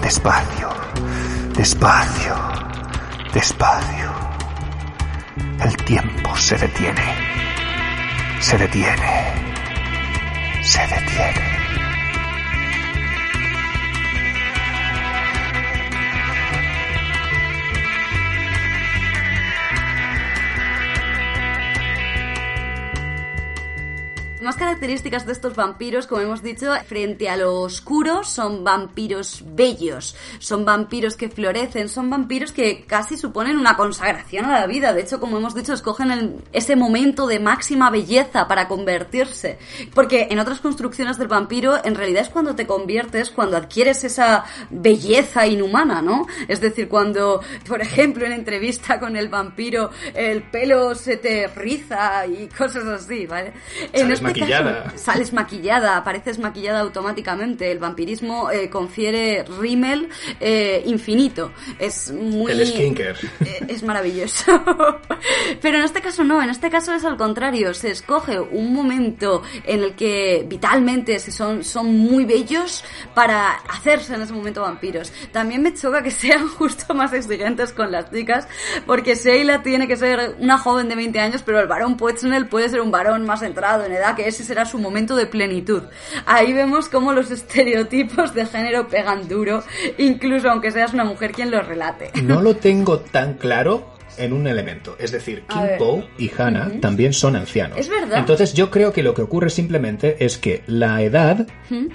Despacio, 0.00 0.68
despacio, 1.56 2.55
despacio. 3.36 4.14
El 5.60 5.76
tiempo 5.84 6.34
se 6.36 6.56
detiene. 6.56 7.02
Se 8.40 8.56
detiene. 8.56 9.34
Se 10.62 10.80
detiene. 10.80 11.55
Más 24.46 24.54
características 24.54 25.26
de 25.26 25.32
estos 25.32 25.56
vampiros, 25.56 26.06
como 26.06 26.20
hemos 26.20 26.40
dicho, 26.40 26.72
frente 26.86 27.28
a 27.28 27.36
lo 27.36 27.62
oscuro, 27.62 28.22
son 28.22 28.62
vampiros 28.62 29.42
bellos, 29.44 30.14
son 30.38 30.64
vampiros 30.64 31.16
que 31.16 31.28
florecen, 31.28 31.88
son 31.88 32.08
vampiros 32.10 32.52
que 32.52 32.84
casi 32.84 33.16
suponen 33.16 33.58
una 33.58 33.76
consagración 33.76 34.44
a 34.44 34.60
la 34.60 34.68
vida. 34.68 34.92
De 34.92 35.00
hecho, 35.00 35.18
como 35.18 35.38
hemos 35.38 35.52
dicho, 35.56 35.72
escogen 35.72 36.12
el- 36.12 36.36
ese 36.52 36.76
momento 36.76 37.26
de 37.26 37.40
máxima 37.40 37.90
belleza 37.90 38.46
para 38.46 38.68
convertirse. 38.68 39.58
Porque 39.92 40.28
en 40.30 40.38
otras 40.38 40.60
construcciones 40.60 41.18
del 41.18 41.26
vampiro, 41.26 41.84
en 41.84 41.96
realidad 41.96 42.22
es 42.22 42.28
cuando 42.28 42.54
te 42.54 42.68
conviertes, 42.68 43.30
cuando 43.32 43.56
adquieres 43.56 44.04
esa 44.04 44.44
belleza 44.70 45.48
inhumana, 45.48 46.02
¿no? 46.02 46.24
Es 46.46 46.60
decir, 46.60 46.88
cuando, 46.88 47.40
por 47.66 47.80
ejemplo, 47.80 48.24
en 48.24 48.30
entrevista 48.30 49.00
con 49.00 49.16
el 49.16 49.28
vampiro, 49.28 49.90
el 50.14 50.44
pelo 50.44 50.94
se 50.94 51.16
te 51.16 51.48
riza 51.48 52.24
y 52.28 52.46
cosas 52.56 52.84
así, 52.84 53.26
¿vale? 53.26 53.52
En 53.92 54.02
Sales 54.02 54.20
maquillada. 54.40 54.92
sales 54.96 55.32
maquillada, 55.32 55.96
apareces 55.96 56.38
maquillada 56.38 56.80
automáticamente. 56.80 57.70
El 57.70 57.78
vampirismo 57.78 58.50
eh, 58.50 58.68
confiere 58.70 59.44
rímel 59.60 60.08
eh, 60.40 60.82
infinito. 60.86 61.52
Es 61.78 62.10
muy... 62.10 62.52
El 62.52 62.66
skincare. 62.66 63.18
Eh, 63.40 63.66
es 63.68 63.82
maravilloso. 63.82 64.52
Pero 65.62 65.78
en 65.78 65.84
este 65.84 66.00
caso 66.00 66.24
no, 66.24 66.42
en 66.42 66.50
este 66.50 66.70
caso 66.70 66.92
es 66.94 67.04
al 67.04 67.16
contrario. 67.16 67.74
Se 67.74 67.90
escoge 67.90 68.38
un 68.40 68.72
momento 68.72 69.42
en 69.64 69.82
el 69.82 69.94
que 69.94 70.44
vitalmente 70.48 71.18
se 71.18 71.30
son, 71.30 71.64
son 71.64 71.96
muy 71.96 72.24
bellos 72.24 72.84
para 73.14 73.50
hacerse 73.68 74.14
en 74.14 74.22
ese 74.22 74.32
momento 74.32 74.62
vampiros. 74.62 75.12
También 75.32 75.62
me 75.62 75.74
choca 75.74 76.02
que 76.02 76.10
sean 76.10 76.48
justo 76.58 76.94
más 76.94 77.12
exigentes 77.12 77.72
con 77.72 77.92
las 77.92 78.10
chicas, 78.10 78.48
porque 78.86 79.14
Sheila 79.14 79.62
tiene 79.62 79.86
que 79.86 79.96
ser 79.96 80.36
una 80.38 80.58
joven 80.58 80.88
de 80.88 80.96
20 80.96 81.18
años, 81.20 81.42
pero 81.44 81.60
el 81.60 81.66
varón 81.66 81.96
Poetznel 81.96 82.46
puede 82.46 82.68
ser 82.68 82.80
un 82.80 82.90
varón 82.90 83.24
más 83.26 83.42
entrado 83.42 83.84
en 83.84 83.92
edad, 83.92 84.16
que 84.16 84.25
ese 84.26 84.44
será 84.44 84.64
su 84.64 84.78
momento 84.78 85.16
de 85.16 85.26
plenitud. 85.26 85.82
Ahí 86.24 86.52
vemos 86.52 86.88
cómo 86.88 87.12
los 87.12 87.30
estereotipos 87.30 88.34
de 88.34 88.46
género 88.46 88.88
pegan 88.88 89.28
duro, 89.28 89.62
incluso 89.98 90.50
aunque 90.50 90.70
seas 90.70 90.92
una 90.92 91.04
mujer 91.04 91.32
quien 91.32 91.50
los 91.50 91.66
relate. 91.66 92.10
No 92.22 92.42
lo 92.42 92.56
tengo 92.56 93.00
tan 93.00 93.34
claro 93.34 93.96
en 94.18 94.32
un 94.32 94.46
elemento. 94.46 94.96
Es 94.98 95.12
decir, 95.12 95.44
Kim. 95.48 95.60
Poe 95.78 96.08
y 96.18 96.30
Hannah 96.36 96.80
también 96.80 97.12
son 97.12 97.36
ancianos. 97.36 97.78
Es 97.78 97.88
verdad. 97.88 98.18
Entonces 98.18 98.54
yo 98.54 98.70
creo 98.70 98.92
que 98.92 99.02
lo 99.02 99.14
que 99.14 99.22
ocurre 99.22 99.50
simplemente 99.50 100.24
es 100.24 100.38
que 100.38 100.62
la 100.66 101.02
edad 101.02 101.46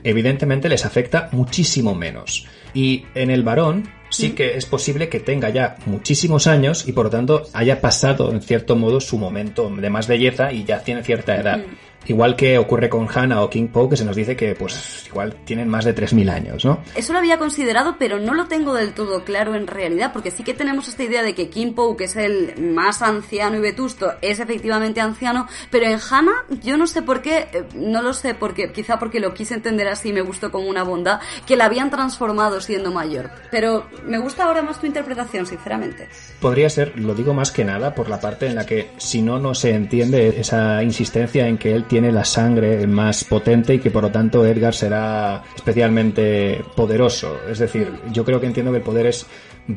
evidentemente 0.04 0.70
les 0.70 0.86
afecta 0.86 1.30
muchísimo 1.32 1.96
menos. 1.96 2.48
Y 2.74 3.06
en 3.16 3.32
el 3.32 3.44
varón 3.44 3.90
sí 4.10 4.32
que 4.32 4.58
es 4.58 4.66
posible 4.66 5.10
que 5.10 5.20
tenga 5.20 5.50
ya 5.50 5.78
muchísimos 5.86 6.48
años 6.48 6.88
y 6.88 6.92
por 6.92 7.06
lo 7.06 7.10
tanto 7.10 7.44
haya 7.54 7.80
pasado 7.82 8.32
en 8.32 8.42
cierto 8.42 8.76
modo 8.76 9.00
su 9.00 9.18
momento 9.18 9.70
de 9.70 9.90
más 9.90 10.08
belleza 10.08 10.52
y 10.52 10.64
ya 10.64 10.84
tiene 10.84 11.04
cierta 11.04 11.36
edad. 11.36 11.62
Igual 12.08 12.36
que 12.36 12.58
ocurre 12.58 12.90
con 12.90 13.08
Hannah 13.14 13.42
o 13.44 13.50
King 13.50 13.68
Poe 13.68 13.90
que 13.90 13.98
se 13.98 14.06
nos 14.06 14.16
dice 14.16 14.36
que 14.36 14.56
pues 14.56 15.06
igual 15.08 15.36
tienen 15.46 15.70
más 15.70 15.86
de 15.86 15.96
3.000 15.96 16.32
años, 16.32 16.66
¿no? 16.66 16.80
Eso 16.96 17.14
lo 17.14 17.20
había 17.20 17.38
considerado, 17.38 17.96
pero 18.00 18.20
no 18.20 18.34
lo 18.34 18.48
tengo 18.48 18.74
del 18.74 18.94
todo 18.94 19.24
claro 19.24 19.56
en 19.56 19.68
realidad, 19.68 20.12
porque 20.14 20.32
sí 20.32 20.44
que 20.44 20.54
tenemos 20.54 20.88
esta 20.88 21.04
idea 21.04 21.22
de 21.22 21.36
que 21.36 21.50
Kim 21.50 21.74
Poe, 21.74 21.96
que 21.96 22.06
es 22.06 22.16
el 22.16 22.60
más 22.60 23.02
anciano 23.02 23.58
y 23.58 23.62
vetusto, 23.62 24.14
es 24.22 24.40
efectivamente 24.40 25.00
anciano, 25.00 25.48
pero 25.70 25.86
en 25.86 26.00
Hannah 26.00 26.46
yo 26.64 26.78
no 26.78 26.88
sé 26.88 27.02
por 27.02 27.22
qué, 27.22 27.48
eh, 27.54 27.66
no 27.76 28.02
lo 28.02 28.14
sé 28.14 28.34
porque 28.34 28.72
quizá 28.72 28.98
porque 29.00 29.20
lo 29.20 29.34
quise 29.34 29.54
entender 29.54 29.88
así 29.88 30.10
y 30.10 30.14
me 30.14 30.22
gustó 30.22 30.52
como 30.52 30.68
una 30.68 30.84
bondad, 30.84 31.20
que 31.46 31.56
la 31.56 31.66
habían 31.66 31.90
transformado 31.90 32.62
siendo 32.62 32.92
mayor. 32.92 33.30
Pero 33.52 33.86
me 34.06 34.18
gusta 34.18 34.46
ahora 34.46 34.62
más 34.62 34.80
tu 34.80 34.88
interpretación, 34.88 35.46
sinceramente. 35.46 36.08
Podría 36.40 36.70
ser, 36.70 36.98
lo 37.00 37.14
digo 37.14 37.34
más 37.34 37.52
que 37.52 37.64
nada, 37.64 37.94
por 37.94 38.10
la 38.10 38.20
parte 38.20 38.48
en 38.48 38.56
la 38.56 38.66
que 38.66 38.90
si 38.98 39.22
no, 39.22 39.40
no 39.40 39.54
se 39.54 39.72
entiende 39.72 40.40
esa 40.40 40.84
insistencia 40.84 41.48
en 41.48 41.58
que 41.58 41.74
él 41.74 41.86
tiene 41.92 42.14
la 42.14 42.24
sangre 42.24 42.88
más 42.88 43.26
potente 43.26 43.74
y 43.74 43.80
que 43.80 43.92
por 43.92 44.04
lo 44.04 44.10
tanto 44.10 44.46
Edgar 44.46 44.74
será 44.74 45.44
especialmente 45.54 46.64
poderoso. 46.74 47.38
Es 47.50 47.60
decir, 47.60 47.92
yo 48.14 48.24
creo 48.24 48.40
que 48.40 48.48
entiendo 48.48 48.72
que 48.72 48.78
el 48.78 48.84
poder 48.84 49.08
es 49.08 49.28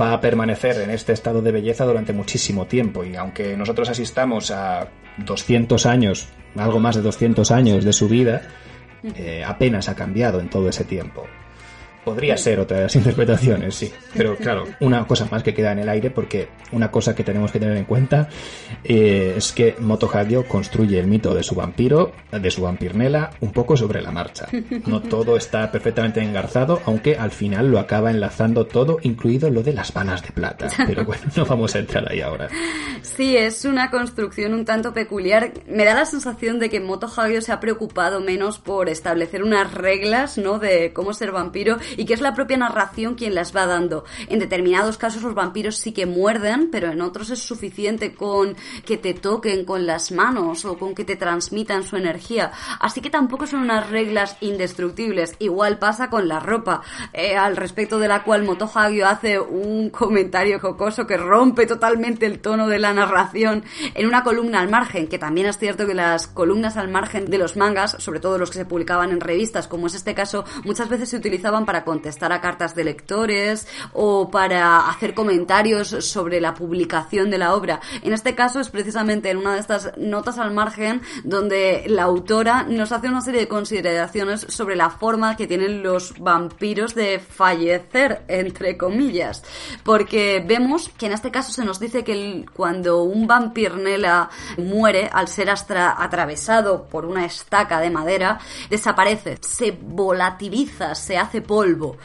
va 0.01 0.12
a 0.12 0.20
permanecer 0.20 0.81
en 0.81 0.91
este 0.91 1.12
estado 1.12 1.43
de 1.43 1.51
belleza 1.51 1.85
durante 1.85 2.12
muchísimo 2.12 2.66
tiempo 2.66 3.03
y 3.03 3.16
aunque 3.16 3.57
nosotros 3.57 3.89
asistamos 3.89 4.53
a 4.53 4.86
200 5.27 5.86
años, 5.86 6.28
algo 6.55 6.78
más 6.78 6.95
de 6.95 7.03
200 7.03 7.51
años 7.51 7.85
de 7.85 7.93
su 7.93 8.09
vida, 8.09 8.43
eh, 9.16 9.43
apenas 9.45 9.89
ha 9.89 9.97
cambiado 9.97 10.39
en 10.39 10.49
todo 10.49 10.69
ese 10.69 10.85
tiempo. 10.85 11.27
Podría 12.05 12.36
ser 12.36 12.60
otra 12.60 12.78
de 12.78 12.82
las 12.85 12.97
interpretaciones, 12.97 13.74
sí. 13.74 13.93
Pero 14.14 14.36
claro, 14.36 14.64
una 14.81 15.06
cosa 15.06 15.26
más 15.31 15.43
que 15.43 15.55
queda 15.55 15.72
en 15.72 15.81
el 15.81 15.89
aire 15.89 16.10
porque 16.10 16.48
una 16.72 16.90
cosa 16.90 17.14
que 17.14 17.24
tenemos 17.24 17.52
que 17.52 17.60
tener 17.60 17.76
en 17.76 17.85
cuenta 17.85 18.28
eh, 18.82 19.35
es 19.36 19.52
que 19.52 19.76
Moto 19.78 20.10
Hagio 20.12 20.47
construye 20.47 20.98
el 20.98 21.06
mito 21.06 21.35
de 21.35 21.43
su 21.43 21.55
vampiro, 21.55 22.12
de 22.31 22.51
su 22.51 22.62
vampirnela, 22.62 23.31
un 23.40 23.52
poco 23.52 23.76
sobre 23.76 24.02
la 24.02 24.10
marcha. 24.10 24.48
No 24.86 25.01
todo 25.01 25.36
está 25.36 25.70
perfectamente 25.70 26.20
engarzado, 26.20 26.81
aunque 26.86 27.16
al 27.16 27.31
final 27.31 27.70
lo 27.70 27.78
acaba 27.78 28.10
enlazando 28.10 28.66
todo, 28.66 28.98
incluido 29.02 29.51
lo 29.51 29.62
de 29.62 29.72
las 29.72 29.93
vanas 29.93 30.22
de 30.22 30.31
plata. 30.31 30.68
Pero 30.86 31.05
bueno, 31.05 31.22
no 31.36 31.44
vamos 31.44 31.74
a 31.74 31.78
entrar 31.78 32.10
ahí 32.10 32.20
ahora. 32.20 32.48
Sí, 33.02 33.36
es 33.36 33.64
una 33.64 33.90
construcción 33.90 34.55
un 34.55 34.64
tanto 34.64 34.93
peculiar. 34.93 35.52
Me 35.66 35.85
da 35.85 35.94
la 35.94 36.06
sensación 36.06 36.59
de 36.59 36.68
que 36.68 36.81
Moto 36.81 37.06
Hagio 37.06 37.40
se 37.43 37.52
ha 37.52 37.60
preocupado 37.60 38.20
menos 38.20 38.59
por 38.59 38.89
establecer 38.89 39.43
unas 39.43 39.72
reglas, 39.72 40.39
¿no? 40.39 40.59
De 40.59 40.93
cómo 40.93 41.12
ser 41.12 41.32
vampiro 41.32 41.78
y 41.97 42.05
que 42.05 42.15
es 42.15 42.21
la 42.21 42.35
propia 42.35 42.57
narración 42.57 43.15
quien 43.15 43.35
las 43.35 43.55
va 43.55 43.66
dando. 43.66 44.05
En 44.29 44.39
determinados 44.39 44.99
casos 44.99 45.23
los 45.23 45.35
vampiros 45.35 45.77
sí 45.77 45.93
que 45.93 46.07
muerden, 46.07 46.71
pero 46.71 46.91
en 46.91 47.01
otros 47.01 47.31
es 47.31 47.41
suficiente 47.41 48.15
con 48.15 48.57
que 48.85 48.97
te 48.97 49.15
toquen 49.15 49.65
con 49.65 49.87
las 49.87 50.12
manos 50.12 50.65
o 50.65 50.79
con 50.79 50.95
que 50.95 51.05
te 51.05 51.16
transmitan 51.16 51.85
su 51.85 51.97
energía. 51.97 52.53
Así 52.81 53.01
que 53.01 53.11
tampoco 53.11 53.47
son 53.47 53.61
unas 53.61 53.91
reglas 53.91 54.37
indestructibles. 54.41 55.35
Igual 55.39 55.79
pasa 55.79 56.11
con 56.11 56.29
la 56.29 56.41
ropa, 56.41 56.83
eh, 57.12 57.37
al 57.37 57.57
respecto 57.57 57.99
de 57.99 58.09
la 58.09 58.23
cual 58.23 58.45
Moto 58.45 58.71
Hagio 58.73 59.07
hace 59.07 59.39
un 59.39 59.91
comentario 59.91 60.59
jocoso 60.61 61.07
que 61.07 61.16
rompe 61.16 61.66
totalmente 61.66 62.27
el 62.27 62.41
tono 62.41 62.69
de 62.69 62.79
la 62.79 62.93
narración 62.93 63.65
en 63.95 64.07
una 64.07 64.23
columna 64.23 64.61
al 64.61 64.69
margen, 64.69 65.09
que 65.09 65.19
también 65.19 65.47
es 65.47 65.59
cierto 65.59 65.87
que 65.87 65.95
las 65.95 66.27
columnas 66.27 66.77
al 66.77 66.89
margen 66.89 67.31
de 67.31 67.39
los 67.39 67.57
mangas, 67.57 67.97
sobre 67.99 68.21
todo 68.21 68.39
los 68.39 68.51
que 68.51 68.59
se 68.59 68.65
publicaban 68.65 69.11
en 69.11 69.21
revistas, 69.21 69.69
como 69.69 69.87
es 69.87 69.95
este 69.95 70.15
caso, 70.15 70.45
muchas 70.65 70.89
veces 70.89 71.09
se 71.09 71.16
utilizaban 71.16 71.65
para 71.65 71.84
contestar 71.85 72.32
a 72.32 72.40
cartas 72.40 72.74
de 72.74 72.85
lectores 72.85 73.66
o 73.93 74.31
para 74.31 74.89
hacer 74.89 75.15
comentarios 75.15 75.89
sobre 75.89 76.40
la 76.40 76.55
publicación 76.55 77.31
de 77.31 77.39
la 77.39 77.55
obra. 77.55 77.81
En 78.02 78.12
este 78.12 78.35
caso 78.35 78.61
es 78.61 78.70
precisamente 78.70 79.31
en 79.31 79.39
una 79.39 79.55
de 79.55 79.61
estas 79.61 79.97
notas 79.97 80.39
al 80.39 80.52
margen 80.52 81.02
donde 81.24 81.85
la 81.89 82.05
autora 82.05 82.65
nos 82.65 82.93
hace 82.93 83.09
una 83.09 83.20
serie 83.20 83.40
de 83.40 83.48
consideraciones 83.48 84.47
sobre 84.48 84.77
la 84.77 84.90
forma 84.90 85.36
que 85.36 85.47
tienen 85.47 85.82
los 85.82 86.19
vampiros 86.19 86.94
de 86.94 87.19
fallecer, 87.19 88.23
entre 88.28 88.77
comillas. 88.77 89.43
Porque 89.82 90.44
vemos 90.47 90.90
que 90.97 91.06
en 91.06 91.12
este 91.12 91.31
caso 91.31 91.52
se 91.52 91.65
nos 91.65 91.81
dice 91.81 92.05
que 92.05 92.44
cuando 92.55 93.02
un 93.02 93.27
vampirnela 93.27 94.31
muere 94.59 95.11
al 95.12 95.28
ser 95.28 95.51
atravesado 95.51 96.89
por 96.89 97.05
una 97.05 97.24
estaca 97.24 97.81
de 97.81 97.90
madera, 97.90 98.39
desaparece, 98.70 99.39
se 99.40 99.73
volatiliza, 99.73 100.94
se 100.94 101.16
hace 101.16 101.40
polvo 101.43 101.74
polvo. 101.75 101.97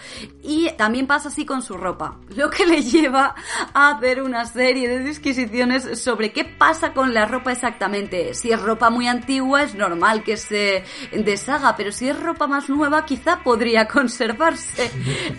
Y 0.44 0.70
también 0.78 1.08
pasa 1.08 1.30
así 1.30 1.46
con 1.46 1.62
su 1.62 1.78
ropa, 1.78 2.18
lo 2.36 2.50
que 2.50 2.66
le 2.66 2.82
lleva 2.82 3.36
a 3.74 3.92
hacer 3.92 4.22
una 4.22 4.46
serie 4.46 4.88
de 4.88 5.00
disquisiciones 5.00 6.00
sobre 6.02 6.32
qué 6.32 6.46
pasa 6.46 6.94
con 6.94 7.14
la 7.14 7.26
ropa 7.26 7.52
exactamente. 7.52 8.34
Si 8.34 8.52
es 8.52 8.62
ropa 8.62 8.90
muy 8.90 9.08
antigua 9.08 9.64
es 9.64 9.76
normal 9.76 10.24
que 10.24 10.38
se 10.38 10.84
deshaga, 11.12 11.76
pero 11.76 11.92
si 11.92 12.10
es 12.10 12.20
ropa 12.20 12.48
más 12.48 12.70
nueva 12.70 13.06
quizá 13.06 13.44
podría 13.44 13.88
conservarse. 14.00 14.92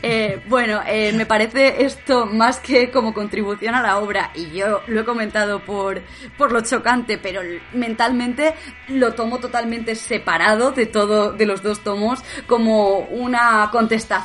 Eh, 0.03 0.43
bueno, 0.49 0.81
eh, 0.87 1.13
me 1.13 1.27
parece 1.27 1.85
esto 1.85 2.27
más 2.27 2.59
que 2.59 2.91
como 2.91 3.13
contribución 3.13 3.75
a 3.75 3.83
la 3.83 3.99
obra 3.99 4.31
y 4.35 4.51
yo 4.51 4.81
lo 4.87 5.01
he 5.01 5.05
comentado 5.05 5.61
por, 5.65 6.03
por 6.39 6.53
lo 6.53 6.61
chocante, 6.61 7.19
pero 7.19 7.41
mentalmente 7.73 8.55
lo 8.89 9.15
tomo 9.15 9.39
totalmente 9.39 9.95
separado 9.95 10.73
de 10.73 10.87
todo, 10.87 11.33
de 11.33 11.47
los 11.47 11.63
dos 11.63 11.81
tomos, 11.81 12.23
como 12.47 13.01
una 13.01 13.69
contestación 13.73 14.20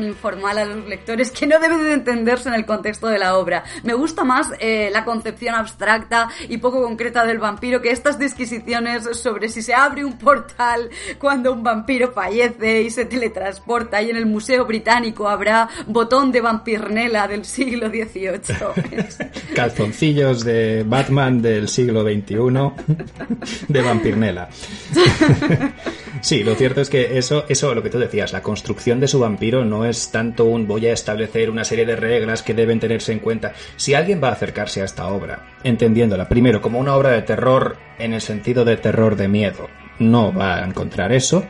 informal 0.00 0.58
a 0.58 0.64
los 0.64 0.86
lectores 0.86 1.30
que 1.30 1.46
no 1.46 1.58
debe 1.58 1.76
de 1.78 1.92
entenderse 1.92 2.48
en 2.48 2.54
el 2.54 2.66
contexto 2.66 3.06
de 3.08 3.18
la 3.18 3.36
obra. 3.36 3.64
Me 3.82 3.94
gusta 3.94 4.24
más 4.24 4.48
eh, 4.58 4.90
la 4.92 5.04
concepción 5.04 5.54
abstracta 5.54 6.28
y 6.48 6.58
poco 6.58 6.82
concreta 6.82 7.24
del 7.24 7.38
vampiro 7.38 7.80
que 7.80 7.90
estas 7.90 8.18
disquisiciones 8.18 9.08
sobre 9.18 9.48
si 9.48 9.62
se 9.62 9.74
abre 9.74 10.04
un 10.04 10.18
portal 10.18 10.90
cuando 11.18 11.52
un 11.52 11.62
vampiro 11.62 12.12
fallece 12.12 12.82
y 12.82 12.90
se 12.90 13.04
teletransporta 13.04 14.02
y 14.02 14.10
en 14.10 14.16
el 14.16 14.26
Museo 14.26 14.64
Británico 14.64 15.28
habrá 15.28 15.68
botón 15.86 16.32
de 16.32 16.40
vampirnela 16.40 17.28
del 17.28 17.44
siglo 17.44 17.88
XVIII. 17.88 19.00
Calzoncillos 19.54 20.44
de 20.44 20.84
Batman 20.86 21.42
del 21.42 21.68
siglo 21.68 22.02
XXI 22.02 22.72
de 23.68 23.82
vampirnela. 23.82 24.48
Sí, 26.22 26.44
lo 26.44 26.54
cierto 26.54 26.80
es 26.80 26.90
que 26.90 27.18
eso, 27.18 27.44
eso, 27.48 27.74
lo 27.74 27.82
que 27.82 27.88
tú 27.88 27.98
decías, 27.98 28.32
la 28.32 28.42
construcción 28.42 29.00
de 29.00 29.08
su 29.08 29.18
no 29.40 29.86
es 29.86 30.10
tanto 30.10 30.44
un 30.44 30.66
voy 30.66 30.86
a 30.86 30.92
establecer 30.92 31.48
una 31.48 31.64
serie 31.64 31.86
de 31.86 31.96
reglas 31.96 32.42
que 32.42 32.52
deben 32.52 32.78
tenerse 32.78 33.12
en 33.12 33.20
cuenta. 33.20 33.52
Si 33.76 33.94
alguien 33.94 34.22
va 34.22 34.28
a 34.28 34.32
acercarse 34.32 34.82
a 34.82 34.84
esta 34.84 35.08
obra, 35.08 35.46
entendiéndola 35.64 36.28
primero 36.28 36.60
como 36.60 36.78
una 36.78 36.94
obra 36.94 37.10
de 37.12 37.22
terror 37.22 37.76
en 37.98 38.12
el 38.12 38.20
sentido 38.20 38.64
de 38.64 38.76
terror 38.76 39.16
de 39.16 39.28
miedo, 39.28 39.68
no 39.98 40.32
va 40.32 40.56
a 40.56 40.66
encontrar 40.66 41.12
eso. 41.12 41.44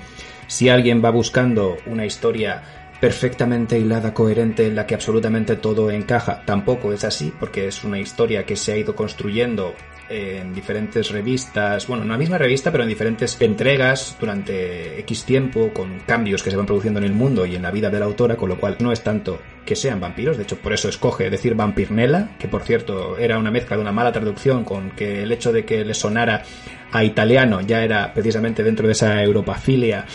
Si 0.46 0.68
alguien 0.68 1.04
va 1.04 1.10
buscando 1.10 1.76
una 1.86 2.06
historia 2.06 2.62
perfectamente 3.00 3.78
hilada, 3.78 4.14
coherente, 4.14 4.66
en 4.66 4.76
la 4.76 4.86
que 4.86 4.94
absolutamente 4.94 5.56
todo 5.56 5.90
encaja. 5.90 6.42
Tampoco 6.44 6.92
es 6.92 7.02
así, 7.04 7.32
porque 7.40 7.66
es 7.66 7.82
una 7.82 7.98
historia 7.98 8.44
que 8.44 8.56
se 8.56 8.72
ha 8.72 8.76
ido 8.76 8.94
construyendo 8.94 9.74
en 10.10 10.52
diferentes 10.52 11.10
revistas, 11.10 11.86
bueno, 11.86 12.02
en 12.02 12.08
la 12.08 12.18
misma 12.18 12.36
revista, 12.36 12.72
pero 12.72 12.82
en 12.82 12.88
diferentes 12.88 13.40
entregas 13.40 14.16
durante 14.18 14.98
X 15.00 15.24
tiempo, 15.24 15.70
con 15.72 16.00
cambios 16.00 16.42
que 16.42 16.50
se 16.50 16.56
van 16.56 16.66
produciendo 16.66 16.98
en 16.98 17.04
el 17.04 17.12
mundo 17.12 17.46
y 17.46 17.54
en 17.54 17.62
la 17.62 17.70
vida 17.70 17.90
de 17.90 18.00
la 18.00 18.06
autora, 18.06 18.36
con 18.36 18.48
lo 18.48 18.58
cual 18.58 18.76
no 18.80 18.90
es 18.92 19.02
tanto 19.02 19.40
que 19.64 19.76
sean 19.76 20.00
vampiros, 20.00 20.36
de 20.36 20.42
hecho 20.42 20.56
por 20.56 20.72
eso 20.72 20.88
escoge 20.88 21.30
decir 21.30 21.54
vampirnela, 21.54 22.36
que 22.38 22.48
por 22.48 22.62
cierto 22.62 23.18
era 23.18 23.38
una 23.38 23.52
mezcla 23.52 23.76
de 23.76 23.82
una 23.82 23.92
mala 23.92 24.10
traducción 24.10 24.64
con 24.64 24.90
que 24.90 25.22
el 25.22 25.30
hecho 25.30 25.52
de 25.52 25.64
que 25.64 25.84
le 25.84 25.94
sonara 25.94 26.42
a 26.90 27.04
italiano 27.04 27.60
ya 27.60 27.84
era 27.84 28.12
precisamente 28.12 28.64
dentro 28.64 28.86
de 28.86 28.92
esa 28.92 29.22
europafilia 29.22 30.06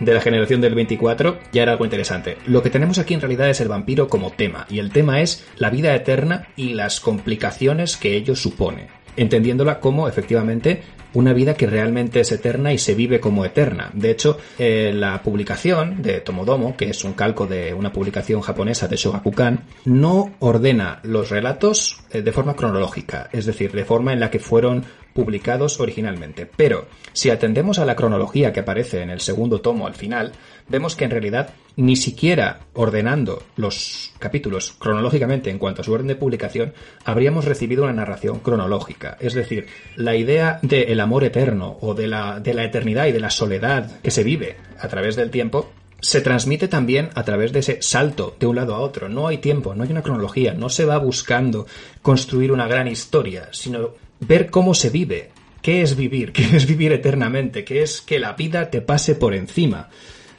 de 0.00 0.14
la 0.14 0.20
generación 0.20 0.60
del 0.60 0.74
24, 0.74 1.38
ya 1.52 1.62
era 1.62 1.72
algo 1.72 1.84
interesante. 1.84 2.38
Lo 2.46 2.62
que 2.62 2.70
tenemos 2.70 2.98
aquí 2.98 3.14
en 3.14 3.20
realidad 3.20 3.48
es 3.50 3.60
el 3.60 3.68
vampiro 3.68 4.08
como 4.08 4.32
tema, 4.32 4.66
y 4.68 4.80
el 4.80 4.90
tema 4.90 5.20
es 5.20 5.46
la 5.58 5.70
vida 5.70 5.94
eterna 5.94 6.48
y 6.56 6.74
las 6.74 6.98
complicaciones 6.98 7.96
que 7.96 8.16
ello 8.16 8.34
supone 8.34 9.03
entendiéndola 9.16 9.80
como 9.80 10.08
efectivamente 10.08 10.82
una 11.14 11.32
vida 11.32 11.54
que 11.54 11.66
realmente 11.66 12.20
es 12.20 12.32
eterna 12.32 12.72
y 12.72 12.78
se 12.78 12.94
vive 12.94 13.20
como 13.20 13.44
eterna. 13.44 13.90
De 13.94 14.10
hecho, 14.10 14.38
eh, 14.58 14.92
la 14.94 15.22
publicación 15.22 16.02
de 16.02 16.20
Tomodomo, 16.20 16.76
que 16.76 16.90
es 16.90 17.04
un 17.04 17.14
calco 17.14 17.46
de 17.46 17.72
una 17.72 17.92
publicación 17.92 18.40
japonesa 18.40 18.88
de 18.88 18.96
Shogakukan, 18.96 19.64
no 19.84 20.34
ordena 20.40 21.00
los 21.04 21.30
relatos 21.30 22.02
eh, 22.10 22.22
de 22.22 22.32
forma 22.32 22.56
cronológica, 22.56 23.28
es 23.32 23.46
decir, 23.46 23.72
de 23.72 23.84
forma 23.84 24.12
en 24.12 24.20
la 24.20 24.30
que 24.30 24.40
fueron 24.40 24.84
publicados 25.14 25.78
originalmente. 25.78 26.44
Pero, 26.44 26.88
si 27.12 27.30
atendemos 27.30 27.78
a 27.78 27.84
la 27.84 27.94
cronología 27.94 28.52
que 28.52 28.60
aparece 28.60 29.00
en 29.00 29.10
el 29.10 29.20
segundo 29.20 29.60
tomo 29.60 29.86
al 29.86 29.94
final, 29.94 30.32
vemos 30.68 30.96
que 30.96 31.04
en 31.04 31.10
realidad 31.10 31.50
ni 31.76 31.96
siquiera 31.96 32.60
ordenando 32.74 33.42
los 33.56 34.12
capítulos 34.18 34.74
cronológicamente 34.78 35.50
en 35.50 35.58
cuanto 35.58 35.82
a 35.82 35.84
su 35.84 35.92
orden 35.92 36.06
de 36.06 36.16
publicación, 36.16 36.72
habríamos 37.04 37.44
recibido 37.44 37.84
una 37.84 37.92
narración 37.92 38.38
cronológica. 38.38 39.16
Es 39.20 39.34
decir, 39.34 39.66
la 39.96 40.14
idea 40.14 40.60
del 40.62 41.00
amor 41.00 41.24
eterno 41.24 41.78
o 41.80 41.94
de 41.94 42.06
la, 42.06 42.40
de 42.40 42.54
la 42.54 42.64
eternidad 42.64 43.06
y 43.06 43.12
de 43.12 43.20
la 43.20 43.30
soledad 43.30 44.00
que 44.00 44.10
se 44.10 44.24
vive 44.24 44.56
a 44.78 44.88
través 44.88 45.16
del 45.16 45.30
tiempo 45.30 45.70
se 46.00 46.20
transmite 46.20 46.68
también 46.68 47.08
a 47.14 47.24
través 47.24 47.52
de 47.52 47.60
ese 47.60 47.80
salto 47.80 48.36
de 48.38 48.46
un 48.46 48.56
lado 48.56 48.74
a 48.74 48.80
otro. 48.80 49.08
No 49.08 49.26
hay 49.26 49.38
tiempo, 49.38 49.74
no 49.74 49.84
hay 49.84 49.90
una 49.90 50.02
cronología, 50.02 50.52
no 50.52 50.68
se 50.68 50.84
va 50.84 50.98
buscando 50.98 51.66
construir 52.02 52.52
una 52.52 52.68
gran 52.68 52.88
historia, 52.88 53.48
sino 53.52 53.94
ver 54.20 54.50
cómo 54.50 54.74
se 54.74 54.90
vive. 54.90 55.30
¿Qué 55.62 55.80
es 55.80 55.96
vivir? 55.96 56.32
¿Qué 56.34 56.56
es 56.56 56.66
vivir 56.66 56.92
eternamente? 56.92 57.64
¿Qué 57.64 57.82
es 57.82 58.02
que 58.02 58.18
la 58.18 58.34
vida 58.34 58.70
te 58.70 58.82
pase 58.82 59.14
por 59.14 59.34
encima? 59.34 59.88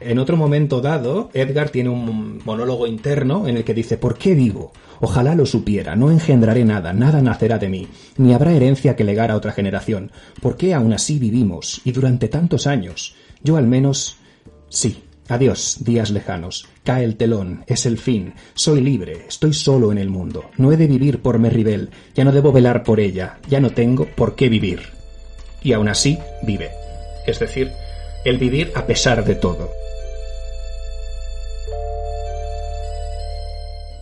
En 0.06 0.20
otro 0.20 0.38
momento 0.38 0.82
dado, 0.82 1.32
Edgar 1.34 1.72
tiene 1.72 1.90
un 1.90 2.40
monólogo 2.46 2.86
interno 2.86 3.48
en 3.48 3.58
el 3.58 3.64
que 3.64 3.74
dice 3.74 3.98
¿Por 3.98 4.20
qué 4.20 4.36
vivo? 4.36 4.72
Ojalá 5.02 5.34
lo 5.34 5.48
supiera, 5.48 5.96
no 5.96 6.12
engendraré 6.12 6.64
nada, 6.64 6.94
nada 6.94 7.24
nacerá 7.24 7.58
de 7.58 7.70
mí, 7.70 7.88
ni 8.18 8.32
habrá 8.32 8.54
herencia 8.54 8.96
que 8.96 9.04
legar 9.04 9.32
a 9.32 9.36
otra 9.36 9.52
generación. 9.52 10.12
¿Por 10.44 10.58
qué 10.58 10.76
aún 10.76 10.94
así 10.94 11.18
vivimos? 11.18 11.82
Y 11.86 11.92
durante 11.92 12.28
tantos 12.28 12.68
años. 12.68 13.16
Yo 13.42 13.58
al 13.58 13.66
menos... 13.66 14.18
Sí. 14.70 15.02
Adiós, 15.28 15.78
días 15.80 16.12
lejanos. 16.12 16.68
Cae 16.84 17.04
el 17.04 17.16
telón, 17.16 17.64
es 17.66 17.88
el 17.88 17.98
fin. 17.98 18.36
Soy 18.54 18.82
libre, 18.82 19.26
estoy 19.28 19.54
solo 19.54 19.92
en 19.92 19.98
el 19.98 20.12
mundo. 20.12 20.52
No 20.60 20.72
he 20.72 20.78
de 20.78 20.86
vivir 20.86 21.24
por 21.24 21.40
Merribel, 21.40 21.90
ya 22.14 22.24
no 22.24 22.32
debo 22.32 22.52
velar 22.52 22.84
por 22.84 23.00
ella, 23.00 23.40
ya 23.50 23.60
no 23.60 23.72
tengo 23.72 24.06
por 24.16 24.36
qué 24.36 24.50
vivir. 24.50 24.82
Y 25.64 25.74
aún 25.74 25.88
así 25.88 26.20
vive. 26.44 26.70
Es 27.26 27.40
decir, 27.40 27.72
el 28.24 28.38
vivir 28.38 28.72
a 28.76 28.86
pesar 28.86 29.26
de 29.26 29.34
todo. 29.34 29.72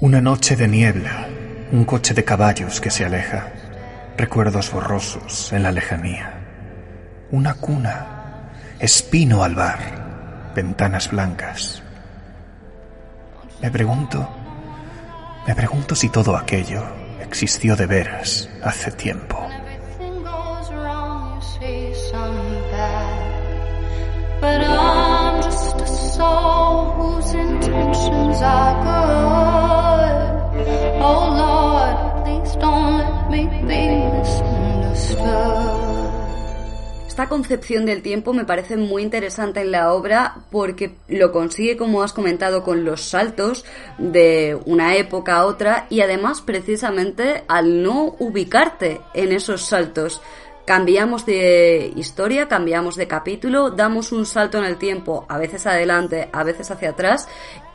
Una 0.04 0.20
noche 0.20 0.58
de 0.58 0.68
niebla, 0.68 1.30
un 1.72 1.86
coche 1.86 2.14
de 2.14 2.26
caballos 2.26 2.82
que 2.82 2.92
se 2.92 3.06
aleja, 3.06 3.54
recuerdos 4.18 4.70
borrosos 4.70 5.54
en 5.54 5.64
la 5.64 5.72
lejanía, 5.72 6.42
una 7.32 7.54
cuna, 7.54 8.52
espino 8.80 9.46
al 9.46 9.56
bar, 9.56 10.52
ventanas 10.54 11.10
blancas. 11.10 11.82
Me 13.62 13.72
pregunto, 13.72 14.28
me 15.48 15.56
pregunto 15.56 15.96
si 15.96 16.10
todo 16.10 16.36
aquello 16.36 16.84
existió 17.22 17.78
de 17.78 17.86
veras 17.86 18.50
hace 18.62 18.92
tiempo. 18.92 19.40
Oh. 31.06 31.34
Esta 37.14 37.30
concepción 37.30 37.86
del 37.86 38.02
tiempo 38.02 38.34
me 38.34 38.44
parece 38.44 38.76
muy 38.76 39.04
interesante 39.04 39.62
en 39.62 39.70
la 39.70 39.94
obra 39.94 40.46
porque 40.50 40.96
lo 41.08 41.32
consigue, 41.32 41.78
como 41.78 42.02
has 42.02 42.12
comentado, 42.12 42.64
con 42.64 42.86
los 42.86 43.02
saltos 43.02 43.66
de 44.00 44.58
una 44.66 44.96
época 44.96 45.36
a 45.36 45.46
otra 45.46 45.86
y 45.92 46.02
además 46.02 46.42
precisamente 46.42 47.44
al 47.48 47.84
no 47.84 48.16
ubicarte 48.18 49.00
en 49.14 49.32
esos 49.32 49.62
saltos. 49.62 50.24
Cambiamos 50.66 51.24
de 51.28 51.94
historia, 51.96 52.48
cambiamos 52.48 52.96
de 52.96 53.08
capítulo, 53.08 53.70
damos 53.70 54.12
un 54.12 54.26
salto 54.26 54.58
en 54.58 54.64
el 54.64 54.78
tiempo, 54.78 55.28
a 55.30 55.38
veces 55.38 55.68
adelante, 55.68 56.30
a 56.34 56.44
veces 56.44 56.72
hacia 56.72 56.90
atrás, 56.90 57.28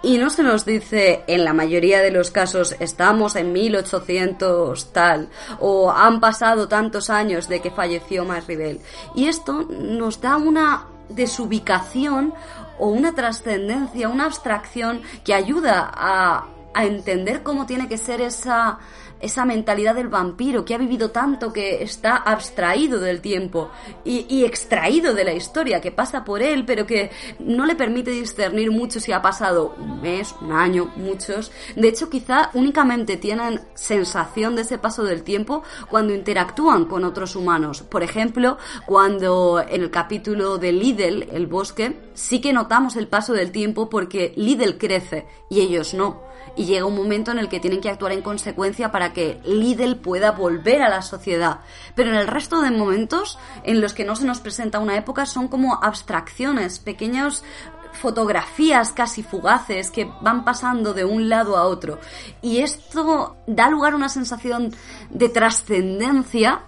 y 0.02 0.18
no 0.18 0.30
se 0.30 0.42
nos 0.42 0.64
dice 0.64 1.24
en 1.26 1.44
la 1.44 1.52
mayoría 1.52 2.00
de 2.00 2.10
los 2.10 2.30
casos 2.30 2.76
estamos 2.78 3.36
en 3.36 3.52
1800 3.52 4.92
tal, 4.92 5.28
o 5.58 5.90
han 5.90 6.20
pasado 6.20 6.68
tantos 6.68 7.10
años 7.10 7.48
de 7.48 7.60
que 7.60 7.70
falleció 7.70 8.24
Maribel. 8.24 8.80
Y 9.14 9.26
esto 9.26 9.66
nos 9.68 10.20
da 10.20 10.36
una 10.36 10.86
desubicación 11.08 12.34
o 12.78 12.88
una 12.88 13.14
trascendencia, 13.14 14.08
una 14.08 14.26
abstracción 14.26 15.02
que 15.24 15.34
ayuda 15.34 15.90
a, 15.92 16.46
a 16.74 16.84
entender 16.84 17.42
cómo 17.42 17.66
tiene 17.66 17.88
que 17.88 17.98
ser 17.98 18.20
esa 18.20 18.78
esa 19.20 19.44
mentalidad 19.44 19.94
del 19.94 20.08
vampiro 20.08 20.64
que 20.64 20.74
ha 20.74 20.78
vivido 20.78 21.10
tanto 21.10 21.52
que 21.52 21.82
está 21.82 22.16
abstraído 22.16 23.00
del 23.00 23.20
tiempo 23.20 23.70
y, 24.04 24.44
extraído 24.44 25.14
de 25.14 25.24
la 25.24 25.32
historia 25.32 25.80
que 25.80 25.92
pasa 25.92 26.24
por 26.24 26.42
él, 26.42 26.64
pero 26.64 26.86
que 26.86 27.10
no 27.38 27.66
le 27.66 27.74
permite 27.74 28.10
discernir 28.10 28.70
mucho 28.70 29.00
si 29.00 29.12
ha 29.12 29.20
pasado 29.20 29.74
un 29.78 30.00
mes, 30.00 30.34
un 30.40 30.52
año, 30.52 30.90
muchos. 30.96 31.50
De 31.76 31.88
hecho, 31.88 32.08
quizá 32.08 32.50
únicamente 32.54 33.16
tienen 33.16 33.60
sensación 33.74 34.56
de 34.56 34.62
ese 34.62 34.78
paso 34.78 35.04
del 35.04 35.22
tiempo 35.22 35.62
cuando 35.88 36.14
interactúan 36.14 36.86
con 36.86 37.04
otros 37.04 37.36
humanos. 37.36 37.82
Por 37.82 38.02
ejemplo, 38.02 38.58
cuando 38.86 39.60
en 39.60 39.82
el 39.82 39.90
capítulo 39.90 40.58
de 40.58 40.72
Lidl, 40.72 41.28
el 41.32 41.46
bosque, 41.46 41.98
sí 42.14 42.40
que 42.40 42.52
notamos 42.52 42.96
el 42.96 43.08
paso 43.08 43.32
del 43.32 43.52
tiempo 43.52 43.90
porque 43.90 44.32
Lidl 44.36 44.78
crece 44.78 45.26
y 45.50 45.60
ellos 45.60 45.94
no. 45.94 46.27
Y 46.58 46.66
llega 46.66 46.84
un 46.86 46.96
momento 46.96 47.30
en 47.30 47.38
el 47.38 47.48
que 47.48 47.60
tienen 47.60 47.80
que 47.80 47.88
actuar 47.88 48.12
en 48.12 48.20
consecuencia 48.20 48.90
para 48.90 49.12
que 49.12 49.40
Lidl 49.44 49.96
pueda 49.96 50.32
volver 50.32 50.82
a 50.82 50.88
la 50.88 51.02
sociedad. 51.02 51.60
Pero 51.94 52.10
en 52.10 52.16
el 52.16 52.26
resto 52.26 52.60
de 52.60 52.72
momentos 52.72 53.38
en 53.62 53.80
los 53.80 53.94
que 53.94 54.04
no 54.04 54.16
se 54.16 54.26
nos 54.26 54.40
presenta 54.40 54.80
una 54.80 54.96
época 54.96 55.24
son 55.24 55.46
como 55.46 55.78
abstracciones, 55.82 56.80
pequeños 56.80 57.44
fotografías 57.92 58.92
casi 58.92 59.22
fugaces 59.22 59.90
que 59.90 60.10
van 60.20 60.44
pasando 60.44 60.94
de 60.94 61.04
un 61.04 61.28
lado 61.28 61.56
a 61.56 61.64
otro. 61.64 61.98
Y 62.42 62.58
esto 62.58 63.36
da 63.46 63.68
lugar 63.68 63.92
a 63.92 63.96
una 63.96 64.08
sensación 64.08 64.74
de 65.10 65.28
trascendencia 65.28 66.62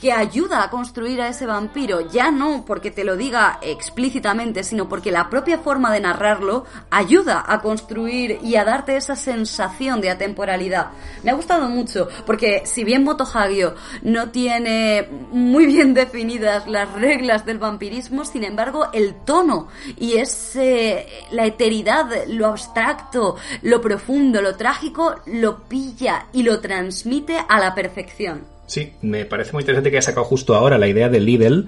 que 0.00 0.12
ayuda 0.12 0.62
a 0.62 0.70
construir 0.70 1.20
a 1.20 1.28
ese 1.28 1.46
vampiro, 1.46 2.00
ya 2.10 2.30
no 2.30 2.64
porque 2.64 2.90
te 2.90 3.04
lo 3.04 3.16
diga 3.16 3.58
explícitamente, 3.60 4.64
sino 4.64 4.88
porque 4.88 5.10
la 5.10 5.28
propia 5.28 5.58
forma 5.58 5.92
de 5.92 6.00
narrarlo 6.00 6.64
ayuda 6.90 7.44
a 7.46 7.60
construir 7.60 8.38
y 8.42 8.56
a 8.56 8.64
darte 8.64 8.96
esa 8.96 9.14
sensación 9.14 10.00
de 10.00 10.10
atemporalidad. 10.10 10.88
Me 11.22 11.30
ha 11.30 11.34
gustado 11.34 11.68
mucho, 11.68 12.08
porque 12.24 12.62
si 12.64 12.84
bien 12.84 13.04
Moto 13.04 13.24
Hagio 13.32 13.74
no 14.02 14.30
tiene 14.30 15.06
muy 15.32 15.66
bien 15.66 15.92
definidas 15.92 16.66
las 16.66 16.90
reglas 16.94 17.44
del 17.44 17.58
vampirismo, 17.58 18.24
sin 18.24 18.44
embargo, 18.44 18.88
el 18.92 19.14
tono 19.26 19.68
y 19.98 20.16
ese 20.16 21.06
la 21.30 21.44
eteridad, 21.44 22.06
lo 22.28 22.46
abstracto, 22.46 23.36
lo 23.62 23.80
profundo, 23.80 24.40
lo 24.40 24.56
trágico, 24.56 25.16
lo 25.26 25.64
pilla 25.64 26.26
y 26.32 26.42
lo 26.42 26.60
transmite 26.60 27.36
a 27.48 27.58
la 27.58 27.74
perfección. 27.74 28.59
Sí, 28.70 28.92
me 29.02 29.24
parece 29.24 29.50
muy 29.52 29.62
interesante 29.62 29.90
que 29.90 29.96
haya 29.96 30.02
sacado 30.02 30.24
justo 30.24 30.54
ahora 30.54 30.78
la 30.78 30.86
idea 30.86 31.08
de 31.08 31.18
Lidl, 31.18 31.66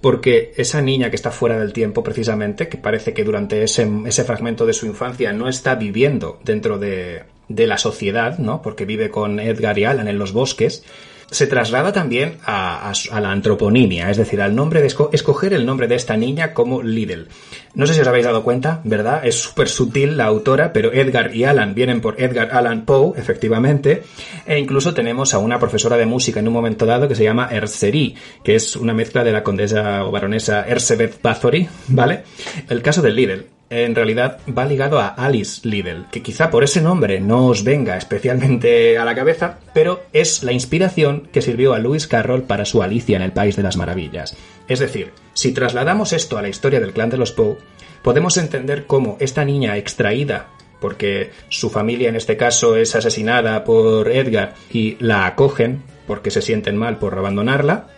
porque 0.00 0.52
esa 0.56 0.82
niña 0.82 1.08
que 1.08 1.14
está 1.14 1.30
fuera 1.30 1.56
del 1.56 1.72
tiempo, 1.72 2.02
precisamente, 2.02 2.68
que 2.68 2.76
parece 2.76 3.14
que 3.14 3.22
durante 3.22 3.62
ese, 3.62 3.88
ese 4.06 4.24
fragmento 4.24 4.66
de 4.66 4.72
su 4.72 4.86
infancia 4.86 5.32
no 5.32 5.48
está 5.48 5.76
viviendo 5.76 6.40
dentro 6.42 6.80
de, 6.80 7.22
de 7.46 7.66
la 7.68 7.78
sociedad, 7.78 8.38
¿no? 8.38 8.62
Porque 8.62 8.84
vive 8.84 9.10
con 9.10 9.38
Edgar 9.38 9.78
y 9.78 9.84
Alan 9.84 10.08
en 10.08 10.18
los 10.18 10.32
bosques, 10.32 10.82
se 11.30 11.46
traslada 11.46 11.92
también 11.92 12.38
a, 12.44 12.92
la 13.20 13.30
antroponimia, 13.30 14.10
es 14.10 14.16
decir, 14.16 14.42
al 14.42 14.54
nombre 14.54 14.82
de 14.82 14.88
esco- 14.88 15.10
escoger 15.12 15.52
el 15.52 15.64
nombre 15.64 15.86
de 15.88 15.94
esta 15.94 16.16
niña 16.16 16.52
como 16.54 16.82
Lidl. 16.82 17.28
No 17.74 17.86
sé 17.86 17.94
si 17.94 18.00
os 18.00 18.08
habéis 18.08 18.24
dado 18.24 18.42
cuenta, 18.42 18.80
¿verdad? 18.84 19.24
Es 19.24 19.36
súper 19.40 19.68
sutil 19.68 20.16
la 20.16 20.24
autora, 20.24 20.72
pero 20.72 20.92
Edgar 20.92 21.34
y 21.34 21.44
Alan 21.44 21.74
vienen 21.74 22.00
por 22.00 22.20
Edgar 22.20 22.50
Allan 22.52 22.84
Poe, 22.84 23.18
efectivamente, 23.18 24.02
e 24.46 24.58
incluso 24.58 24.92
tenemos 24.92 25.32
a 25.34 25.38
una 25.38 25.58
profesora 25.58 25.96
de 25.96 26.06
música 26.06 26.40
en 26.40 26.48
un 26.48 26.54
momento 26.54 26.84
dado 26.84 27.06
que 27.06 27.14
se 27.14 27.24
llama 27.24 27.48
Ercerí, 27.50 28.16
que 28.42 28.56
es 28.56 28.74
una 28.76 28.92
mezcla 28.92 29.22
de 29.22 29.32
la 29.32 29.42
condesa 29.44 30.04
o 30.04 30.10
baronesa 30.10 30.66
Ersebeth 30.66 31.22
Bathory, 31.22 31.68
¿vale? 31.88 32.24
El 32.68 32.82
caso 32.82 33.02
de 33.02 33.10
Lidl 33.12 33.46
en 33.70 33.94
realidad 33.94 34.38
va 34.46 34.66
ligado 34.66 34.98
a 34.98 35.08
Alice 35.08 35.66
Liddell, 35.66 36.06
que 36.10 36.22
quizá 36.22 36.50
por 36.50 36.64
ese 36.64 36.82
nombre 36.82 37.20
no 37.20 37.46
os 37.46 37.62
venga 37.62 37.96
especialmente 37.96 38.98
a 38.98 39.04
la 39.04 39.14
cabeza, 39.14 39.60
pero 39.72 40.02
es 40.12 40.42
la 40.42 40.52
inspiración 40.52 41.28
que 41.32 41.40
sirvió 41.40 41.72
a 41.72 41.78
Lewis 41.78 42.08
Carroll 42.08 42.42
para 42.42 42.64
su 42.64 42.82
Alicia 42.82 43.16
en 43.16 43.22
el 43.22 43.32
País 43.32 43.56
de 43.56 43.62
las 43.62 43.76
Maravillas. 43.76 44.36
Es 44.68 44.80
decir, 44.80 45.12
si 45.34 45.52
trasladamos 45.52 46.12
esto 46.12 46.36
a 46.36 46.42
la 46.42 46.48
historia 46.48 46.80
del 46.80 46.92
clan 46.92 47.10
de 47.10 47.16
los 47.16 47.30
Poe, 47.30 47.58
podemos 48.02 48.36
entender 48.36 48.86
cómo 48.86 49.16
esta 49.20 49.44
niña 49.44 49.76
extraída 49.76 50.48
porque 50.80 51.30
su 51.50 51.70
familia 51.70 52.08
en 52.08 52.16
este 52.16 52.36
caso 52.36 52.74
es 52.76 52.96
asesinada 52.96 53.64
por 53.64 54.10
Edgar 54.10 54.54
y 54.72 54.96
la 54.98 55.26
acogen 55.26 55.82
porque 56.06 56.30
se 56.30 56.42
sienten 56.42 56.76
mal 56.76 56.98
por 56.98 57.16
abandonarla, 57.16 57.88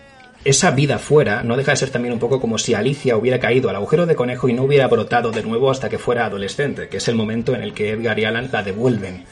esa 0.45 0.71
vida 0.73 0.99
fuera 0.99 1.43
no 1.43 1.57
deja 1.57 1.73
de 1.73 1.77
ser 1.77 1.91
también 1.91 2.13
un 2.13 2.19
poco 2.19 2.41
como 2.41 2.59
si 2.59 2.75
Alicia 2.75 3.17
hubiera 3.17 3.39
caído 3.39 3.71
al 3.71 3.77
agujero 3.77 4.07
de 4.07 4.17
conejo 4.17 4.49
y 4.49 4.53
no 4.53 4.65
hubiera 4.65 4.89
brotado 4.89 5.31
de 5.31 5.43
nuevo 5.43 5.71
hasta 5.71 5.89
que 5.89 5.99
fuera 5.99 6.27
adolescente, 6.27 6.89
que 6.89 6.97
es 6.97 7.09
el 7.09 7.15
momento 7.15 7.55
en 7.55 7.63
el 7.63 7.75
que 7.75 7.91
Edgar 7.91 8.19
y 8.19 8.25
Alan 8.25 8.51
la 8.53 8.63
devuelven 8.63 9.25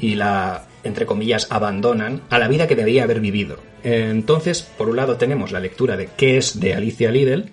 y 0.00 0.14
la, 0.14 0.64
entre 0.84 1.06
comillas, 1.06 1.48
abandonan 1.50 2.22
a 2.30 2.38
la 2.38 2.48
vida 2.48 2.66
que 2.66 2.76
debía 2.76 3.04
haber 3.04 3.20
vivido. 3.20 3.58
Entonces, 3.82 4.62
por 4.62 4.88
un 4.88 4.96
lado 4.96 5.16
tenemos 5.16 5.52
la 5.52 5.60
lectura 5.60 5.96
de 5.96 6.08
qué 6.16 6.36
es 6.36 6.60
de 6.60 6.74
Alicia 6.74 7.10
Liddell 7.10 7.50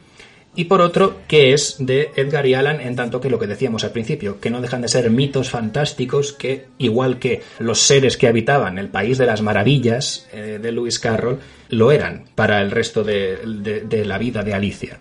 y 0.56 0.66
por 0.66 0.82
otro, 0.82 1.22
qué 1.28 1.54
es 1.54 1.78
de 1.80 2.12
Edgar 2.16 2.46
y 2.46 2.54
Alan 2.54 2.80
en 2.82 2.96
tanto 2.96 3.20
que 3.20 3.30
lo 3.30 3.40
que 3.40 3.48
decíamos 3.48 3.84
al 3.84 3.92
principio, 3.92 4.40
que 4.40 4.50
no 4.50 4.62
dejan 4.62 4.82
de 4.82 4.88
ser 4.88 5.10
mitos 5.10 5.50
fantásticos 5.50 6.34
que, 6.34 6.68
igual 6.78 7.20
que 7.20 7.42
los 7.60 7.80
seres 7.80 8.18
que 8.18 8.28
habitaban 8.28 8.78
el 8.78 8.90
país 8.90 9.18
de 9.18 9.26
las 9.26 9.42
maravillas 9.42 10.28
eh, 10.32 10.60
de 10.62 10.72
Lewis 10.72 11.00
Carroll, 11.00 11.40
lo 11.70 11.92
eran 11.92 12.26
para 12.36 12.62
el 12.62 12.72
resto 12.72 13.04
de 13.04 14.04
la 14.06 14.18
vida 14.18 14.44
de 14.44 14.54
Alicia. 14.54 15.00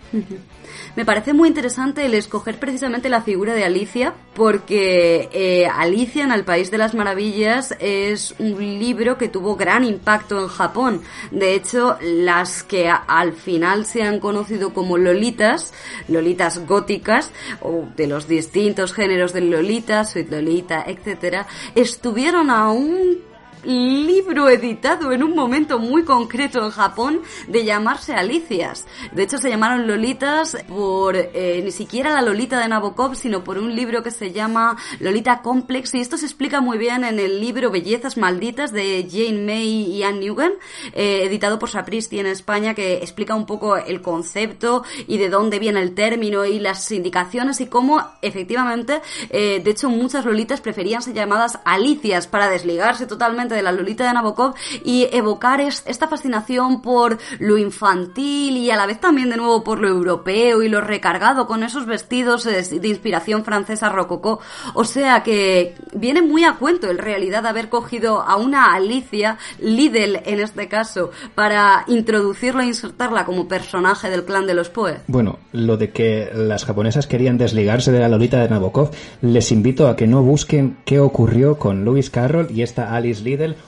Me 0.97 1.05
parece 1.05 1.33
muy 1.33 1.49
interesante 1.49 2.07
el 2.07 2.15
escoger 2.15 2.61
precisamente 2.61 3.09
la 3.09 3.21
figura 3.21 3.53
de 3.53 3.65
Alicia, 3.65 4.15
porque 4.33 5.29
eh, 5.33 5.67
Alicia 5.67 6.23
en 6.23 6.31
el 6.31 6.45
País 6.45 6.71
de 6.71 6.79
las 6.79 6.95
Maravillas 6.95 7.75
es 7.81 8.33
un 8.39 8.59
libro 8.79 9.19
que 9.19 9.29
tuvo 9.29 9.57
gran 9.57 9.83
impacto 9.83 10.41
en 10.41 10.47
Japón. 10.47 11.03
De 11.33 11.55
hecho, 11.55 11.99
las 12.01 12.63
que 12.63 12.89
al 12.89 13.33
final 13.33 13.87
se 13.87 14.05
han 14.05 14.21
conocido 14.21 14.73
como 14.73 14.97
Lolitas, 14.97 15.73
Lolitas 16.07 16.65
góticas, 16.65 17.33
o 17.61 17.89
de 17.97 18.07
los 18.07 18.29
distintos 18.29 18.93
géneros 18.93 19.33
del 19.33 19.51
Lolita, 19.51 20.05
Sweet 20.05 20.31
Lolita, 20.31 20.85
etcétera, 20.87 21.49
estuvieron 21.75 22.51
a 22.51 22.71
un 22.71 23.34
libro 23.65 24.49
editado 24.49 25.13
en 25.13 25.23
un 25.23 25.35
momento 25.35 25.79
muy 25.79 26.05
concreto 26.05 26.65
en 26.65 26.71
Japón 26.71 27.23
de 27.49 27.65
llamarse 27.65 28.15
Alicias. 28.15 28.87
De 29.13 29.23
hecho, 29.23 29.39
se 29.39 29.51
llamaron 29.51 29.87
Lolitas 29.87 30.57
por 30.69 31.17
eh, 31.17 31.61
ni 31.65 31.71
siquiera 31.71 32.13
la 32.13 32.23
Lolita 32.23 32.61
de 32.61 32.69
Nabokov, 32.69 33.17
sino 33.17 33.45
por 33.45 33.59
un 33.59 33.75
libro 33.75 34.03
que 34.03 34.11
se 34.11 34.33
llama 34.33 34.77
Lolita 35.01 35.43
Complex. 35.43 35.95
Y 35.95 36.01
esto 36.01 36.17
se 36.17 36.27
explica 36.27 36.61
muy 36.61 36.79
bien 36.79 37.05
en 37.05 37.19
el 37.19 37.41
libro 37.41 37.71
Bellezas 37.71 38.17
Malditas 38.17 38.73
de 38.73 39.07
Jane 39.11 39.45
May 39.45 39.93
y 39.93 40.03
Anne 40.03 40.21
Newgen, 40.21 40.53
eh, 40.93 41.23
editado 41.25 41.59
por 41.59 41.71
Sapristi 41.71 42.19
en 42.19 42.27
España, 42.27 42.75
que 42.75 42.99
explica 42.99 43.35
un 43.35 43.47
poco 43.47 43.77
el 43.77 44.03
concepto 44.03 44.85
y 45.07 45.19
de 45.19 45.29
dónde 45.29 45.59
viene 45.59 45.81
el 45.81 45.95
término 45.95 46.45
y 46.45 46.59
las 46.59 46.91
indicaciones 46.91 47.61
y 47.61 47.67
cómo 47.67 48.03
efectivamente, 48.23 49.01
eh, 49.31 49.61
de 49.63 49.71
hecho, 49.71 49.89
muchas 49.89 50.25
Lolitas 50.25 50.61
preferían 50.61 51.03
ser 51.03 51.15
llamadas 51.15 51.59
Alicias 51.65 52.27
para 52.27 52.49
desligarse 52.49 53.07
totalmente 53.07 53.54
de 53.55 53.63
la 53.63 53.73
Lolita 53.73 54.07
de 54.07 54.13
Nabokov 54.13 54.55
y 54.85 55.09
evocar 55.13 55.61
es- 55.61 55.83
esta 55.87 56.09
fascinación 56.09 56.83
por 56.83 57.19
lo 57.39 57.57
infantil 57.59 58.57
y 58.57 58.71
a 58.71 58.77
la 58.77 58.87
vez 58.87 59.01
también 59.01 59.31
de 59.31 59.37
nuevo 59.37 59.65
por 59.65 59.79
lo 59.81 59.89
europeo 59.89 60.63
y 60.63 60.69
lo 60.69 60.81
recargado 60.81 61.47
con 61.47 61.63
esos 61.63 61.87
vestidos 61.87 62.45
eh, 62.47 62.63
de 62.81 62.89
inspiración 62.89 63.45
francesa 63.45 63.89
rococó. 63.89 64.41
O 64.75 64.85
sea 64.85 65.23
que 65.23 65.75
viene 65.95 66.23
muy 66.23 66.45
a 66.45 66.55
cuento 66.55 66.91
en 66.91 66.99
realidad 66.99 67.47
haber 67.47 67.69
cogido 67.69 68.21
a 68.21 68.37
una 68.37 68.75
Alicia, 68.75 69.39
Lidl 69.61 70.21
en 70.25 70.41
este 70.41 70.69
caso, 70.69 71.11
para 71.35 71.85
introducirla 71.87 72.65
e 72.65 72.67
insertarla 72.67 73.25
como 73.25 73.49
personaje 73.49 74.11
del 74.11 74.25
clan 74.25 74.47
de 74.47 74.55
los 74.55 74.69
Poe. 74.71 74.99
Bueno, 75.07 75.39
lo 75.53 75.77
de 75.77 75.91
que 75.91 76.31
las 76.35 76.65
japonesas 76.65 77.07
querían 77.07 77.39
desligarse 77.39 77.93
de 77.93 78.01
la 78.01 78.09
Lolita 78.09 78.41
de 78.41 78.49
Nabokov, 78.49 78.91
les 79.23 79.53
invito 79.53 79.89
a 79.89 79.97
que 79.97 80.07
no 80.07 80.23
busquen 80.23 80.79
qué 80.85 80.99
ocurrió 81.01 81.59
con 81.59 81.85
Lewis 81.85 82.11
Carroll 82.11 82.49
y 82.51 82.63
esta 82.63 82.95
Alice 82.95 83.23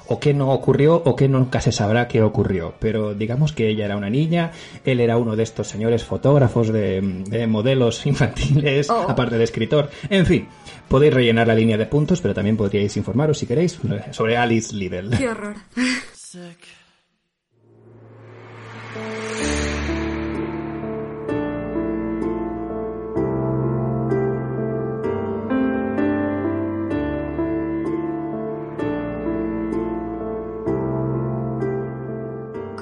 O 0.08 0.18
qué 0.20 0.32
no 0.34 0.50
ocurrió, 0.52 0.94
o 1.04 1.14
qué 1.16 1.28
nunca 1.28 1.60
se 1.60 1.72
sabrá 1.72 2.08
qué 2.08 2.22
ocurrió. 2.22 2.74
Pero 2.80 3.14
digamos 3.14 3.52
que 3.52 3.68
ella 3.68 3.84
era 3.84 3.96
una 3.96 4.10
niña, 4.10 4.52
él 4.84 5.00
era 5.00 5.16
uno 5.18 5.36
de 5.36 5.42
estos 5.42 5.68
señores 5.68 6.04
fotógrafos 6.04 6.68
de, 6.72 7.00
de 7.28 7.46
modelos 7.46 8.04
infantiles, 8.06 8.88
Oh. 8.90 9.06
aparte 9.08 9.36
de 9.38 9.44
escritor. 9.44 9.90
En 10.10 10.24
fin, 10.26 10.48
podéis 10.88 11.12
rellenar 11.14 11.46
la 11.46 11.54
línea 11.54 11.76
de 11.76 11.86
puntos, 11.86 12.20
pero 12.20 12.34
también 12.34 12.56
podríais 12.56 12.96
informaros, 12.96 13.38
si 13.38 13.46
queréis, 13.46 13.78
sobre 14.12 14.36
Alice 14.36 14.74
Liddell. 14.74 15.10
Qué 15.16 15.28
horror. 15.28 15.54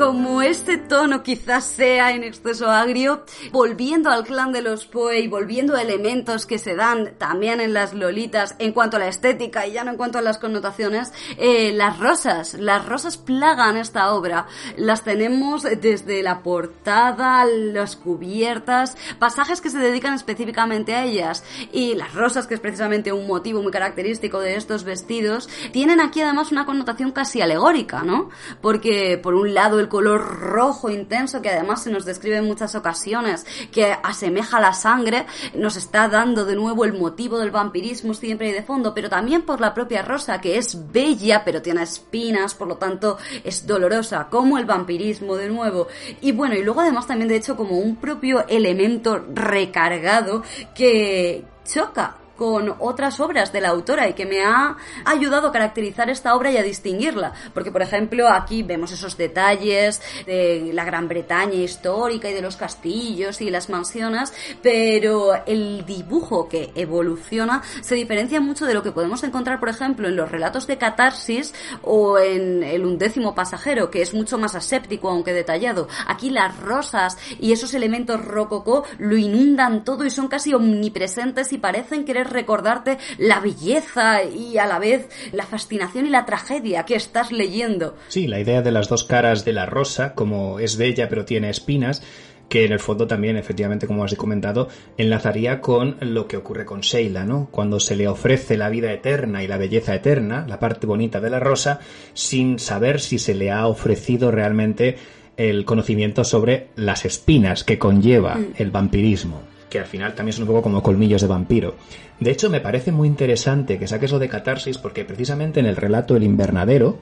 Como 0.04 0.42
este 0.42 0.76
tono 0.76 1.22
quizás 1.22 1.64
sea 1.64 2.12
en 2.12 2.24
exceso 2.24 2.70
agrio, 2.70 3.24
volviendo 3.52 4.10
al 4.10 4.24
clan 4.24 4.52
de 4.52 4.60
los 4.60 4.84
Poe 4.84 5.20
y 5.20 5.28
volviendo 5.28 5.76
a 5.76 5.80
elementos 5.80 6.44
que 6.44 6.58
se 6.58 6.76
dan 6.76 7.14
también 7.16 7.58
en 7.58 7.72
las 7.72 7.94
lolitas 7.94 8.54
en 8.58 8.72
cuanto 8.72 8.98
a 8.98 9.00
la 9.00 9.08
estética 9.08 9.66
y 9.66 9.72
ya 9.72 9.82
no 9.82 9.92
en 9.92 9.96
cuanto 9.96 10.18
a 10.18 10.20
las 10.20 10.36
connotaciones, 10.36 11.10
eh, 11.38 11.72
las 11.72 11.98
rosas, 11.98 12.52
las 12.52 12.84
rosas 12.84 13.16
plagan 13.16 13.78
esta 13.78 14.12
obra. 14.12 14.46
Las 14.76 15.04
tenemos 15.04 15.62
desde 15.62 16.22
la 16.22 16.42
portada, 16.42 17.46
las 17.46 17.96
cubiertas, 17.96 18.98
pasajes 19.18 19.62
que 19.62 19.70
se 19.70 19.78
dedican 19.78 20.12
específicamente 20.12 20.94
a 20.94 21.04
ellas 21.04 21.44
y 21.72 21.94
las 21.94 22.12
rosas, 22.12 22.46
que 22.46 22.52
es 22.52 22.60
precisamente 22.60 23.10
un 23.10 23.26
motivo 23.26 23.62
muy 23.62 23.72
característico 23.72 24.38
de 24.40 24.56
estos 24.56 24.84
vestidos, 24.84 25.48
tienen 25.72 26.02
aquí 26.02 26.20
además 26.20 26.52
una 26.52 26.66
connotación 26.66 27.10
casi 27.10 27.40
alegórica, 27.40 28.02
¿no? 28.02 28.28
Porque 28.60 29.16
por 29.16 29.34
un 29.34 29.54
lado 29.54 29.80
el 29.80 29.93
color 29.94 30.40
rojo 30.40 30.90
intenso 30.90 31.40
que 31.40 31.50
además 31.50 31.84
se 31.84 31.90
nos 31.92 32.04
describe 32.04 32.38
en 32.38 32.46
muchas 32.46 32.74
ocasiones, 32.74 33.46
que 33.70 33.96
asemeja 34.02 34.58
la 34.58 34.72
sangre, 34.72 35.24
nos 35.54 35.76
está 35.76 36.08
dando 36.08 36.44
de 36.44 36.56
nuevo 36.56 36.84
el 36.84 36.94
motivo 36.94 37.38
del 37.38 37.52
vampirismo 37.52 38.12
siempre 38.12 38.48
y 38.48 38.52
de 38.52 38.64
fondo, 38.64 38.92
pero 38.92 39.08
también 39.08 39.42
por 39.42 39.60
la 39.60 39.72
propia 39.72 40.02
Rosa, 40.02 40.40
que 40.40 40.58
es 40.58 40.90
bella, 40.90 41.44
pero 41.44 41.62
tiene 41.62 41.84
espinas, 41.84 42.54
por 42.56 42.66
lo 42.66 42.76
tanto 42.76 43.18
es 43.44 43.68
dolorosa, 43.68 44.26
como 44.28 44.58
el 44.58 44.64
vampirismo 44.64 45.36
de 45.36 45.48
nuevo. 45.48 45.86
Y 46.20 46.32
bueno, 46.32 46.56
y 46.56 46.64
luego 46.64 46.80
además 46.80 47.06
también 47.06 47.28
de 47.28 47.36
hecho 47.36 47.56
como 47.56 47.78
un 47.78 47.94
propio 47.94 48.48
elemento 48.48 49.24
recargado 49.32 50.42
que 50.74 51.44
choca 51.64 52.16
con 52.36 52.74
otras 52.78 53.20
obras 53.20 53.52
de 53.52 53.60
la 53.60 53.68
autora 53.68 54.08
y 54.08 54.14
que 54.14 54.26
me 54.26 54.44
ha 54.44 54.76
ayudado 55.04 55.48
a 55.48 55.52
caracterizar 55.52 56.10
esta 56.10 56.34
obra 56.34 56.50
y 56.50 56.56
a 56.56 56.62
distinguirla. 56.62 57.32
Porque, 57.52 57.70
por 57.70 57.82
ejemplo, 57.82 58.28
aquí 58.28 58.62
vemos 58.62 58.92
esos 58.92 59.16
detalles 59.16 60.02
de 60.26 60.70
la 60.72 60.84
Gran 60.84 61.08
Bretaña 61.08 61.54
histórica 61.54 62.28
y 62.28 62.34
de 62.34 62.42
los 62.42 62.56
castillos 62.56 63.40
y 63.40 63.50
las 63.50 63.68
mansiones, 63.68 64.32
pero 64.62 65.32
el 65.46 65.84
dibujo 65.86 66.48
que 66.48 66.72
evoluciona 66.74 67.62
se 67.80 67.94
diferencia 67.94 68.40
mucho 68.40 68.66
de 68.66 68.74
lo 68.74 68.82
que 68.82 68.92
podemos 68.92 69.22
encontrar, 69.24 69.60
por 69.60 69.68
ejemplo, 69.68 70.08
en 70.08 70.16
los 70.16 70.30
relatos 70.30 70.66
de 70.66 70.78
catarsis 70.78 71.54
o 71.82 72.18
en 72.18 72.62
el 72.62 72.84
undécimo 72.84 73.34
pasajero, 73.34 73.90
que 73.90 74.02
es 74.02 74.14
mucho 74.14 74.38
más 74.38 74.54
aséptico, 74.54 75.08
aunque 75.08 75.32
detallado. 75.32 75.88
Aquí 76.06 76.30
las 76.30 76.58
rosas 76.60 77.18
y 77.38 77.52
esos 77.52 77.74
elementos 77.74 78.24
rococó 78.24 78.84
lo 78.98 79.16
inundan 79.16 79.84
todo 79.84 80.04
y 80.04 80.10
son 80.10 80.28
casi 80.28 80.54
omnipresentes 80.54 81.52
y 81.52 81.58
parecen 81.58 82.04
querer 82.04 82.23
recordarte 82.24 82.98
la 83.18 83.40
belleza 83.40 84.24
y 84.24 84.58
a 84.58 84.66
la 84.66 84.78
vez 84.78 85.08
la 85.32 85.44
fascinación 85.44 86.06
y 86.06 86.10
la 86.10 86.24
tragedia 86.24 86.84
que 86.84 86.94
estás 86.94 87.32
leyendo. 87.32 87.96
Sí, 88.08 88.26
la 88.26 88.40
idea 88.40 88.62
de 88.62 88.72
las 88.72 88.88
dos 88.88 89.04
caras 89.04 89.44
de 89.44 89.52
la 89.52 89.66
rosa, 89.66 90.14
como 90.14 90.58
es 90.58 90.76
bella 90.76 91.08
pero 91.08 91.24
tiene 91.24 91.50
espinas, 91.50 92.02
que 92.48 92.64
en 92.64 92.72
el 92.72 92.78
fondo 92.78 93.06
también, 93.06 93.36
efectivamente, 93.36 93.86
como 93.86 94.04
has 94.04 94.14
comentado, 94.14 94.68
enlazaría 94.96 95.60
con 95.60 95.96
lo 96.00 96.28
que 96.28 96.36
ocurre 96.36 96.64
con 96.64 96.82
Sheila, 96.82 97.24
¿no? 97.24 97.48
Cuando 97.50 97.80
se 97.80 97.96
le 97.96 98.06
ofrece 98.06 98.56
la 98.56 98.68
vida 98.68 98.92
eterna 98.92 99.42
y 99.42 99.48
la 99.48 99.56
belleza 99.56 99.94
eterna, 99.94 100.44
la 100.46 100.58
parte 100.58 100.86
bonita 100.86 101.20
de 101.20 101.30
la 101.30 101.40
rosa, 101.40 101.80
sin 102.12 102.58
saber 102.58 103.00
si 103.00 103.18
se 103.18 103.34
le 103.34 103.50
ha 103.50 103.66
ofrecido 103.66 104.30
realmente 104.30 104.96
el 105.36 105.64
conocimiento 105.64 106.22
sobre 106.22 106.68
las 106.76 107.04
espinas 107.04 107.64
que 107.64 107.78
conlleva 107.78 108.38
el 108.56 108.70
vampirismo, 108.70 109.42
que 109.74 109.80
al 109.80 109.86
final 109.86 110.14
también 110.14 110.34
son 110.34 110.44
un 110.44 110.50
poco 110.50 110.62
como 110.62 110.84
colmillos 110.84 111.20
de 111.20 111.26
vampiro. 111.26 111.74
De 112.20 112.30
hecho, 112.30 112.48
me 112.48 112.60
parece 112.60 112.92
muy 112.92 113.08
interesante 113.08 113.76
que 113.76 113.88
saques 113.88 114.12
lo 114.12 114.20
de 114.20 114.28
catarsis 114.28 114.78
porque 114.78 115.04
precisamente 115.04 115.58
en 115.58 115.66
el 115.66 115.74
relato 115.74 116.14
El 116.14 116.22
invernadero, 116.22 116.96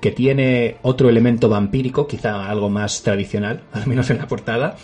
que 0.00 0.10
tiene 0.10 0.78
otro 0.82 1.08
elemento 1.08 1.48
vampírico, 1.48 2.08
quizá 2.08 2.50
algo 2.50 2.70
más 2.70 3.04
tradicional, 3.04 3.62
al 3.72 3.86
menos 3.86 4.10
en 4.10 4.18
la 4.18 4.26
portada, 4.26 4.74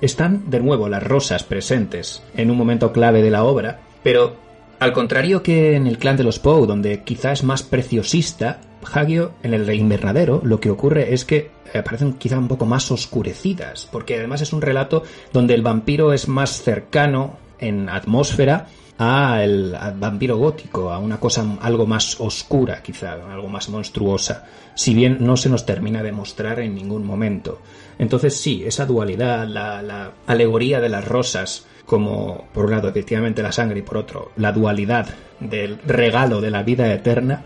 están 0.00 0.48
de 0.48 0.58
nuevo 0.60 0.88
las 0.88 1.02
rosas 1.02 1.44
presentes 1.44 2.22
en 2.34 2.50
un 2.50 2.56
momento 2.56 2.94
clave 2.94 3.20
de 3.20 3.30
la 3.30 3.44
obra, 3.44 3.80
pero 4.02 4.36
al 4.80 4.94
contrario 4.94 5.42
que 5.42 5.76
en 5.76 5.86
el 5.86 5.98
clan 5.98 6.16
de 6.16 6.24
los 6.24 6.38
Poe, 6.38 6.66
donde 6.66 7.04
quizá 7.04 7.32
es 7.32 7.44
más 7.44 7.62
preciosista, 7.62 8.60
Hagio 8.92 9.32
en 9.42 9.52
el 9.52 9.72
invernadero 9.74 10.40
lo 10.42 10.58
que 10.58 10.70
ocurre 10.70 11.12
es 11.12 11.26
que 11.26 11.50
aparecen 11.74 12.14
quizá 12.14 12.38
un 12.38 12.48
poco 12.48 12.64
más 12.64 12.90
oscurecidas, 12.90 13.86
porque 13.92 14.16
además 14.16 14.40
es 14.40 14.54
un 14.54 14.62
relato 14.62 15.02
donde 15.34 15.52
el 15.52 15.60
vampiro 15.60 16.14
es 16.14 16.28
más 16.28 16.62
cercano 16.62 17.36
en 17.58 17.90
atmósfera 17.90 18.68
al 18.96 19.96
vampiro 19.98 20.36
gótico, 20.38 20.90
a 20.90 20.98
una 20.98 21.20
cosa 21.20 21.58
algo 21.60 21.86
más 21.86 22.18
oscura, 22.20 22.82
quizá, 22.82 23.12
algo 23.12 23.48
más 23.48 23.68
monstruosa, 23.68 24.46
si 24.74 24.94
bien 24.94 25.18
no 25.20 25.36
se 25.36 25.48
nos 25.50 25.64
termina 25.64 26.02
de 26.02 26.12
mostrar 26.12 26.60
en 26.60 26.74
ningún 26.74 27.04
momento. 27.04 27.60
Entonces 27.98 28.38
sí, 28.38 28.62
esa 28.64 28.86
dualidad, 28.86 29.46
la 29.46 30.12
alegoría 30.26 30.80
de 30.80 30.88
las 30.88 31.06
rosas, 31.06 31.66
como 31.90 32.44
por 32.54 32.66
un 32.66 32.70
lado 32.70 32.88
efectivamente 32.88 33.42
la 33.42 33.50
sangre 33.50 33.80
y 33.80 33.82
por 33.82 33.96
otro 33.96 34.30
la 34.36 34.52
dualidad 34.52 35.08
del 35.40 35.76
regalo 35.84 36.40
de 36.40 36.52
la 36.52 36.62
vida 36.62 36.94
eterna, 36.94 37.42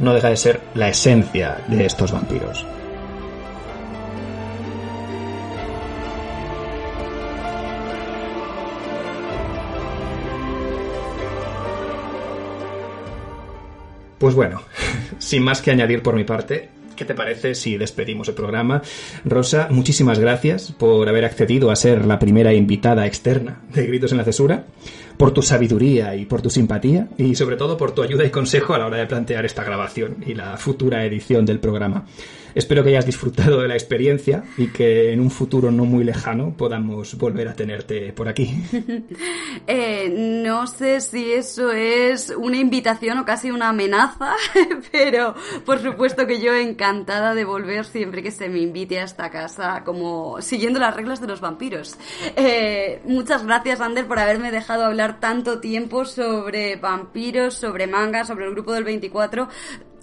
no 0.00 0.14
deja 0.14 0.30
de 0.30 0.38
ser 0.38 0.60
la 0.72 0.88
esencia 0.88 1.58
de 1.68 1.84
estos 1.84 2.10
vampiros. 2.10 2.64
Pues 14.18 14.34
bueno, 14.34 14.62
sin 15.18 15.42
más 15.42 15.60
que 15.60 15.72
añadir 15.72 16.02
por 16.02 16.14
mi 16.14 16.24
parte, 16.24 16.70
¿qué 16.96 17.04
te 17.04 17.14
parece 17.14 17.54
si 17.54 17.76
despedimos 17.76 18.28
el 18.28 18.34
programa? 18.34 18.82
Rosa, 19.24 19.68
muchísimas 19.70 20.18
gracias 20.18 20.72
por 20.72 21.08
haber 21.08 21.24
accedido 21.24 21.70
a 21.70 21.76
ser 21.76 22.06
la 22.06 22.18
primera 22.18 22.52
invitada 22.52 23.06
externa 23.06 23.60
de 23.72 23.86
Gritos 23.86 24.12
en 24.12 24.18
la 24.18 24.24
Cesura, 24.24 24.64
por 25.16 25.32
tu 25.32 25.42
sabiduría 25.42 26.14
y 26.16 26.24
por 26.24 26.42
tu 26.42 26.50
simpatía, 26.50 27.08
y 27.18 27.34
sobre 27.34 27.56
todo 27.56 27.76
por 27.76 27.92
tu 27.92 28.02
ayuda 28.02 28.24
y 28.24 28.30
consejo 28.30 28.74
a 28.74 28.78
la 28.78 28.86
hora 28.86 28.98
de 28.98 29.06
plantear 29.06 29.44
esta 29.44 29.64
grabación 29.64 30.16
y 30.26 30.34
la 30.34 30.56
futura 30.56 31.04
edición 31.04 31.44
del 31.44 31.60
programa. 31.60 32.04
Espero 32.54 32.84
que 32.84 32.90
hayas 32.90 33.06
disfrutado 33.06 33.60
de 33.60 33.66
la 33.68 33.74
experiencia 33.74 34.44
y 34.56 34.68
que 34.68 35.12
en 35.12 35.20
un 35.20 35.30
futuro 35.30 35.72
no 35.72 35.84
muy 35.84 36.04
lejano 36.04 36.54
podamos 36.56 37.18
volver 37.18 37.48
a 37.48 37.54
tenerte 37.54 38.12
por 38.12 38.28
aquí. 38.28 38.62
Eh, 39.66 40.10
no 40.44 40.66
sé 40.66 41.00
si 41.00 41.32
eso 41.32 41.70
es 41.70 42.34
una 42.36 42.56
invitación 42.56 43.18
o 43.18 43.24
casi 43.24 43.50
una 43.50 43.70
amenaza, 43.70 44.34
pero 44.92 45.34
por 45.64 45.80
supuesto 45.80 46.26
que 46.26 46.40
yo 46.40 46.52
encantada 46.52 47.34
de 47.34 47.44
volver 47.44 47.84
siempre 47.84 48.22
que 48.22 48.30
se 48.30 48.48
me 48.48 48.60
invite 48.60 48.98
a 48.98 49.04
esta 49.04 49.30
casa, 49.30 49.82
como 49.84 50.40
siguiendo 50.42 50.80
las 50.80 50.94
reglas 50.94 51.20
de 51.20 51.28
los 51.28 51.40
vampiros. 51.40 51.96
Eh, 52.36 53.00
muchas 53.04 53.46
gracias, 53.46 53.80
Ander, 53.80 54.06
por 54.06 54.18
haberme 54.18 54.50
dejado 54.50 54.84
hablar 54.84 55.03
tanto 55.12 55.60
tiempo 55.60 56.04
sobre 56.04 56.76
vampiros, 56.76 57.54
sobre 57.54 57.86
manga, 57.86 58.24
sobre 58.24 58.46
el 58.46 58.52
grupo 58.52 58.72
del 58.72 58.84
24 58.84 59.48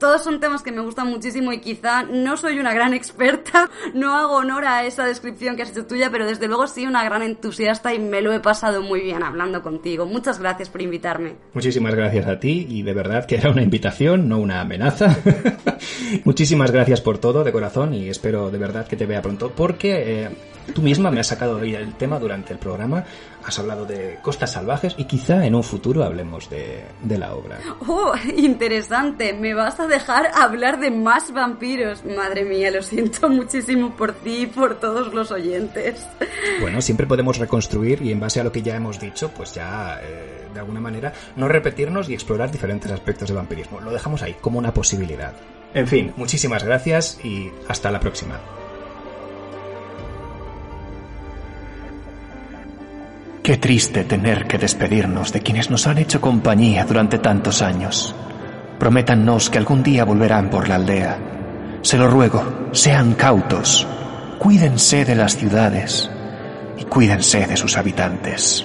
todos 0.02 0.23
son 0.23 0.40
temas 0.40 0.64
que 0.64 0.72
me 0.72 0.82
gustan 0.82 1.07
muchísimo 1.07 1.53
y 1.53 1.60
quizá 1.60 2.02
no 2.02 2.36
soy 2.36 2.57
una 2.57 2.73
gran 2.73 2.94
experta, 2.95 3.69
no 3.94 4.15
hago 4.15 4.38
honor 4.38 4.65
a 4.65 4.84
esa 4.84 5.06
descripción 5.06 5.56
que 5.56 5.61
has 5.61 5.69
hecho 5.69 5.86
tuya, 5.86 6.10
pero 6.11 6.26
desde 6.26 6.48
luego 6.48 6.65
sí 6.65 6.88
una 6.88 7.03
gran 7.03 7.22
entusiasta 7.22 7.94
y 7.94 7.99
me 7.99 8.22
lo 8.23 8.34
he 8.34 8.40
pasado 8.40 8.82
muy 8.82 9.02
bien 9.02 9.22
hablando 9.22 9.61
contigo. 9.61 10.07
Muchas 10.07 10.40
gracias 10.40 10.69
por 10.69 10.82
invitarme. 10.82 11.36
Muchísimas 11.53 11.94
gracias 11.94 12.26
a 12.26 12.40
ti 12.40 12.65
y 12.68 12.82
de 12.82 12.94
verdad 12.94 13.28
que 13.28 13.36
era 13.36 13.52
una 13.52 13.61
invitación, 13.61 14.28
no 14.28 14.40
una 14.40 14.61
amenaza. 14.61 15.15
Muchísimas 16.26 16.72
gracias 16.72 16.99
por 16.99 17.19
todo 17.19 17.44
de 17.44 17.52
corazón 17.52 17.94
y 17.94 18.10
espero 18.10 18.49
de 18.49 18.57
verdad 18.57 18.88
que 18.88 18.95
te 18.95 19.06
vea 19.06 19.22
pronto 19.22 19.52
porque 19.56 20.23
eh, 20.23 20.30
tú 20.73 20.81
misma 20.81 21.11
me 21.11 21.19
has 21.19 21.27
sacado 21.27 21.57
hoy 21.57 21.75
el 21.75 21.93
tema 21.95 22.19
durante 22.19 22.53
el 22.53 22.59
programa, 22.59 23.03
has 23.43 23.57
hablado 23.59 23.85
de 23.85 24.19
costas 24.21 24.51
salvajes 24.51 24.95
y 24.97 25.05
quizá 25.05 25.45
en 25.45 25.55
un 25.55 25.63
futuro 25.63 26.03
hablemos 26.03 26.49
de, 26.49 26.83
de 27.01 27.17
la 27.17 27.33
obra. 27.33 27.59
Oh, 27.88 28.13
interesante. 28.35 29.33
Me 29.33 29.53
vas 29.53 29.79
a 29.79 29.88
dejar 29.88 30.31
hablar 30.35 30.79
de 30.79 30.91
más 30.91 31.33
vampiros. 31.33 32.03
Madre 32.05 32.43
mía, 32.43 32.71
lo 32.71 32.81
siento 32.81 33.29
muchísimo 33.29 33.95
por 33.95 34.13
ti 34.13 34.43
y 34.43 34.45
por 34.47 34.79
todos 34.79 35.13
los 35.13 35.31
oyentes. 35.31 36.07
Bueno, 36.59 36.81
siempre 36.81 37.07
podemos 37.07 37.38
reconstruir 37.38 38.01
y 38.01 38.11
en 38.11 38.19
base 38.19 38.39
a 38.39 38.43
lo 38.43 38.51
que 38.51 38.61
ya 38.61 38.75
hemos 38.75 38.99
dicho, 38.99 39.31
pues 39.35 39.53
ya 39.53 39.99
eh, 40.03 40.47
de 40.53 40.59
alguna 40.59 40.79
manera 40.79 41.13
no 41.35 41.47
repetirnos 41.47 42.09
y 42.09 42.13
explorar 42.13 42.51
diferentes 42.51 42.91
aspectos 42.91 43.29
del 43.29 43.38
vampirismo. 43.38 43.79
Lo 43.81 43.91
dejamos 43.91 44.21
ahí 44.21 44.35
como 44.39 44.59
una 44.59 44.73
posibilidad. 44.73 45.33
En 45.73 45.88
fin, 45.88 46.13
muchísimas 46.17 46.63
gracias 46.63 47.19
y 47.23 47.49
hasta 47.67 47.91
la 47.91 47.99
próxima. 47.99 48.39
Qué 53.43 53.57
triste 53.57 54.03
tener 54.03 54.45
que 54.45 54.59
despedirnos 54.59 55.34
de 55.34 55.41
quienes 55.41 55.72
nos 55.72 55.88
han 55.88 55.97
hecho 55.97 56.22
compañía 56.22 56.85
durante 56.85 57.18
tantos 57.18 57.63
años. 57.63 58.13
Prométannos 58.77 59.49
que 59.49 59.57
algún 59.57 59.81
día 59.81 60.05
volverán 60.05 60.51
por 60.51 60.69
la 60.69 60.76
aldea. 60.76 61.18
Se 61.81 61.97
lo 61.97 62.07
ruego, 62.07 62.69
sean 62.72 63.15
cautos, 63.15 63.88
cuídense 64.38 65.05
de 65.05 65.15
las 65.15 65.38
ciudades 65.38 66.11
y 66.77 66.84
cuídense 66.84 67.47
de 67.47 67.57
sus 67.57 67.77
habitantes. 67.77 68.63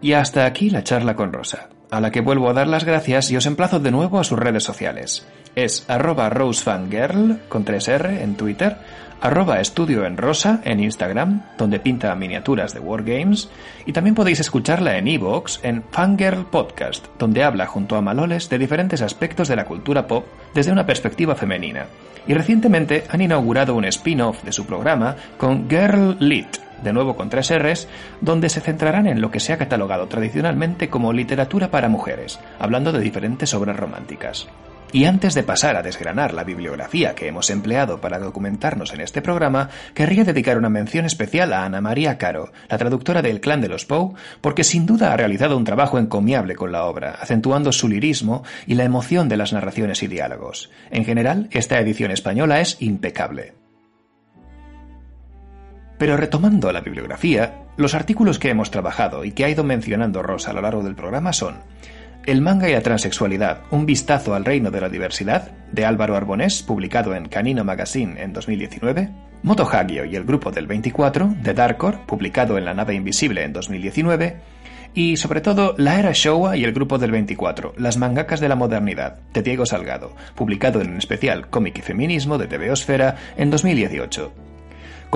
Y 0.00 0.12
hasta 0.12 0.46
aquí 0.46 0.70
la 0.70 0.84
charla 0.84 1.16
con 1.16 1.32
Rosa, 1.32 1.68
a 1.90 2.00
la 2.00 2.10
que 2.10 2.20
vuelvo 2.20 2.48
a 2.48 2.52
dar 2.52 2.66
las 2.66 2.84
gracias 2.84 3.30
y 3.30 3.36
os 3.36 3.46
emplazo 3.46 3.80
de 3.80 3.90
nuevo 3.90 4.18
a 4.18 4.24
sus 4.24 4.38
redes 4.38 4.64
sociales. 4.64 5.26
Es 5.54 5.88
arroba 5.88 6.28
rosefangirl 6.28 7.40
con 7.48 7.64
3R 7.64 8.20
en 8.20 8.36
Twitter, 8.36 8.76
arroba 9.20 9.60
estudio 9.60 10.04
en 10.04 10.16
en 10.64 10.80
Instagram, 10.80 11.42
donde 11.56 11.80
pinta 11.80 12.14
miniaturas 12.14 12.74
de 12.74 12.80
Wargames, 12.80 13.48
y 13.86 13.92
también 13.92 14.14
podéis 14.14 14.40
escucharla 14.40 14.98
en 14.98 15.08
Evox 15.08 15.60
en 15.62 15.82
Fangirl 15.90 16.46
Podcast, 16.46 17.06
donde 17.18 17.42
habla 17.42 17.66
junto 17.66 17.96
a 17.96 18.02
Maloles 18.02 18.48
de 18.48 18.58
diferentes 18.58 19.02
aspectos 19.02 19.48
de 19.48 19.56
la 19.56 19.64
cultura 19.64 20.06
pop 20.06 20.26
desde 20.54 20.72
una 20.72 20.86
perspectiva 20.86 21.34
femenina. 21.34 21.86
Y 22.26 22.34
recientemente 22.34 23.04
han 23.08 23.20
inaugurado 23.20 23.74
un 23.74 23.84
spin-off 23.84 24.42
de 24.42 24.52
su 24.52 24.66
programa 24.66 25.16
con 25.38 25.70
Girl 25.70 26.16
Lit, 26.18 26.65
de 26.82 26.92
nuevo 26.92 27.16
con 27.16 27.30
tres 27.30 27.52
R's, 27.56 27.88
donde 28.20 28.48
se 28.48 28.60
centrarán 28.60 29.06
en 29.06 29.20
lo 29.20 29.30
que 29.30 29.40
se 29.40 29.52
ha 29.52 29.58
catalogado 29.58 30.06
tradicionalmente 30.08 30.88
como 30.88 31.12
literatura 31.12 31.70
para 31.70 31.88
mujeres, 31.88 32.38
hablando 32.58 32.92
de 32.92 33.00
diferentes 33.00 33.54
obras 33.54 33.76
románticas. 33.76 34.46
Y 34.92 35.04
antes 35.04 35.34
de 35.34 35.42
pasar 35.42 35.76
a 35.76 35.82
desgranar 35.82 36.32
la 36.32 36.44
bibliografía 36.44 37.14
que 37.14 37.26
hemos 37.26 37.50
empleado 37.50 38.00
para 38.00 38.18
documentarnos 38.18 38.94
en 38.94 39.00
este 39.00 39.20
programa, 39.20 39.68
querría 39.94 40.24
dedicar 40.24 40.56
una 40.56 40.68
mención 40.68 41.04
especial 41.04 41.52
a 41.52 41.64
Ana 41.64 41.80
María 41.80 42.18
Caro, 42.18 42.52
la 42.68 42.78
traductora 42.78 43.20
del 43.20 43.40
Clan 43.40 43.60
de 43.60 43.68
los 43.68 43.84
Poe, 43.84 44.14
porque 44.40 44.64
sin 44.64 44.86
duda 44.86 45.12
ha 45.12 45.16
realizado 45.16 45.56
un 45.56 45.64
trabajo 45.64 45.98
encomiable 45.98 46.54
con 46.54 46.70
la 46.70 46.84
obra, 46.84 47.16
acentuando 47.20 47.72
su 47.72 47.88
lirismo 47.88 48.44
y 48.66 48.74
la 48.74 48.84
emoción 48.84 49.28
de 49.28 49.36
las 49.36 49.52
narraciones 49.52 50.02
y 50.02 50.06
diálogos. 50.06 50.70
En 50.90 51.04
general, 51.04 51.48
esta 51.50 51.80
edición 51.80 52.12
española 52.12 52.60
es 52.60 52.76
impecable. 52.80 53.65
Pero 55.98 56.16
retomando 56.16 56.72
la 56.72 56.80
bibliografía, 56.80 57.62
los 57.76 57.94
artículos 57.94 58.38
que 58.38 58.50
hemos 58.50 58.70
trabajado 58.70 59.24
y 59.24 59.32
que 59.32 59.44
ha 59.44 59.48
ido 59.48 59.64
mencionando 59.64 60.22
Rosa 60.22 60.50
a 60.50 60.54
lo 60.54 60.62
largo 60.62 60.82
del 60.82 60.94
programa 60.94 61.32
son 61.32 61.56
el 62.26 62.40
manga 62.40 62.68
y 62.68 62.72
la 62.72 62.80
transexualidad, 62.80 63.60
un 63.70 63.86
vistazo 63.86 64.34
al 64.34 64.44
reino 64.44 64.72
de 64.72 64.80
la 64.80 64.88
diversidad, 64.88 65.52
de 65.70 65.84
Álvaro 65.84 66.16
Arbonés, 66.16 66.62
publicado 66.62 67.14
en 67.14 67.28
Canino 67.28 67.62
Magazine 67.62 68.20
en 68.20 68.32
2019, 68.32 69.10
Moto 69.44 69.68
Hagio 69.70 70.04
y 70.04 70.16
el 70.16 70.24
grupo 70.24 70.50
del 70.50 70.66
24, 70.66 71.36
de 71.40 71.54
Darkor, 71.54 72.04
publicado 72.04 72.58
en 72.58 72.64
La 72.64 72.74
nave 72.74 72.94
invisible 72.94 73.44
en 73.44 73.52
2019, 73.52 74.40
y 74.92 75.16
sobre 75.18 75.40
todo 75.40 75.76
La 75.78 76.00
era 76.00 76.10
Showa 76.12 76.56
y 76.56 76.64
el 76.64 76.72
grupo 76.72 76.98
del 76.98 77.12
24, 77.12 77.74
Las 77.78 77.96
mangakas 77.96 78.40
de 78.40 78.48
la 78.48 78.56
modernidad, 78.56 79.20
de 79.32 79.42
Diego 79.42 79.64
Salgado, 79.64 80.16
publicado 80.34 80.80
en 80.80 80.96
especial 80.96 81.48
Cómic 81.48 81.78
y 81.78 81.82
Feminismo 81.82 82.38
de 82.38 82.48
TVosfera 82.48 83.14
en 83.36 83.50
2018. 83.50 84.45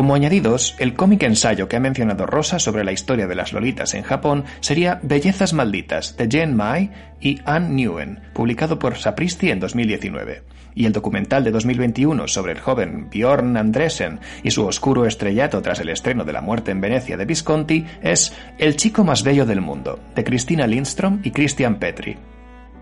Como 0.01 0.15
añadidos, 0.15 0.77
el 0.79 0.95
cómic 0.95 1.25
ensayo 1.25 1.69
que 1.69 1.77
ha 1.77 1.79
mencionado 1.81 2.25
Rosa 2.25 2.59
sobre 2.59 2.85
la 2.85 2.93
historia 2.93 3.27
de 3.27 3.35
las 3.35 3.53
lolitas 3.53 3.93
en 3.93 4.03
Japón 4.03 4.45
sería 4.61 4.99
Bellezas 5.03 5.53
Malditas, 5.53 6.17
de 6.17 6.27
Jen 6.27 6.57
Mai 6.57 6.91
y 7.21 7.39
Anne 7.45 7.69
Nguyen, 7.69 8.19
publicado 8.33 8.79
por 8.79 8.97
Sapristi 8.97 9.51
en 9.51 9.61
2019. 9.61 10.43
Y 10.75 10.87
el 10.87 10.95
documental 10.95 11.45
de 11.45 11.51
2021 11.51 12.29
sobre 12.29 12.53
el 12.53 12.61
joven 12.61 13.11
Bjorn 13.11 13.59
Andresen 13.59 14.21
y 14.43 14.53
su 14.53 14.65
oscuro 14.65 15.05
estrellato 15.05 15.61
tras 15.61 15.81
el 15.81 15.91
estreno 15.91 16.25
de 16.25 16.33
La 16.33 16.41
muerte 16.41 16.71
en 16.71 16.81
Venecia 16.81 17.19
de 17.19 17.27
Visconti 17.27 17.85
es 18.01 18.33
El 18.57 18.77
chico 18.77 19.05
más 19.05 19.23
bello 19.23 19.45
del 19.45 19.61
mundo, 19.61 20.01
de 20.15 20.25
Cristina 20.25 20.67
Lindstrom 20.67 21.21
y 21.25 21.31
Christian 21.31 21.79
Petri. 21.79 22.17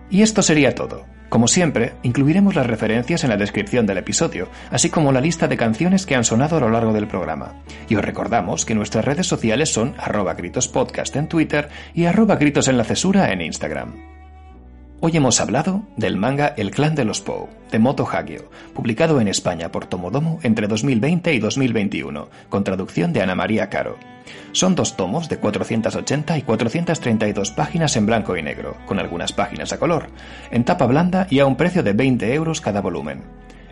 Y 0.09 0.23
esto 0.23 0.41
sería 0.41 0.73
todo. 0.73 1.18
Como 1.29 1.47
siempre, 1.47 1.93
incluiremos 2.03 2.55
las 2.55 2.67
referencias 2.67 3.23
en 3.23 3.31
la 3.31 3.37
descripción 3.37 3.87
del 3.87 3.99
episodio, 3.99 4.49
así 4.71 4.89
como 4.89 5.13
la 5.13 5.21
lista 5.21 5.47
de 5.47 5.57
canciones 5.57 6.07
que 6.07 6.15
han 6.15 6.25
sonado 6.25 6.57
a 6.57 6.61
lo 6.61 6.71
largo 6.71 6.93
del 6.93 7.07
programa. 7.07 7.55
Y 7.89 7.97
os 7.97 8.05
recordamos 8.05 8.65
que 8.65 8.75
nuestras 8.75 9.05
redes 9.05 9.27
sociales 9.27 9.73
son 9.73 9.95
arroba 9.99 10.35
gritospodcast 10.35 11.17
en 11.17 11.29
Twitter 11.29 11.69
y 11.95 12.07
arroba 12.07 12.37
gritos 12.37 12.69
en 12.69 12.79
la 12.79 12.85
cesura 12.85 13.31
en 13.33 13.43
Instagram. 13.43 14.18
Hoy 15.01 15.17
hemos 15.17 15.41
hablado 15.41 15.85
del 15.97 16.17
manga 16.17 16.55
El 16.57 16.73
clan 16.73 16.97
de 16.97 17.05
los 17.05 17.21
Pou, 17.21 17.49
de 17.71 17.79
Moto 17.79 18.05
Hagio, 18.11 18.51
publicado 18.75 19.21
en 19.21 19.29
España 19.29 19.71
por 19.71 19.87
Tomodomo 19.87 20.41
entre 20.43 20.67
2020 20.67 21.33
y 21.35 21.39
2021, 21.39 22.29
con 22.49 22.65
traducción 22.65 23.13
de 23.13 23.23
Ana 23.23 23.37
María 23.37 23.71
Caro. 23.71 23.97
Son 24.51 24.75
dos 24.75 24.97
tomos 24.97 25.29
de 25.29 25.39
480 25.39 26.39
y 26.39 26.43
432 26.43 27.53
páginas 27.53 27.97
en 27.97 28.07
blanco 28.07 28.37
y 28.37 28.43
negro, 28.43 28.77
con 28.87 28.99
algunas 28.99 29.33
páginas 29.33 29.73
a 29.73 29.79
color, 29.79 30.09
en 30.51 30.65
tapa 30.65 30.87
blanda 30.87 31.29
y 31.31 31.39
a 31.39 31.47
un 31.47 31.55
precio 31.55 31.85
de 31.85 31.93
20 31.93 32.35
euros 32.35 32.61
cada 32.61 32.81
volumen. 32.81 33.23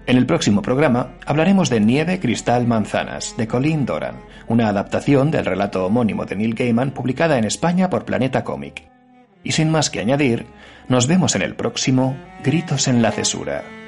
En 0.06 0.18
el 0.18 0.26
próximo 0.26 0.62
programa 0.62 1.14
hablaremos 1.26 1.70
de 1.70 1.80
Nieve, 1.80 2.20
Cristal, 2.20 2.68
Manzanas, 2.68 3.34
de 3.36 3.48
Colin 3.48 3.84
Doran, 3.84 4.20
una 4.46 4.68
adaptación 4.68 5.32
del 5.32 5.44
relato 5.44 5.86
homónimo 5.86 6.24
de 6.24 6.36
Neil 6.36 6.54
Gaiman 6.54 6.92
publicada 6.92 7.36
en 7.36 7.44
España 7.44 7.90
por 7.90 8.04
Planeta 8.04 8.44
Comic. 8.44 8.88
Y 9.42 9.52
sin 9.52 9.70
más 9.70 9.90
que 9.90 10.00
añadir, 10.00 10.46
nos 10.88 11.06
vemos 11.06 11.34
en 11.34 11.42
el 11.42 11.54
próximo 11.54 12.16
Gritos 12.42 12.88
en 12.88 13.02
la 13.02 13.12
Cesura. 13.12 13.85